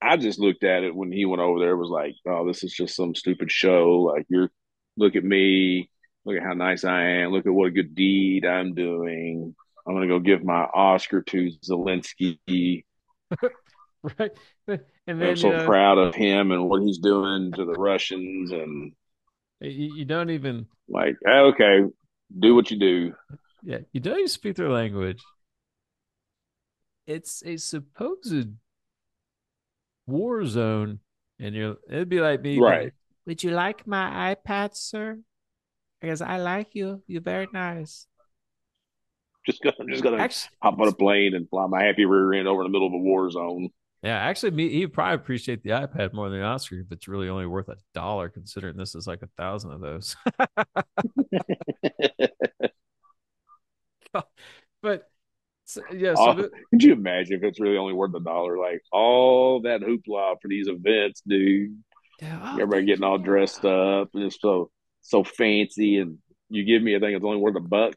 I 0.00 0.16
just 0.16 0.38
looked 0.38 0.64
at 0.64 0.82
it 0.82 0.94
when 0.94 1.12
he 1.12 1.24
went 1.24 1.42
over 1.42 1.60
there. 1.60 1.72
It 1.72 1.76
was 1.76 1.90
like, 1.90 2.14
oh, 2.26 2.46
this 2.46 2.64
is 2.64 2.72
just 2.72 2.96
some 2.96 3.14
stupid 3.14 3.50
show. 3.50 4.12
Like 4.14 4.26
you're, 4.28 4.50
look 4.96 5.16
at 5.16 5.24
me, 5.24 5.90
look 6.24 6.36
at 6.36 6.42
how 6.42 6.54
nice 6.54 6.84
I 6.84 7.02
am, 7.02 7.32
look 7.32 7.46
at 7.46 7.52
what 7.52 7.68
a 7.68 7.72
good 7.72 7.94
deed 7.94 8.44
I'm 8.44 8.74
doing. 8.74 9.54
I'm 9.86 9.94
gonna 9.94 10.08
go 10.08 10.18
give 10.18 10.42
my 10.42 10.62
Oscar 10.74 11.22
to 11.22 11.50
Zelensky. 11.64 12.84
Right. 14.18 14.32
And 14.68 15.20
then 15.20 15.30
I'm 15.30 15.36
so 15.36 15.50
know, 15.50 15.64
proud 15.64 15.96
of 15.96 16.14
him 16.14 16.50
and 16.50 16.68
what 16.68 16.82
he's 16.82 16.98
doing 16.98 17.52
to 17.52 17.64
the 17.64 17.72
Russians, 17.72 18.52
and 18.52 18.92
you, 19.64 19.94
you 19.96 20.04
don't 20.04 20.30
even 20.30 20.66
like, 20.88 21.16
okay, 21.26 21.80
do 22.38 22.54
what 22.54 22.70
you 22.70 22.78
do. 22.78 23.14
yeah, 23.62 23.78
you 23.92 24.00
don't 24.00 24.16
even 24.18 24.28
speak 24.28 24.56
their 24.56 24.70
language. 24.70 25.22
it's 27.06 27.42
a 27.44 27.56
supposed 27.56 28.48
war 30.06 30.44
zone, 30.46 31.00
and 31.38 31.54
you're 31.54 31.76
it'd 31.88 32.08
be 32.08 32.20
like 32.20 32.40
me, 32.42 32.58
Right. 32.58 32.92
Would 33.26 33.42
you 33.42 33.52
like 33.52 33.86
my 33.86 34.34
iPad, 34.34 34.76
sir? 34.76 35.18
Because 36.00 36.20
I 36.20 36.36
like 36.36 36.74
you. 36.74 37.02
You're 37.06 37.22
very 37.22 37.48
nice. 37.52 38.06
Just 39.46 39.62
gonna, 39.62 39.76
I'm 39.80 39.88
just 39.88 40.02
gonna 40.02 40.18
Actually, 40.18 40.56
hop 40.62 40.78
on 40.78 40.88
a 40.88 40.92
plane 40.92 41.34
and 41.34 41.48
fly 41.48 41.66
my 41.66 41.82
happy 41.84 42.04
rear 42.04 42.34
end 42.34 42.48
over 42.48 42.62
in 42.62 42.66
the 42.66 42.72
middle 42.72 42.86
of 42.88 42.94
a 42.94 42.98
war 42.98 43.30
zone. 43.30 43.68
Yeah, 44.04 44.18
actually, 44.18 44.50
me 44.52 44.68
he'd 44.68 44.92
probably 44.92 45.14
appreciate 45.16 45.62
the 45.62 45.70
iPad 45.70 46.12
more 46.12 46.28
than 46.28 46.38
the 46.40 46.44
Oscar 46.44 46.76
if 46.80 46.92
it's 46.92 47.08
really 47.08 47.28
only 47.28 47.46
worth 47.46 47.68
a 47.68 47.76
dollar, 47.94 48.28
considering 48.28 48.76
this 48.76 48.94
is 48.94 49.06
like 49.06 49.22
a 49.22 49.28
thousand 49.38 49.72
of 49.72 49.80
those. 49.80 50.14
but 54.82 55.08
so, 55.64 55.80
yeah, 55.92 56.14
so 56.14 56.22
Oh, 56.28 56.34
the- 56.34 56.50
Could 56.70 56.82
you 56.82 56.92
imagine 56.92 57.38
if 57.38 57.42
it's 57.42 57.58
really 57.60 57.78
only 57.78 57.94
worth 57.94 58.14
a 58.14 58.20
dollar? 58.20 58.58
Like 58.58 58.82
all 58.92 59.62
that 59.62 59.80
hoopla 59.80 60.36
for 60.40 60.48
these 60.48 60.68
events, 60.68 61.22
dude. 61.26 61.82
yeah, 62.20 62.38
oh, 62.42 62.52
Everybody 62.54 62.84
getting 62.86 63.04
all 63.04 63.18
dressed 63.18 63.64
up 63.64 64.10
and 64.14 64.24
it's 64.24 64.40
so 64.40 64.70
so 65.00 65.22
fancy, 65.24 65.98
and 65.98 66.18
you 66.48 66.64
give 66.64 66.82
me 66.82 66.94
a 66.94 67.00
thing 67.00 67.12
that's 67.12 67.24
only 67.24 67.36
worth 67.38 67.56
a 67.56 67.60
buck. 67.60 67.94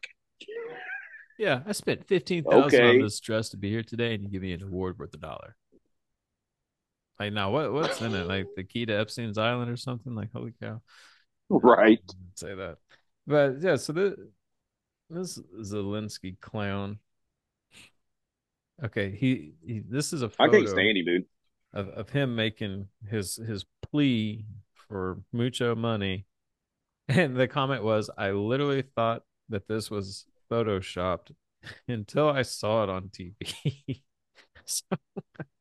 Yeah, 1.38 1.60
I 1.66 1.72
spent 1.72 2.06
fifteen 2.06 2.44
thousand 2.44 2.80
Okay. 2.80 2.88
on 2.96 3.00
this 3.02 3.20
dress 3.20 3.48
to 3.50 3.56
be 3.56 3.70
here 3.70 3.82
today, 3.82 4.14
and 4.14 4.22
you 4.24 4.28
give 4.28 4.42
me 4.42 4.52
an 4.52 4.62
award 4.62 4.98
worth 4.98 5.14
a 5.14 5.18
dollar. 5.18 5.54
Like 7.18 7.32
now, 7.32 7.50
what 7.50 7.72
what's 7.72 8.00
in 8.00 8.14
it? 8.14 8.26
Like 8.26 8.46
the 8.56 8.64
key 8.64 8.86
to 8.86 8.92
Epstein's 8.92 9.38
Island 9.38 9.70
or 9.70 9.76
something? 9.76 10.14
Like 10.14 10.32
holy 10.32 10.54
cow! 10.62 10.82
Right. 11.48 12.00
Say 12.36 12.54
that. 12.54 12.78
But 13.26 13.60
yeah, 13.60 13.76
so 13.76 13.92
this 13.92 14.14
this 15.10 15.38
Zelensky 15.62 16.38
clown. 16.40 16.98
Okay, 18.84 19.10
he, 19.10 19.54
he 19.66 19.80
this 19.80 20.12
is 20.12 20.22
a 20.22 20.30
I 20.38 20.46
photo 20.46 20.50
can't 20.50 20.68
stand 20.68 20.96
him, 20.98 21.04
dude. 21.04 21.24
of, 21.72 21.88
of 21.88 22.10
him 22.10 22.36
making 22.36 22.88
his 23.08 23.36
his 23.36 23.64
plea 23.82 24.46
for 24.74 25.20
mucho 25.32 25.74
money. 25.74 26.26
And 27.08 27.36
the 27.36 27.48
comment 27.48 27.82
was, 27.84 28.10
I 28.18 28.32
literally 28.32 28.82
thought 28.82 29.22
that 29.48 29.66
this 29.68 29.90
was 29.90 30.26
photoshopped 30.50 31.32
until 31.88 32.28
I 32.28 32.42
saw 32.42 32.84
it 32.84 32.90
on 32.90 33.08
TV. 33.10 34.02
so 34.66 34.84
I'm 34.92 34.98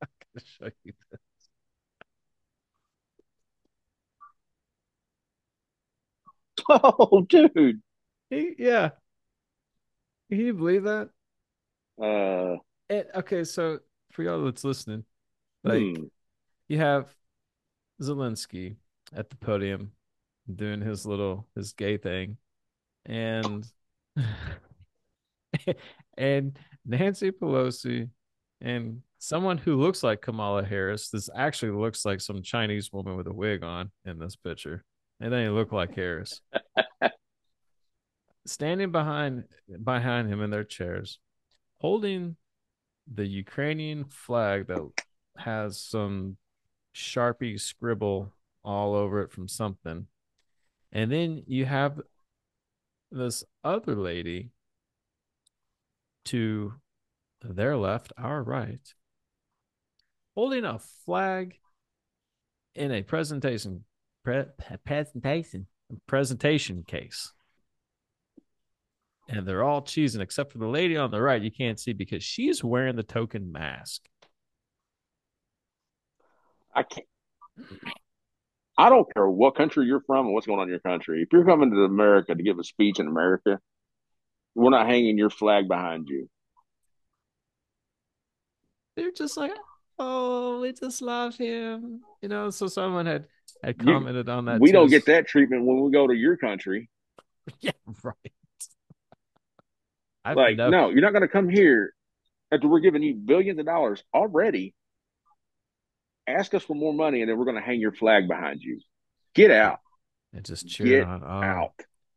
gonna 0.02 0.46
show 0.46 0.70
you 0.84 0.94
this. 1.12 1.22
Oh, 6.70 7.26
dude. 7.28 7.82
He- 8.30 8.56
yeah. 8.58 8.92
Can 10.30 10.40
you 10.40 10.54
believe 10.54 10.84
that? 10.84 11.10
Uh, 12.02 12.58
And, 12.90 13.06
okay, 13.16 13.44
so 13.44 13.80
for 14.12 14.24
y'all 14.24 14.44
that's 14.44 14.64
listening, 14.64 15.06
like 15.64 15.82
hmm. 15.82 16.04
you 16.68 16.78
have 16.78 17.10
Zelensky 18.02 18.76
at 19.16 19.30
the 19.30 19.36
podium 19.38 19.92
doing 20.54 20.82
his 20.82 21.06
little 21.06 21.48
his 21.56 21.74
gay 21.74 21.98
thing, 21.98 22.38
and 23.06 23.66
and 26.18 26.58
Nancy 26.86 27.32
Pelosi 27.32 28.10
and 28.62 29.02
someone 29.20 29.58
who 29.58 29.76
looks 29.76 30.04
like 30.04 30.22
Kamala 30.22 30.64
Harris. 30.64 31.10
This 31.10 31.30
actually 31.36 31.72
looks 31.72 32.06
like 32.06 32.22
some 32.22 32.42
Chinese 32.42 32.92
woman 32.92 33.18
with 33.18 33.28
a 33.28 33.34
wig 33.34 33.64
on 33.64 33.92
in 34.06 34.20
this 34.20 34.36
picture. 34.36 34.84
It 35.20 35.30
doesn't 35.30 35.56
look 35.56 35.72
like 35.72 35.96
Harris. 35.96 36.42
Standing 38.46 38.92
behind 38.92 39.46
behind 39.84 40.30
him 40.30 40.42
in 40.42 40.52
their 40.52 40.64
chairs, 40.64 41.20
holding 41.80 42.38
the 43.12 43.26
Ukrainian 43.26 44.06
flag 44.06 44.68
that 44.68 44.82
has 45.38 45.80
some 45.80 46.38
Sharpie 46.96 47.60
scribble 47.60 48.34
all 48.64 48.96
over 48.96 49.22
it 49.22 49.32
from 49.32 49.48
something. 49.48 50.08
And 50.92 51.12
then 51.12 51.44
you 51.48 51.66
have 51.66 52.02
this 53.12 53.44
other 53.64 53.96
lady 53.96 54.52
to 56.26 56.74
their 57.42 57.78
left, 57.78 58.12
our 58.18 58.44
right, 58.44 58.94
holding 60.36 60.66
a 60.66 60.80
flag 60.80 61.60
in 62.76 62.92
a 62.92 63.04
presentation 63.04 63.86
pre- 64.28 64.78
presentation 64.84 65.68
presentation 66.06 66.84
case. 66.86 67.32
And 69.30 69.48
they're 69.48 69.64
all 69.64 69.82
cheesing 69.82 70.20
except 70.20 70.52
for 70.52 70.58
the 70.58 70.68
lady 70.68 70.98
on 70.98 71.12
the 71.12 71.22
right. 71.22 71.42
You 71.42 71.52
can't 71.52 71.80
see 71.80 71.94
because 71.94 72.24
she's 72.24 72.62
wearing 72.64 72.98
the 72.98 73.04
token 73.04 73.52
mask. 73.54 74.02
I 76.76 76.84
can't. 76.84 77.08
I 78.78 78.90
don't 78.90 79.08
care 79.14 79.28
what 79.28 79.56
country 79.56 79.86
you're 79.86 80.04
from 80.06 80.26
and 80.26 80.34
what's 80.34 80.46
going 80.46 80.60
on 80.60 80.68
in 80.68 80.72
your 80.72 80.80
country. 80.80 81.22
If 81.22 81.30
you're 81.32 81.46
coming 81.46 81.72
to 81.72 81.84
America 81.84 82.36
to 82.36 82.44
give 82.44 82.60
a 82.60 82.64
speech 82.64 83.00
in 83.00 83.08
America, 83.08 83.60
we're 84.56 84.70
not 84.70 84.88
hanging 84.88 85.18
your 85.18 85.30
flag 85.30 85.68
behind 85.68 86.08
you. 86.10 86.30
they're 88.96 89.12
just 89.12 89.38
like, 89.38 89.52
oh, 89.98 90.60
we 90.60 90.74
just 90.74 91.02
love 91.02 91.38
him. 91.38 92.02
You 92.22 92.30
know, 92.30 92.50
so 92.50 92.68
someone 92.68 93.06
had 93.06 93.28
You- 93.66 93.74
commented 93.74 94.30
on 94.30 94.46
that. 94.46 94.60
we 94.60 94.70
too. 94.70 94.74
don't 94.74 94.90
get 94.90 95.06
that 95.08 95.28
treatment 95.28 95.66
when 95.66 95.82
we 95.82 95.92
go 95.92 96.08
to 96.08 96.14
your 96.16 96.38
country. 96.38 96.90
Yeah, 97.62 97.72
right. 98.04 98.14
I've 100.26 100.36
like, 100.36 100.58
never- 100.58 100.70
no, 100.72 100.90
you're 100.90 101.02
not 101.02 101.12
going 101.14 101.22
to 101.22 101.28
come 101.30 101.48
here 101.48 101.94
after 102.52 102.68
we're 102.68 102.82
giving 102.82 103.02
you 103.04 103.16
billions 103.16 103.58
of 103.60 103.66
dollars 103.66 104.04
already. 104.14 104.74
Ask 106.28 106.54
us 106.54 106.64
for 106.64 106.74
more 106.76 106.94
money, 106.94 107.22
and 107.22 107.30
then 107.30 107.38
we're 107.38 107.46
going 107.46 107.56
to 107.56 107.62
hang 107.62 107.80
your 107.80 107.94
flag 107.94 108.28
behind 108.28 108.62
you. 108.62 108.82
Get 109.34 109.50
out, 109.50 109.80
and 110.34 110.44
just 110.44 110.68
cheer 110.68 111.06
on. 111.06 111.24
Oh, 111.24 111.28
out. 111.28 111.72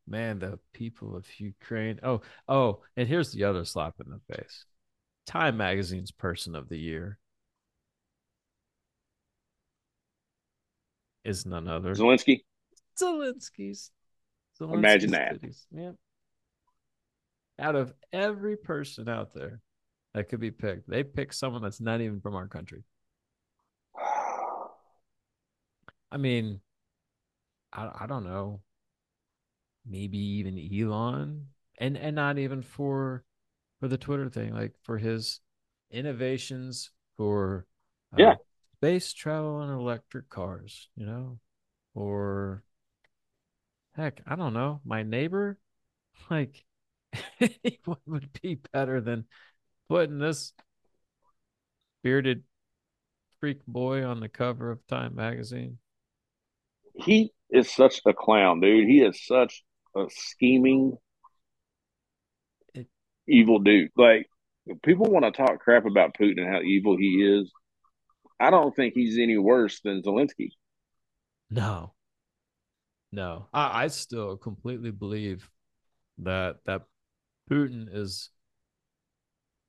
man, 0.09 0.41
the 0.41 0.59
people 0.73 1.15
of 1.17 1.25
Ukraine. 1.39 2.01
Oh, 2.03 2.23
oh, 2.49 2.81
and 2.97 3.07
here's 3.07 3.31
the 3.31 3.45
other 3.45 3.65
slap 3.65 3.95
in 4.05 4.11
the 4.11 4.35
face. 4.35 4.65
Time 5.27 5.57
Magazine's 5.59 6.11
Person 6.11 6.57
of 6.57 6.69
the 6.69 6.79
Year 6.79 7.19
is 11.25 11.47
none 11.47 11.69
other 11.69 11.95
Zelensky. 11.95 12.41
Zelensky's. 13.01 13.91
Zelensky's 14.61 14.75
Imagine 14.79 15.11
that. 15.13 15.41
titties. 15.43 15.65
Yeah. 15.71 15.93
Out 17.59 17.77
of 17.77 17.93
every 18.13 18.57
person 18.57 19.09
out 19.09 19.33
there 19.35 19.61
that 20.15 20.29
could 20.29 20.41
be 20.41 20.51
picked, 20.51 20.89
they 20.89 21.03
pick 21.03 21.33
someone 21.33 21.63
that's 21.63 21.81
not 21.81 22.01
even 22.01 22.21
from 22.21 22.35
our 22.35 22.49
country. 22.49 22.83
I 26.13 26.17
mean, 26.17 26.61
I 27.73 27.91
I 28.01 28.07
don't 28.07 28.25
know. 28.25 28.61
Maybe 29.87 30.19
even 30.19 30.59
Elon, 30.59 31.47
and 31.79 31.97
and 31.97 32.17
not 32.17 32.39
even 32.39 32.63
for 32.63 33.25
for 33.79 33.89
the 33.89 33.99
Twitter 33.99 34.29
thing, 34.29 34.53
like 34.55 34.75
for 34.83 34.99
his 34.99 35.41
innovations 35.91 36.91
for 37.17 37.67
uh, 38.13 38.17
Yeah. 38.19 38.35
Space 38.81 39.13
travel 39.13 39.61
and 39.61 39.71
electric 39.73 40.29
cars, 40.31 40.89
you 40.97 41.05
know, 41.07 41.39
or 41.95 42.65
heck, 43.97 44.21
I 44.27 44.37
don't 44.37 44.55
know, 44.55 44.81
my 44.85 45.03
neighbor, 45.03 45.59
like 46.31 46.65
what 47.85 48.01
would 48.07 48.31
be 48.43 48.57
better 48.73 49.01
than 49.01 49.25
putting 49.89 50.19
this 50.19 50.53
bearded 52.03 52.45
freak 53.41 53.65
boy 53.67 54.05
on 54.05 54.21
the 54.21 54.29
cover 54.29 54.71
of 54.71 54.87
Time 54.87 55.15
magazine? 55.17 55.79
he 56.95 57.33
is 57.51 57.69
such 57.71 58.01
a 58.07 58.13
clown, 58.13 58.61
dude. 58.61 58.89
He 58.89 59.01
is 59.03 59.25
such 59.27 59.65
a 59.97 60.07
scheming, 60.09 60.97
It- 62.75 62.89
evil 63.29 63.59
dude. 63.61 63.91
Like 63.97 64.29
people 64.83 65.07
want 65.07 65.25
to 65.25 65.31
talk 65.33 65.61
crap 65.61 65.87
about 65.87 66.15
Putin 66.15 66.39
and 66.41 66.49
how 66.49 66.63
evil 66.63 66.97
he 66.97 67.23
is. 67.25 67.51
I 68.41 68.51
don't 68.51 68.75
think 68.75 68.95
he's 68.95 69.19
any 69.19 69.37
worse 69.37 69.81
than 69.81 70.03
Zelensky. 70.03 70.53
No. 71.51 71.93
No. 73.13 73.49
I, 73.53 73.85
I 73.85 73.87
still 73.89 74.37
completely 74.37 74.91
believe 74.91 75.49
that 76.19 76.57
that 76.65 76.83
Putin 77.51 77.87
is 77.93 78.31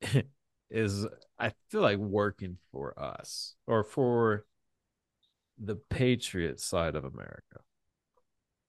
is 0.70 1.06
I 1.38 1.52
feel 1.70 1.82
like 1.82 1.98
working 1.98 2.58
for 2.72 2.98
us 2.98 3.56
or 3.68 3.84
for 3.84 4.46
the 5.58 5.76
patriot 5.76 6.60
side 6.60 6.96
of 6.96 7.04
America. 7.04 7.60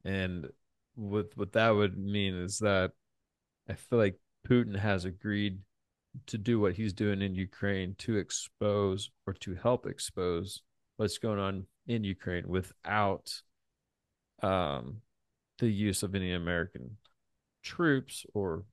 And 0.04 0.48
what 0.94 1.30
what 1.36 1.52
that 1.52 1.70
would 1.70 1.96
mean 1.96 2.34
is 2.34 2.58
that 2.58 2.92
I 3.68 3.74
feel 3.74 3.98
like 3.98 4.18
Putin 4.48 4.76
has 4.76 5.04
agreed 5.04 5.60
to 6.26 6.38
do 6.38 6.60
what 6.60 6.74
he's 6.74 6.92
doing 6.92 7.22
in 7.22 7.34
Ukraine 7.34 7.94
to 7.98 8.16
expose 8.16 9.10
or 9.26 9.32
to 9.34 9.54
help 9.54 9.86
expose 9.86 10.62
what's 10.96 11.18
going 11.18 11.38
on 11.38 11.66
in 11.86 12.04
Ukraine 12.04 12.48
without 12.48 13.42
um 14.42 15.00
the 15.58 15.68
use 15.68 16.02
of 16.02 16.14
any 16.14 16.32
American 16.32 16.96
troops 17.62 18.26
or 18.34 18.64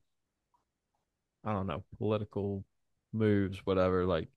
I 1.44 1.52
don't 1.52 1.66
know 1.66 1.84
political 1.98 2.64
moves, 3.12 3.58
whatever, 3.64 4.04
like 4.04 4.28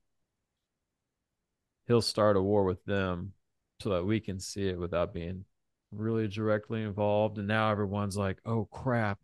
he'll 1.88 2.02
start 2.02 2.38
a 2.38 2.42
war 2.42 2.64
with 2.64 2.84
them 2.86 3.34
so 3.82 3.90
that 3.90 4.06
we 4.06 4.20
can 4.20 4.40
see 4.40 4.68
it 4.70 4.80
without 4.80 5.14
being 5.14 5.44
really 5.92 6.28
directly 6.28 6.84
involved. 6.84 7.38
And 7.38 7.48
now 7.48 7.70
everyone's 7.72 8.18
like, 8.18 8.38
oh 8.46 8.66
crap, 8.72 9.20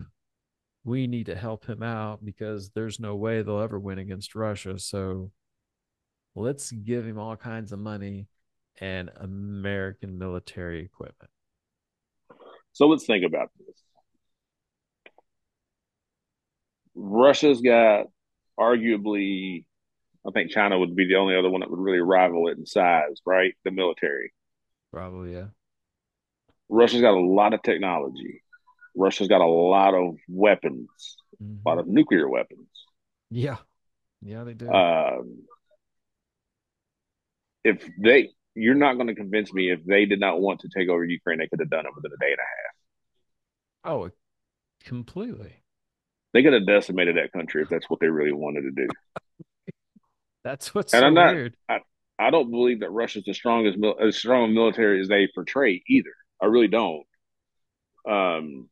we 0.89 1.05
need 1.05 1.27
to 1.27 1.35
help 1.35 1.65
him 1.65 1.83
out 1.83 2.25
because 2.25 2.71
there's 2.71 2.99
no 2.99 3.15
way 3.15 3.43
they'll 3.43 3.59
ever 3.59 3.79
win 3.79 3.99
against 3.99 4.33
Russia. 4.33 4.79
So 4.79 5.31
let's 6.35 6.71
give 6.71 7.05
him 7.05 7.19
all 7.19 7.35
kinds 7.35 7.71
of 7.71 7.77
money 7.77 8.27
and 8.81 9.11
American 9.17 10.17
military 10.17 10.83
equipment. 10.83 11.29
So 12.73 12.87
let's 12.87 13.05
think 13.05 13.23
about 13.23 13.51
this. 13.59 13.83
Russia's 16.95 17.61
got 17.61 18.07
arguably, 18.59 19.65
I 20.27 20.31
think 20.31 20.49
China 20.49 20.79
would 20.79 20.95
be 20.95 21.07
the 21.07 21.15
only 21.15 21.35
other 21.35 21.51
one 21.51 21.61
that 21.61 21.69
would 21.69 21.79
really 21.79 21.99
rival 21.99 22.47
it 22.47 22.57
in 22.57 22.65
size, 22.65 23.21
right? 23.27 23.53
The 23.63 23.71
military. 23.71 24.33
Probably, 24.91 25.33
yeah. 25.33 25.47
Russia's 26.67 27.01
got 27.01 27.13
a 27.13 27.19
lot 27.19 27.53
of 27.53 27.61
technology. 27.61 28.41
Russia's 28.99 29.27
got 29.29 29.41
a 29.41 29.47
lot 29.47 29.93
of 29.95 30.17
weapons, 30.27 30.89
Mhm. 31.41 31.59
a 31.65 31.69
lot 31.69 31.79
of 31.79 31.87
nuclear 31.87 32.27
weapons. 32.29 32.67
Yeah. 33.31 33.57
Yeah, 34.21 34.43
they 34.43 34.53
do. 34.53 34.69
Um, 34.69 35.43
if 37.63 37.87
they, 37.97 38.29
you're 38.55 38.75
not 38.75 38.95
going 38.95 39.07
to 39.07 39.15
convince 39.15 39.53
me 39.53 39.71
if 39.71 39.83
they 39.85 40.05
did 40.05 40.19
not 40.19 40.41
want 40.41 40.61
to 40.61 40.69
take 40.75 40.89
over 40.89 41.03
Ukraine, 41.05 41.39
they 41.39 41.47
could 41.47 41.59
have 41.59 41.69
done 41.69 41.85
it 41.85 41.95
within 41.95 42.11
a 42.11 42.17
day 42.17 42.31
and 42.31 42.39
a 42.39 42.41
half. 42.41 43.93
oh, 43.93 44.11
completely. 44.83 45.53
They 46.33 46.43
could 46.43 46.53
have 46.53 46.67
decimated 46.67 47.15
that 47.17 47.31
country 47.31 47.61
if 47.63 47.69
that's 47.69 47.89
what 47.89 47.99
they 47.99 48.07
really 48.07 48.33
wanted 48.33 48.61
to 48.63 48.71
do. 48.71 48.87
That's 50.43 50.73
what's 50.73 50.93
And 50.93 51.01
so 51.01 51.07
I'm 51.07 51.13
not- 51.13 51.33
weird. 51.35 51.55
I 52.21 52.29
don't 52.31 52.51
believe 52.51 52.81
that 52.81 52.91
Russia's 52.91 53.23
the 53.25 53.33
strongest, 53.33 53.77
as 54.01 54.17
strong 54.17 54.43
a 54.51 54.53
military 54.53 54.99
as 55.01 55.07
they 55.07 55.27
portray 55.33 55.81
either. 55.87 56.13
I 56.41 56.45
really 56.47 56.67
don't. 56.67 57.05
Um, 58.07 58.69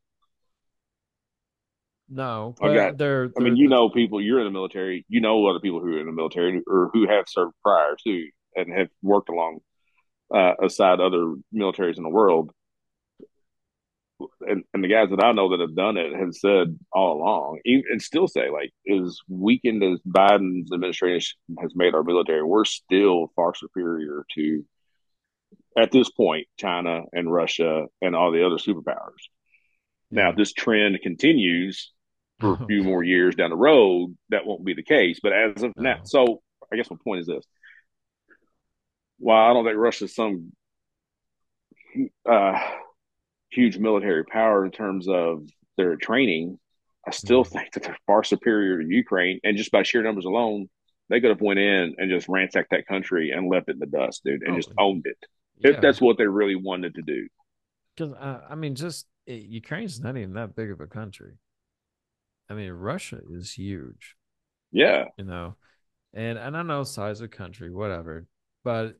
No, 2.08 2.54
I 2.60 2.66
but 2.66 2.74
got- 2.74 2.98
they're, 2.98 3.30
I 3.38 3.42
mean, 3.42 3.56
you 3.56 3.68
know, 3.68 3.90
people 3.90 4.20
you're 4.20 4.40
in 4.40 4.46
the 4.46 4.50
military. 4.50 5.04
You 5.08 5.20
know 5.20 5.46
other 5.46 5.60
people 5.60 5.80
who 5.80 5.96
are 5.96 6.00
in 6.00 6.06
the 6.06 6.12
military 6.12 6.62
or 6.66 6.90
who 6.92 7.06
have 7.06 7.26
served 7.28 7.54
prior 7.62 7.96
to 8.04 8.28
and 8.56 8.72
have 8.72 8.88
worked 9.02 9.28
along 9.28 9.58
uh, 10.34 10.54
aside 10.62 11.00
other 11.00 11.34
militaries 11.54 11.96
in 11.96 12.02
the 12.02 12.08
world. 12.08 12.50
And, 14.40 14.64
and 14.74 14.82
the 14.82 14.88
guys 14.88 15.10
that 15.10 15.22
I 15.22 15.32
know 15.32 15.50
that 15.50 15.60
have 15.60 15.76
done 15.76 15.96
it 15.96 16.12
have 16.18 16.34
said 16.34 16.76
all 16.92 17.20
along, 17.20 17.60
even, 17.64 17.84
and 17.90 18.02
still 18.02 18.26
say, 18.26 18.50
like, 18.50 18.72
as 18.90 19.18
weakened 19.28 19.84
as 19.84 20.00
Biden's 20.00 20.72
administration 20.72 21.38
has 21.60 21.72
made 21.76 21.94
our 21.94 22.02
military, 22.02 22.42
we're 22.42 22.64
still 22.64 23.30
far 23.36 23.54
superior 23.54 24.24
to, 24.34 24.64
at 25.78 25.92
this 25.92 26.10
point, 26.10 26.48
China 26.58 27.02
and 27.12 27.32
Russia 27.32 27.84
and 28.02 28.16
all 28.16 28.32
the 28.32 28.44
other 28.44 28.56
superpowers. 28.56 29.28
Now, 30.10 30.32
this 30.32 30.52
trend 30.52 30.98
continues, 31.00 31.92
for 32.40 32.54
a 32.54 32.58
few 32.66 32.82
more 32.84 33.02
years 33.02 33.34
down 33.34 33.50
the 33.50 33.56
road, 33.56 34.16
that 34.30 34.46
won't 34.46 34.64
be 34.64 34.74
the 34.74 34.82
case. 34.82 35.20
But 35.22 35.32
as 35.32 35.62
of 35.62 35.72
now, 35.78 35.96
so 36.04 36.42
I 36.72 36.76
guess 36.76 36.90
my 36.90 36.96
point 37.02 37.20
is 37.20 37.26
this: 37.26 37.44
while 39.18 39.50
I 39.50 39.52
don't 39.52 39.64
think 39.64 39.76
Russia's 39.76 40.14
some 40.14 40.52
uh, 42.30 42.58
huge 43.50 43.78
military 43.78 44.24
power 44.24 44.64
in 44.64 44.70
terms 44.70 45.08
of 45.08 45.48
their 45.76 45.96
training, 45.96 46.58
I 47.06 47.10
still 47.10 47.44
Mhm. 47.44 47.50
think 47.50 47.72
that 47.72 47.82
they're 47.84 47.96
far 48.06 48.22
superior 48.24 48.82
to 48.82 48.88
Ukraine, 48.88 49.40
and 49.44 49.56
just 49.56 49.70
by 49.70 49.82
sheer 49.82 50.02
numbers 50.02 50.24
alone, 50.26 50.68
they 51.08 51.20
could 51.20 51.30
have 51.30 51.40
went 51.40 51.58
in 51.58 51.94
and 51.96 52.10
just 52.10 52.28
ransacked 52.28 52.70
that 52.70 52.86
country 52.86 53.30
and 53.30 53.48
left 53.48 53.68
it 53.68 53.72
in 53.72 53.78
the 53.78 53.86
dust, 53.86 54.22
dude, 54.24 54.42
and 54.42 54.54
just 54.56 54.70
Oh, 54.78 54.84
owned 54.90 55.06
it. 55.06 55.16
yeah. 55.58 55.70
If 55.70 55.80
that's 55.80 56.00
what 56.00 56.18
they 56.18 56.26
really 56.26 56.54
wanted 56.56 56.94
to 56.96 57.02
do. 57.02 57.28
Because 57.96 58.12
uh, 58.12 58.46
I 58.48 58.54
mean, 58.54 58.74
just 58.74 59.06
it, 59.26 59.42
Ukraine's 59.42 60.00
not 60.00 60.16
even 60.16 60.34
that 60.34 60.54
big 60.54 60.70
of 60.70 60.80
a 60.80 60.86
country. 60.86 61.32
I 62.48 62.54
mean, 62.54 62.72
Russia 62.72 63.20
is 63.30 63.52
huge, 63.52 64.16
Yeah, 64.72 65.06
you 65.16 65.24
know, 65.24 65.56
and 66.14 66.38
and 66.38 66.56
I 66.56 66.60
don't 66.60 66.66
know 66.68 66.84
size 66.84 67.20
of 67.20 67.30
country, 67.30 67.70
whatever, 67.72 68.26
but 68.64 68.96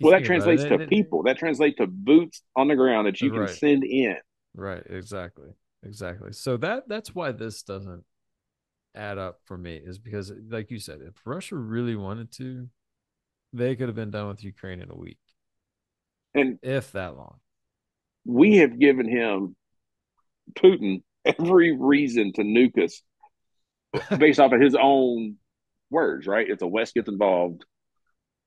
well, 0.00 0.12
that 0.12 0.24
translates 0.24 0.64
it, 0.64 0.72
to 0.72 0.78
it- 0.78 0.80
it- 0.80 0.88
people. 0.88 1.22
That 1.22 1.38
translates 1.38 1.78
to 1.78 1.86
boots 1.86 2.42
on 2.56 2.68
the 2.68 2.76
ground 2.76 3.06
that 3.06 3.20
you 3.22 3.30
can 3.32 3.40
Right. 3.40 3.48
send 3.48 3.84
in. 3.84 4.16
Right, 4.54 4.82
exactly, 4.88 5.50
exactly. 5.82 6.32
So 6.32 6.56
that 6.58 6.88
that's 6.88 7.14
why 7.14 7.32
this 7.32 7.62
doesn't 7.62 8.04
add 8.94 9.18
up 9.18 9.40
for 9.44 9.58
me 9.58 9.76
is 9.76 9.98
because, 9.98 10.32
like 10.50 10.70
you 10.70 10.78
said, 10.80 11.00
if 11.02 11.14
Russia 11.26 11.56
really 11.56 11.96
wanted 11.96 12.32
to, 12.32 12.70
they 13.52 13.76
could 13.76 13.88
have 13.88 13.96
been 13.96 14.10
done 14.12 14.28
with 14.28 14.44
Ukraine 14.44 14.80
in 14.82 14.90
a 14.90 14.96
week, 14.96 15.18
And 16.34 16.58
if 16.62 16.92
that 16.92 17.16
long. 17.16 17.40
we 18.24 18.56
have 18.56 18.78
given 18.78 19.08
him 19.08 19.56
Putin 20.54 21.02
every 21.24 21.76
reason 21.76 22.32
to 22.34 22.42
nuke 22.42 22.78
us 22.82 23.00
based 24.18 24.40
off 24.40 24.52
of 24.52 24.60
his 24.60 24.74
own 24.80 25.36
words, 25.90 26.26
right? 26.26 26.48
If 26.48 26.58
the 26.58 26.66
West 26.66 26.94
gets 26.94 27.08
involved, 27.08 27.64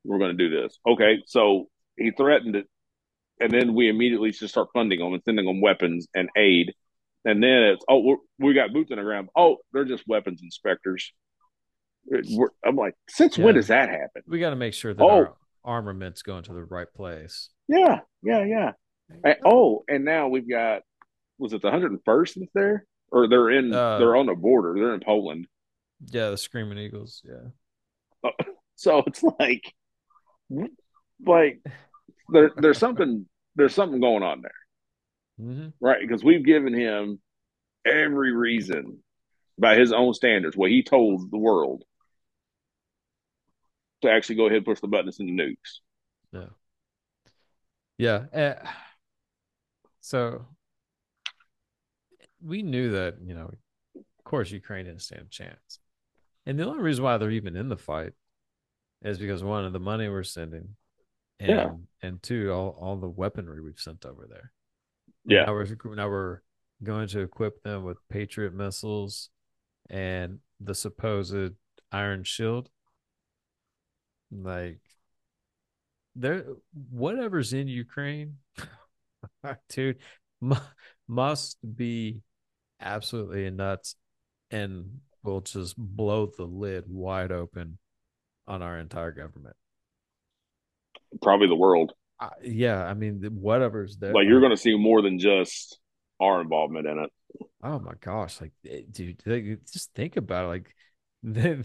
we're 0.03 0.19
going 0.19 0.37
to 0.37 0.49
do 0.49 0.61
this. 0.61 0.77
Okay, 0.87 1.17
so 1.25 1.67
he 1.97 2.11
threatened 2.11 2.55
it, 2.55 2.65
and 3.39 3.51
then 3.51 3.73
we 3.73 3.89
immediately 3.89 4.31
just 4.31 4.53
start 4.53 4.69
funding 4.73 4.99
them 4.99 5.13
and 5.13 5.23
sending 5.23 5.45
them 5.45 5.61
weapons 5.61 6.07
and 6.13 6.29
aid. 6.37 6.73
And 7.25 7.43
then 7.43 7.63
it's, 7.73 7.83
oh, 7.89 7.99
we're, 7.99 8.15
we 8.39 8.53
got 8.53 8.71
boots 8.73 8.91
on 8.91 8.97
the 8.97 9.03
ground. 9.03 9.29
Oh, 9.35 9.57
they're 9.73 9.83
just 9.85 10.03
weapons 10.07 10.39
inspectors. 10.41 11.11
We're, 12.09 12.49
I'm 12.65 12.77
like, 12.77 12.93
since 13.09 13.37
when 13.37 13.55
does 13.55 13.67
that 13.67 13.89
happen? 13.89 14.21
We 14.27 14.39
got 14.39 14.51
to 14.51 14.55
make 14.55 14.73
sure 14.73 14.93
that 14.93 15.03
Oh. 15.03 15.09
our 15.09 15.33
armament's 15.65 16.21
going 16.21 16.43
to 16.43 16.53
the 16.53 16.63
right 16.63 16.87
place. 16.95 17.49
Yeah, 17.67 17.99
yeah, 18.23 18.45
yeah. 18.45 18.71
And- 19.25 19.35
oh, 19.45 19.83
and 19.89 20.05
now 20.05 20.29
we've 20.29 20.49
got 20.49 20.83
was 21.37 21.53
it 21.53 21.61
the 21.61 21.69
101st 21.69 22.35
that's 22.35 22.51
there, 22.53 22.85
or 23.11 23.27
they're 23.27 23.49
in 23.51 23.71
Uh, 23.73 23.97
they're 23.97 24.15
on 24.15 24.25
the 24.27 24.35
border. 24.35 24.73
They're 24.75 24.93
in 24.93 25.01
Poland, 25.01 25.47
Yeah, 26.11 26.29
the 26.29 26.37
Screaming 26.37 26.77
Eagles. 26.77 27.21
Yeah. 27.25 28.31
so 28.75 29.03
it's 29.07 29.23
like, 29.39 29.73
like 31.25 31.61
there, 32.29 32.51
there's 32.57 32.77
something 32.77 33.25
there's 33.55 33.73
something 33.73 33.99
going 33.99 34.23
on 34.23 34.41
there, 34.41 34.51
hmm 35.37 35.67
right? 35.79 36.01
Because 36.01 36.23
we've 36.23 36.45
given 36.45 36.73
him 36.73 37.19
every 37.85 38.31
reason 38.33 39.03
by 39.57 39.75
his 39.75 39.91
own 39.91 40.13
standards, 40.13 40.55
what 40.57 40.69
he 40.71 40.83
told 40.83 41.31
the 41.31 41.37
world 41.37 41.83
to 44.01 44.09
actually 44.11 44.35
go 44.35 44.45
ahead 44.45 44.57
and 44.57 44.65
push 44.65 44.79
the 44.79 44.87
buttons 44.87 45.19
and 45.19 45.27
the 45.27 45.43
nukes. 45.43 45.79
Yeah. 47.97 48.27
eh, 48.31 48.55
so 49.99 50.45
we 52.43 52.61
knew 52.63 52.91
that, 52.91 53.15
you 53.23 53.33
know, 53.33 53.51
of 53.95 54.23
course, 54.23 54.51
Ukraine 54.51 54.85
didn't 54.85 55.01
stand 55.01 55.23
a 55.23 55.29
chance. 55.29 55.79
And 56.45 56.57
the 56.59 56.65
only 56.65 56.81
reason 56.83 57.03
why 57.03 57.17
they're 57.17 57.31
even 57.31 57.55
in 57.55 57.69
the 57.69 57.77
fight 57.77 58.13
is 59.03 59.17
because 59.17 59.43
one 59.43 59.65
of 59.65 59.73
the 59.73 59.79
money 59.79 60.07
we're 60.09 60.23
sending, 60.23 60.75
and 61.39 61.49
Yeah. 61.49 61.69
and 62.01 62.21
two, 62.23 62.51
all, 62.51 62.77
all 62.79 62.95
the 62.97 63.09
weaponry 63.09 63.61
we've 63.61 63.79
sent 63.79 64.05
over 64.05 64.25
there. 64.29 64.51
Yeah. 65.25 65.43
Now 65.45 65.53
we're 65.53 65.95
now 65.95 66.09
we're 66.09 66.41
going 66.83 67.07
to 67.09 67.21
equip 67.21 67.63
them 67.63 67.83
with 67.83 67.97
Patriot 68.09 68.53
missiles 68.53 69.29
and 69.89 70.39
the 70.59 70.73
supposed 70.75 71.53
Iron 71.91 72.23
Shield. 72.23 72.69
Like 74.31 74.79
there 76.15 76.45
whatever's 76.89 77.53
in 77.53 77.67
Ukraine, 77.67 78.37
dude, 79.69 79.99
mu- 80.41 80.55
must 81.07 81.57
be 81.75 82.21
absolutely 82.81 83.49
nuts 83.49 83.95
and 84.51 84.99
will 85.23 85.41
just 85.41 85.75
blow 85.77 86.31
the 86.37 86.45
lid 86.45 86.85
wide 86.87 87.31
open 87.31 87.77
on 88.47 88.61
our 88.61 88.79
entire 88.79 89.11
government. 89.11 89.55
Probably 91.21 91.47
the 91.47 91.55
world. 91.55 91.93
Uh, 92.19 92.29
yeah, 92.43 92.83
I 92.83 92.93
mean, 92.93 93.21
whatever's 93.33 93.97
there. 93.97 94.13
Like 94.13 94.25
you're 94.27 94.39
going 94.39 94.51
to 94.51 94.57
see 94.57 94.75
more 94.75 95.01
than 95.01 95.19
just 95.19 95.79
our 96.19 96.41
involvement 96.41 96.87
in 96.87 96.99
it. 96.99 97.11
Oh 97.63 97.79
my 97.79 97.93
gosh! 97.99 98.41
Like, 98.41 98.53
eh, 98.67 98.81
dude, 98.89 99.21
they, 99.25 99.57
just 99.71 99.93
think 99.93 100.17
about 100.17 100.45
it. 100.45 100.47
Like, 100.47 100.75
they 101.23 101.63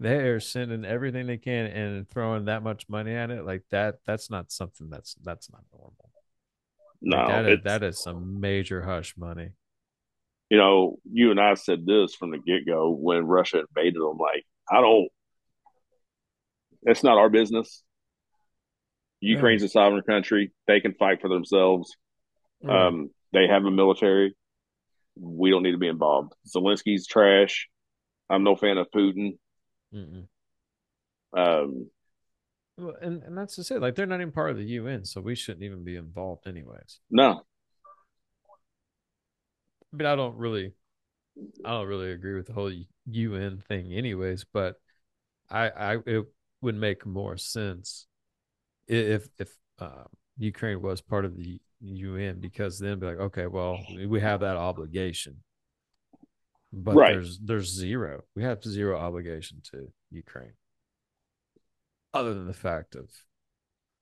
they 0.00 0.16
are 0.28 0.40
sending 0.40 0.84
everything 0.84 1.26
they 1.26 1.36
can 1.36 1.66
and 1.66 2.10
throwing 2.10 2.46
that 2.46 2.62
much 2.62 2.88
money 2.88 3.14
at 3.14 3.30
it. 3.30 3.44
Like 3.44 3.62
that. 3.70 3.96
That's 4.06 4.30
not 4.30 4.50
something 4.50 4.90
that's 4.90 5.14
that's 5.22 5.50
not 5.50 5.62
normal. 5.72 6.10
No, 7.04 7.18
Like, 7.18 7.28
that, 7.28 7.48
is, 7.48 7.58
that 7.64 7.82
is 7.82 8.02
some 8.02 8.40
major 8.40 8.82
hush 8.82 9.14
money. 9.16 9.50
you 10.50 10.56
know, 10.58 10.98
you 11.10 11.30
and 11.30 11.40
I 11.40 11.54
said 11.54 11.84
this 11.86 12.14
from 12.14 12.30
the 12.30 12.38
get 12.38 12.66
go 12.66 12.90
when 12.90 13.26
Russia 13.26 13.60
invaded 13.60 14.00
them. 14.00 14.16
Like, 14.18 14.44
I 14.70 14.80
don't. 14.80 15.08
It's 16.82 17.02
not 17.02 17.18
our 17.18 17.28
business. 17.30 17.82
Ukraine's 19.20 19.62
a 19.62 19.68
sovereign 19.68 20.02
country; 20.02 20.52
they 20.66 20.80
can 20.80 20.94
fight 20.94 21.20
for 21.20 21.28
themselves. 21.28 21.96
Um, 22.66 23.10
they 23.32 23.46
have 23.46 23.64
a 23.64 23.70
military. 23.70 24.34
We 25.16 25.50
don't 25.50 25.62
need 25.62 25.72
to 25.72 25.78
be 25.78 25.88
involved. 25.88 26.32
Zelensky's 26.48 27.06
trash. 27.06 27.68
I'm 28.30 28.44
no 28.44 28.56
fan 28.56 28.78
of 28.78 28.86
Putin. 28.94 29.38
Mm-mm. 29.94 30.26
Um, 31.36 31.90
Well, 32.76 32.96
and 33.00 33.22
and 33.22 33.36
that's 33.38 33.56
just 33.56 33.70
it. 33.70 33.80
Like 33.80 33.94
they're 33.94 34.06
not 34.06 34.20
even 34.20 34.32
part 34.32 34.50
of 34.50 34.56
the 34.56 34.64
UN, 34.64 35.04
so 35.04 35.20
we 35.20 35.34
shouldn't 35.34 35.62
even 35.64 35.84
be 35.84 35.96
involved, 35.96 36.46
anyways. 36.46 37.00
no, 37.10 37.44
I 39.92 39.96
mean, 39.96 40.06
I 40.06 40.16
don't 40.16 40.36
really, 40.36 40.72
I 41.64 41.70
don't 41.70 41.88
really 41.88 42.12
agree 42.12 42.34
with 42.34 42.46
the 42.46 42.52
whole 42.52 42.72
UN 43.06 43.58
thing, 43.68 43.92
anyways. 43.92 44.44
But 44.52 44.76
I, 45.50 45.70
I, 45.70 45.96
it 46.06 46.26
would 46.62 46.76
make 46.76 47.06
more 47.06 47.36
sense 47.36 48.06
if 48.88 49.28
if 49.38 49.56
uh, 49.78 50.04
Ukraine 50.38 50.82
was 50.82 51.00
part 51.00 51.24
of 51.24 51.36
the 51.36 51.60
UN 51.82 52.40
because 52.40 52.78
then 52.78 52.98
be 53.00 53.06
like, 53.06 53.18
okay, 53.18 53.46
well, 53.46 53.78
we 54.08 54.20
have 54.20 54.40
that 54.40 54.56
obligation, 54.56 55.42
but 56.72 56.96
Right. 56.96 57.12
there's 57.12 57.38
there's 57.40 57.72
zero. 57.72 58.24
We 58.34 58.42
have 58.42 58.62
zero 58.64 58.98
obligation 58.98 59.60
to 59.72 59.88
Ukraine, 60.10 60.52
other 62.14 62.32
than 62.32 62.46
the 62.46 62.52
fact 62.54 62.94
of 62.94 63.10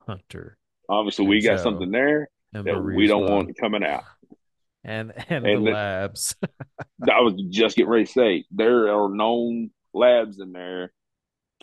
Hunter 0.06 0.59
obviously 0.89 1.26
we 1.26 1.40
got 1.40 1.60
something 1.60 1.90
there 1.90 2.28
that 2.52 2.82
we 2.82 3.06
don't 3.06 3.30
want 3.30 3.56
coming 3.59 3.82
out. 3.84 4.05
and 4.84 5.12
and, 5.28 5.47
And 5.47 5.66
the 5.66 5.70
the- 5.70 5.74
labs. 5.74 6.36
I 7.10 7.20
was 7.20 7.34
just 7.51 7.76
getting 7.76 7.90
ready 7.90 8.05
to 8.05 8.12
say 8.12 8.44
there 8.51 8.94
are 8.94 9.09
known 9.09 9.70
labs 9.94 10.39
in 10.39 10.52
there 10.52 10.93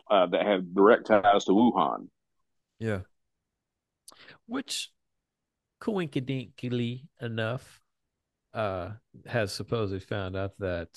uh, 0.09 0.25
that 0.27 0.45
have 0.45 0.73
direct 0.73 1.07
ties 1.07 1.45
to 1.45 1.51
Wuhan. 1.51 2.07
Yeah. 2.79 3.01
Which 4.47 4.89
coincidentally 5.79 7.07
enough 7.21 7.79
uh 8.53 8.89
has 9.27 9.53
supposedly 9.53 9.99
found 9.99 10.35
out 10.35 10.53
that 10.59 10.89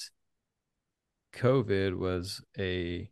COVID 1.35 1.97
was 1.99 2.43
a 2.59 3.11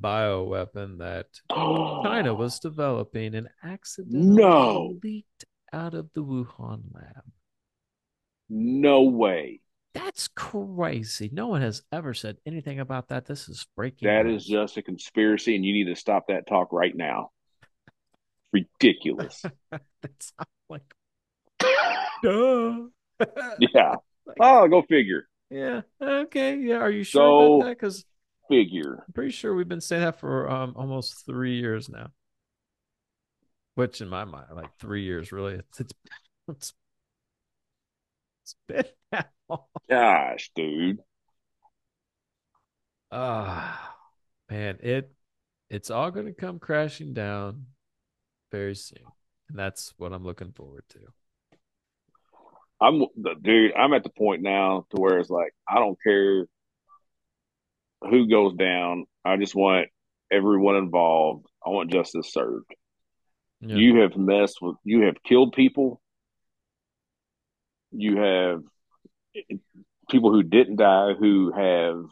bioweapon 0.00 0.98
that 0.98 1.26
China 1.50 2.34
was 2.34 2.58
developing 2.60 3.34
and 3.34 3.48
accidentally 3.62 4.36
No. 4.42 4.94
leaked 5.02 5.44
out 5.72 5.94
of 5.94 6.10
the 6.14 6.22
Wuhan 6.22 6.82
lab. 6.94 7.24
no 8.48 9.02
way. 9.02 9.60
That's 9.94 10.28
crazy. 10.28 11.28
No 11.32 11.48
one 11.48 11.60
has 11.62 11.82
ever 11.92 12.14
said 12.14 12.36
anything 12.46 12.78
about 12.78 13.08
that. 13.08 13.26
This 13.26 13.48
is 13.48 13.66
breaking. 13.76 14.06
That 14.08 14.26
is 14.26 14.44
just 14.46 14.76
a 14.76 14.82
conspiracy, 14.82 15.56
and 15.56 15.64
you 15.64 15.72
need 15.72 15.92
to 15.92 15.96
stop 15.96 16.28
that 16.28 16.46
talk 16.46 16.72
right 16.72 16.94
now. 16.96 17.30
Ridiculous. 18.52 19.42
That's 20.02 20.32
like 20.68 20.82
duh. 22.22 22.78
yeah. 23.58 23.94
Oh, 24.40 24.68
go 24.68 24.82
figure. 24.82 25.26
Yeah. 25.50 25.80
Okay. 26.02 26.58
Yeah. 26.58 26.76
Are 26.76 26.90
you 26.90 27.02
sure 27.02 27.22
So- 27.22 27.56
about 27.56 27.66
that? 27.68 27.78
Because 27.78 28.04
Figure. 28.48 29.04
I'm 29.06 29.12
pretty 29.12 29.32
sure 29.32 29.54
we've 29.54 29.68
been 29.68 29.80
saying 29.80 30.02
that 30.02 30.20
for 30.20 30.50
um 30.50 30.74
almost 30.76 31.26
three 31.26 31.58
years 31.58 31.88
now. 31.88 32.10
Which, 33.74 34.00
in 34.00 34.08
my 34.08 34.24
mind, 34.24 34.46
like 34.54 34.76
three 34.78 35.04
years, 35.04 35.30
really, 35.30 35.54
it's 35.54 35.80
it's 35.80 35.92
it's, 36.48 36.72
it's 38.42 38.56
been 38.66 38.84
that 39.12 39.30
long. 39.48 39.64
Gosh, 39.88 40.50
dude. 40.54 40.98
Ah, 43.10 43.94
man, 44.50 44.78
it 44.82 45.12
it's 45.70 45.90
all 45.90 46.10
going 46.10 46.26
to 46.26 46.32
come 46.32 46.58
crashing 46.58 47.14
down 47.14 47.66
very 48.50 48.74
soon, 48.74 49.04
and 49.48 49.58
that's 49.58 49.94
what 49.96 50.12
I'm 50.12 50.24
looking 50.24 50.52
forward 50.52 50.84
to. 50.90 50.98
I'm 52.80 53.00
the 53.16 53.34
dude. 53.40 53.74
I'm 53.74 53.92
at 53.92 54.02
the 54.02 54.10
point 54.10 54.42
now 54.42 54.86
to 54.90 55.00
where 55.00 55.18
it's 55.18 55.30
like 55.30 55.54
I 55.68 55.76
don't 55.76 55.98
care 56.02 56.46
who 58.00 58.28
goes 58.28 58.54
down. 58.54 59.06
I 59.24 59.36
just 59.36 59.54
want 59.54 59.88
everyone 60.30 60.76
involved. 60.76 61.46
I 61.64 61.70
want 61.70 61.90
justice 61.90 62.32
served. 62.32 62.74
Yeah. 63.60 63.76
You 63.76 64.00
have 64.02 64.16
messed 64.16 64.58
with. 64.60 64.76
You 64.84 65.02
have 65.02 65.22
killed 65.22 65.52
people. 65.52 66.00
You 67.90 68.18
have 68.18 68.62
people 70.10 70.32
who 70.32 70.42
didn't 70.42 70.76
die 70.76 71.14
who 71.14 71.52
have 71.52 72.04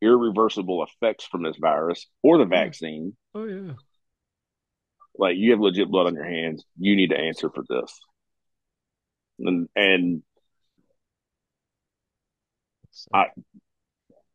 irreversible 0.00 0.84
effects 0.84 1.24
from 1.24 1.42
this 1.42 1.56
virus 1.60 2.06
or 2.22 2.38
the 2.38 2.44
mm. 2.44 2.50
vaccine. 2.50 3.16
oh 3.34 3.44
yeah. 3.44 3.72
Like 5.16 5.36
you 5.36 5.50
have 5.50 5.60
legit 5.60 5.90
blood 5.90 6.06
on 6.06 6.14
your 6.14 6.24
hands. 6.24 6.64
You 6.78 6.94
need 6.94 7.10
to 7.10 7.18
answer 7.18 7.50
for 7.50 7.64
this. 7.68 8.00
And 9.40 9.68
and 9.74 10.22
I 13.12 13.26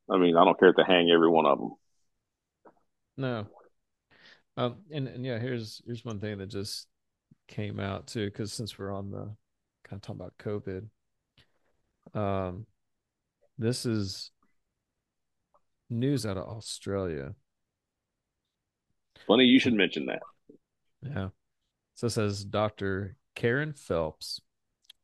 I 0.09 0.17
mean 0.17 0.35
I 0.35 0.43
don't 0.43 0.59
care 0.59 0.69
if 0.69 0.75
they 0.75 0.83
hang 0.83 1.09
every 1.09 1.29
one 1.29 1.45
of 1.45 1.59
them. 1.59 1.71
No. 3.17 3.47
Um, 4.55 4.77
and, 4.91 5.07
and 5.07 5.25
yeah, 5.25 5.39
here's 5.39 5.81
here's 5.85 6.05
one 6.05 6.19
thing 6.19 6.37
that 6.37 6.47
just 6.47 6.87
came 7.47 7.79
out 7.79 8.07
too, 8.07 8.25
because 8.25 8.53
since 8.53 8.77
we're 8.77 8.93
on 8.93 9.11
the 9.11 9.35
kind 9.83 9.93
of 9.93 10.01
talking 10.01 10.21
about 10.21 10.37
COVID, 10.37 10.87
um, 12.13 12.65
this 13.57 13.85
is 13.85 14.31
news 15.89 16.25
out 16.25 16.37
of 16.37 16.47
Australia. 16.47 17.33
Funny 19.27 19.45
you 19.45 19.59
should 19.59 19.73
mention 19.73 20.05
that. 20.07 20.21
Yeah. 21.01 21.29
So 21.95 22.07
it 22.07 22.11
says 22.11 22.43
Dr. 22.43 23.15
Kerryn 23.35 23.77
Phelps 23.77 24.41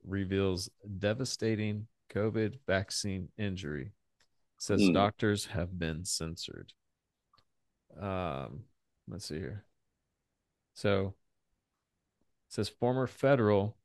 reveals 0.05 0.69
devastating 0.97 1.88
COVID 2.13 2.59
vaccine 2.67 3.30
injury. 3.38 3.91
Says 4.60 4.81
Hmm. 4.88 4.94
doctors 4.94 5.45
have 5.48 5.80
been 5.80 6.06
censored. 6.06 6.73
Um, 7.98 8.65
let's 9.07 9.26
see 9.26 9.40
here. 9.40 9.65
So 10.73 11.15
it 12.48 12.53
says 12.53 12.69
former 12.69 13.07
federal 13.07 13.77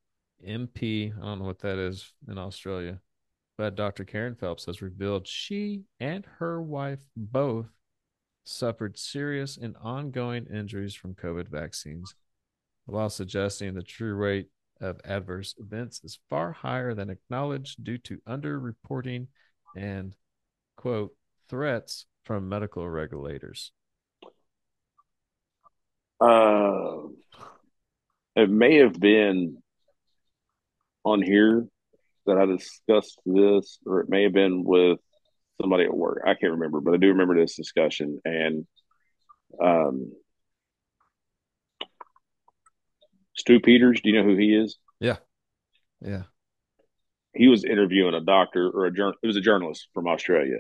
MP, 0.47 1.13
I 1.17 1.21
don't 1.21 1.39
know 1.39 1.47
what 1.47 1.61
that 1.61 1.79
is 1.79 2.13
in 2.29 2.37
Australia, 2.39 3.01
but 3.57 3.77
Dr. 3.77 4.05
Kerryn 4.05 4.37
Phelps 4.39 4.67
has 4.67 4.83
revealed 4.83 5.27
she 5.27 5.85
and 6.01 6.27
her 6.39 6.61
wife 6.61 7.01
both 7.17 7.71
suffered 8.45 8.99
serious 8.99 9.57
and 9.57 9.77
ongoing 9.81 10.47
injuries 10.47 10.95
from 10.95 11.15
COVID 11.15 11.49
vaccines, 11.49 12.15
while 12.85 13.09
suggesting 13.09 13.75
the 13.75 13.83
true 13.83 14.15
rate 14.15 14.49
of 14.81 15.01
adverse 15.05 15.55
events 15.59 16.03
is 16.05 16.19
far 16.29 16.53
higher 16.53 16.95
than 16.95 17.09
acknowledged 17.11 17.83
due 17.85 17.97
to 17.99 18.21
underreporting 18.29 19.29
and, 19.77 20.17
quote, 20.77 21.15
threats 21.49 22.07
from 22.25 22.49
medical 22.49 22.89
regulators. 22.89 23.73
Uh, 26.21 27.09
it 28.37 28.49
may 28.49 28.77
have 28.77 28.99
been 28.99 29.59
on 31.05 31.23
here 31.23 31.67
that 32.27 32.39
I 32.39 32.47
discussed 32.47 33.21
this, 33.27 33.79
or 33.85 34.01
it 34.01 34.09
may 34.09 34.23
have 34.23 34.33
been 34.33 34.65
with 34.65 34.99
somebody 35.61 35.85
at 35.85 35.95
work. 35.95 36.23
I 36.27 36.35
can't 36.35 36.53
remember, 36.53 36.81
but 36.81 36.95
I 36.95 36.97
do 36.97 37.09
remember 37.09 37.39
this 37.39 37.57
discussion. 37.57 38.21
And 38.25 38.67
um, 39.63 40.13
Stu 43.37 43.61
Peters, 43.61 44.01
do 44.01 44.11
you 44.11 44.17
know 44.17 44.25
who 44.25 44.37
he 44.37 44.55
is? 44.55 44.79
Yeah. 45.01 45.19
Yeah. 46.01 46.25
He 47.35 47.49
was 47.49 47.65
interviewing 47.65 48.15
a 48.15 48.21
doctor 48.21 48.71
or 48.71 48.87
a 48.87 48.93
jour- 48.93 49.15
it 49.23 49.27
was 49.27 49.37
a 49.37 49.41
journalist 49.41 49.89
from 49.95 50.07
Australia, 50.07 50.59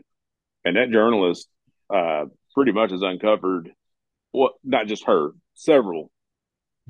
and 0.64 0.76
that 0.76 0.90
journalist 0.90 1.48
uh, 1.90 2.24
pretty 2.54 2.72
much 2.72 2.90
has 2.90 3.02
uncovered 3.02 3.70
what 4.32 4.54
not 4.64 4.86
just 4.86 5.04
her, 5.04 5.30
several 5.54 6.10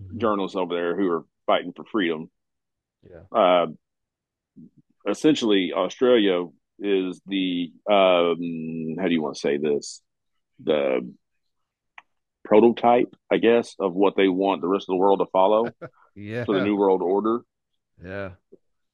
Mhm. 0.00 0.18
journalists 0.18 0.56
over 0.56 0.74
there 0.74 0.96
who 0.96 1.08
are 1.10 1.24
fighting 1.46 1.72
for 1.72 1.84
freedom. 1.84 2.30
Yeah. 3.08 3.22
Uh, 3.30 3.66
essentially, 5.06 5.72
Australia 5.72 6.46
is 6.78 7.20
the 7.26 7.72
um, 7.88 8.96
how 8.98 9.06
do 9.06 9.12
you 9.12 9.22
want 9.22 9.34
to 9.36 9.40
say 9.40 9.56
this? 9.58 10.02
The 10.62 11.12
prototype, 12.44 13.14
I 13.30 13.36
guess, 13.38 13.74
of 13.78 13.94
what 13.94 14.16
they 14.16 14.28
want 14.28 14.60
the 14.60 14.68
rest 14.68 14.84
of 14.84 14.92
the 14.94 14.96
world 14.96 15.20
to 15.20 15.26
follow 15.26 15.66
Yeah. 16.16 16.44
for 16.44 16.54
the 16.58 16.64
new 16.64 16.76
world 16.76 17.02
order. 17.02 17.42
Yeah. 18.02 18.32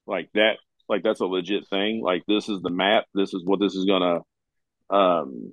Like 0.06 0.30
that, 0.34 0.58
like 0.90 1.04
that's 1.04 1.20
a 1.20 1.26
legit 1.26 1.68
thing. 1.68 2.02
Like 2.02 2.24
this 2.26 2.48
is 2.48 2.60
the 2.62 2.68
map. 2.70 3.04
This 3.14 3.32
is 3.32 3.42
what 3.44 3.60
this 3.60 3.74
is 3.74 3.84
gonna. 3.84 4.18
Um, 4.90 5.52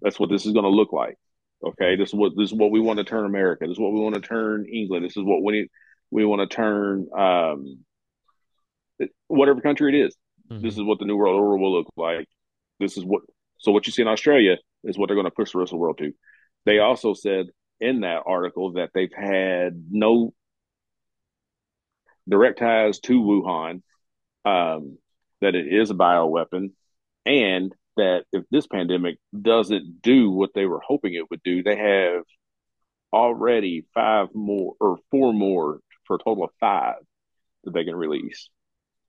that's 0.00 0.18
what 0.18 0.30
this 0.30 0.46
is 0.46 0.54
gonna 0.54 0.68
look 0.68 0.92
like. 0.92 1.16
Okay, 1.62 1.96
this 1.96 2.08
is 2.08 2.14
what 2.14 2.32
this 2.34 2.50
is 2.50 2.54
what 2.54 2.70
we 2.70 2.80
want 2.80 2.98
to 2.98 3.04
turn 3.04 3.26
America. 3.26 3.66
This 3.66 3.74
is 3.74 3.78
what 3.78 3.92
we 3.92 4.00
want 4.00 4.14
to 4.14 4.22
turn 4.22 4.66
England. 4.72 5.04
This 5.04 5.18
is 5.18 5.22
what 5.22 5.42
we 5.42 5.68
we 6.10 6.24
want 6.24 6.48
to 6.48 6.56
turn 6.56 7.06
um, 7.16 7.84
whatever 9.28 9.60
country 9.60 9.94
it 9.94 10.06
is. 10.06 10.16
Mhm. 10.50 10.62
This 10.62 10.74
is 10.74 10.82
what 10.82 10.98
the 10.98 11.04
new 11.04 11.16
world 11.16 11.38
order 11.38 11.58
will 11.58 11.72
look 11.72 11.88
like. 11.96 12.26
This 12.80 12.96
is 12.96 13.04
what 13.04 13.22
so 13.58 13.70
what 13.70 13.86
you 13.86 13.92
see 13.92 14.02
in 14.02 14.08
Australia 14.08 14.56
is 14.82 14.96
what 14.96 15.08
they're 15.08 15.16
going 15.16 15.26
to 15.26 15.30
push 15.30 15.52
the 15.52 15.58
rest 15.58 15.72
of 15.72 15.76
the 15.76 15.80
world 15.80 15.98
to. 15.98 16.12
They 16.64 16.78
also 16.78 17.12
said 17.12 17.46
in 17.80 18.00
that 18.00 18.22
article 18.24 18.72
that 18.72 18.90
they've 18.94 19.12
had 19.14 19.84
no 19.90 20.32
direct 22.28 22.58
ties 22.58 23.00
to 23.00 23.20
Wuhan, 23.20 23.82
um, 24.44 24.98
that 25.40 25.54
it 25.54 25.66
is 25.72 25.90
a 25.90 25.94
bioweapon, 25.94 26.72
and 27.24 27.74
that 27.96 28.24
if 28.32 28.44
this 28.50 28.66
pandemic 28.66 29.16
doesn't 29.38 30.02
do 30.02 30.30
what 30.30 30.50
they 30.54 30.66
were 30.66 30.80
hoping 30.86 31.14
it 31.14 31.30
would 31.30 31.42
do, 31.42 31.62
they 31.62 31.76
have 31.76 32.22
already 33.12 33.86
five 33.94 34.28
more 34.34 34.74
or 34.80 34.98
four 35.10 35.32
more 35.32 35.80
for 36.04 36.16
a 36.16 36.18
total 36.18 36.44
of 36.44 36.50
five 36.60 36.96
that 37.64 37.72
they 37.72 37.84
can 37.84 37.96
release. 37.96 38.48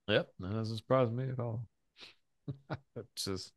Yep, 0.07 0.29
that 0.39 0.53
doesn't 0.53 0.77
surprise 0.77 1.11
me 1.11 1.25
at 1.29 1.39
all. 1.39 1.67
just 3.17 3.51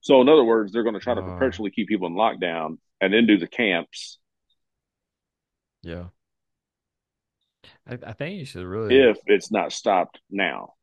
So, 0.00 0.20
in 0.22 0.28
other 0.28 0.44
words, 0.44 0.72
they're 0.72 0.84
going 0.84 0.94
to 0.94 1.00
try 1.00 1.14
to 1.14 1.20
Uh. 1.20 1.34
perpetually 1.34 1.70
keep 1.70 1.88
people 1.88 2.06
in 2.06 2.14
lockdown 2.14 2.78
and 3.00 3.12
then 3.12 3.26
do 3.26 3.38
the 3.38 3.46
camps 3.46 4.18
yeah. 5.82 6.06
I, 7.88 7.98
I 8.06 8.12
think 8.12 8.38
you 8.38 8.44
should 8.44 8.64
really 8.64 8.96
if 8.96 9.18
it's 9.26 9.50
not 9.50 9.72
stopped 9.72 10.20
now. 10.30 10.74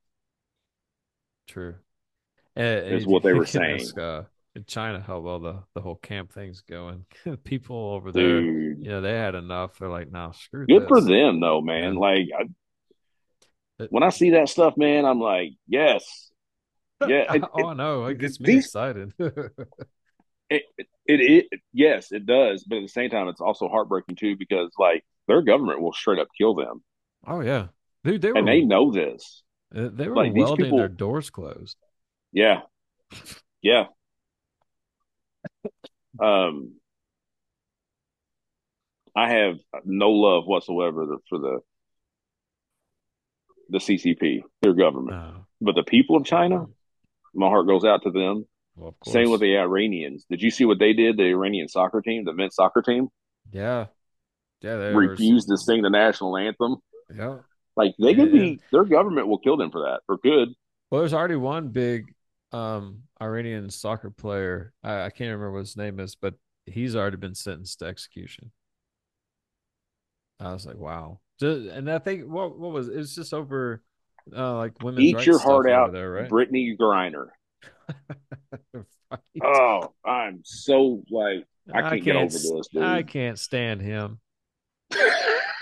true. 1.48 1.76
And, 2.56 2.94
Is 2.94 3.06
what 3.08 3.24
they 3.24 3.34
were 3.34 3.46
saying. 3.46 3.82
ask, 3.82 3.98
uh, 3.98 4.24
in 4.56 4.66
China 4.66 5.02
how 5.06 5.20
well 5.20 5.40
the, 5.40 5.64
the 5.74 5.82
whole 5.82 5.96
camp 5.96 6.32
thing's 6.32 6.62
going. 6.62 7.06
People 7.44 7.76
over 7.94 8.12
there, 8.12 8.42
Dude, 8.42 8.78
you 8.86 8.90
know, 8.90 9.02
they 9.02 9.14
had 9.14 9.34
enough. 9.36 9.80
They're 9.80 9.90
like, 9.90 10.12
nah, 10.12 10.32
screw 10.32 10.68
good 10.68 10.84
this. 10.84 10.88
for 10.88 11.02
them, 11.02 11.40
though, 11.40 11.62
man. 11.62 11.94
Yeah. 11.96 12.00
Like, 12.00 12.28
I, 12.40 12.44
But- 13.80 13.92
when 13.92 14.04
I 14.04 14.10
see 14.10 14.32
that 14.32 14.50
stuff, 14.50 14.78
man, 14.78 15.06
I'm 15.06 15.20
like, 15.20 15.50
yes. 15.68 16.30
Yeah, 17.08 17.34
it- 17.34 17.44
oh, 17.54 17.68
I 17.70 17.74
know. 17.74 18.06
It 18.06 18.18
gets 18.20 18.40
me 18.40 18.46
these- 18.54 18.66
excited. 18.66 19.14
it, 19.20 19.34
it, 20.50 20.64
it, 21.06 21.46
it, 21.52 21.60
yes, 21.74 22.12
it 22.14 22.26
does. 22.26 22.64
But 22.64 22.78
at 22.78 22.82
the 22.84 22.88
same 22.88 23.10
time, 23.10 23.28
it's 23.28 23.42
also 23.42 23.68
heartbreaking, 23.68 24.16
too, 24.16 24.38
because, 24.38 24.72
like, 24.78 25.04
their 25.28 25.42
government 25.42 25.82
will 25.82 25.92
straight 25.92 26.20
up 26.20 26.28
kill 26.38 26.54
them. 26.54 26.82
Oh 27.28 27.42
yeah, 27.42 27.68
dude, 28.04 28.22
they 28.22 28.32
were 28.32 28.38
And 28.38 28.48
they 28.48 28.62
know 28.62 28.92
this. 28.92 29.44
uh, 29.76 29.90
they 29.92 30.08
were 30.08 30.16
like, 30.16 30.34
welding 30.34 30.66
people- 30.66 30.78
their 30.78 30.88
doors 30.88 31.30
closed. 31.30 31.78
Yeah. 32.32 32.62
Yeah. 33.62 33.86
Um, 36.20 36.76
I 39.16 39.30
have 39.30 39.56
no 39.86 40.12
love 40.12 40.46
whatsoever 40.46 41.18
for 41.30 41.38
the 41.40 41.60
the 43.70 43.78
CCP, 43.80 44.42
their 44.62 44.74
government, 44.74 45.16
No, 45.18 45.46
but 45.62 45.76
the 45.76 45.84
people 45.84 46.16
of 46.18 46.26
China, 46.26 46.66
my 47.34 47.48
heart 47.48 47.66
goes 47.66 47.86
out 47.86 48.04
to 48.04 48.12
them. 48.12 48.46
well. 48.76 48.96
Same 49.06 49.32
with 49.32 49.40
the 49.42 49.58
Iranians. 49.58 50.26
Did 50.30 50.42
you 50.42 50.52
see 50.52 50.66
what 50.66 50.80
they 50.80 50.94
did? 50.94 51.18
The 51.18 51.24
Iranian 51.32 51.68
soccer 51.70 52.02
team, 52.02 52.26
the 52.26 52.34
men's 52.34 52.56
soccer 52.56 52.82
team, 52.82 53.08
yeah, 53.52 53.88
yeah. 54.62 54.72
Refused 54.74 55.48
to 55.50 55.58
sing 55.58 55.82
the 55.82 55.90
national 55.90 56.36
anthem. 56.38 56.78
Yeah. 57.16 57.38
Like 57.76 57.96
they 58.00 58.14
could 58.14 58.34
Yeah. 58.34 58.42
be, 58.42 58.60
their 58.72 58.86
government 58.86 59.28
will 59.28 59.40
kill 59.40 59.58
them 59.58 59.72
for 59.72 59.82
that, 59.82 60.02
or 60.08 60.18
could. 60.18 60.50
Well, 60.92 61.02
there's 61.02 61.14
already 61.14 61.36
one 61.36 61.70
big 61.70 62.14
um 62.52 63.04
Iranian 63.22 63.70
soccer 63.70 64.12
player. 64.12 64.74
I, 64.84 65.06
I 65.06 65.10
can't 65.10 65.32
remember 65.32 65.52
what 65.54 65.60
his 65.60 65.78
name 65.78 66.00
is, 66.00 66.16
but 66.16 66.36
he's 66.66 66.96
already 66.96 67.18
been 67.18 67.36
sentenced 67.36 67.80
to 67.80 67.86
execution. 67.86 68.52
I 70.40 70.54
was 70.54 70.66
like, 70.66 70.78
wow. 70.78 71.20
Just, 71.40 71.68
and 71.70 71.90
I 71.90 72.00
think 72.00 72.26
what 72.26 72.58
what 72.58 72.72
was 72.72 72.90
it 72.90 72.98
was 72.98 73.16
just 73.16 73.34
over 73.34 73.82
uh 74.36 74.56
like 74.58 74.82
women's 74.84 75.06
Eat 75.06 75.26
your 75.26 75.40
heart 75.40 75.70
out, 75.70 75.94
there, 75.94 76.12
right? 76.12 76.30
Brittney 76.30 76.78
Griner. 76.78 77.28
Right. 79.12 79.44
Oh, 79.44 79.94
I'm 80.04 80.42
so 80.44 81.04
like 81.12 81.46
I 81.72 81.80
I 81.80 81.90
can't 81.92 82.04
get 82.04 82.16
over 82.16 82.26
this, 82.26 82.68
dude. 82.74 82.82
I 82.82 83.04
can't 83.04 83.38
stand 83.38 83.80
him. 83.80 84.20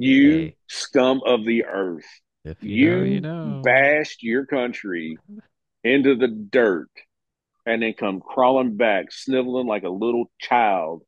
you 0.00 0.30
Hey. 0.38 0.56
scum 0.68 1.20
of 1.26 1.44
the 1.44 1.64
earth. 1.66 2.06
If 2.44 2.62
you, 2.62 2.70
You, 2.70 2.90
know, 2.96 3.04
you 3.04 3.20
know. 3.20 3.62
bashed 3.62 4.22
your 4.22 4.46
country 4.46 5.18
into 5.84 6.14
the 6.16 6.28
dirt 6.28 6.88
and 7.66 7.82
then 7.82 7.92
come 7.92 8.20
crawling 8.20 8.76
back, 8.76 9.12
sniveling 9.12 9.66
like 9.66 9.82
a 9.82 9.90
little 9.90 10.30
child 10.40 11.02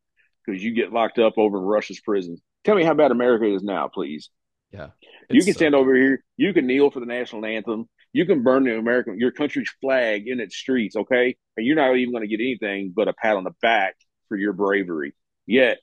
because 0.45 0.63
you 0.63 0.73
get 0.75 0.93
locked 0.93 1.19
up 1.19 1.39
over 1.39 1.59
in 1.59 1.65
Russia's 1.65 2.01
prison. 2.01 2.37
Tell 2.65 2.75
me 2.77 2.85
how 2.85 2.95
bad 2.95 3.11
America 3.11 3.47
is 3.47 3.63
now, 3.63 3.89
please. 3.89 4.29
Yeah. 4.73 4.89
you 5.31 5.41
can 5.43 5.51
uh, 5.51 5.55
stand 5.55 5.75
over 5.75 5.95
here. 5.95 6.23
You 6.37 6.53
can 6.53 6.67
kneel 6.67 6.91
for 6.91 7.01
the 7.01 7.07
national 7.07 7.45
anthem. 7.47 7.89
You 8.15 8.27
can 8.27 8.43
burn 8.43 8.65
the 8.65 8.77
American, 8.79 9.19
your 9.19 9.31
country's 9.33 9.71
flag 9.81 10.29
in 10.29 10.39
its 10.41 10.57
streets, 10.57 10.97
okay? 10.97 11.37
And 11.57 11.67
you're 11.67 11.77
not 11.77 11.97
even 11.97 12.13
going 12.13 12.29
to 12.29 12.29
get 12.29 12.43
anything 12.43 12.93
but 12.95 13.09
a 13.09 13.15
pat 13.15 13.37
on 13.37 13.45
the 13.45 13.55
back 13.63 13.95
for 14.29 14.37
your 14.37 14.53
bravery. 14.53 15.15
Yet 15.47 15.79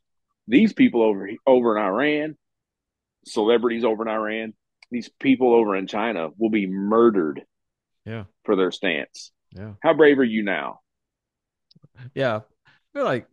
these 0.47 0.73
people 0.73 1.01
over 1.03 1.29
over 1.47 1.77
in 1.77 1.83
Iran, 1.83 2.37
celebrities 3.25 3.83
over 3.83 4.03
in 4.03 4.09
Iran, 4.09 4.53
these 4.91 5.09
people 5.19 5.53
over 5.53 5.75
in 5.75 5.87
China 5.87 6.29
will 6.37 6.49
be 6.49 6.65
murdered 6.67 7.41
Yeah. 8.05 8.23
for 8.43 8.55
their 8.55 8.71
stance. 8.71 9.31
Yeah. 9.51 9.73
How 9.81 9.93
brave 9.93 10.19
are 10.19 10.23
you 10.23 10.43
now? 10.43 10.79
Yeah. 12.13 12.41
I 12.67 12.71
feel 12.93 13.03
like 13.05 13.27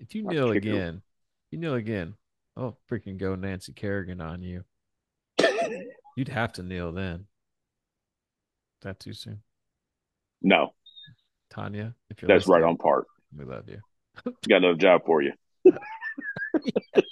if 0.00 0.14
you 0.14 0.22
kneel 0.24 0.52
kick 0.52 0.64
you. 0.64 0.74
again, 0.74 1.02
you 1.50 1.58
kneel 1.58 1.74
again, 1.74 2.14
I'll 2.56 2.78
freaking 2.90 3.18
go 3.18 3.34
Nancy 3.34 3.72
Kerrigan 3.72 4.20
on 4.20 4.42
you. 4.42 4.64
You'd 6.16 6.28
have 6.28 6.52
to 6.54 6.62
kneel 6.62 6.92
then. 6.92 7.26
Is 8.80 8.84
that 8.84 9.00
too 9.00 9.12
soon? 9.12 9.42
No, 10.42 10.74
Tanya, 11.50 11.94
if 12.10 12.20
you're 12.22 12.28
that's 12.28 12.46
right 12.46 12.62
on 12.62 12.76
part. 12.76 13.06
We 13.36 13.44
love 13.44 13.68
you. 13.68 13.80
Got 14.48 14.56
another 14.58 14.74
job 14.78 15.02
for 15.06 15.20
you. 15.22 15.32
So 15.66 15.72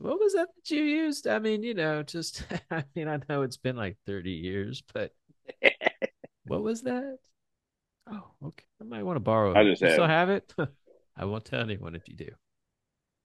what 0.00 0.18
was 0.18 0.32
that 0.34 0.48
that 0.56 0.70
you 0.74 0.82
used? 0.82 1.26
I 1.28 1.38
mean, 1.38 1.62
you 1.62 1.74
know, 1.74 2.02
just 2.02 2.44
I 2.70 2.84
mean, 2.96 3.08
I 3.08 3.20
know 3.28 3.42
it's 3.42 3.56
been 3.58 3.76
like 3.76 3.98
30 4.06 4.32
years, 4.32 4.82
but 4.92 5.12
what 6.46 6.62
was 6.62 6.82
that? 6.82 7.18
Oh, 8.10 8.30
okay. 8.44 8.64
I 8.80 8.84
might 8.84 9.02
want 9.04 9.16
to 9.16 9.20
borrow 9.20 9.54
I 9.54 9.64
just 9.64 9.82
you 9.82 9.90
still 9.90 10.06
have- 10.06 10.28
have 10.28 10.30
it? 10.30 10.54
I 11.16 11.24
won't 11.26 11.44
tell 11.44 11.60
anyone 11.60 11.94
if 11.94 12.08
you 12.08 12.16
do. 12.16 12.30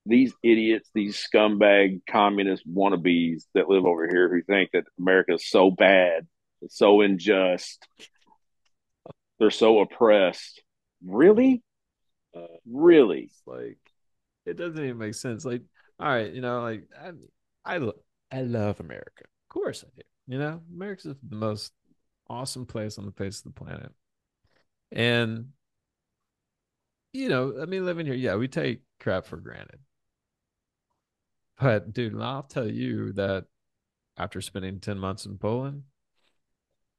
these 0.06 0.34
idiots, 0.44 0.90
these 0.94 1.18
scumbag 1.18 2.02
communist 2.10 2.64
wannabes 2.72 3.46
that 3.56 3.70
live 3.70 3.86
over 3.86 4.08
here 4.08 4.30
who 4.30 4.42
think 4.44 4.72
that 4.74 4.84
America 5.00 5.34
is 5.34 5.50
so 5.50 5.72
bad, 5.72 6.28
so 6.70 7.02
unjust, 7.02 7.88
they're 9.40 9.52
so 9.52 9.80
oppressed. 9.80 10.62
Really? 11.06 11.64
Uh, 12.36 12.48
Really? 12.70 13.30
It's 13.32 13.42
like 13.46 13.78
it 14.46 14.58
doesn't 14.58 14.84
even 14.84 14.98
make 14.98 15.16
sense. 15.16 15.46
Like, 15.46 15.64
all 16.00 16.08
right, 16.08 16.32
you 16.34 16.42
know, 16.42 16.62
like 16.62 16.88
I, 17.00 17.76
I, 17.76 17.92
I 18.32 18.42
love 18.42 18.80
America. 18.80 19.24
Of 19.24 19.50
course 19.50 19.84
I 19.84 19.90
do. 19.96 20.02
You 20.28 20.40
know, 20.40 20.62
America's 20.74 21.16
the 21.24 21.36
most 21.36 21.74
awesome 22.30 22.66
place 22.66 22.98
on 22.98 23.06
the 23.06 23.12
face 23.12 23.40
of 23.40 23.44
the 23.46 23.60
planet, 23.60 23.92
and 24.92 25.50
you 27.14 27.30
know, 27.30 27.62
I 27.62 27.66
mean, 27.66 27.86
living 27.86 28.06
here, 28.06 28.16
yeah, 28.16 28.36
we 28.36 28.48
take 28.48 28.82
crap 29.00 29.26
for 29.26 29.38
granted. 29.38 29.80
But 31.60 31.92
dude, 31.92 32.22
I'll 32.22 32.44
tell 32.44 32.66
you 32.70 33.12
that 33.14 33.48
after 34.18 34.42
spending 34.42 34.80
ten 34.80 35.00
months 35.00 35.26
in 35.26 35.38
Poland, 35.38 35.84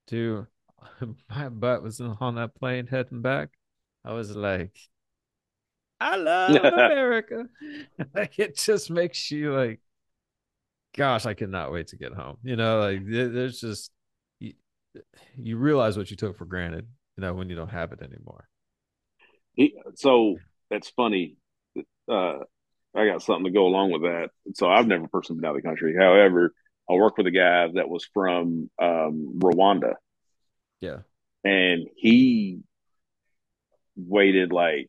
dude, 0.06 0.46
my 1.30 1.48
butt 1.48 1.82
was 1.82 2.00
on 2.00 2.34
that 2.36 2.54
plane 2.54 2.86
heading 2.86 3.22
back. 3.22 3.50
I 4.04 4.12
was 4.12 4.34
like, 4.34 4.76
I 6.00 6.16
love 6.16 6.56
America. 6.64 7.46
like 8.14 8.38
it 8.38 8.56
just 8.56 8.90
makes 8.90 9.30
you 9.30 9.54
like, 9.54 9.80
gosh, 10.96 11.26
I 11.26 11.34
cannot 11.34 11.72
wait 11.72 11.88
to 11.88 11.96
get 11.96 12.12
home. 12.12 12.36
You 12.42 12.56
know, 12.56 12.80
like 12.80 13.00
there's 13.04 13.60
just 13.60 13.90
you, 14.38 14.54
you 15.36 15.56
realize 15.56 15.96
what 15.96 16.10
you 16.10 16.16
took 16.16 16.36
for 16.36 16.44
granted, 16.44 16.86
you 17.16 17.22
know, 17.22 17.34
when 17.34 17.48
you 17.48 17.56
don't 17.56 17.70
have 17.70 17.92
it 17.92 18.02
anymore. 18.02 18.48
He, 19.54 19.74
so 19.94 20.36
that's 20.70 20.90
funny. 20.90 21.36
Uh, 22.10 22.38
I 22.94 23.06
got 23.06 23.22
something 23.22 23.44
to 23.44 23.50
go 23.50 23.66
along 23.66 23.92
with 23.92 24.02
that. 24.02 24.30
So 24.54 24.68
I've 24.68 24.86
never 24.86 25.08
personally 25.08 25.40
been 25.40 25.48
out 25.48 25.56
of 25.56 25.62
the 25.62 25.68
country. 25.68 25.94
However, 25.98 26.52
I 26.88 26.94
worked 26.94 27.18
with 27.18 27.26
a 27.26 27.30
guy 27.30 27.68
that 27.74 27.88
was 27.88 28.06
from 28.14 28.70
um, 28.80 29.38
Rwanda, 29.38 29.94
Yeah. 30.80 30.98
and 31.44 31.86
he 31.96 32.60
waited 33.96 34.52
like 34.52 34.88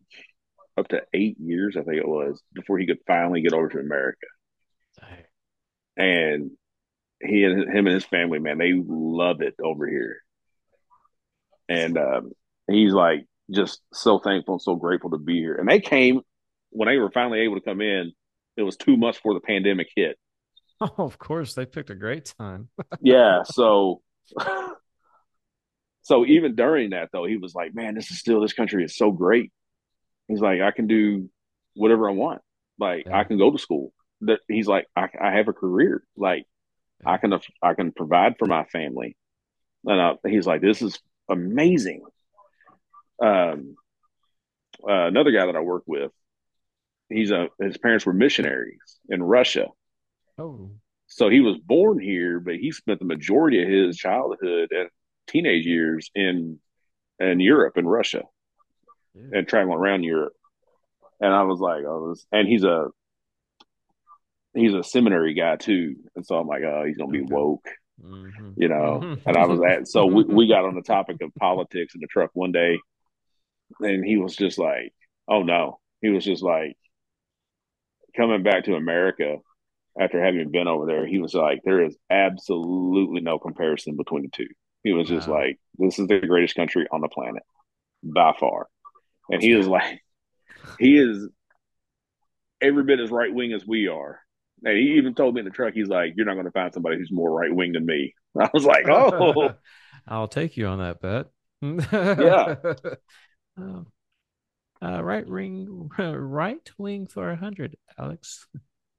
up 0.77 0.87
to 0.89 1.01
eight 1.13 1.37
years, 1.39 1.75
I 1.75 1.81
think 1.83 1.97
it 1.97 2.07
was, 2.07 2.41
before 2.53 2.77
he 2.77 2.85
could 2.85 2.99
finally 3.07 3.41
get 3.41 3.53
over 3.53 3.69
to 3.69 3.79
America. 3.79 4.27
And 5.95 6.51
he 7.21 7.43
and 7.43 7.63
him 7.63 7.87
and 7.87 7.95
his 7.95 8.05
family, 8.05 8.39
man, 8.39 8.57
they 8.59 8.73
love 8.75 9.41
it 9.41 9.55
over 9.63 9.87
here. 9.87 10.17
And 11.67 11.97
um, 11.97 12.31
he's 12.69 12.93
like 12.93 13.25
just 13.51 13.81
so 13.93 14.19
thankful 14.19 14.55
and 14.55 14.61
so 14.61 14.75
grateful 14.75 15.11
to 15.11 15.17
be 15.17 15.39
here. 15.39 15.55
And 15.55 15.67
they 15.67 15.79
came 15.79 16.21
when 16.69 16.87
they 16.87 16.97
were 16.97 17.11
finally 17.11 17.41
able 17.41 17.55
to 17.55 17.61
come 17.61 17.81
in. 17.81 18.11
It 18.55 18.63
was 18.63 18.77
two 18.77 18.97
months 18.97 19.17
before 19.17 19.33
the 19.33 19.39
pandemic 19.41 19.87
hit. 19.95 20.17
Oh, 20.79 20.93
of 20.99 21.17
course, 21.17 21.55
they 21.55 21.65
picked 21.65 21.89
a 21.89 21.95
great 21.95 22.31
time. 22.37 22.69
Yeah, 23.01 23.41
so 23.41 24.03
so 26.03 26.23
even 26.23 26.53
during 26.53 26.91
that 26.91 27.09
though, 27.11 27.25
he 27.25 27.37
was 27.37 27.55
like, 27.55 27.73
"Man, 27.73 27.95
this 27.95 28.11
is 28.11 28.19
still 28.19 28.41
this 28.41 28.53
country 28.53 28.83
is 28.83 28.95
so 28.95 29.09
great." 29.09 29.51
He's 30.27 30.41
like, 30.41 30.61
"I 30.61 30.71
can 30.71 30.87
do 30.87 31.29
whatever 31.73 32.09
I 32.09 32.13
want. 32.13 32.41
Like, 32.79 33.05
Yeah. 33.05 33.17
I 33.17 33.23
can 33.23 33.37
go 33.37 33.51
to 33.51 33.57
school." 33.57 33.93
That 34.21 34.39
he's 34.47 34.67
like, 34.67 34.87
I, 34.95 35.09
"I 35.19 35.31
have 35.31 35.47
a 35.47 35.53
career. 35.53 36.03
Like, 36.15 36.45
I 37.05 37.17
can 37.17 37.33
I 37.61 37.73
can 37.73 37.91
provide 37.91 38.35
for 38.37 38.45
my 38.45 38.65
family. 38.65 39.15
And 39.85 39.99
uh, 39.99 40.15
he's 40.27 40.47
like, 40.47 40.61
this 40.61 40.81
is 40.81 40.99
amazing. 41.29 42.01
Um, 43.21 43.75
uh, 44.87 45.07
another 45.07 45.31
guy 45.31 45.45
that 45.45 45.55
I 45.55 45.61
work 45.61 45.83
with, 45.85 46.11
he's 47.09 47.31
a 47.31 47.47
his 47.59 47.77
parents 47.77 48.05
were 48.05 48.13
missionaries 48.13 48.99
in 49.09 49.23
Russia. 49.23 49.67
Oh, 50.37 50.71
So 51.07 51.29
he 51.29 51.39
was 51.39 51.57
born 51.57 51.99
here, 51.99 52.39
but 52.39 52.55
he 52.55 52.71
spent 52.71 52.99
the 52.99 53.05
majority 53.05 53.63
of 53.63 53.69
his 53.69 53.97
childhood 53.97 54.71
and 54.71 54.89
teenage 55.27 55.65
years 55.65 56.09
in 56.15 56.59
in 57.19 57.39
Europe 57.39 57.77
and 57.77 57.89
Russia 57.89 58.23
yeah. 59.31 59.39
and 59.39 59.47
traveling 59.47 59.77
around 59.77 60.03
Europe. 60.03 60.33
And 61.19 61.33
I 61.33 61.43
was 61.43 61.59
like, 61.59 61.83
oh, 61.85 62.09
this, 62.09 62.25
and 62.31 62.47
he's 62.47 62.63
a 62.63 62.87
he's 64.53 64.73
a 64.73 64.83
seminary 64.83 65.33
guy 65.33 65.55
too. 65.55 65.95
And 66.15 66.25
so 66.25 66.35
I'm 66.35 66.47
like, 66.47 66.63
oh, 66.63 66.83
he's 66.85 66.97
gonna 66.97 67.11
be 67.11 67.21
woke, 67.21 67.67
Mhm. 68.03 68.53
you 68.57 68.67
know. 68.69 69.17
And 69.25 69.37
I 69.37 69.45
was 69.45 69.59
at 69.61 69.87
so 69.87 70.05
we, 70.05 70.23
we 70.23 70.47
got 70.47 70.65
on 70.65 70.75
the 70.75 70.81
topic 70.81 71.17
of 71.21 71.33
politics 71.35 71.95
in 71.95 72.01
the 72.01 72.07
truck 72.07 72.31
one 72.33 72.51
day, 72.51 72.79
and 73.79 74.05
he 74.05 74.17
was 74.17 74.35
just 74.35 74.57
like, 74.57 74.93
oh 75.27 75.43
no, 75.43 75.79
he 76.01 76.09
was 76.09 76.23
just 76.25 76.43
like 76.43 76.77
coming 78.15 78.43
back 78.43 78.65
to 78.65 78.75
America 78.75 79.37
after 79.99 80.23
having 80.23 80.51
been 80.51 80.67
over 80.67 80.85
there. 80.85 81.07
He 81.07 81.19
was 81.19 81.33
like, 81.33 81.61
there 81.63 81.83
is 81.83 81.97
absolutely 82.09 83.21
no 83.21 83.39
comparison 83.39 83.95
between 83.95 84.23
the 84.23 84.29
two. 84.29 84.47
He 84.83 84.93
was 84.93 85.07
just 85.07 85.27
like, 85.27 85.59
this 85.77 85.99
is 85.99 86.07
the 86.07 86.19
greatest 86.19 86.55
country 86.55 86.87
on 86.91 87.01
the 87.01 87.09
planet 87.09 87.43
by 88.03 88.33
far. 88.39 88.67
And 89.31 89.41
he 89.41 89.51
is 89.53 89.67
like, 89.67 90.01
he 90.79 90.97
is 90.97 91.29
every 92.61 92.83
bit 92.83 92.99
as 92.99 93.11
right 93.11 93.33
wing 93.33 93.53
as 93.53 93.65
we 93.65 93.87
are. 93.87 94.19
And 94.63 94.77
he 94.77 94.95
even 94.97 95.13
told 95.13 95.35
me 95.35 95.39
in 95.41 95.45
the 95.45 95.51
truck, 95.51 95.73
he's 95.73 95.87
like, 95.87 96.13
you're 96.15 96.25
not 96.25 96.33
going 96.33 96.45
to 96.45 96.51
find 96.51 96.73
somebody 96.73 96.97
who's 96.97 97.11
more 97.11 97.31
right 97.31 97.53
wing 97.53 97.73
than 97.73 97.85
me. 97.85 98.13
I 98.39 98.49
was 98.53 98.65
like, 98.65 98.85
oh, 98.89 99.53
I'll 100.07 100.27
take 100.27 100.57
you 100.57 100.67
on 100.67 100.79
that 100.79 101.01
bet. 101.01 101.27
Yeah. 102.17 102.51
Oh. 103.59 103.85
Uh, 104.79 105.03
right 105.03 105.27
ring, 105.27 105.89
right 105.97 106.69
wing 106.77 107.07
for 107.07 107.31
a 107.31 107.35
hundred, 107.35 107.75
Alex. 107.97 108.45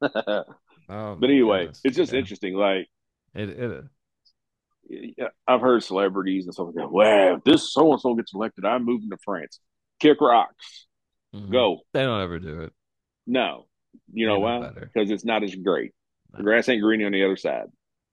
but 0.00 0.46
Oh, 0.88 1.16
my 1.16 1.30
anyway, 1.30 1.60
goodness. 1.60 1.80
it's 1.84 1.96
just 1.96 2.12
Yeah. 2.12 2.18
interesting. 2.18 2.54
Like, 2.54 2.88
It, 3.34 3.48
it, 3.50 3.84
yeah, 4.88 5.28
I've 5.46 5.60
heard 5.60 5.82
celebrities 5.82 6.46
and 6.46 6.54
stuff 6.54 6.66
like 6.68 6.76
that. 6.76 6.90
Well, 6.92 7.36
if 7.36 7.44
this 7.44 7.72
so 7.72 7.92
and 7.92 8.00
so 8.00 8.14
gets 8.14 8.32
elected, 8.34 8.64
I'm 8.64 8.84
moving 8.84 9.10
to 9.10 9.18
France. 9.24 9.60
Kick 10.00 10.20
rocks. 10.20 10.86
mhm. 11.34 11.50
Go. 11.50 11.80
They 11.92 12.02
don't 12.02 12.20
ever 12.20 12.38
do 12.38 12.62
it. 12.62 12.72
No. 13.26 13.66
You 14.12 14.26
know 14.26 14.34
know 14.34 14.40
why? 14.40 14.70
Because 14.70 15.10
it's 15.10 15.24
not 15.24 15.42
as 15.42 15.54
great. 15.54 15.92
The 16.36 16.42
grass 16.42 16.68
ain't 16.68 16.82
green 16.82 17.02
on 17.04 17.12
the 17.12 17.24
other 17.24 17.36
side. 17.36 17.66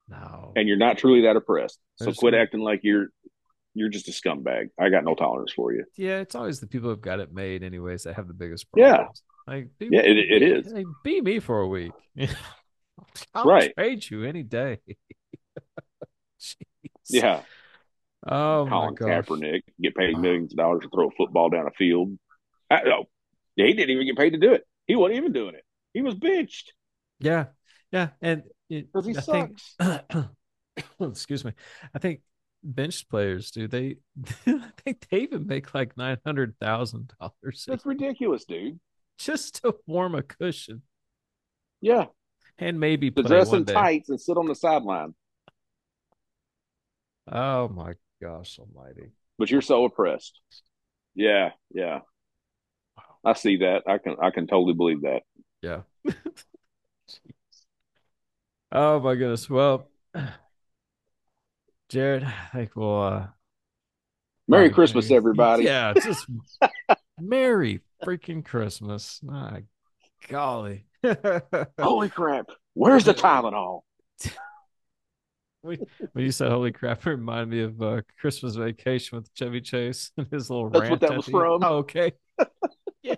No. 0.07 0.53
And 0.55 0.67
you're 0.67 0.77
not 0.77 0.97
truly 0.97 1.21
that 1.21 1.35
oppressed. 1.35 1.79
So 1.97 2.11
quit 2.13 2.33
some- 2.33 2.41
acting 2.41 2.59
like 2.61 2.81
you're 2.83 3.07
you're 3.77 3.89
just 3.89 4.07
a 4.07 4.11
scumbag. 4.11 4.69
I 4.79 4.87
got 4.89 5.03
no 5.03 5.15
tolerance 5.15 5.51
for 5.51 5.73
you. 5.73 5.83
yeah, 5.97 6.19
it's 6.19 6.33
always 6.33 6.61
the 6.61 6.67
people 6.67 6.89
who've 6.89 7.01
got 7.01 7.19
it 7.19 7.33
made, 7.33 7.61
anyways, 7.61 8.03
that 8.03 8.15
have 8.15 8.27
the 8.29 8.33
biggest 8.33 8.71
problems. 8.71 9.21
Yeah. 9.47 9.53
Like, 9.53 9.69
be, 9.77 9.89
Yeah, 9.91 9.99
it- 10.01 10.17
it 10.17 10.41
is. 10.41 10.71
Like, 10.71 10.85
be 11.03 11.19
me 11.21 11.39
for 11.39 11.59
a 11.59 11.67
week. 11.67 11.91
I'll 13.33 13.43
Right. 13.45 13.73
trade 13.75 14.09
you 14.09 14.23
any 14.23 14.43
day. 14.43 14.79
Jeez. 16.39 16.55
Yeah. 17.09 17.41
Oh 18.27 18.65
my 18.65 18.91
Colin. 18.91 19.23
Kaepernick 19.23 19.61
get 19.81 19.95
paid 19.95 20.17
millions 20.17 20.53
of 20.53 20.57
dollars 20.57 20.81
to 20.83 20.89
throw 20.89 21.09
a 21.09 21.11
football 21.11 21.49
down 21.49 21.67
a 21.67 21.71
field. 21.71 22.17
I, 22.69 22.81
oh, 22.85 23.05
no, 23.57 23.65
he 23.65 23.73
didn't 23.73 23.91
even 23.91 24.07
get 24.07 24.17
paid 24.17 24.31
to 24.31 24.39
do 24.39 24.53
it. 24.53 24.63
He 24.87 24.95
wasn't 24.95 25.17
even 25.17 25.33
doing 25.33 25.55
it. 25.55 25.63
He 25.93 26.01
was 26.01 26.15
benched 26.15 26.73
Yeah, 27.19 27.45
yeah, 27.91 28.09
and 28.21 28.43
because 28.69 29.05
he 29.05 29.15
I 29.17 29.21
think, 29.21 29.57
excuse 30.99 31.45
me, 31.45 31.53
I 31.93 31.99
think 31.99 32.21
benched 32.63 33.09
players 33.09 33.51
do 33.51 33.67
they? 33.67 33.97
I 34.47 34.71
think 34.83 35.07
they 35.09 35.19
even 35.19 35.45
make 35.45 35.73
like 35.73 35.95
nine 35.97 36.17
hundred 36.25 36.55
thousand 36.59 37.13
dollars 37.19 37.65
That's 37.67 37.85
ridiculous, 37.85 38.45
dude. 38.45 38.79
just 39.17 39.63
to 39.63 39.75
warm 39.85 40.15
a 40.15 40.23
cushion 40.23 40.81
Yeah, 41.81 42.05
and 42.57 42.79
maybe 42.79 43.11
to 43.11 43.23
dress 43.23 43.53
in 43.53 43.65
tights 43.65 44.09
and 44.09 44.19
sit 44.19 44.37
on 44.37 44.47
the 44.47 44.55
sideline. 44.55 45.13
Oh 47.31 47.67
my 47.69 47.93
gosh, 48.25 48.59
Almighty! 48.59 49.11
But 49.37 49.51
you're 49.51 49.61
so 49.61 49.85
oppressed. 49.85 50.39
Yeah, 51.15 51.51
yeah. 51.73 51.99
Wow. 52.97 53.03
I 53.25 53.33
see 53.33 53.57
that. 53.57 53.83
I 53.87 53.97
can 53.97 54.15
I 54.21 54.31
can 54.31 54.47
totally 54.47 54.73
believe 54.73 55.01
that. 55.01 55.21
Yeah. 55.61 55.81
Oh 58.71 58.99
my 58.99 59.15
goodness. 59.15 59.49
Well, 59.49 59.87
Jared, 61.89 62.23
I 62.25 62.49
think 62.51 62.75
we'll 62.75 63.01
uh 63.01 63.27
Merry 64.47 64.69
Christmas, 64.69 65.07
finish- 65.07 65.17
everybody. 65.17 65.63
Yeah, 65.63 65.93
just 65.93 66.27
Merry 67.19 67.81
freaking 68.03 68.43
Christmas. 68.43 69.21
My 69.23 69.63
golly. 70.27 70.87
Holy 71.79 72.09
crap! 72.09 72.47
Where's 72.73 73.05
the 73.05 73.13
Tylenol? 73.13 73.81
when 75.65 75.79
when 76.13 76.25
you 76.25 76.31
said 76.31 76.51
holy 76.51 76.71
crap, 76.71 77.05
it 77.05 77.09
reminded 77.09 77.49
me 77.49 77.61
of 77.61 77.81
uh, 77.81 78.01
Christmas 78.19 78.55
vacation 78.55 79.17
with 79.17 79.33
Chevy 79.33 79.61
Chase 79.61 80.11
and 80.17 80.27
his 80.31 80.49
little 80.49 80.69
That's 80.69 80.81
rant 80.81 80.91
what 80.91 81.01
that 81.01 81.15
was 81.15 81.25
the 81.25 81.31
from? 81.31 81.63
Oh, 81.63 81.77
okay. 81.77 82.13
yeah. 83.03 83.15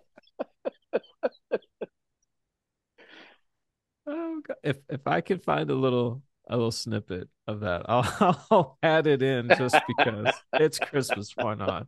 oh 4.07 4.41
God. 4.47 4.57
If 4.63 4.77
if 4.89 5.05
I 5.05 5.21
could 5.21 5.43
find 5.43 5.69
a 5.69 5.75
little 5.75 6.21
a 6.49 6.55
little 6.55 6.71
snippet 6.71 7.27
of 7.47 7.61
that, 7.61 7.83
I'll 7.89 8.45
I'll 8.49 8.77
add 8.81 9.07
it 9.07 9.21
in 9.21 9.49
just 9.57 9.75
because 9.87 10.33
it's 10.53 10.79
Christmas. 10.79 11.33
Why 11.35 11.55
not? 11.55 11.87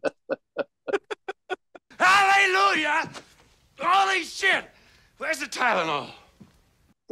Hallelujah! 1.97 3.09
Holy 3.79 4.23
shit! 4.23 4.65
Where's 5.17 5.39
the 5.39 5.45
Tylenol? 5.45 6.09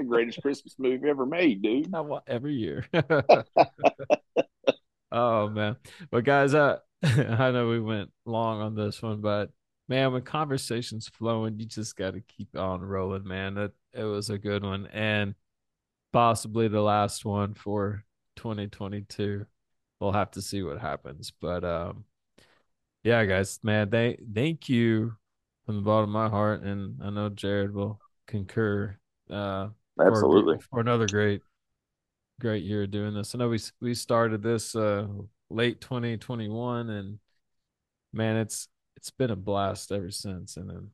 Greatest 0.07 0.41
Christmas 0.41 0.75
movie 0.77 1.09
ever 1.09 1.25
made, 1.25 1.61
dude. 1.61 1.93
I 1.93 2.01
want 2.01 2.23
every 2.27 2.55
year. 2.55 2.85
oh 5.11 5.49
man. 5.49 5.77
But 6.11 6.23
guys, 6.23 6.53
uh 6.53 6.77
I 7.03 7.51
know 7.51 7.67
we 7.67 7.79
went 7.79 8.11
long 8.25 8.61
on 8.61 8.75
this 8.75 9.01
one, 9.01 9.21
but 9.21 9.51
man, 9.87 10.13
when 10.13 10.23
conversation's 10.23 11.07
flowing, 11.07 11.59
you 11.59 11.65
just 11.65 11.95
gotta 11.95 12.21
keep 12.21 12.57
on 12.57 12.81
rolling, 12.81 13.27
man. 13.27 13.57
It 13.57 13.73
it 13.93 14.03
was 14.03 14.29
a 14.29 14.37
good 14.37 14.63
one 14.63 14.87
and 14.87 15.35
possibly 16.13 16.67
the 16.67 16.81
last 16.81 17.25
one 17.25 17.53
for 17.53 18.03
2022. 18.37 19.45
We'll 19.99 20.11
have 20.11 20.31
to 20.31 20.41
see 20.41 20.63
what 20.63 20.79
happens. 20.79 21.31
But 21.39 21.63
um 21.63 22.05
yeah, 23.03 23.23
guys, 23.25 23.59
man, 23.63 23.89
thank 23.89 24.19
thank 24.33 24.69
you 24.69 25.15
from 25.65 25.77
the 25.77 25.81
bottom 25.81 26.09
of 26.09 26.13
my 26.13 26.29
heart, 26.29 26.63
and 26.63 27.01
I 27.03 27.09
know 27.09 27.29
Jared 27.29 27.73
will 27.73 27.99
concur. 28.25 28.97
Uh 29.29 29.69
Absolutely. 29.99 30.57
for 30.69 30.79
another 30.79 31.07
great 31.07 31.41
great 32.39 32.63
year 32.63 32.85
doing 32.85 33.13
this. 33.13 33.33
I 33.33 33.39
know 33.39 33.49
we 33.49 33.59
we 33.81 33.93
started 33.93 34.41
this 34.43 34.75
uh 34.75 35.07
late 35.49 35.81
2021 35.81 36.89
and 36.89 37.19
man 38.13 38.37
it's 38.37 38.67
it's 38.95 39.09
been 39.11 39.31
a 39.31 39.35
blast 39.35 39.91
ever 39.91 40.11
since. 40.11 40.57
And 40.57 40.69
then 40.69 40.89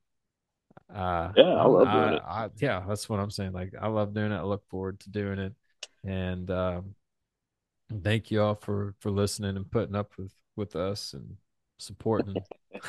uh 0.96 1.32
Yeah, 1.36 1.44
I 1.44 1.66
love 1.66 1.92
doing 1.92 2.14
it. 2.14 2.22
I, 2.26 2.50
yeah 2.58 2.84
that's 2.88 3.10
what 3.10 3.20
i'm 3.20 3.32
saying. 3.32 3.54
Like 3.54 3.74
i 3.80 3.88
love 3.88 4.14
doing 4.14 4.32
it. 4.32 4.38
I 4.38 4.44
look 4.44 4.68
forward 4.70 5.00
to 5.02 5.10
doing 5.10 5.40
it. 5.40 5.54
And 6.06 6.50
um 6.52 6.96
thank 8.04 8.32
you 8.32 8.42
all 8.42 8.56
for 8.56 8.96
for 9.00 9.12
listening 9.12 9.58
and 9.58 9.70
putting 9.70 9.96
up 9.96 10.14
with 10.18 10.34
with 10.56 10.76
us 10.76 11.14
and 11.14 11.36
supporting 11.78 12.36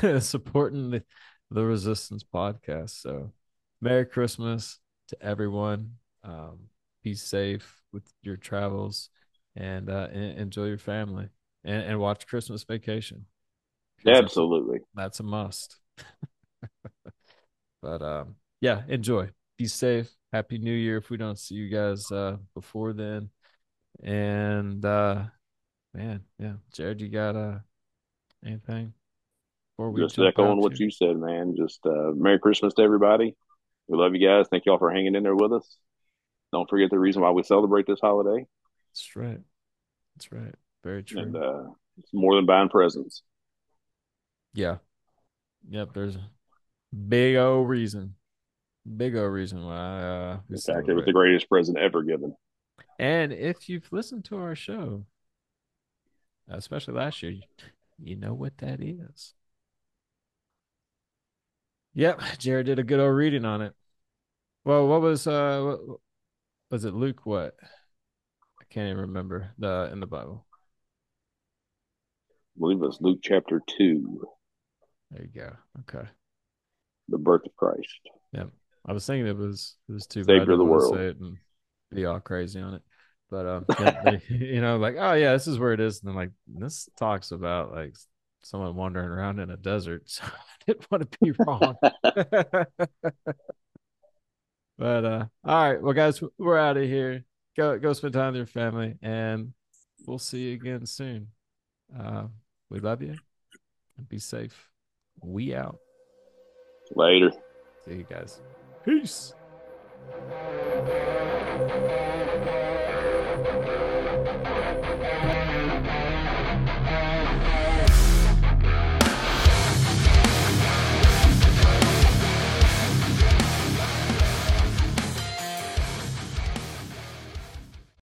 supporting 0.20 0.90
the, 0.90 1.02
the 1.50 1.64
resistance 1.64 2.24
podcast. 2.24 3.00
So 3.00 3.32
merry 3.80 4.06
christmas 4.06 4.78
to 5.08 5.22
everyone 5.22 5.92
um 6.24 6.58
be 7.02 7.14
safe 7.14 7.82
with 7.92 8.02
your 8.22 8.36
travels 8.36 9.10
and 9.56 9.90
uh 9.90 10.08
en- 10.12 10.38
enjoy 10.38 10.64
your 10.66 10.78
family 10.78 11.28
and, 11.64 11.82
and 11.82 11.98
watch 11.98 12.26
christmas 12.26 12.64
Vacation. 12.64 13.26
Absolutely. 14.06 14.80
that's 14.94 15.20
a 15.20 15.22
must 15.22 15.76
but 17.82 18.02
um 18.02 18.34
yeah 18.60 18.82
enjoy 18.88 19.28
be 19.56 19.66
safe 19.66 20.10
happy 20.32 20.58
new 20.58 20.72
year 20.72 20.96
if 20.96 21.10
we 21.10 21.16
don't 21.16 21.38
see 21.38 21.54
you 21.54 21.68
guys 21.68 22.10
uh 22.10 22.36
before 22.54 22.92
then 22.92 23.30
and 24.02 24.84
uh 24.84 25.22
man 25.94 26.20
yeah 26.38 26.54
jared 26.72 27.00
you 27.00 27.08
got 27.08 27.36
uh 27.36 27.58
anything 28.44 28.92
before 29.76 29.90
we 29.90 30.02
Just 30.02 30.18
echoing 30.18 30.60
what 30.60 30.78
here? 30.78 30.86
you 30.86 30.90
said, 30.90 31.16
man. 31.16 31.54
Just 31.56 31.84
uh, 31.84 32.12
Merry 32.14 32.38
Christmas 32.38 32.74
to 32.74 32.82
everybody. 32.82 33.34
We 33.88 33.98
love 33.98 34.14
you 34.14 34.26
guys. 34.26 34.46
Thank 34.48 34.66
y'all 34.66 34.78
for 34.78 34.90
hanging 34.92 35.14
in 35.14 35.22
there 35.22 35.34
with 35.34 35.52
us. 35.52 35.76
Don't 36.54 36.70
forget 36.70 36.90
the 36.90 36.98
reason 36.98 37.20
why 37.20 37.32
we 37.32 37.42
celebrate 37.42 37.84
this 37.86 37.98
holiday. 38.00 38.46
that's 38.92 39.16
right 39.16 39.40
that's 40.14 40.30
right 40.30 40.54
very 40.84 41.02
true 41.02 41.20
And 41.20 41.36
uh, 41.36 41.64
it's 41.98 42.14
more 42.14 42.36
than 42.36 42.46
buying 42.46 42.68
presents. 42.68 43.22
Yeah. 44.54 44.76
Yep. 45.68 45.94
There's 45.94 46.14
a 46.14 46.30
big 46.94 47.34
O 47.36 47.62
reason. 47.62 48.14
Big 48.96 49.16
O 49.16 49.24
reason 49.24 49.64
why 49.64 49.74
uh 49.74 50.38
we 50.48 50.60
fact, 50.60 50.88
it 50.88 50.94
was 50.94 51.04
the 51.06 51.12
greatest 51.12 51.48
present 51.48 51.76
ever 51.76 52.02
given. 52.02 52.36
And 52.98 53.32
if 53.32 53.68
you've 53.68 53.92
listened 53.92 54.24
to 54.26 54.36
our 54.36 54.54
show, 54.54 55.06
especially 56.48 56.94
last 56.94 57.22
year, 57.22 57.34
you 57.98 58.14
know 58.14 58.34
what 58.34 58.58
that 58.58 58.80
is. 58.80 59.34
Yep, 61.94 62.20
Jared 62.38 62.66
did 62.66 62.78
a 62.78 62.84
good 62.84 63.00
old 63.00 63.16
reading 63.16 63.44
on 63.44 63.62
it. 63.62 63.72
Well, 64.64 64.86
what 64.86 65.00
was 65.00 65.26
uh 65.26 65.76
was 66.74 66.84
it 66.84 66.92
Luke 66.92 67.24
what? 67.24 67.54
I 68.60 68.64
can't 68.68 68.88
even 68.88 69.02
remember 69.02 69.52
the 69.60 69.88
in 69.92 70.00
the 70.00 70.08
Bible. 70.08 70.44
I 72.28 72.58
believe 72.58 72.78
it 72.78 72.86
was 72.86 72.98
Luke 73.00 73.20
chapter 73.22 73.60
2, 73.78 74.24
There 75.12 75.22
you 75.22 75.28
go. 75.28 75.52
Okay. 75.82 76.08
the 77.08 77.18
birth 77.18 77.42
of 77.46 77.54
Christ. 77.54 78.00
Yep. 78.32 78.50
I 78.86 78.92
was 78.92 79.06
thinking 79.06 79.28
it 79.28 79.36
was 79.36 79.76
it 79.88 79.92
was 79.92 80.08
too 80.08 80.24
Savior 80.24 80.50
of 80.50 80.58
the 80.58 80.64
world. 80.64 80.96
say 80.96 81.06
it 81.06 81.20
and 81.20 81.36
be 81.92 82.06
all 82.06 82.18
crazy 82.18 82.60
on 82.60 82.74
it. 82.74 82.82
But 83.30 83.46
um 83.46 83.66
yeah, 83.78 84.02
they- 84.04 84.22
you 84.34 84.60
know, 84.60 84.76
like, 84.76 84.96
oh 84.98 85.12
yeah, 85.12 85.32
this 85.32 85.46
is 85.46 85.60
where 85.60 85.74
it 85.74 85.80
is. 85.80 86.00
And 86.00 86.08
then 86.08 86.16
like 86.16 86.32
this 86.48 86.88
talks 86.98 87.30
about 87.30 87.70
like 87.72 87.94
someone 88.42 88.74
wandering 88.74 89.10
around 89.10 89.38
in 89.38 89.50
a 89.50 89.56
desert. 89.56 90.02
So 90.10 90.24
I 90.24 90.72
didn't 90.72 90.90
want 90.90 91.12
to 91.12 91.18
be 91.20 91.32
wrong. 91.38 91.76
but 94.78 95.04
uh 95.04 95.26
all 95.44 95.70
right. 95.70 95.82
Well 95.82 95.92
guys, 95.92 96.22
we're 96.38 96.58
out 96.58 96.76
of 96.76 96.84
here. 96.84 97.24
Go 97.56 97.78
go 97.78 97.92
spend 97.92 98.14
time 98.14 98.32
with 98.32 98.36
your 98.36 98.46
family 98.46 98.96
and 99.02 99.52
we'll 100.06 100.18
see 100.18 100.48
you 100.48 100.54
again 100.54 100.86
soon. 100.86 101.28
Uh 101.96 102.24
we 102.70 102.80
love 102.80 103.02
you. 103.02 103.14
And 103.96 104.08
Be 104.08 104.18
safe. 104.18 104.68
We 105.22 105.54
out. 105.54 105.78
Later. 106.94 107.30
See 107.84 107.94
you 107.94 108.06
guys. 108.08 108.40
Peace. 108.84 109.34